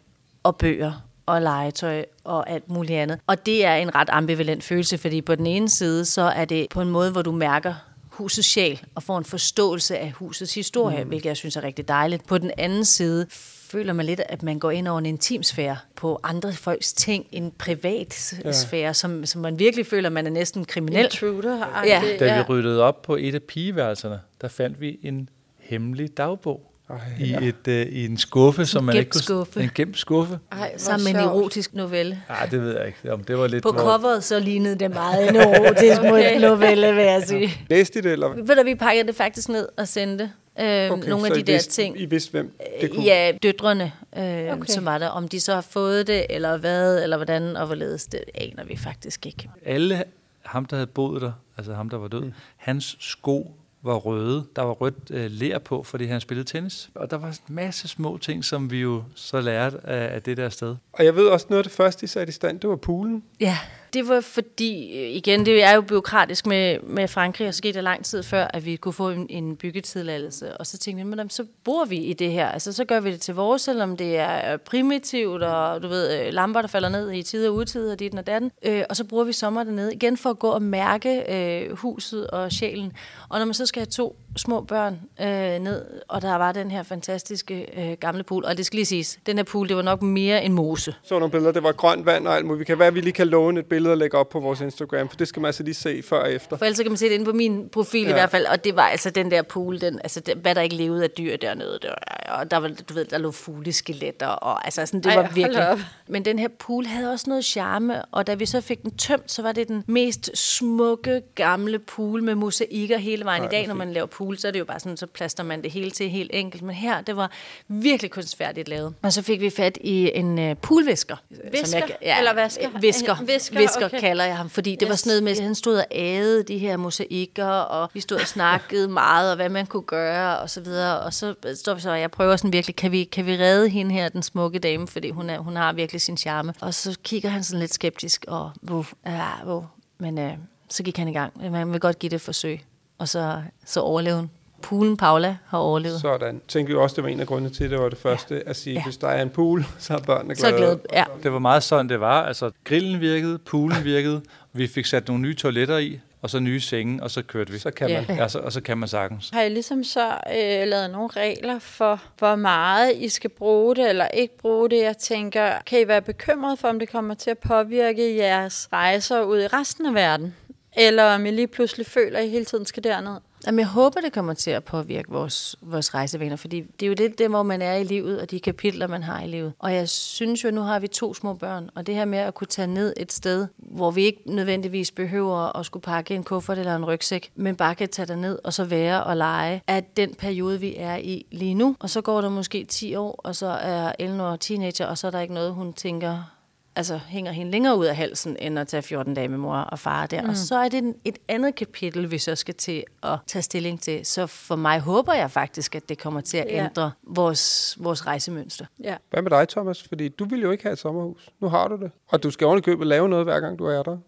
og 0.43 0.57
bøger 0.57 1.12
og 1.27 1.43
legetøj 1.43 2.05
og 2.25 2.51
alt 2.51 2.71
muligt 2.71 2.99
andet. 2.99 3.19
Og 3.27 3.47
det 3.47 3.65
er 3.65 3.75
en 3.75 3.95
ret 3.95 4.09
ambivalent 4.13 4.65
følelse, 4.65 4.99
fordi 4.99 5.21
på 5.21 5.35
den 5.35 5.47
ene 5.47 5.69
side, 5.69 6.05
så 6.05 6.23
er 6.23 6.45
det 6.45 6.67
på 6.71 6.81
en 6.81 6.89
måde, 6.89 7.11
hvor 7.11 7.23
du 7.23 7.33
mærker 7.33 7.75
husets 8.13 8.49
sjæl 8.49 8.83
og 8.95 9.03
får 9.03 9.19
en 9.19 9.25
forståelse 9.25 9.99
af 9.99 10.11
husets 10.11 10.55
historie, 10.55 11.03
mm. 11.03 11.09
hvilket 11.09 11.27
jeg 11.27 11.37
synes 11.37 11.57
er 11.57 11.65
rigtig 11.65 11.89
dejligt. 11.89 12.27
På 12.27 12.39
den 12.39 12.51
anden 12.59 12.85
side 12.85 13.27
føler 13.73 13.93
man 13.93 14.07
lidt, 14.07 14.21
at 14.29 14.43
man 14.43 14.59
går 14.59 14.71
ind 14.71 14.89
over 14.89 14.99
en 14.99 15.07
intimsfære 15.07 15.77
på 15.97 16.21
andre 16.23 16.53
folks 16.53 16.93
ting, 16.93 17.27
en 17.33 17.53
privat 17.59 18.35
ja. 18.45 18.53
sfære, 18.53 18.95
som, 18.95 19.27
som 19.27 19.41
man 19.41 19.59
virkelig 19.59 19.87
føler, 19.87 20.09
man 20.09 20.27
er 20.27 20.31
næsten 20.31 20.65
kriminel. 20.65 21.05
Intruder. 21.05 21.83
Ja. 21.87 22.03
Da 22.21 22.37
vi 22.37 22.43
ryddede 22.43 22.83
op 22.83 23.03
på 23.03 23.17
et 23.17 23.35
af 23.35 23.43
pigeværelserne, 23.43 24.21
der 24.41 24.49
fandt 24.49 24.81
vi 24.81 24.99
en 25.03 25.29
hemmelig 25.59 26.17
dagbog. 26.17 26.72
Ej, 26.93 26.99
I, 27.21 27.49
et, 27.49 27.69
øh, 27.69 27.87
I 27.87 28.05
en 28.05 28.17
skuffe, 28.19 28.67
som 28.67 28.85
man 28.85 28.97
ikke 28.97 29.11
kunne... 29.11 29.23
skuffe. 29.23 29.63
En 29.63 29.71
gemt 29.75 29.99
skuffe. 29.99 30.39
Ej, 30.53 30.73
Sammen 30.77 31.05
med 31.05 31.23
en 31.23 31.29
erotisk 31.29 31.75
novelle. 31.75 32.23
Nej, 32.29 32.47
det 32.47 32.61
ved 32.63 32.77
jeg 32.77 32.87
ikke. 32.87 33.13
Om 33.13 33.25
det 33.25 33.39
var 33.39 33.47
lidt... 33.47 33.63
På 33.63 33.71
hvor- 33.73 33.81
coveret 33.81 34.25
så 34.25 34.39
lignede 34.41 34.75
det 34.79 34.91
meget 34.91 35.29
en 35.29 35.37
erotisk 35.37 36.01
okay. 36.13 36.41
novelle, 36.41 36.95
vil 36.95 37.05
jeg 37.05 37.23
sige. 37.27 37.51
Læste 37.71 37.99
I 37.99 38.03
det, 38.03 38.13
eller? 38.13 38.29
Ved 38.29 38.57
du, 38.57 38.63
vi 38.65 38.75
pakkede 38.75 39.07
det 39.07 39.17
faktisk 39.17 39.49
ned 39.49 39.69
og 39.77 39.89
sendte 39.89 40.31
øh, 40.61 40.91
okay, 40.91 41.09
nogle 41.09 41.27
af 41.27 41.33
de 41.35 41.41
I 41.41 41.43
der 41.43 41.53
vidste, 41.53 41.83
ting. 41.83 42.01
I 42.01 42.05
vidste, 42.07 42.31
hvem 42.31 42.53
det 42.81 42.91
kunne? 42.91 43.05
Ja, 43.05 43.33
døtrene, 43.43 43.93
øh. 44.17 44.23
Okay. 44.23 44.65
som 44.69 44.85
var 44.85 44.99
der. 44.99 45.09
Om 45.09 45.29
de 45.29 45.41
så 45.41 45.55
har 45.55 45.61
fået 45.61 46.07
det, 46.07 46.27
eller 46.31 46.57
hvad, 46.57 47.03
eller 47.03 47.17
hvordan, 47.17 47.57
og 47.57 47.67
hvorledes, 47.67 48.07
det 48.07 48.21
aner 48.35 48.65
vi 48.65 48.77
faktisk 48.77 49.27
ikke. 49.27 49.49
Alle 49.67 50.05
ham, 50.43 50.65
der 50.65 50.77
havde 50.77 50.87
boet 50.87 51.23
der, 51.23 51.33
altså 51.57 51.75
ham, 51.75 51.89
der 51.91 51.97
var 51.99 52.09
død, 52.09 52.21
mm. 52.25 52.33
hans 52.57 52.97
sko 53.01 53.55
var 53.83 53.95
røde. 53.95 54.45
Der 54.57 54.63
var 54.63 54.73
rødt 54.73 55.11
øh, 55.11 55.31
lær 55.31 55.59
på, 55.59 55.83
fordi 55.83 56.05
han 56.05 56.21
spillede 56.21 56.49
tennis. 56.49 56.91
Og 56.95 57.11
der 57.11 57.17
var 57.17 57.29
en 57.29 57.55
masse 57.55 57.89
små 57.89 58.19
ting, 58.19 58.45
som 58.45 58.71
vi 58.71 58.81
jo 58.81 59.03
så 59.15 59.41
lærte 59.41 59.87
af, 59.87 60.15
af 60.15 60.23
det 60.23 60.37
der 60.37 60.49
sted. 60.49 60.77
Og 60.93 61.05
jeg 61.05 61.17
ved 61.17 61.27
også, 61.27 61.47
noget 61.51 61.59
af 61.59 61.65
det 61.65 61.73
første, 61.73 62.05
I 62.05 62.07
satte 62.07 62.31
i 62.31 62.33
stand, 62.33 62.61
det 62.61 62.71
var 62.71 62.77
poolen. 62.77 63.23
Ja, 63.41 63.59
det 63.93 64.09
var 64.09 64.21
fordi, 64.21 64.99
øh, 64.99 65.17
igen, 65.17 65.47
det 65.47 65.63
er 65.63 65.75
jo 65.75 65.81
byråkratisk 65.81 66.47
med, 66.47 66.79
med 66.81 67.09
Frankrig, 67.09 67.49
og 67.49 67.55
så 67.55 67.63
gik 67.63 67.75
det 67.75 67.85
lang 67.85 68.05
tid 68.05 68.23
før, 68.23 68.45
at 68.45 68.67
vi 68.67 68.77
kunne 68.77 68.93
få 68.93 69.11
en, 69.11 69.27
en 69.31 69.57
byggetilladelse. 69.57 70.57
Og 70.57 70.67
så 70.67 70.79
tænkte 70.79 71.05
vi, 71.05 71.17
men 71.17 71.31
så 71.31 71.45
bor 71.65 71.85
vi 71.85 71.97
i 71.97 72.13
det 72.13 72.31
her. 72.31 72.49
Altså, 72.49 72.73
så 72.73 72.85
gør 72.85 73.01
vi 73.01 73.13
det 73.13 73.21
til 73.21 73.35
vores, 73.35 73.63
selvom 73.63 73.97
det 73.97 74.17
er 74.17 74.53
øh, 74.53 74.59
primitivt, 74.59 75.43
og 75.43 75.83
du 75.83 75.89
ved, 75.89 76.21
øh, 76.21 76.33
lamper, 76.33 76.61
der 76.61 76.69
falder 76.69 76.89
ned 76.89 77.13
i 77.13 77.23
tid 77.23 77.49
og 77.49 77.55
utid, 77.55 77.91
og 77.91 77.99
dit 77.99 78.15
og 78.15 78.27
datten. 78.27 78.51
Øh, 78.63 78.83
og 78.91 78.97
så 78.97 79.05
bruger 79.05 79.25
vi 79.25 79.33
sommer 79.33 79.65
dernede, 79.65 79.95
igen 79.95 80.17
for 80.17 80.31
at 80.31 80.39
gå 80.39 80.49
og 80.49 80.63
mærke 80.63 81.23
øh, 81.29 81.77
huset 81.77 82.27
og 82.27 82.53
sjælen. 82.53 82.93
Og 83.29 83.39
når 83.39 83.45
man 83.45 83.55
så 83.55 83.67
skal 83.67 83.81
have 83.81 83.87
to 83.87 84.17
små 84.37 84.61
børn 84.61 85.01
øh, 85.21 85.59
ned, 85.59 85.85
og 86.09 86.23
der 86.23 86.35
var 86.35 86.53
den 86.53 86.71
her 86.71 86.83
fantastiske 86.83 87.67
øh, 87.77 87.97
gamle 88.01 88.23
pool, 88.23 88.45
og 88.45 88.57
det 88.57 88.67
skal 88.67 88.77
lige 88.77 88.87
siges, 88.87 89.19
den 89.27 89.37
her 89.37 89.45
pool, 89.45 89.69
det 89.69 89.77
var 89.77 89.83
nok 89.83 90.03
mere 90.03 90.45
en 90.45 90.53
mose. 90.53 90.95
Så 91.03 91.19
nogle 91.19 91.31
billeder, 91.31 91.53
det 91.53 91.63
var 91.63 91.73
grønt 91.73 92.07
vand 92.07 92.27
og 92.27 92.37
alt 92.37 92.47
muligt. 92.47 92.59
Vi 92.61 92.65
kan 92.65 92.79
være, 92.79 92.89
at 92.89 92.95
vi 92.95 93.01
lige 93.01 93.13
kan 93.13 93.29
låne 93.29 93.61
et 93.61 93.67
billede 93.67 93.82
og 93.91 93.97
lægge 93.97 94.19
op 94.19 94.29
på 94.29 94.41
vores 94.41 94.61
Instagram, 94.61 95.09
for 95.09 95.17
det 95.17 95.29
skal 95.29 95.41
man 95.41 95.47
altså 95.47 95.63
lige 95.63 95.75
se 95.75 96.03
før 96.03 96.21
og 96.21 96.33
efter. 96.33 96.57
For 96.57 96.65
ellers 96.65 96.79
kan 96.79 96.91
man 96.91 96.97
se 96.97 97.05
det 97.05 97.13
inde 97.13 97.25
på 97.25 97.33
min 97.33 97.69
profil 97.69 98.03
ja. 98.03 98.09
i 98.09 98.13
hvert 98.13 98.31
fald, 98.31 98.47
og 98.47 98.65
det 98.65 98.77
var 98.77 98.83
altså 98.83 99.11
den 99.11 99.31
der 99.31 99.43
pool, 99.43 99.81
den, 99.81 99.99
altså 99.99 100.21
det, 100.21 100.35
hvad 100.35 100.55
der 100.55 100.61
ikke 100.61 100.77
levede 100.77 101.05
af 101.05 101.11
dyr 101.11 101.37
dernede, 101.37 101.79
der, 101.83 101.95
og 102.29 102.51
der 102.51 102.57
var, 102.57 102.69
du 102.89 102.95
ved, 102.95 103.05
der 103.05 103.19
lå 103.19 103.31
fugleskeletter, 103.31 104.27
og 104.27 104.65
altså 104.65 104.87
sådan, 104.87 105.01
det 105.01 105.07
Ej, 105.07 105.17
var 105.17 105.31
virkelig. 105.35 105.85
Men 106.07 106.25
den 106.25 106.39
her 106.39 106.49
pool 106.59 106.87
havde 106.87 107.13
også 107.13 107.25
noget 107.29 107.45
charme, 107.45 108.05
og 108.05 108.27
da 108.27 108.35
vi 108.35 108.47
så 108.47 108.61
fik 108.61 108.83
den 108.83 108.97
tømt, 108.97 109.31
så 109.31 109.43
var 109.43 109.53
det 109.53 109.69
den 109.69 109.85
mest 109.87 110.31
smukke, 110.39 111.23
gamle 111.35 111.79
pool 111.79 112.23
med 112.23 112.35
mosaikker 112.35 112.99
hele 112.99 113.25
vejen 113.25 113.43
Ej, 113.43 113.49
i 113.49 113.51
dag, 113.51 113.67
når 113.67 113.75
man 113.75 113.93
laver 113.93 114.07
pool, 114.07 114.39
så 114.39 114.49
er 114.49 114.53
det 114.53 114.59
jo 114.59 114.65
bare 114.65 114.81
sådan, 114.81 114.97
så 114.97 115.07
plaster 115.07 115.43
man 115.43 115.63
det 115.63 115.71
hele 115.71 115.91
til 115.91 116.11
helt 116.11 116.31
enkelt. 116.35 116.63
Men 116.63 116.75
her, 116.75 117.01
det 117.01 117.17
var 117.17 117.31
virkelig 117.69 118.11
kunstfærdigt 118.11 118.69
lavet. 118.69 118.95
Og 119.03 119.13
så 119.13 119.23
fik 119.23 119.41
vi 119.41 119.51
fat 119.51 119.79
i 119.81 120.11
en 120.15 120.39
uh, 120.39 120.57
poolvisker. 120.57 121.17
Visker? 121.51 121.67
Som 121.67 121.79
jeg, 121.81 121.97
ja, 122.03 122.19
eller 122.19 122.35
vasker? 122.35 122.69
Visker. 122.81 123.17
Visker, 123.25 123.59
visker 123.59 123.72
okay. 123.77 124.01
kalder 124.01 124.25
jeg 124.25 124.37
ham, 124.37 124.51
fordi 124.51 124.71
det 124.71 124.83
yes. 124.83 124.89
var 124.89 124.97
sådan 124.97 125.11
noget 125.11 125.23
med, 125.23 125.33
at 125.33 125.41
han 125.41 125.55
stod 125.55 125.79
og 125.79 125.87
æde 125.91 126.43
de 126.43 126.59
her 126.59 126.77
mosaikker, 126.77 127.47
og 127.47 127.91
vi 127.95 128.01
stod 128.01 128.21
og 128.21 128.27
snakkede 128.27 128.89
meget, 129.03 129.31
og 129.31 129.37
hvad 129.37 129.49
man 129.49 129.67
kunne 129.67 129.83
gøre, 129.83 130.39
og 130.39 130.51
så 130.51 130.61
videre. 130.61 131.01
Og 131.01 131.15
så 131.15 131.35
står 131.55 131.75
vi 131.75 131.81
så, 131.81 131.91
og 131.91 132.01
jeg 132.01 132.11
prøver 132.11 132.37
sådan 132.37 132.53
virkelig, 132.53 132.77
kan 132.77 132.93
vi, 132.93 133.05
kan 133.05 133.27
vi 133.27 133.37
redde 133.37 133.69
hende 133.69 133.95
her, 133.95 134.09
den 134.09 134.23
smukke 134.23 134.59
dame, 134.59 134.89
fordi 134.89 135.11
hun, 135.11 135.31
er, 135.31 135.39
hun 135.39 135.57
har 135.57 135.73
virkelig 135.73 136.01
sin 136.01 136.17
charme. 136.17 136.55
Og 136.61 136.75
så 136.75 136.99
kigger 137.03 137.29
han 137.29 137.45
sådan 137.45 137.61
lidt 137.61 137.75
skeptisk, 137.75 138.25
og 138.29 138.51
hvor, 138.63 138.87
ja, 139.07 139.29
hvor. 139.45 139.71
Men 139.99 140.19
uh, 140.19 140.31
så 140.69 140.83
gik 140.83 140.97
han 140.97 141.09
i 141.09 141.13
gang. 141.13 141.51
Man 141.53 141.73
vil 141.73 141.81
godt 141.81 141.99
give 141.99 142.11
det 142.11 142.17
et 142.17 142.23
forsøg. 142.23 142.61
Og 142.99 143.09
så, 143.09 143.43
så 143.65 143.81
overlevede 143.81 144.21
hun 144.21 144.31
poolen 144.63 144.97
Paula 144.97 145.37
har 145.47 145.59
overlevet. 145.59 146.01
Sådan. 146.01 146.41
Tænker 146.49 146.73
vi 146.73 146.79
også, 146.79 146.97
det 146.97 147.05
var 147.05 147.11
en 147.11 147.21
af 147.21 147.27
grundene 147.27 147.51
til, 147.51 147.71
det 147.71 147.79
var 147.79 147.89
det 147.89 147.99
første, 147.99 148.35
ja. 148.35 148.51
at 148.51 148.57
sige, 148.57 148.75
ja. 148.75 148.85
hvis 148.85 148.97
der 148.97 149.09
er 149.09 149.23
en 149.23 149.31
pool, 149.31 149.65
så 149.79 149.95
er 149.95 149.99
børnene 149.99 150.35
glade. 150.35 150.53
Så 150.53 150.57
glade, 150.57 150.81
ja. 150.93 151.05
Det 151.23 151.33
var 151.33 151.39
meget 151.39 151.63
sådan, 151.63 151.89
det 151.89 152.01
var. 152.01 152.23
Altså, 152.23 152.51
grillen 152.65 153.01
virkede, 153.01 153.39
poolen 153.39 153.85
virkede, 153.95 154.23
vi 154.53 154.67
fik 154.67 154.87
sat 154.87 155.09
nogle 155.09 155.23
nye 155.23 155.35
toiletter 155.35 155.79
i, 155.79 156.01
og 156.23 156.31
så 156.31 156.41
nye 156.41 156.61
senge, 156.61 157.03
og 157.03 157.11
så 157.11 157.23
kørte 157.23 157.53
vi. 157.53 157.59
Så 157.59 157.71
kan 157.71 157.91
man. 157.91 158.17
Ja, 158.17 158.29
så, 158.29 158.39
og 158.39 158.53
så 158.53 158.61
kan 158.61 158.79
man 158.79 158.89
sagtens. 158.89 159.31
Har 159.33 159.43
I 159.43 159.49
ligesom 159.49 159.85
så 159.85 160.07
øh, 160.09 160.69
lavet 160.69 160.91
nogle 160.91 161.09
regler 161.09 161.59
for, 161.59 162.03
hvor 162.19 162.37
meget 162.37 162.93
I 162.97 163.09
skal 163.09 163.31
bruge 163.31 163.77
det, 163.77 163.89
eller 163.89 164.09
ikke 164.09 164.39
bruge 164.39 164.71
det? 164.71 164.83
Jeg 164.83 164.97
tænker, 164.97 165.53
kan 165.67 165.81
I 165.81 165.89
være 165.89 166.03
bekymret 166.03 166.59
for, 166.59 166.69
om 166.69 166.79
det 166.79 166.89
kommer 166.89 167.15
til 167.15 167.31
at 167.31 167.39
påvirke 167.39 168.17
jeres 168.17 168.69
rejser 168.73 169.23
ud 169.23 169.41
i 169.41 169.47
resten 169.47 169.87
af 169.87 169.95
verden? 169.95 170.35
Eller 170.77 171.05
om 171.05 171.27
I 171.27 171.31
lige 171.31 171.47
pludselig 171.47 171.87
føler, 171.87 172.19
at 172.19 172.25
I 172.25 172.29
hele 172.29 172.45
tiden 172.45 172.67
skal 172.67 172.85
derned? 172.85 173.17
Jamen, 173.47 173.59
jeg 173.59 173.67
håber, 173.67 174.01
det 174.01 174.13
kommer 174.13 174.35
til 174.35 174.51
at 174.51 174.65
påvirke 174.65 175.11
vores, 175.11 175.57
vores 175.63 175.95
rejsevaner, 175.95 176.37
fordi 176.37 176.61
det 176.61 176.87
er 176.87 176.89
jo 176.89 176.95
det, 176.95 177.19
det, 177.19 177.29
hvor 177.29 177.43
man 177.43 177.63
er 177.63 177.75
i 177.75 177.85
livet, 177.85 178.21
og 178.21 178.31
de 178.31 178.41
kapitler, 178.41 178.87
man 178.87 179.03
har 179.03 179.23
i 179.23 179.27
livet. 179.27 179.53
Og 179.59 179.75
jeg 179.75 179.89
synes 179.89 180.45
jo, 180.45 180.49
at 180.49 180.55
nu 180.55 180.61
har 180.61 180.79
vi 180.79 180.89
to 180.89 181.15
små 181.15 181.35
børn, 181.35 181.71
og 181.75 181.87
det 181.87 181.95
her 181.95 182.05
med 182.05 182.19
at 182.19 182.35
kunne 182.35 182.47
tage 182.47 182.67
ned 182.67 182.95
et 182.97 183.13
sted, 183.13 183.47
hvor 183.57 183.91
vi 183.91 184.03
ikke 184.03 184.23
nødvendigvis 184.27 184.91
behøver 184.91 185.57
at 185.59 185.67
skulle 185.67 185.83
pakke 185.83 186.15
en 186.15 186.25
kuffert 186.25 186.59
eller 186.59 186.77
en 186.77 186.85
rygsæk, 186.85 187.33
men 187.35 187.57
bare 187.57 187.75
kan 187.75 187.89
tage 187.89 188.17
ned 188.17 188.39
og 188.45 188.53
så 188.53 188.65
være 188.65 189.05
og 189.05 189.17
lege, 189.17 189.63
at 189.67 189.97
den 189.97 190.15
periode, 190.15 190.61
vi 190.61 190.75
er 190.77 190.97
i 190.97 191.27
lige 191.33 191.55
nu. 191.55 191.77
Og 191.81 191.91
så 191.91 192.01
går 192.01 192.21
der 192.21 192.29
måske 192.29 192.65
10 192.65 192.95
år, 192.95 193.21
og 193.25 193.37
så 193.37 193.47
er 193.47 193.93
Eleanor 193.99 194.37
teenager, 194.37 194.87
og 194.87 194.99
så 194.99 195.07
er 195.07 195.11
der 195.11 195.21
ikke 195.21 195.35
noget, 195.35 195.55
hun 195.55 195.73
tænker, 195.73 196.33
altså, 196.77 196.99
hænger 196.99 197.33
hende 197.33 197.53
længere 197.53 197.77
ud 197.77 197.87
af 197.87 197.97
halsen, 197.97 198.37
end 198.39 198.59
at 198.59 198.69
tage 198.69 198.83
14 198.83 199.15
dage 199.15 199.29
med 199.29 199.39
mor 199.39 199.57
og 199.57 199.79
far 199.79 200.07
der. 200.07 200.23
Mm. 200.23 200.29
Og 200.29 200.37
så 200.37 200.57
er 200.57 200.69
det 200.69 200.95
et 201.05 201.19
andet 201.29 201.55
kapitel, 201.55 202.11
vi 202.11 202.19
så 202.19 202.35
skal 202.35 202.55
til 202.55 202.85
at 203.03 203.19
tage 203.27 203.43
stilling 203.43 203.81
til. 203.81 204.07
Så 204.07 204.27
for 204.27 204.57
mig 204.57 204.81
håber 204.81 205.13
jeg 205.13 205.31
faktisk, 205.31 205.75
at 205.75 205.89
det 205.89 205.99
kommer 205.99 206.21
til 206.21 206.37
at 206.37 206.47
ja. 206.47 206.65
ændre 206.65 206.93
vores, 207.03 207.77
vores 207.81 208.07
rejsemønster. 208.07 208.67
Ja. 208.83 208.97
Hvad 209.11 209.23
med 209.23 209.31
dig, 209.31 209.49
Thomas? 209.49 209.83
Fordi 209.83 210.09
du 210.09 210.25
vil 210.25 210.41
jo 210.41 210.51
ikke 210.51 210.65
have 210.65 210.73
et 210.73 210.79
sommerhus. 210.79 211.29
Nu 211.41 211.49
har 211.49 211.69
du 211.69 211.77
det. 211.77 211.91
Og 212.09 212.23
du 212.23 212.31
skal 212.31 212.47
ordentligt 212.47 212.65
købe 212.65 212.83
og 212.83 212.87
lave 212.87 213.09
noget, 213.09 213.25
hver 213.25 213.41
gang 213.41 213.59
du 213.59 213.65
er 213.65 213.83
der. 213.83 213.99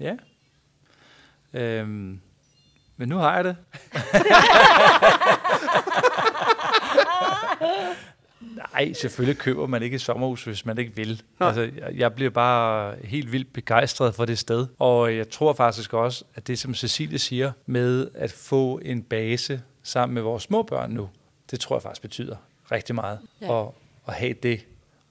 Ja. 0.00 0.16
Øhm, 1.52 2.20
men 2.96 3.08
nu 3.08 3.16
har 3.16 3.34
jeg 3.34 3.44
det. 3.44 3.56
Nej, 8.72 8.92
selvfølgelig 8.92 9.38
køber 9.38 9.66
man 9.66 9.82
ikke 9.82 9.94
et 9.94 10.00
sommerhus, 10.00 10.44
hvis 10.44 10.66
man 10.66 10.78
ikke 10.78 10.96
vil. 10.96 11.22
Altså, 11.40 11.70
jeg 11.94 12.14
bliver 12.14 12.30
bare 12.30 12.94
helt 13.04 13.32
vildt 13.32 13.52
begejstret 13.52 14.14
for 14.14 14.24
det 14.24 14.38
sted. 14.38 14.66
Og 14.78 15.16
jeg 15.16 15.30
tror 15.30 15.52
faktisk 15.52 15.92
også, 15.92 16.24
at 16.34 16.46
det, 16.46 16.58
som 16.58 16.74
Cecilie 16.74 17.18
siger, 17.18 17.52
med 17.66 18.08
at 18.14 18.32
få 18.32 18.80
en 18.84 19.02
base 19.02 19.62
sammen 19.82 20.14
med 20.14 20.22
vores 20.22 20.42
små 20.42 20.62
børn 20.62 20.90
nu, 20.90 21.08
det 21.50 21.60
tror 21.60 21.76
jeg 21.76 21.82
faktisk 21.82 22.02
betyder 22.02 22.36
rigtig 22.72 22.94
meget. 22.94 23.18
Ja. 23.40 23.60
At, 23.60 23.68
at 24.08 24.14
have 24.14 24.34
det. 24.42 24.66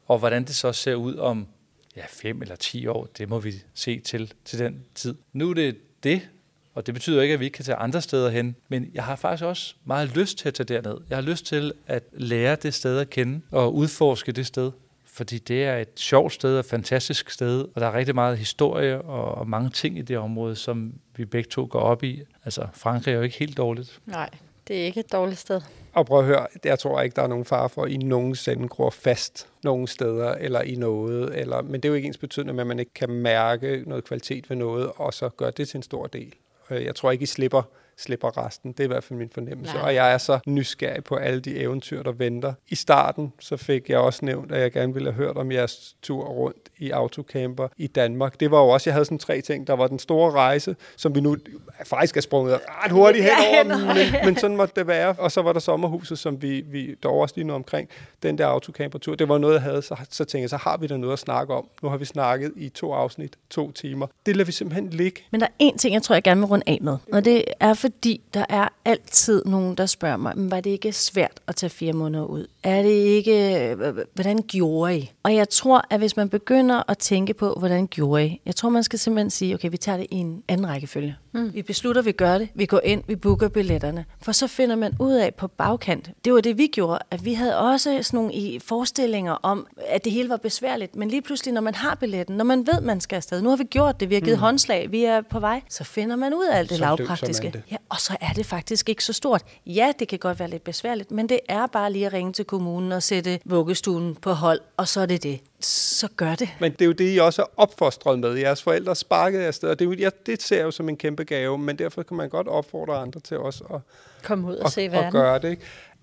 Og 0.08 0.20
hvordan 0.20 0.44
det 0.44 0.56
så 0.56 0.74
ser 0.74 0.96
ud 0.96 1.16
om 1.16 1.48
ja, 1.96 2.04
fem 2.10 2.42
eller 2.42 2.56
ti 2.56 2.88
år, 2.88 3.08
det 3.18 3.30
må 3.30 3.40
vi 3.40 3.54
se 3.74 4.00
til 4.00 4.34
til 4.46 4.60
den 4.60 4.86
tid. 4.96 5.16
Nu 5.34 5.50
er 5.50 5.54
det 5.54 5.78
det, 6.04 6.30
og 6.74 6.86
det 6.86 6.94
betyder 6.94 7.22
ikke, 7.22 7.34
at 7.34 7.40
vi 7.40 7.46
ikke 7.46 7.56
kan 7.56 7.66
tage 7.66 7.76
andre 7.76 8.02
steder 8.02 8.30
hen. 8.30 8.56
Men 8.70 8.92
jeg 8.94 9.04
har 9.04 9.16
faktisk 9.16 9.44
også 9.44 9.76
meget 9.86 10.16
lyst 10.16 10.38
til 10.38 10.48
at 10.48 10.54
tage 10.54 10.68
derned. 10.68 10.98
Jeg 11.10 11.18
har 11.18 11.22
lyst 11.22 11.46
til 11.46 11.74
at 11.88 12.04
lære 12.14 12.56
det 12.56 12.74
sted 12.74 13.00
at 13.00 13.10
kende 13.10 13.42
og 13.52 13.76
udforske 13.76 14.32
det 14.32 14.46
sted. 14.46 14.72
Fordi 15.06 15.38
det 15.38 15.64
er 15.64 15.78
et 15.78 15.90
sjovt 15.96 16.34
sted 16.34 16.54
og 16.54 16.60
et 16.60 16.66
fantastisk 16.66 17.30
sted, 17.30 17.66
og 17.76 17.82
der 17.82 17.88
er 17.88 17.94
rigtig 17.94 18.16
meget 18.16 18.38
historie 18.38 19.02
og, 19.02 19.36
og 19.36 19.50
mange 19.50 19.70
ting 19.70 19.98
i 19.98 20.02
det 20.02 20.18
område, 20.18 20.56
som 20.56 20.94
vi 21.16 21.26
begge 21.26 21.50
to 21.50 21.68
går 21.72 21.80
op 21.80 22.04
i. 22.04 22.22
Altså, 22.46 22.68
Frankrig 22.74 23.12
er 23.12 23.16
jo 23.16 23.22
ikke 23.24 23.38
helt 23.40 23.58
dårligt. 23.58 24.00
Nej, 24.06 24.30
det 24.68 24.82
er 24.82 24.86
ikke 24.86 25.00
et 25.00 25.12
dårligt 25.12 25.40
sted. 25.40 25.62
Og 25.94 26.06
prøv 26.06 26.20
at 26.20 26.26
høre, 26.26 26.48
jeg 26.64 26.80
tror 26.80 27.02
ikke, 27.02 27.16
der 27.16 27.22
er 27.22 27.28
nogen 27.28 27.46
far 27.46 27.68
for, 27.68 27.84
at 27.84 27.92
I 27.92 27.98
nogensinde 27.98 28.68
gror 28.68 28.90
fast 28.90 29.48
nogen 29.64 29.88
steder 29.88 30.32
eller 30.32 30.62
i 30.62 30.76
noget. 30.76 31.40
Eller, 31.40 31.62
men 31.62 31.74
det 31.74 31.86
er 31.86 31.90
jo 31.90 31.96
ikke 31.96 32.08
ens 32.08 32.18
betydende 32.18 32.54
med, 32.54 32.62
at 32.62 32.68
man 32.68 32.80
ikke 32.80 32.94
kan 32.94 33.10
mærke 33.10 33.84
noget 33.86 34.04
kvalitet 34.04 34.50
ved 34.50 34.58
noget, 34.58 34.92
og 34.96 35.14
så 35.14 35.30
gør 35.30 35.50
det 35.50 35.68
til 35.68 35.78
en 35.78 35.84
stor 35.84 36.08
del. 36.08 36.34
Øh, 36.74 36.86
jeg 36.86 36.96
tror 36.96 37.12
ikke, 37.12 37.24
I 37.24 37.26
slipper, 37.26 37.62
slipper 37.98 38.46
resten. 38.46 38.72
Det 38.72 38.80
er 38.80 38.84
i 38.84 38.88
hvert 38.88 39.04
fald 39.04 39.20
min 39.20 39.30
fornemmelse. 39.34 39.74
Nej. 39.74 39.84
Og 39.84 39.96
jeg 39.96 40.14
er 40.14 40.18
så 40.18 40.40
nysgerrig 40.46 41.04
på 41.04 41.16
alle 41.16 41.40
de 41.40 41.60
eventyr, 41.60 42.04
der 42.04 42.12
venter. 42.12 42.54
I 42.70 42.76
starten 42.76 43.34
så 43.40 43.58
fik 43.58 43.90
jeg 43.90 44.00
også 44.00 44.26
nævnt, 44.26 44.52
at 44.52 44.62
jeg 44.62 44.72
gerne 44.72 44.94
ville 44.94 45.12
have 45.12 45.26
hørt 45.26 45.38
om 45.38 45.52
jeres 45.52 45.96
tur 46.02 46.26
rundt 46.26 46.70
i 46.78 46.90
autocamper 46.90 47.68
i 47.78 47.88
Danmark. 47.88 48.40
Det 48.40 48.52
var 48.52 48.60
jo 48.60 48.68
også, 48.68 48.90
jeg 48.90 48.94
havde 48.94 49.06
sådan 49.06 49.20
tre 49.20 49.42
ting. 49.42 49.68
Der 49.68 49.74
var 49.74 49.88
den 49.88 50.00
store 50.00 50.32
rejse, 50.32 50.76
som 50.96 51.16
vi 51.16 51.22
nu 51.22 51.38
faktisk 51.86 52.18
er 52.18 52.22
sprunget 52.22 52.60
ret 52.84 52.92
hurtigt 52.92 53.26
henover, 53.26 53.94
men, 53.94 54.26
men 54.26 54.38
sådan 54.38 54.58
måtte 54.58 54.74
det 54.76 54.88
være. 54.88 55.16
Og 55.18 55.32
så 55.32 55.42
var 55.42 55.54
der 55.54 55.60
sommerhuset, 55.60 56.20
som 56.20 56.42
vi, 56.42 56.62
vi 56.62 56.96
dog 57.04 57.20
også 57.20 57.36
lige 57.36 57.48
nu 57.48 57.54
omkring. 57.54 57.90
Den 58.24 58.38
der 58.38 58.46
autocamper-tur, 58.46 59.16
det 59.16 59.30
var 59.30 59.38
noget, 59.38 59.54
jeg 59.54 59.62
havde. 59.62 59.82
Så, 59.82 59.96
så 60.10 60.26
tænkte 60.26 60.42
jeg, 60.42 60.50
så 60.50 60.58
har 60.58 60.78
vi 60.78 60.88
da 60.88 60.98
noget 60.98 61.14
at 61.14 61.20
snakke 61.20 61.54
om. 61.54 61.68
Nu 61.82 61.90
har 61.90 61.98
vi 61.98 62.06
snakket 62.06 62.52
i 62.56 62.70
to 62.70 62.94
afsnit, 62.94 63.38
to 63.50 63.72
timer. 63.72 64.08
Det 64.26 64.36
lader 64.36 64.46
vi 64.46 64.52
simpelthen 64.52 64.90
ligge. 64.90 65.22
Men 65.32 65.42
der 65.42 65.48
er 65.48 65.52
en 65.60 65.78
ting, 65.78 65.94
jeg 65.94 66.04
tror, 66.04 66.16
jeg 66.16 66.24
gerne 66.24 66.42
vil 66.42 66.48
runde 66.48 66.64
af 66.68 66.80
med. 66.82 66.98
Og 67.14 67.26
det 67.26 67.44
er 67.60 67.74
fordi, 67.84 68.22
der 68.34 68.46
er 68.50 68.68
altid 68.86 69.46
nogen, 69.46 69.76
der 69.76 69.86
spørger 69.86 70.18
mig, 70.18 70.38
men 70.38 70.52
var 70.52 70.62
det 70.62 70.70
ikke 70.70 70.92
svært 70.92 71.40
at 71.48 71.56
tage 71.56 71.70
fire 71.70 71.94
måneder 71.94 72.26
ud? 72.26 72.48
Er 72.64 72.82
det 72.82 72.90
ikke, 72.90 73.76
hvordan 74.14 74.44
gjorde 74.48 74.98
I? 74.98 75.12
Og 75.24 75.36
jeg 75.36 75.50
tror, 75.50 75.86
at 75.90 76.00
hvis 76.00 76.18
man 76.18 76.30
begynder 76.30 76.92
at 76.92 76.98
tænke 76.98 77.34
på, 77.34 77.54
hvordan 77.60 77.88
gjorde 77.88 78.26
I? 78.26 78.42
Jeg 78.46 78.56
tror, 78.56 78.70
man 78.70 78.84
skal 78.84 79.00
simpelthen 79.00 79.30
sige, 79.30 79.56
okay, 79.56 79.70
vi 79.72 79.78
tager 79.78 79.98
det 79.98 80.08
i 80.12 80.16
en 80.16 80.44
anden 80.48 80.68
rækkefølge. 80.68 81.16
Mm. 81.32 81.54
Vi 81.54 81.62
beslutter, 81.62 82.02
vi 82.02 82.12
gør 82.12 82.38
det. 82.38 82.50
Vi 82.56 82.66
går 82.66 82.82
ind, 82.84 83.04
vi 83.08 83.16
booker 83.16 83.48
billetterne. 83.48 84.06
For 84.22 84.32
så 84.32 84.48
finder 84.48 84.76
man 84.76 84.96
ud 85.00 85.14
af 85.14 85.36
på 85.36 85.48
bagkant. 85.48 86.10
Det 86.26 86.34
var 86.34 86.42
det, 86.42 86.58
vi 86.58 86.68
gjorde. 86.68 87.00
At 87.12 87.26
vi 87.26 87.34
havde 87.34 87.58
også 87.58 88.00
sådan 88.04 88.18
nogle 88.18 88.60
forestillinger 88.60 89.32
om, 89.32 89.68
at 89.88 90.04
det 90.04 90.12
hele 90.12 90.30
var 90.30 90.38
besværligt. 90.38 90.96
Men 90.96 91.10
lige 91.10 91.22
pludselig, 91.22 91.54
når 91.54 91.62
man 91.62 91.76
har 91.76 91.96
billetten, 91.96 92.38
når 92.38 92.46
man 92.46 92.68
ved, 92.68 92.82
man 92.82 93.02
skal 93.02 93.16
afsted, 93.16 93.42
nu 93.42 93.50
har 93.50 93.56
vi 93.56 93.64
gjort 93.64 94.00
det, 94.00 94.10
vi 94.10 94.14
har 94.16 94.22
givet 94.22 94.38
mm. 94.38 94.42
håndslag, 94.42 94.92
vi 94.92 95.04
er 95.04 95.22
på 95.22 95.40
vej, 95.40 95.62
så 95.70 95.84
finder 95.84 96.16
man 96.16 96.34
ud 96.34 96.46
af 96.46 96.58
alt 96.58 96.70
det 96.70 96.78
så 96.78 96.84
lavpraktiske. 96.84 97.52
Det. 97.54 97.73
Ja, 97.74 97.78
og 97.90 98.00
så 98.00 98.18
er 98.22 98.34
det 98.36 98.46
faktisk 98.46 98.90
ikke 98.90 99.04
så 99.04 99.14
stort. 99.14 99.44
Ja, 99.66 99.92
det 100.00 100.08
kan 100.08 100.20
godt 100.20 100.40
være 100.40 100.50
lidt 100.50 100.64
besværligt, 100.64 101.12
men 101.12 101.30
det 101.30 101.40
er 101.50 101.68
bare 101.68 101.92
lige 101.92 102.06
at 102.06 102.14
ringe 102.14 102.34
til 102.34 102.46
kommunen 102.46 102.92
og 102.92 103.04
sætte 103.04 103.40
vuggestuen 103.46 104.16
på 104.16 104.32
hold, 104.32 104.62
og 104.78 104.88
så 104.88 105.02
er 105.02 105.06
det 105.06 105.24
det. 105.24 105.40
Så 105.60 106.08
gør 106.16 106.36
det. 106.36 106.50
Men 106.60 106.72
det 106.72 106.82
er 106.82 106.86
jo 106.86 106.92
det, 106.92 107.16
I 107.16 107.18
også 107.18 107.42
er 107.42 107.46
opfostret 107.58 108.20
med. 108.20 108.36
Jeres 108.36 108.64
forældre 108.64 108.96
sparkede 108.96 109.46
afsted, 109.46 109.70
og 109.70 109.80
det, 109.80 109.86
er 109.86 109.90
jo, 109.90 109.96
ja, 109.96 110.10
det 110.26 110.42
ser 110.42 110.56
jeg 110.56 110.64
jo 110.64 110.72
som 110.72 110.90
en 110.90 110.98
kæmpe 110.98 111.24
gave, 111.24 111.58
men 111.58 111.80
derfor 111.80 112.04
kan 112.04 112.18
man 112.18 112.30
godt 112.30 112.48
opfordre 112.48 112.96
andre 112.96 113.20
til 113.20 113.38
også 113.38 113.64
at, 113.64 113.80
Kom 114.24 114.46
ud 114.46 114.56
og, 114.56 114.66
at, 114.66 114.72
se 114.72 114.92
verden. 114.92 115.12
gøre 115.12 115.40
det. 115.40 115.50
Ikke? 115.50 115.62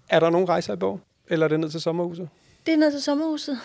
Er 0.08 0.20
der 0.20 0.30
nogen 0.30 0.48
rejser 0.48 0.72
i 0.72 0.76
bog? 0.76 1.00
Eller 1.28 1.46
er 1.46 1.48
det 1.48 1.60
ned 1.60 1.70
til 1.70 1.80
sommerhuset? 1.80 2.28
Det 2.66 2.74
er 2.74 2.78
ned 2.78 2.92
til 2.92 3.02
sommerhuset. 3.02 3.58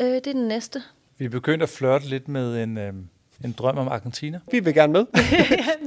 Øh, 0.00 0.06
det 0.06 0.26
er 0.26 0.32
den 0.32 0.48
næste. 0.48 0.82
Vi 1.18 1.24
er 1.24 1.28
begyndt 1.28 1.62
at 1.62 1.68
flirte 1.68 2.06
lidt 2.06 2.28
med 2.28 2.62
en, 2.62 2.78
øh, 2.78 2.92
en 3.44 3.52
drøm 3.58 3.78
om 3.78 3.88
Argentina. 3.88 4.40
Vi 4.52 4.60
vil 4.60 4.74
gerne 4.74 4.92
med. 4.92 5.00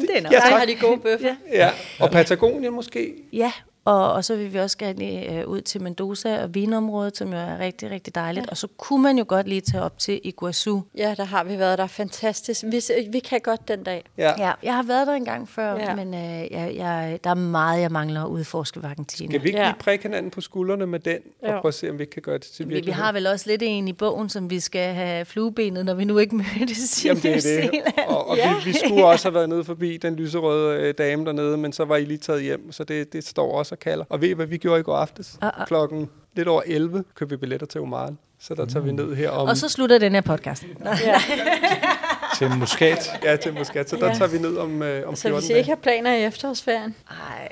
det 0.01 0.17
er 0.17 0.21
nok. 0.21 0.31
Ja, 0.31 0.37
Der 0.37 0.41
tak. 0.43 0.59
har 0.59 0.65
de 0.65 0.75
gode 0.75 0.97
bøffer. 0.99 1.35
Ja. 1.53 1.57
Ja, 1.65 1.69
og 1.99 2.11
Patagonien 2.11 2.73
måske. 2.73 3.13
Ja, 3.33 3.51
og, 3.85 4.13
og 4.13 4.25
så 4.25 4.35
vil 4.35 4.53
vi 4.53 4.59
også 4.59 4.77
gerne 4.77 5.33
øh, 5.33 5.47
ud 5.47 5.61
til 5.61 5.81
Mendoza 5.81 6.43
og 6.43 6.55
vinområdet, 6.55 7.17
som 7.17 7.31
jo 7.31 7.37
er 7.37 7.59
rigtig, 7.59 7.91
rigtig 7.91 8.15
dejligt. 8.15 8.45
Ja. 8.45 8.51
Og 8.51 8.57
så 8.57 8.67
kunne 8.77 9.03
man 9.03 9.17
jo 9.17 9.25
godt 9.27 9.47
lige 9.47 9.61
tage 9.61 9.83
op 9.83 9.97
til 9.99 10.21
Iguazu. 10.23 10.81
Ja, 10.97 11.13
der 11.17 11.23
har 11.23 11.43
vi 11.43 11.59
været 11.59 11.77
der. 11.77 11.87
Fantastisk. 11.87 12.63
Vi, 12.71 12.81
vi 13.11 13.19
kan 13.19 13.39
godt 13.41 13.67
den 13.67 13.83
dag. 13.83 14.03
Ja. 14.17 14.31
Ja, 14.37 14.51
jeg 14.63 14.75
har 14.75 14.83
været 14.83 15.07
der 15.07 15.13
en 15.13 15.25
gang 15.25 15.49
før, 15.49 15.75
Ja. 15.75 15.95
men 15.95 16.13
øh, 16.13 16.51
jeg, 16.51 16.73
jeg, 16.75 17.19
der 17.23 17.29
er 17.29 17.33
meget, 17.33 17.81
jeg 17.81 17.91
mangler 17.91 18.23
at 18.23 18.27
udforske 18.27 18.81
ved 18.83 18.89
Argentina. 18.89 19.29
Skal 19.31 19.43
vi 19.43 19.47
ikke 19.47 19.59
Ja. 19.59 19.65
lige 19.67 19.75
prikke 19.79 20.03
hinanden 20.03 20.31
på 20.31 20.41
skuldrene 20.41 20.87
med 20.87 20.99
den, 20.99 21.17
og 21.41 21.47
Jo. 21.49 21.59
prøve 21.61 21.69
at 21.69 21.73
se, 21.73 21.89
om 21.89 21.99
vi 21.99 22.05
kan 22.05 22.21
gøre 22.21 22.37
det 22.37 22.41
til 22.47 22.65
Vi, 22.65 22.69
vi 22.69 22.73
virkelighed? 22.73 23.03
har 23.03 23.11
vel 23.11 23.27
også 23.27 23.49
lidt 23.49 23.61
en 23.65 23.87
i 23.87 23.93
bogen, 23.93 24.29
som 24.29 24.49
vi 24.49 24.59
skal 24.59 24.93
have 24.93 25.25
fluebenet, 25.25 25.85
når 25.85 25.93
vi 25.93 26.05
nu 26.05 26.17
ikke 26.17 26.35
mødtes 26.59 27.03
i 27.03 27.07
Jamen, 27.07 27.23
det 27.23 27.35
er 27.57 27.61
det. 27.71 27.81
Og, 28.07 28.29
og 28.29 28.37
ja. 28.37 28.53
vi, 28.55 28.71
vi 28.71 28.73
skulle 28.85 29.05
også 29.05 29.27
have 29.27 29.33
været 29.35 29.49
nede 29.49 29.63
forbi 29.63 29.97
den 29.97 30.15
lyserøde 30.15 30.79
øh, 30.81 30.93
dame 30.97 31.25
dernede, 31.25 31.57
men 31.57 31.73
så 31.73 31.85
var 31.85 31.95
I 31.97 32.05
lige 32.05 32.17
taget 32.17 32.43
hjem, 32.43 32.71
så 32.71 32.83
det, 32.83 33.13
det 33.13 33.27
står 33.27 33.57
også 33.57 33.72
og 33.73 33.79
kalder. 33.79 34.05
Og 34.09 34.21
ved 34.21 34.29
I, 34.29 34.33
hvad 34.33 34.45
vi 34.45 34.57
gjorde 34.57 34.79
i 34.79 34.83
går 34.83 34.95
aftes? 34.97 35.37
Ah, 35.41 35.51
ah. 35.59 35.67
Klokken 35.67 36.09
lidt 36.35 36.47
over 36.47 36.61
11 36.65 37.03
købte 37.15 37.29
vi 37.35 37.37
billetter 37.37 37.67
til 37.67 37.81
Oman. 37.81 38.17
Så 38.39 38.55
der 38.55 38.65
tager 38.65 38.83
vi 38.83 38.91
ned 38.91 39.15
her 39.15 39.29
om... 39.29 39.47
Og 39.47 39.57
så 39.57 39.69
slutter 39.69 39.97
den 39.97 40.11
her 40.11 40.21
podcast. 40.21 40.63
Til 42.37 42.49
Muscat. 42.49 43.09
Ja, 43.23 43.35
til 43.35 43.53
Muscat. 43.53 43.89
Så 43.89 43.95
der 43.95 44.07
Ja. 44.07 44.13
tager 44.13 44.31
vi 44.31 44.37
ned 44.37 44.57
om, 44.57 44.81
øh, 44.83 45.07
om 45.07 45.15
Så 45.15 45.21
14 45.21 45.39
hvis 45.39 45.49
I 45.49 45.53
ikke 45.53 45.69
har 45.69 45.75
planer 45.75 46.13
i 46.15 46.23
efterårsferien. 46.23 46.95
Ej, 47.09 47.49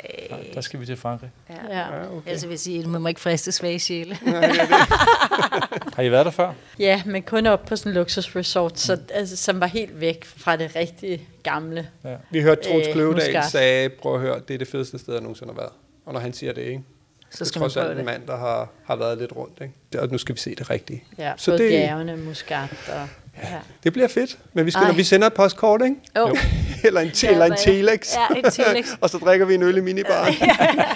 Der 0.54 0.62
skal 0.62 0.80
vi 0.80 0.86
til 0.86 0.98
Frankrig. 0.98 1.30
Ja. 1.50 1.78
Ja, 1.80 1.88
okay. 2.18 2.30
altså 2.32 2.46
vil 2.48 2.54
jeg 2.54 2.60
sige, 2.60 2.88
man 2.88 3.02
må 3.02 3.08
ikke 3.08 3.22
friste 3.22 3.52
svage 3.52 3.80
sjæle. 3.80 4.16
Har 5.96 6.02
I 6.04 6.12
været 6.12 6.26
der 6.26 6.32
før? 6.32 6.54
ja, 6.80 7.02
men 7.06 7.24
kun 7.24 7.48
op 7.48 7.66
på 7.66 7.76
sådan 7.76 7.90
en 7.92 7.94
luksusresort, 7.96 8.80
så, 8.80 8.98
altså, 9.14 9.38
som 9.38 9.60
var 9.60 9.68
helt 9.68 10.00
væk 10.02 10.26
fra 10.26 10.56
det 10.56 10.76
rigtige 10.76 11.22
gamle. 11.44 11.88
Ja. 12.04 12.16
Vi 12.32 12.42
hørte 12.42 12.62
Troels 12.70 12.88
Øh, 12.88 12.94
Kløvedal 12.94 13.44
sagde, 13.52 13.90
prøv 13.90 14.16
at 14.16 14.22
høre, 14.22 14.40
det 14.48 14.54
er 14.54 14.58
det 14.58 14.68
fedeste 14.68 15.00
sted, 15.00 15.14
jeg 15.14 15.22
nogensinde 15.22 15.54
har 15.54 15.60
været. 15.62 15.72
Og 16.06 16.14
når 16.14 16.20
han 16.20 16.34
siger 16.34 16.54
det, 16.54 16.62
ikke? 16.62 16.82
Så 17.30 17.36
det 17.36 17.42
er 17.42 17.46
skal 17.46 17.60
man 17.60 17.70
trods 17.70 17.78
alt 17.90 18.00
en 18.00 18.06
mand, 18.06 18.28
der 18.28 18.38
har, 18.38 18.70
har 18.86 18.96
været 18.96 19.18
lidt 19.18 19.36
rundt. 19.36 19.62
Ikke? 19.62 20.02
Og 20.02 20.08
nu 20.12 20.18
skal 20.18 20.36
vi 20.36 20.40
se 20.40 20.56
det 20.56 20.70
rigtige. 20.70 21.04
Ja, 21.18 21.34
Så 21.38 21.52
både 21.52 21.64
det- 21.64 21.72
det... 21.72 21.80
bjergene, 21.80 22.18
muskat 22.18 22.70
og... 22.88 23.08
Ja. 23.44 23.60
Det 23.84 23.94
bliver 23.94 24.08
fedt. 24.08 24.38
Men 24.54 24.66
vi 24.66 24.72
skal, 24.72 24.82
Ej. 24.84 24.88
når 24.90 24.96
vi 24.96 25.04
sender 25.04 25.28
et 25.28 25.34
postkort, 25.34 25.82
ikke? 25.84 25.96
Jo. 26.18 26.36
eller 26.88 27.02
en, 27.02 27.12
te, 27.12 27.28
eller 27.28 27.46
en 27.46 27.56
telex. 27.58 28.16
Ja, 28.16 28.36
en 28.36 28.52
telex. 28.52 28.88
og 29.02 29.10
så 29.10 29.18
drikker 29.18 29.46
vi 29.46 29.54
en 29.56 29.64
øl 29.64 29.78
i 29.78 29.82
minibaren. 29.82 30.34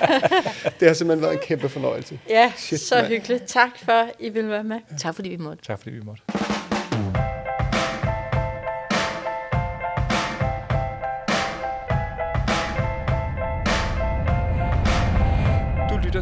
det 0.79 0.87
har 0.87 0.93
simpelthen 0.93 1.21
været 1.21 1.33
en 1.33 1.39
kæmpe 1.43 1.69
fornøjelse. 1.69 2.19
Ja, 2.29 2.51
Shit, 2.57 2.79
så 2.81 2.95
mand. 2.95 3.07
hyggeligt. 3.07 3.43
Tak 3.47 3.69
for, 3.85 4.09
I 4.19 4.29
ville 4.29 4.49
være 4.49 4.63
med. 4.63 4.79
Tak 4.99 5.15
fordi 5.15 5.29
vi 5.29 5.37
måtte. 5.37 5.63
Tak 5.65 5.79
fordi 5.79 5.95
vi 5.95 6.01
måtte. 6.05 6.21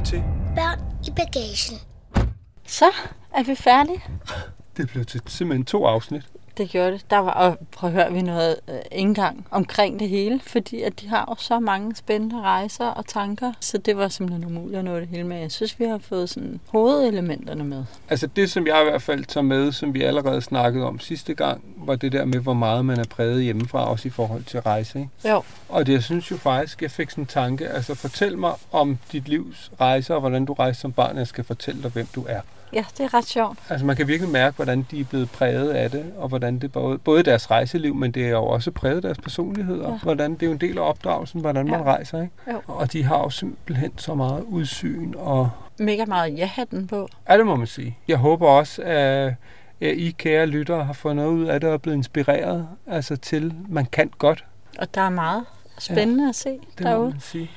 Til. 0.03 0.23
Børn 0.55 0.79
i 1.07 1.11
bagagen. 1.15 1.79
Så 2.65 2.85
er 3.35 3.43
vi 3.43 3.55
færdige. 3.55 4.03
Det 4.77 4.89
blev 4.89 5.05
til 5.05 5.21
simpelthen 5.27 5.65
to 5.65 5.85
afsnit. 5.85 6.29
Det 6.57 6.69
gjorde 6.69 6.91
det. 6.91 7.05
Der 7.09 7.17
var, 7.17 7.31
og 7.31 7.57
prøv 7.71 7.89
at 7.89 7.93
høre, 7.93 8.13
vi 8.13 8.21
noget 8.21 8.55
øh, 8.67 8.75
ikke 8.75 8.83
engang 8.91 9.47
omkring 9.51 9.99
det 9.99 10.09
hele, 10.09 10.39
fordi 10.47 10.81
at 10.81 11.01
de 11.01 11.07
har 11.07 11.25
jo 11.29 11.35
så 11.43 11.59
mange 11.59 11.95
spændende 11.95 12.41
rejser 12.41 12.85
og 12.85 13.05
tanker, 13.07 13.53
så 13.59 13.77
det 13.77 13.97
var 13.97 14.07
simpelthen 14.07 14.45
umuligt 14.45 14.79
at 14.79 14.85
nå 14.85 14.99
det 14.99 15.07
hele 15.07 15.23
med. 15.23 15.37
Jeg 15.37 15.51
synes, 15.51 15.79
vi 15.79 15.85
har 15.85 15.97
fået 15.97 16.29
sådan 16.29 16.59
hovedelementerne 16.67 17.63
med. 17.63 17.83
Altså 18.09 18.27
det, 18.27 18.51
som 18.51 18.67
jeg 18.67 18.81
i 18.81 18.83
hvert 18.83 19.01
fald 19.01 19.25
tager 19.25 19.43
med, 19.43 19.71
som 19.71 19.93
vi 19.93 20.01
allerede 20.01 20.41
snakkede 20.41 20.85
om 20.85 20.99
sidste 20.99 21.33
gang, 21.33 21.63
var 21.77 21.95
det 21.95 22.11
der 22.11 22.25
med, 22.25 22.39
hvor 22.39 22.53
meget 22.53 22.85
man 22.85 22.99
er 22.99 23.05
præget 23.09 23.43
hjemmefra, 23.43 23.89
også 23.89 24.07
i 24.07 24.11
forhold 24.11 24.43
til 24.43 24.59
rejse. 24.59 24.99
Ikke? 24.99 25.29
Jo, 25.29 25.43
Og 25.69 25.85
det, 25.85 25.93
jeg 25.93 26.03
synes 26.03 26.31
jo 26.31 26.37
faktisk, 26.37 26.81
jeg 26.81 26.91
fik 26.91 27.09
sådan 27.09 27.23
en 27.23 27.27
tanke, 27.27 27.67
altså 27.67 27.95
fortæl 27.95 28.37
mig 28.37 28.53
om 28.71 28.97
dit 29.11 29.27
livs 29.27 29.71
rejser, 29.81 30.13
og 30.13 30.19
hvordan 30.19 30.45
du 30.45 30.53
rejste 30.53 30.81
som 30.81 30.91
barn, 30.91 31.17
jeg 31.17 31.27
skal 31.27 31.43
fortælle 31.43 31.83
dig, 31.83 31.91
hvem 31.91 32.07
du 32.15 32.25
er. 32.29 32.41
Ja, 32.73 32.85
det 32.97 33.03
er 33.03 33.13
ret 33.13 33.25
sjovt. 33.25 33.59
Altså 33.69 33.85
man 33.85 33.95
kan 33.95 34.07
virkelig 34.07 34.31
mærke, 34.31 34.55
hvordan 34.55 34.85
de 34.91 34.99
er 34.99 35.03
blevet 35.03 35.29
præget 35.31 35.69
af 35.69 35.91
det, 35.91 36.05
og 36.17 36.27
hvordan 36.29 36.59
det 36.59 36.71
både, 36.71 36.97
både 36.97 37.23
deres 37.23 37.51
rejseliv, 37.51 37.95
men 37.95 38.11
det 38.11 38.25
er 38.25 38.29
jo 38.29 38.43
også 38.45 38.71
præget 38.71 39.03
deres 39.03 39.17
personligheder. 39.17 39.91
Ja. 39.91 39.97
Hvordan 40.03 40.33
det 40.33 40.43
er 40.43 40.47
jo 40.47 40.51
en 40.53 40.61
del 40.61 40.77
af 40.77 40.81
opdragelsen, 40.89 41.41
hvordan 41.41 41.65
man 41.67 41.79
Ja. 41.79 41.85
rejser. 41.85 42.21
Ikke? 42.21 42.33
Jo. 42.51 42.61
Og 42.67 42.93
de 42.93 43.03
har 43.03 43.17
jo 43.17 43.29
simpelthen 43.29 43.91
så 43.97 44.15
meget 44.15 44.41
udsyn, 44.47 45.13
og 45.17 45.49
Mega 45.79 46.05
meget 46.05 46.37
ja-hatten 46.37 46.87
på. 46.87 47.07
ja, 47.29 47.37
det 47.37 47.45
må 47.45 47.55
man 47.55 47.67
sige. 47.67 47.97
Jeg 48.07 48.17
håber 48.17 48.47
også, 48.47 48.81
at 48.83 49.33
I 49.81 50.15
kære 50.17 50.45
lyttere 50.45 50.83
har 50.85 50.93
fået 50.93 51.15
noget 51.15 51.29
ud 51.31 51.45
af 51.45 51.59
det 51.59 51.67
og 51.69 51.73
er 51.73 51.77
blevet 51.77 51.97
inspireret 51.97 52.67
altså 52.87 53.15
til, 53.15 53.53
man 53.69 53.85
kan 53.85 54.11
godt. 54.17 54.45
Og 54.79 54.95
der 54.95 55.01
er 55.01 55.09
meget 55.09 55.43
spændende 55.79 56.23
ja, 56.23 56.29
at 56.29 56.35
se 56.35 56.49
Det 56.49 56.59
må 56.85 56.89
derude. 56.89 57.09
man 57.09 57.19
sige. 57.19 57.51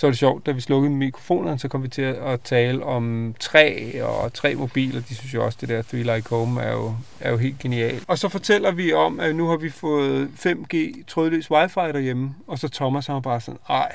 Så 0.00 0.06
var 0.06 0.10
det 0.10 0.18
sjovt, 0.18 0.46
da 0.46 0.52
vi 0.52 0.60
slukkede 0.60 0.94
mikrofonerne, 0.94 1.58
så 1.58 1.68
kom 1.68 1.82
vi 1.82 1.88
til 1.88 2.02
at 2.02 2.40
tale 2.40 2.84
om 2.84 3.34
træ 3.40 4.00
og 4.02 4.32
tre 4.32 4.54
mobiler. 4.54 5.00
De 5.00 5.14
synes 5.14 5.34
jo 5.34 5.44
også, 5.44 5.58
det 5.60 5.68
der 5.68 5.82
Three 5.82 6.02
Like 6.02 6.28
Home 6.30 6.60
er 6.62 6.72
jo, 6.72 6.94
er 7.20 7.30
jo 7.30 7.36
helt 7.36 7.58
genialt. 7.58 8.04
Og 8.08 8.18
så 8.18 8.28
fortæller 8.28 8.70
vi 8.70 8.92
om, 8.92 9.20
at 9.20 9.36
nu 9.36 9.48
har 9.48 9.56
vi 9.56 9.70
fået 9.70 10.28
5G 10.46 11.04
trådløs 11.06 11.50
wifi 11.50 11.74
derhjemme. 11.80 12.34
Og 12.46 12.58
så 12.58 12.68
Thomas 12.68 13.06
han 13.06 13.14
var 13.14 13.20
bare 13.20 13.40
sådan, 13.40 13.60
ej, 13.68 13.92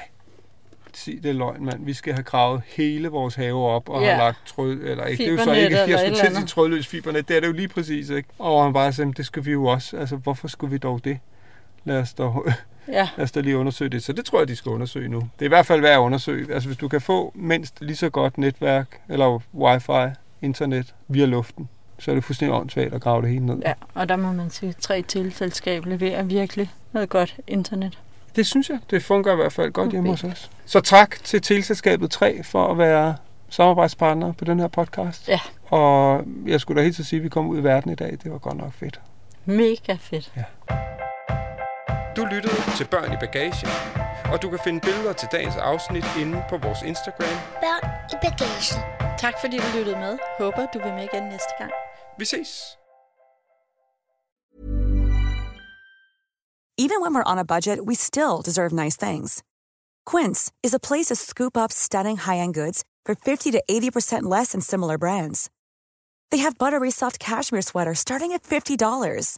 sig 0.93 1.13
det 1.23 1.29
er 1.29 1.33
løgn, 1.33 1.65
mand. 1.65 1.85
Vi 1.85 1.93
skal 1.93 2.13
have 2.13 2.23
gravet 2.23 2.61
hele 2.67 3.07
vores 3.07 3.35
have 3.35 3.65
op 3.67 3.89
og 3.89 4.01
Ja. 4.01 4.07
have 4.07 4.17
lagt 4.17 4.37
tråd, 4.47 4.71
eller 4.73 5.05
ikke. 5.05 5.23
Det 5.23 5.29
er 5.29 5.37
jo 5.37 5.43
så 5.43 5.53
ikke, 5.53 5.77
jeg 5.77 5.99
skulle 5.99 6.15
til 6.15 6.27
at 6.27 6.35
sige 6.35 6.45
trådløs 6.45 6.87
fibernet. 6.87 7.27
Det 7.27 7.35
er 7.37 7.39
det 7.41 7.47
jo 7.47 7.53
lige 7.53 7.67
præcis, 7.67 8.09
ikke? 8.09 8.29
Og 8.39 8.63
han 8.63 8.73
bare 8.73 8.93
sagde, 8.93 9.13
det 9.13 9.25
skal 9.25 9.45
vi 9.45 9.51
jo 9.51 9.65
også. 9.65 9.97
Altså, 9.97 10.15
hvorfor 10.15 10.47
skulle 10.47 10.71
vi 10.71 10.77
dog 10.77 11.01
det? 11.03 11.19
Lad 11.85 11.99
os 11.99 12.13
dog 12.13 12.45
Ja, 12.87 13.09
Lad 13.17 13.23
os 13.23 13.31
da 13.31 13.39
lige 13.39 13.57
undersøge 13.57 13.89
det. 13.89 14.03
Så 14.03 14.13
det 14.13 14.25
tror 14.25 14.39
jeg, 14.39 14.47
de 14.47 14.55
skal 14.55 14.69
undersøge 14.71 15.07
nu. 15.09 15.17
Det 15.19 15.41
er 15.41 15.45
i 15.45 15.47
hvert 15.47 15.65
fald 15.65 15.81
værd 15.81 15.93
at 15.93 15.97
undersøge. 15.99 16.53
Altså 16.53 16.69
hvis 16.69 16.77
du 16.77 16.87
kan 16.87 17.01
få 17.01 17.31
mindst 17.35 17.81
lige 17.81 17.95
så 17.95 18.09
godt 18.09 18.37
netværk, 18.37 18.99
eller 19.09 19.39
wifi, 19.53 20.13
internet 20.41 20.93
via 21.07 21.25
luften, 21.25 21.69
så 21.99 22.11
er 22.11 22.15
det 22.15 22.23
fuldstændig 22.23 22.55
åndssvagt 22.59 22.93
at 22.93 23.01
grave 23.01 23.21
det 23.21 23.29
hele 23.29 23.45
ned. 23.45 23.57
ja, 23.65 23.73
og 23.93 24.09
der 24.09 24.15
må 24.15 24.31
man 24.31 24.49
sige, 24.49 24.69
at 24.69 24.75
tre 24.77 25.01
tilselskab 25.01 25.85
leverer 25.85 26.23
virkelig 26.23 26.71
noget 26.91 27.09
godt 27.09 27.35
internet. 27.47 27.99
Det 28.35 28.45
synes 28.45 28.69
jeg. 28.69 28.79
Det 28.89 29.03
fungerer 29.03 29.33
i 29.33 29.37
hvert 29.37 29.53
fald 29.53 29.71
godt 29.71 29.91
hjemme 29.91 30.09
hos 30.09 30.23
os. 30.23 30.51
Så 30.65 30.79
tak 30.79 31.15
til 31.23 31.41
Teleselskabet 31.41 32.11
3 32.11 32.43
for 32.43 32.71
at 32.71 32.77
være 32.77 33.15
samarbejdspartner 33.49 34.31
på 34.31 34.45
den 34.45 34.59
her 34.59 34.67
podcast. 34.67 35.27
Ja. 35.29 35.39
Og 35.65 36.23
jeg 36.45 36.61
skulle 36.61 36.79
da 36.79 36.83
helt 36.83 36.95
til 36.95 37.05
sige, 37.05 37.17
at 37.17 37.23
vi 37.23 37.29
kom 37.29 37.47
ud 37.47 37.59
i 37.59 37.63
verden 37.63 37.91
i 37.91 37.95
dag. 37.95 38.17
Det 38.23 38.31
var 38.31 38.37
godt 38.37 38.57
nok 38.57 38.73
fedt. 38.73 38.99
Mega 39.45 39.97
fedt. 39.99 40.31
Du 42.15 42.25
lyttede 42.25 42.55
til 42.77 42.87
Børn 42.87 43.13
i 43.13 43.17
Bagagen, 43.19 43.69
og 44.33 44.41
du 44.41 44.49
kan 44.49 44.59
finde 44.63 44.79
billeder 44.79 45.13
til 45.13 45.27
dagens 45.31 45.55
afsnit 45.55 46.05
inde 46.21 46.43
på 46.49 46.57
vores 46.57 46.81
Instagram. 46.81 47.37
Børn 47.65 47.83
i 48.13 48.15
bagagen. 48.25 48.79
Tak 49.17 49.33
fordi 49.41 49.57
du 49.57 49.67
lyttede 49.77 49.99
med. 50.05 50.17
Håber, 50.39 50.65
du 50.73 50.79
vil 50.83 50.93
med 50.93 51.03
igen 51.13 51.23
næste 51.23 51.53
gang. 51.59 51.71
Vi 52.19 52.25
ses! 52.25 52.51
Even 56.77 57.01
when 57.01 57.15
we're 57.15 57.31
on 57.31 57.39
a 57.39 57.45
budget, 57.55 57.77
we 57.89 57.95
still 57.95 58.41
deserve 58.45 58.71
nice 58.83 58.97
things. 59.05 59.43
Quince 60.11 60.51
is 60.63 60.73
a 60.73 60.85
place 60.87 61.07
to 61.11 61.15
scoop 61.15 61.55
up 61.63 61.71
stunning 61.71 62.17
high-end 62.17 62.53
goods 62.53 62.83
for 63.05 63.15
50 63.25 63.51
to 63.51 63.59
80% 63.71 64.29
less 64.35 64.51
than 64.51 64.61
similar 64.61 64.97
brands. 64.97 65.49
They 66.31 66.39
have 66.39 66.57
buttery 66.57 66.91
soft 66.91 67.19
cashmere 67.19 67.61
sweaters 67.61 67.99
starting 67.99 68.33
at 68.33 68.43
$50, 68.43 69.37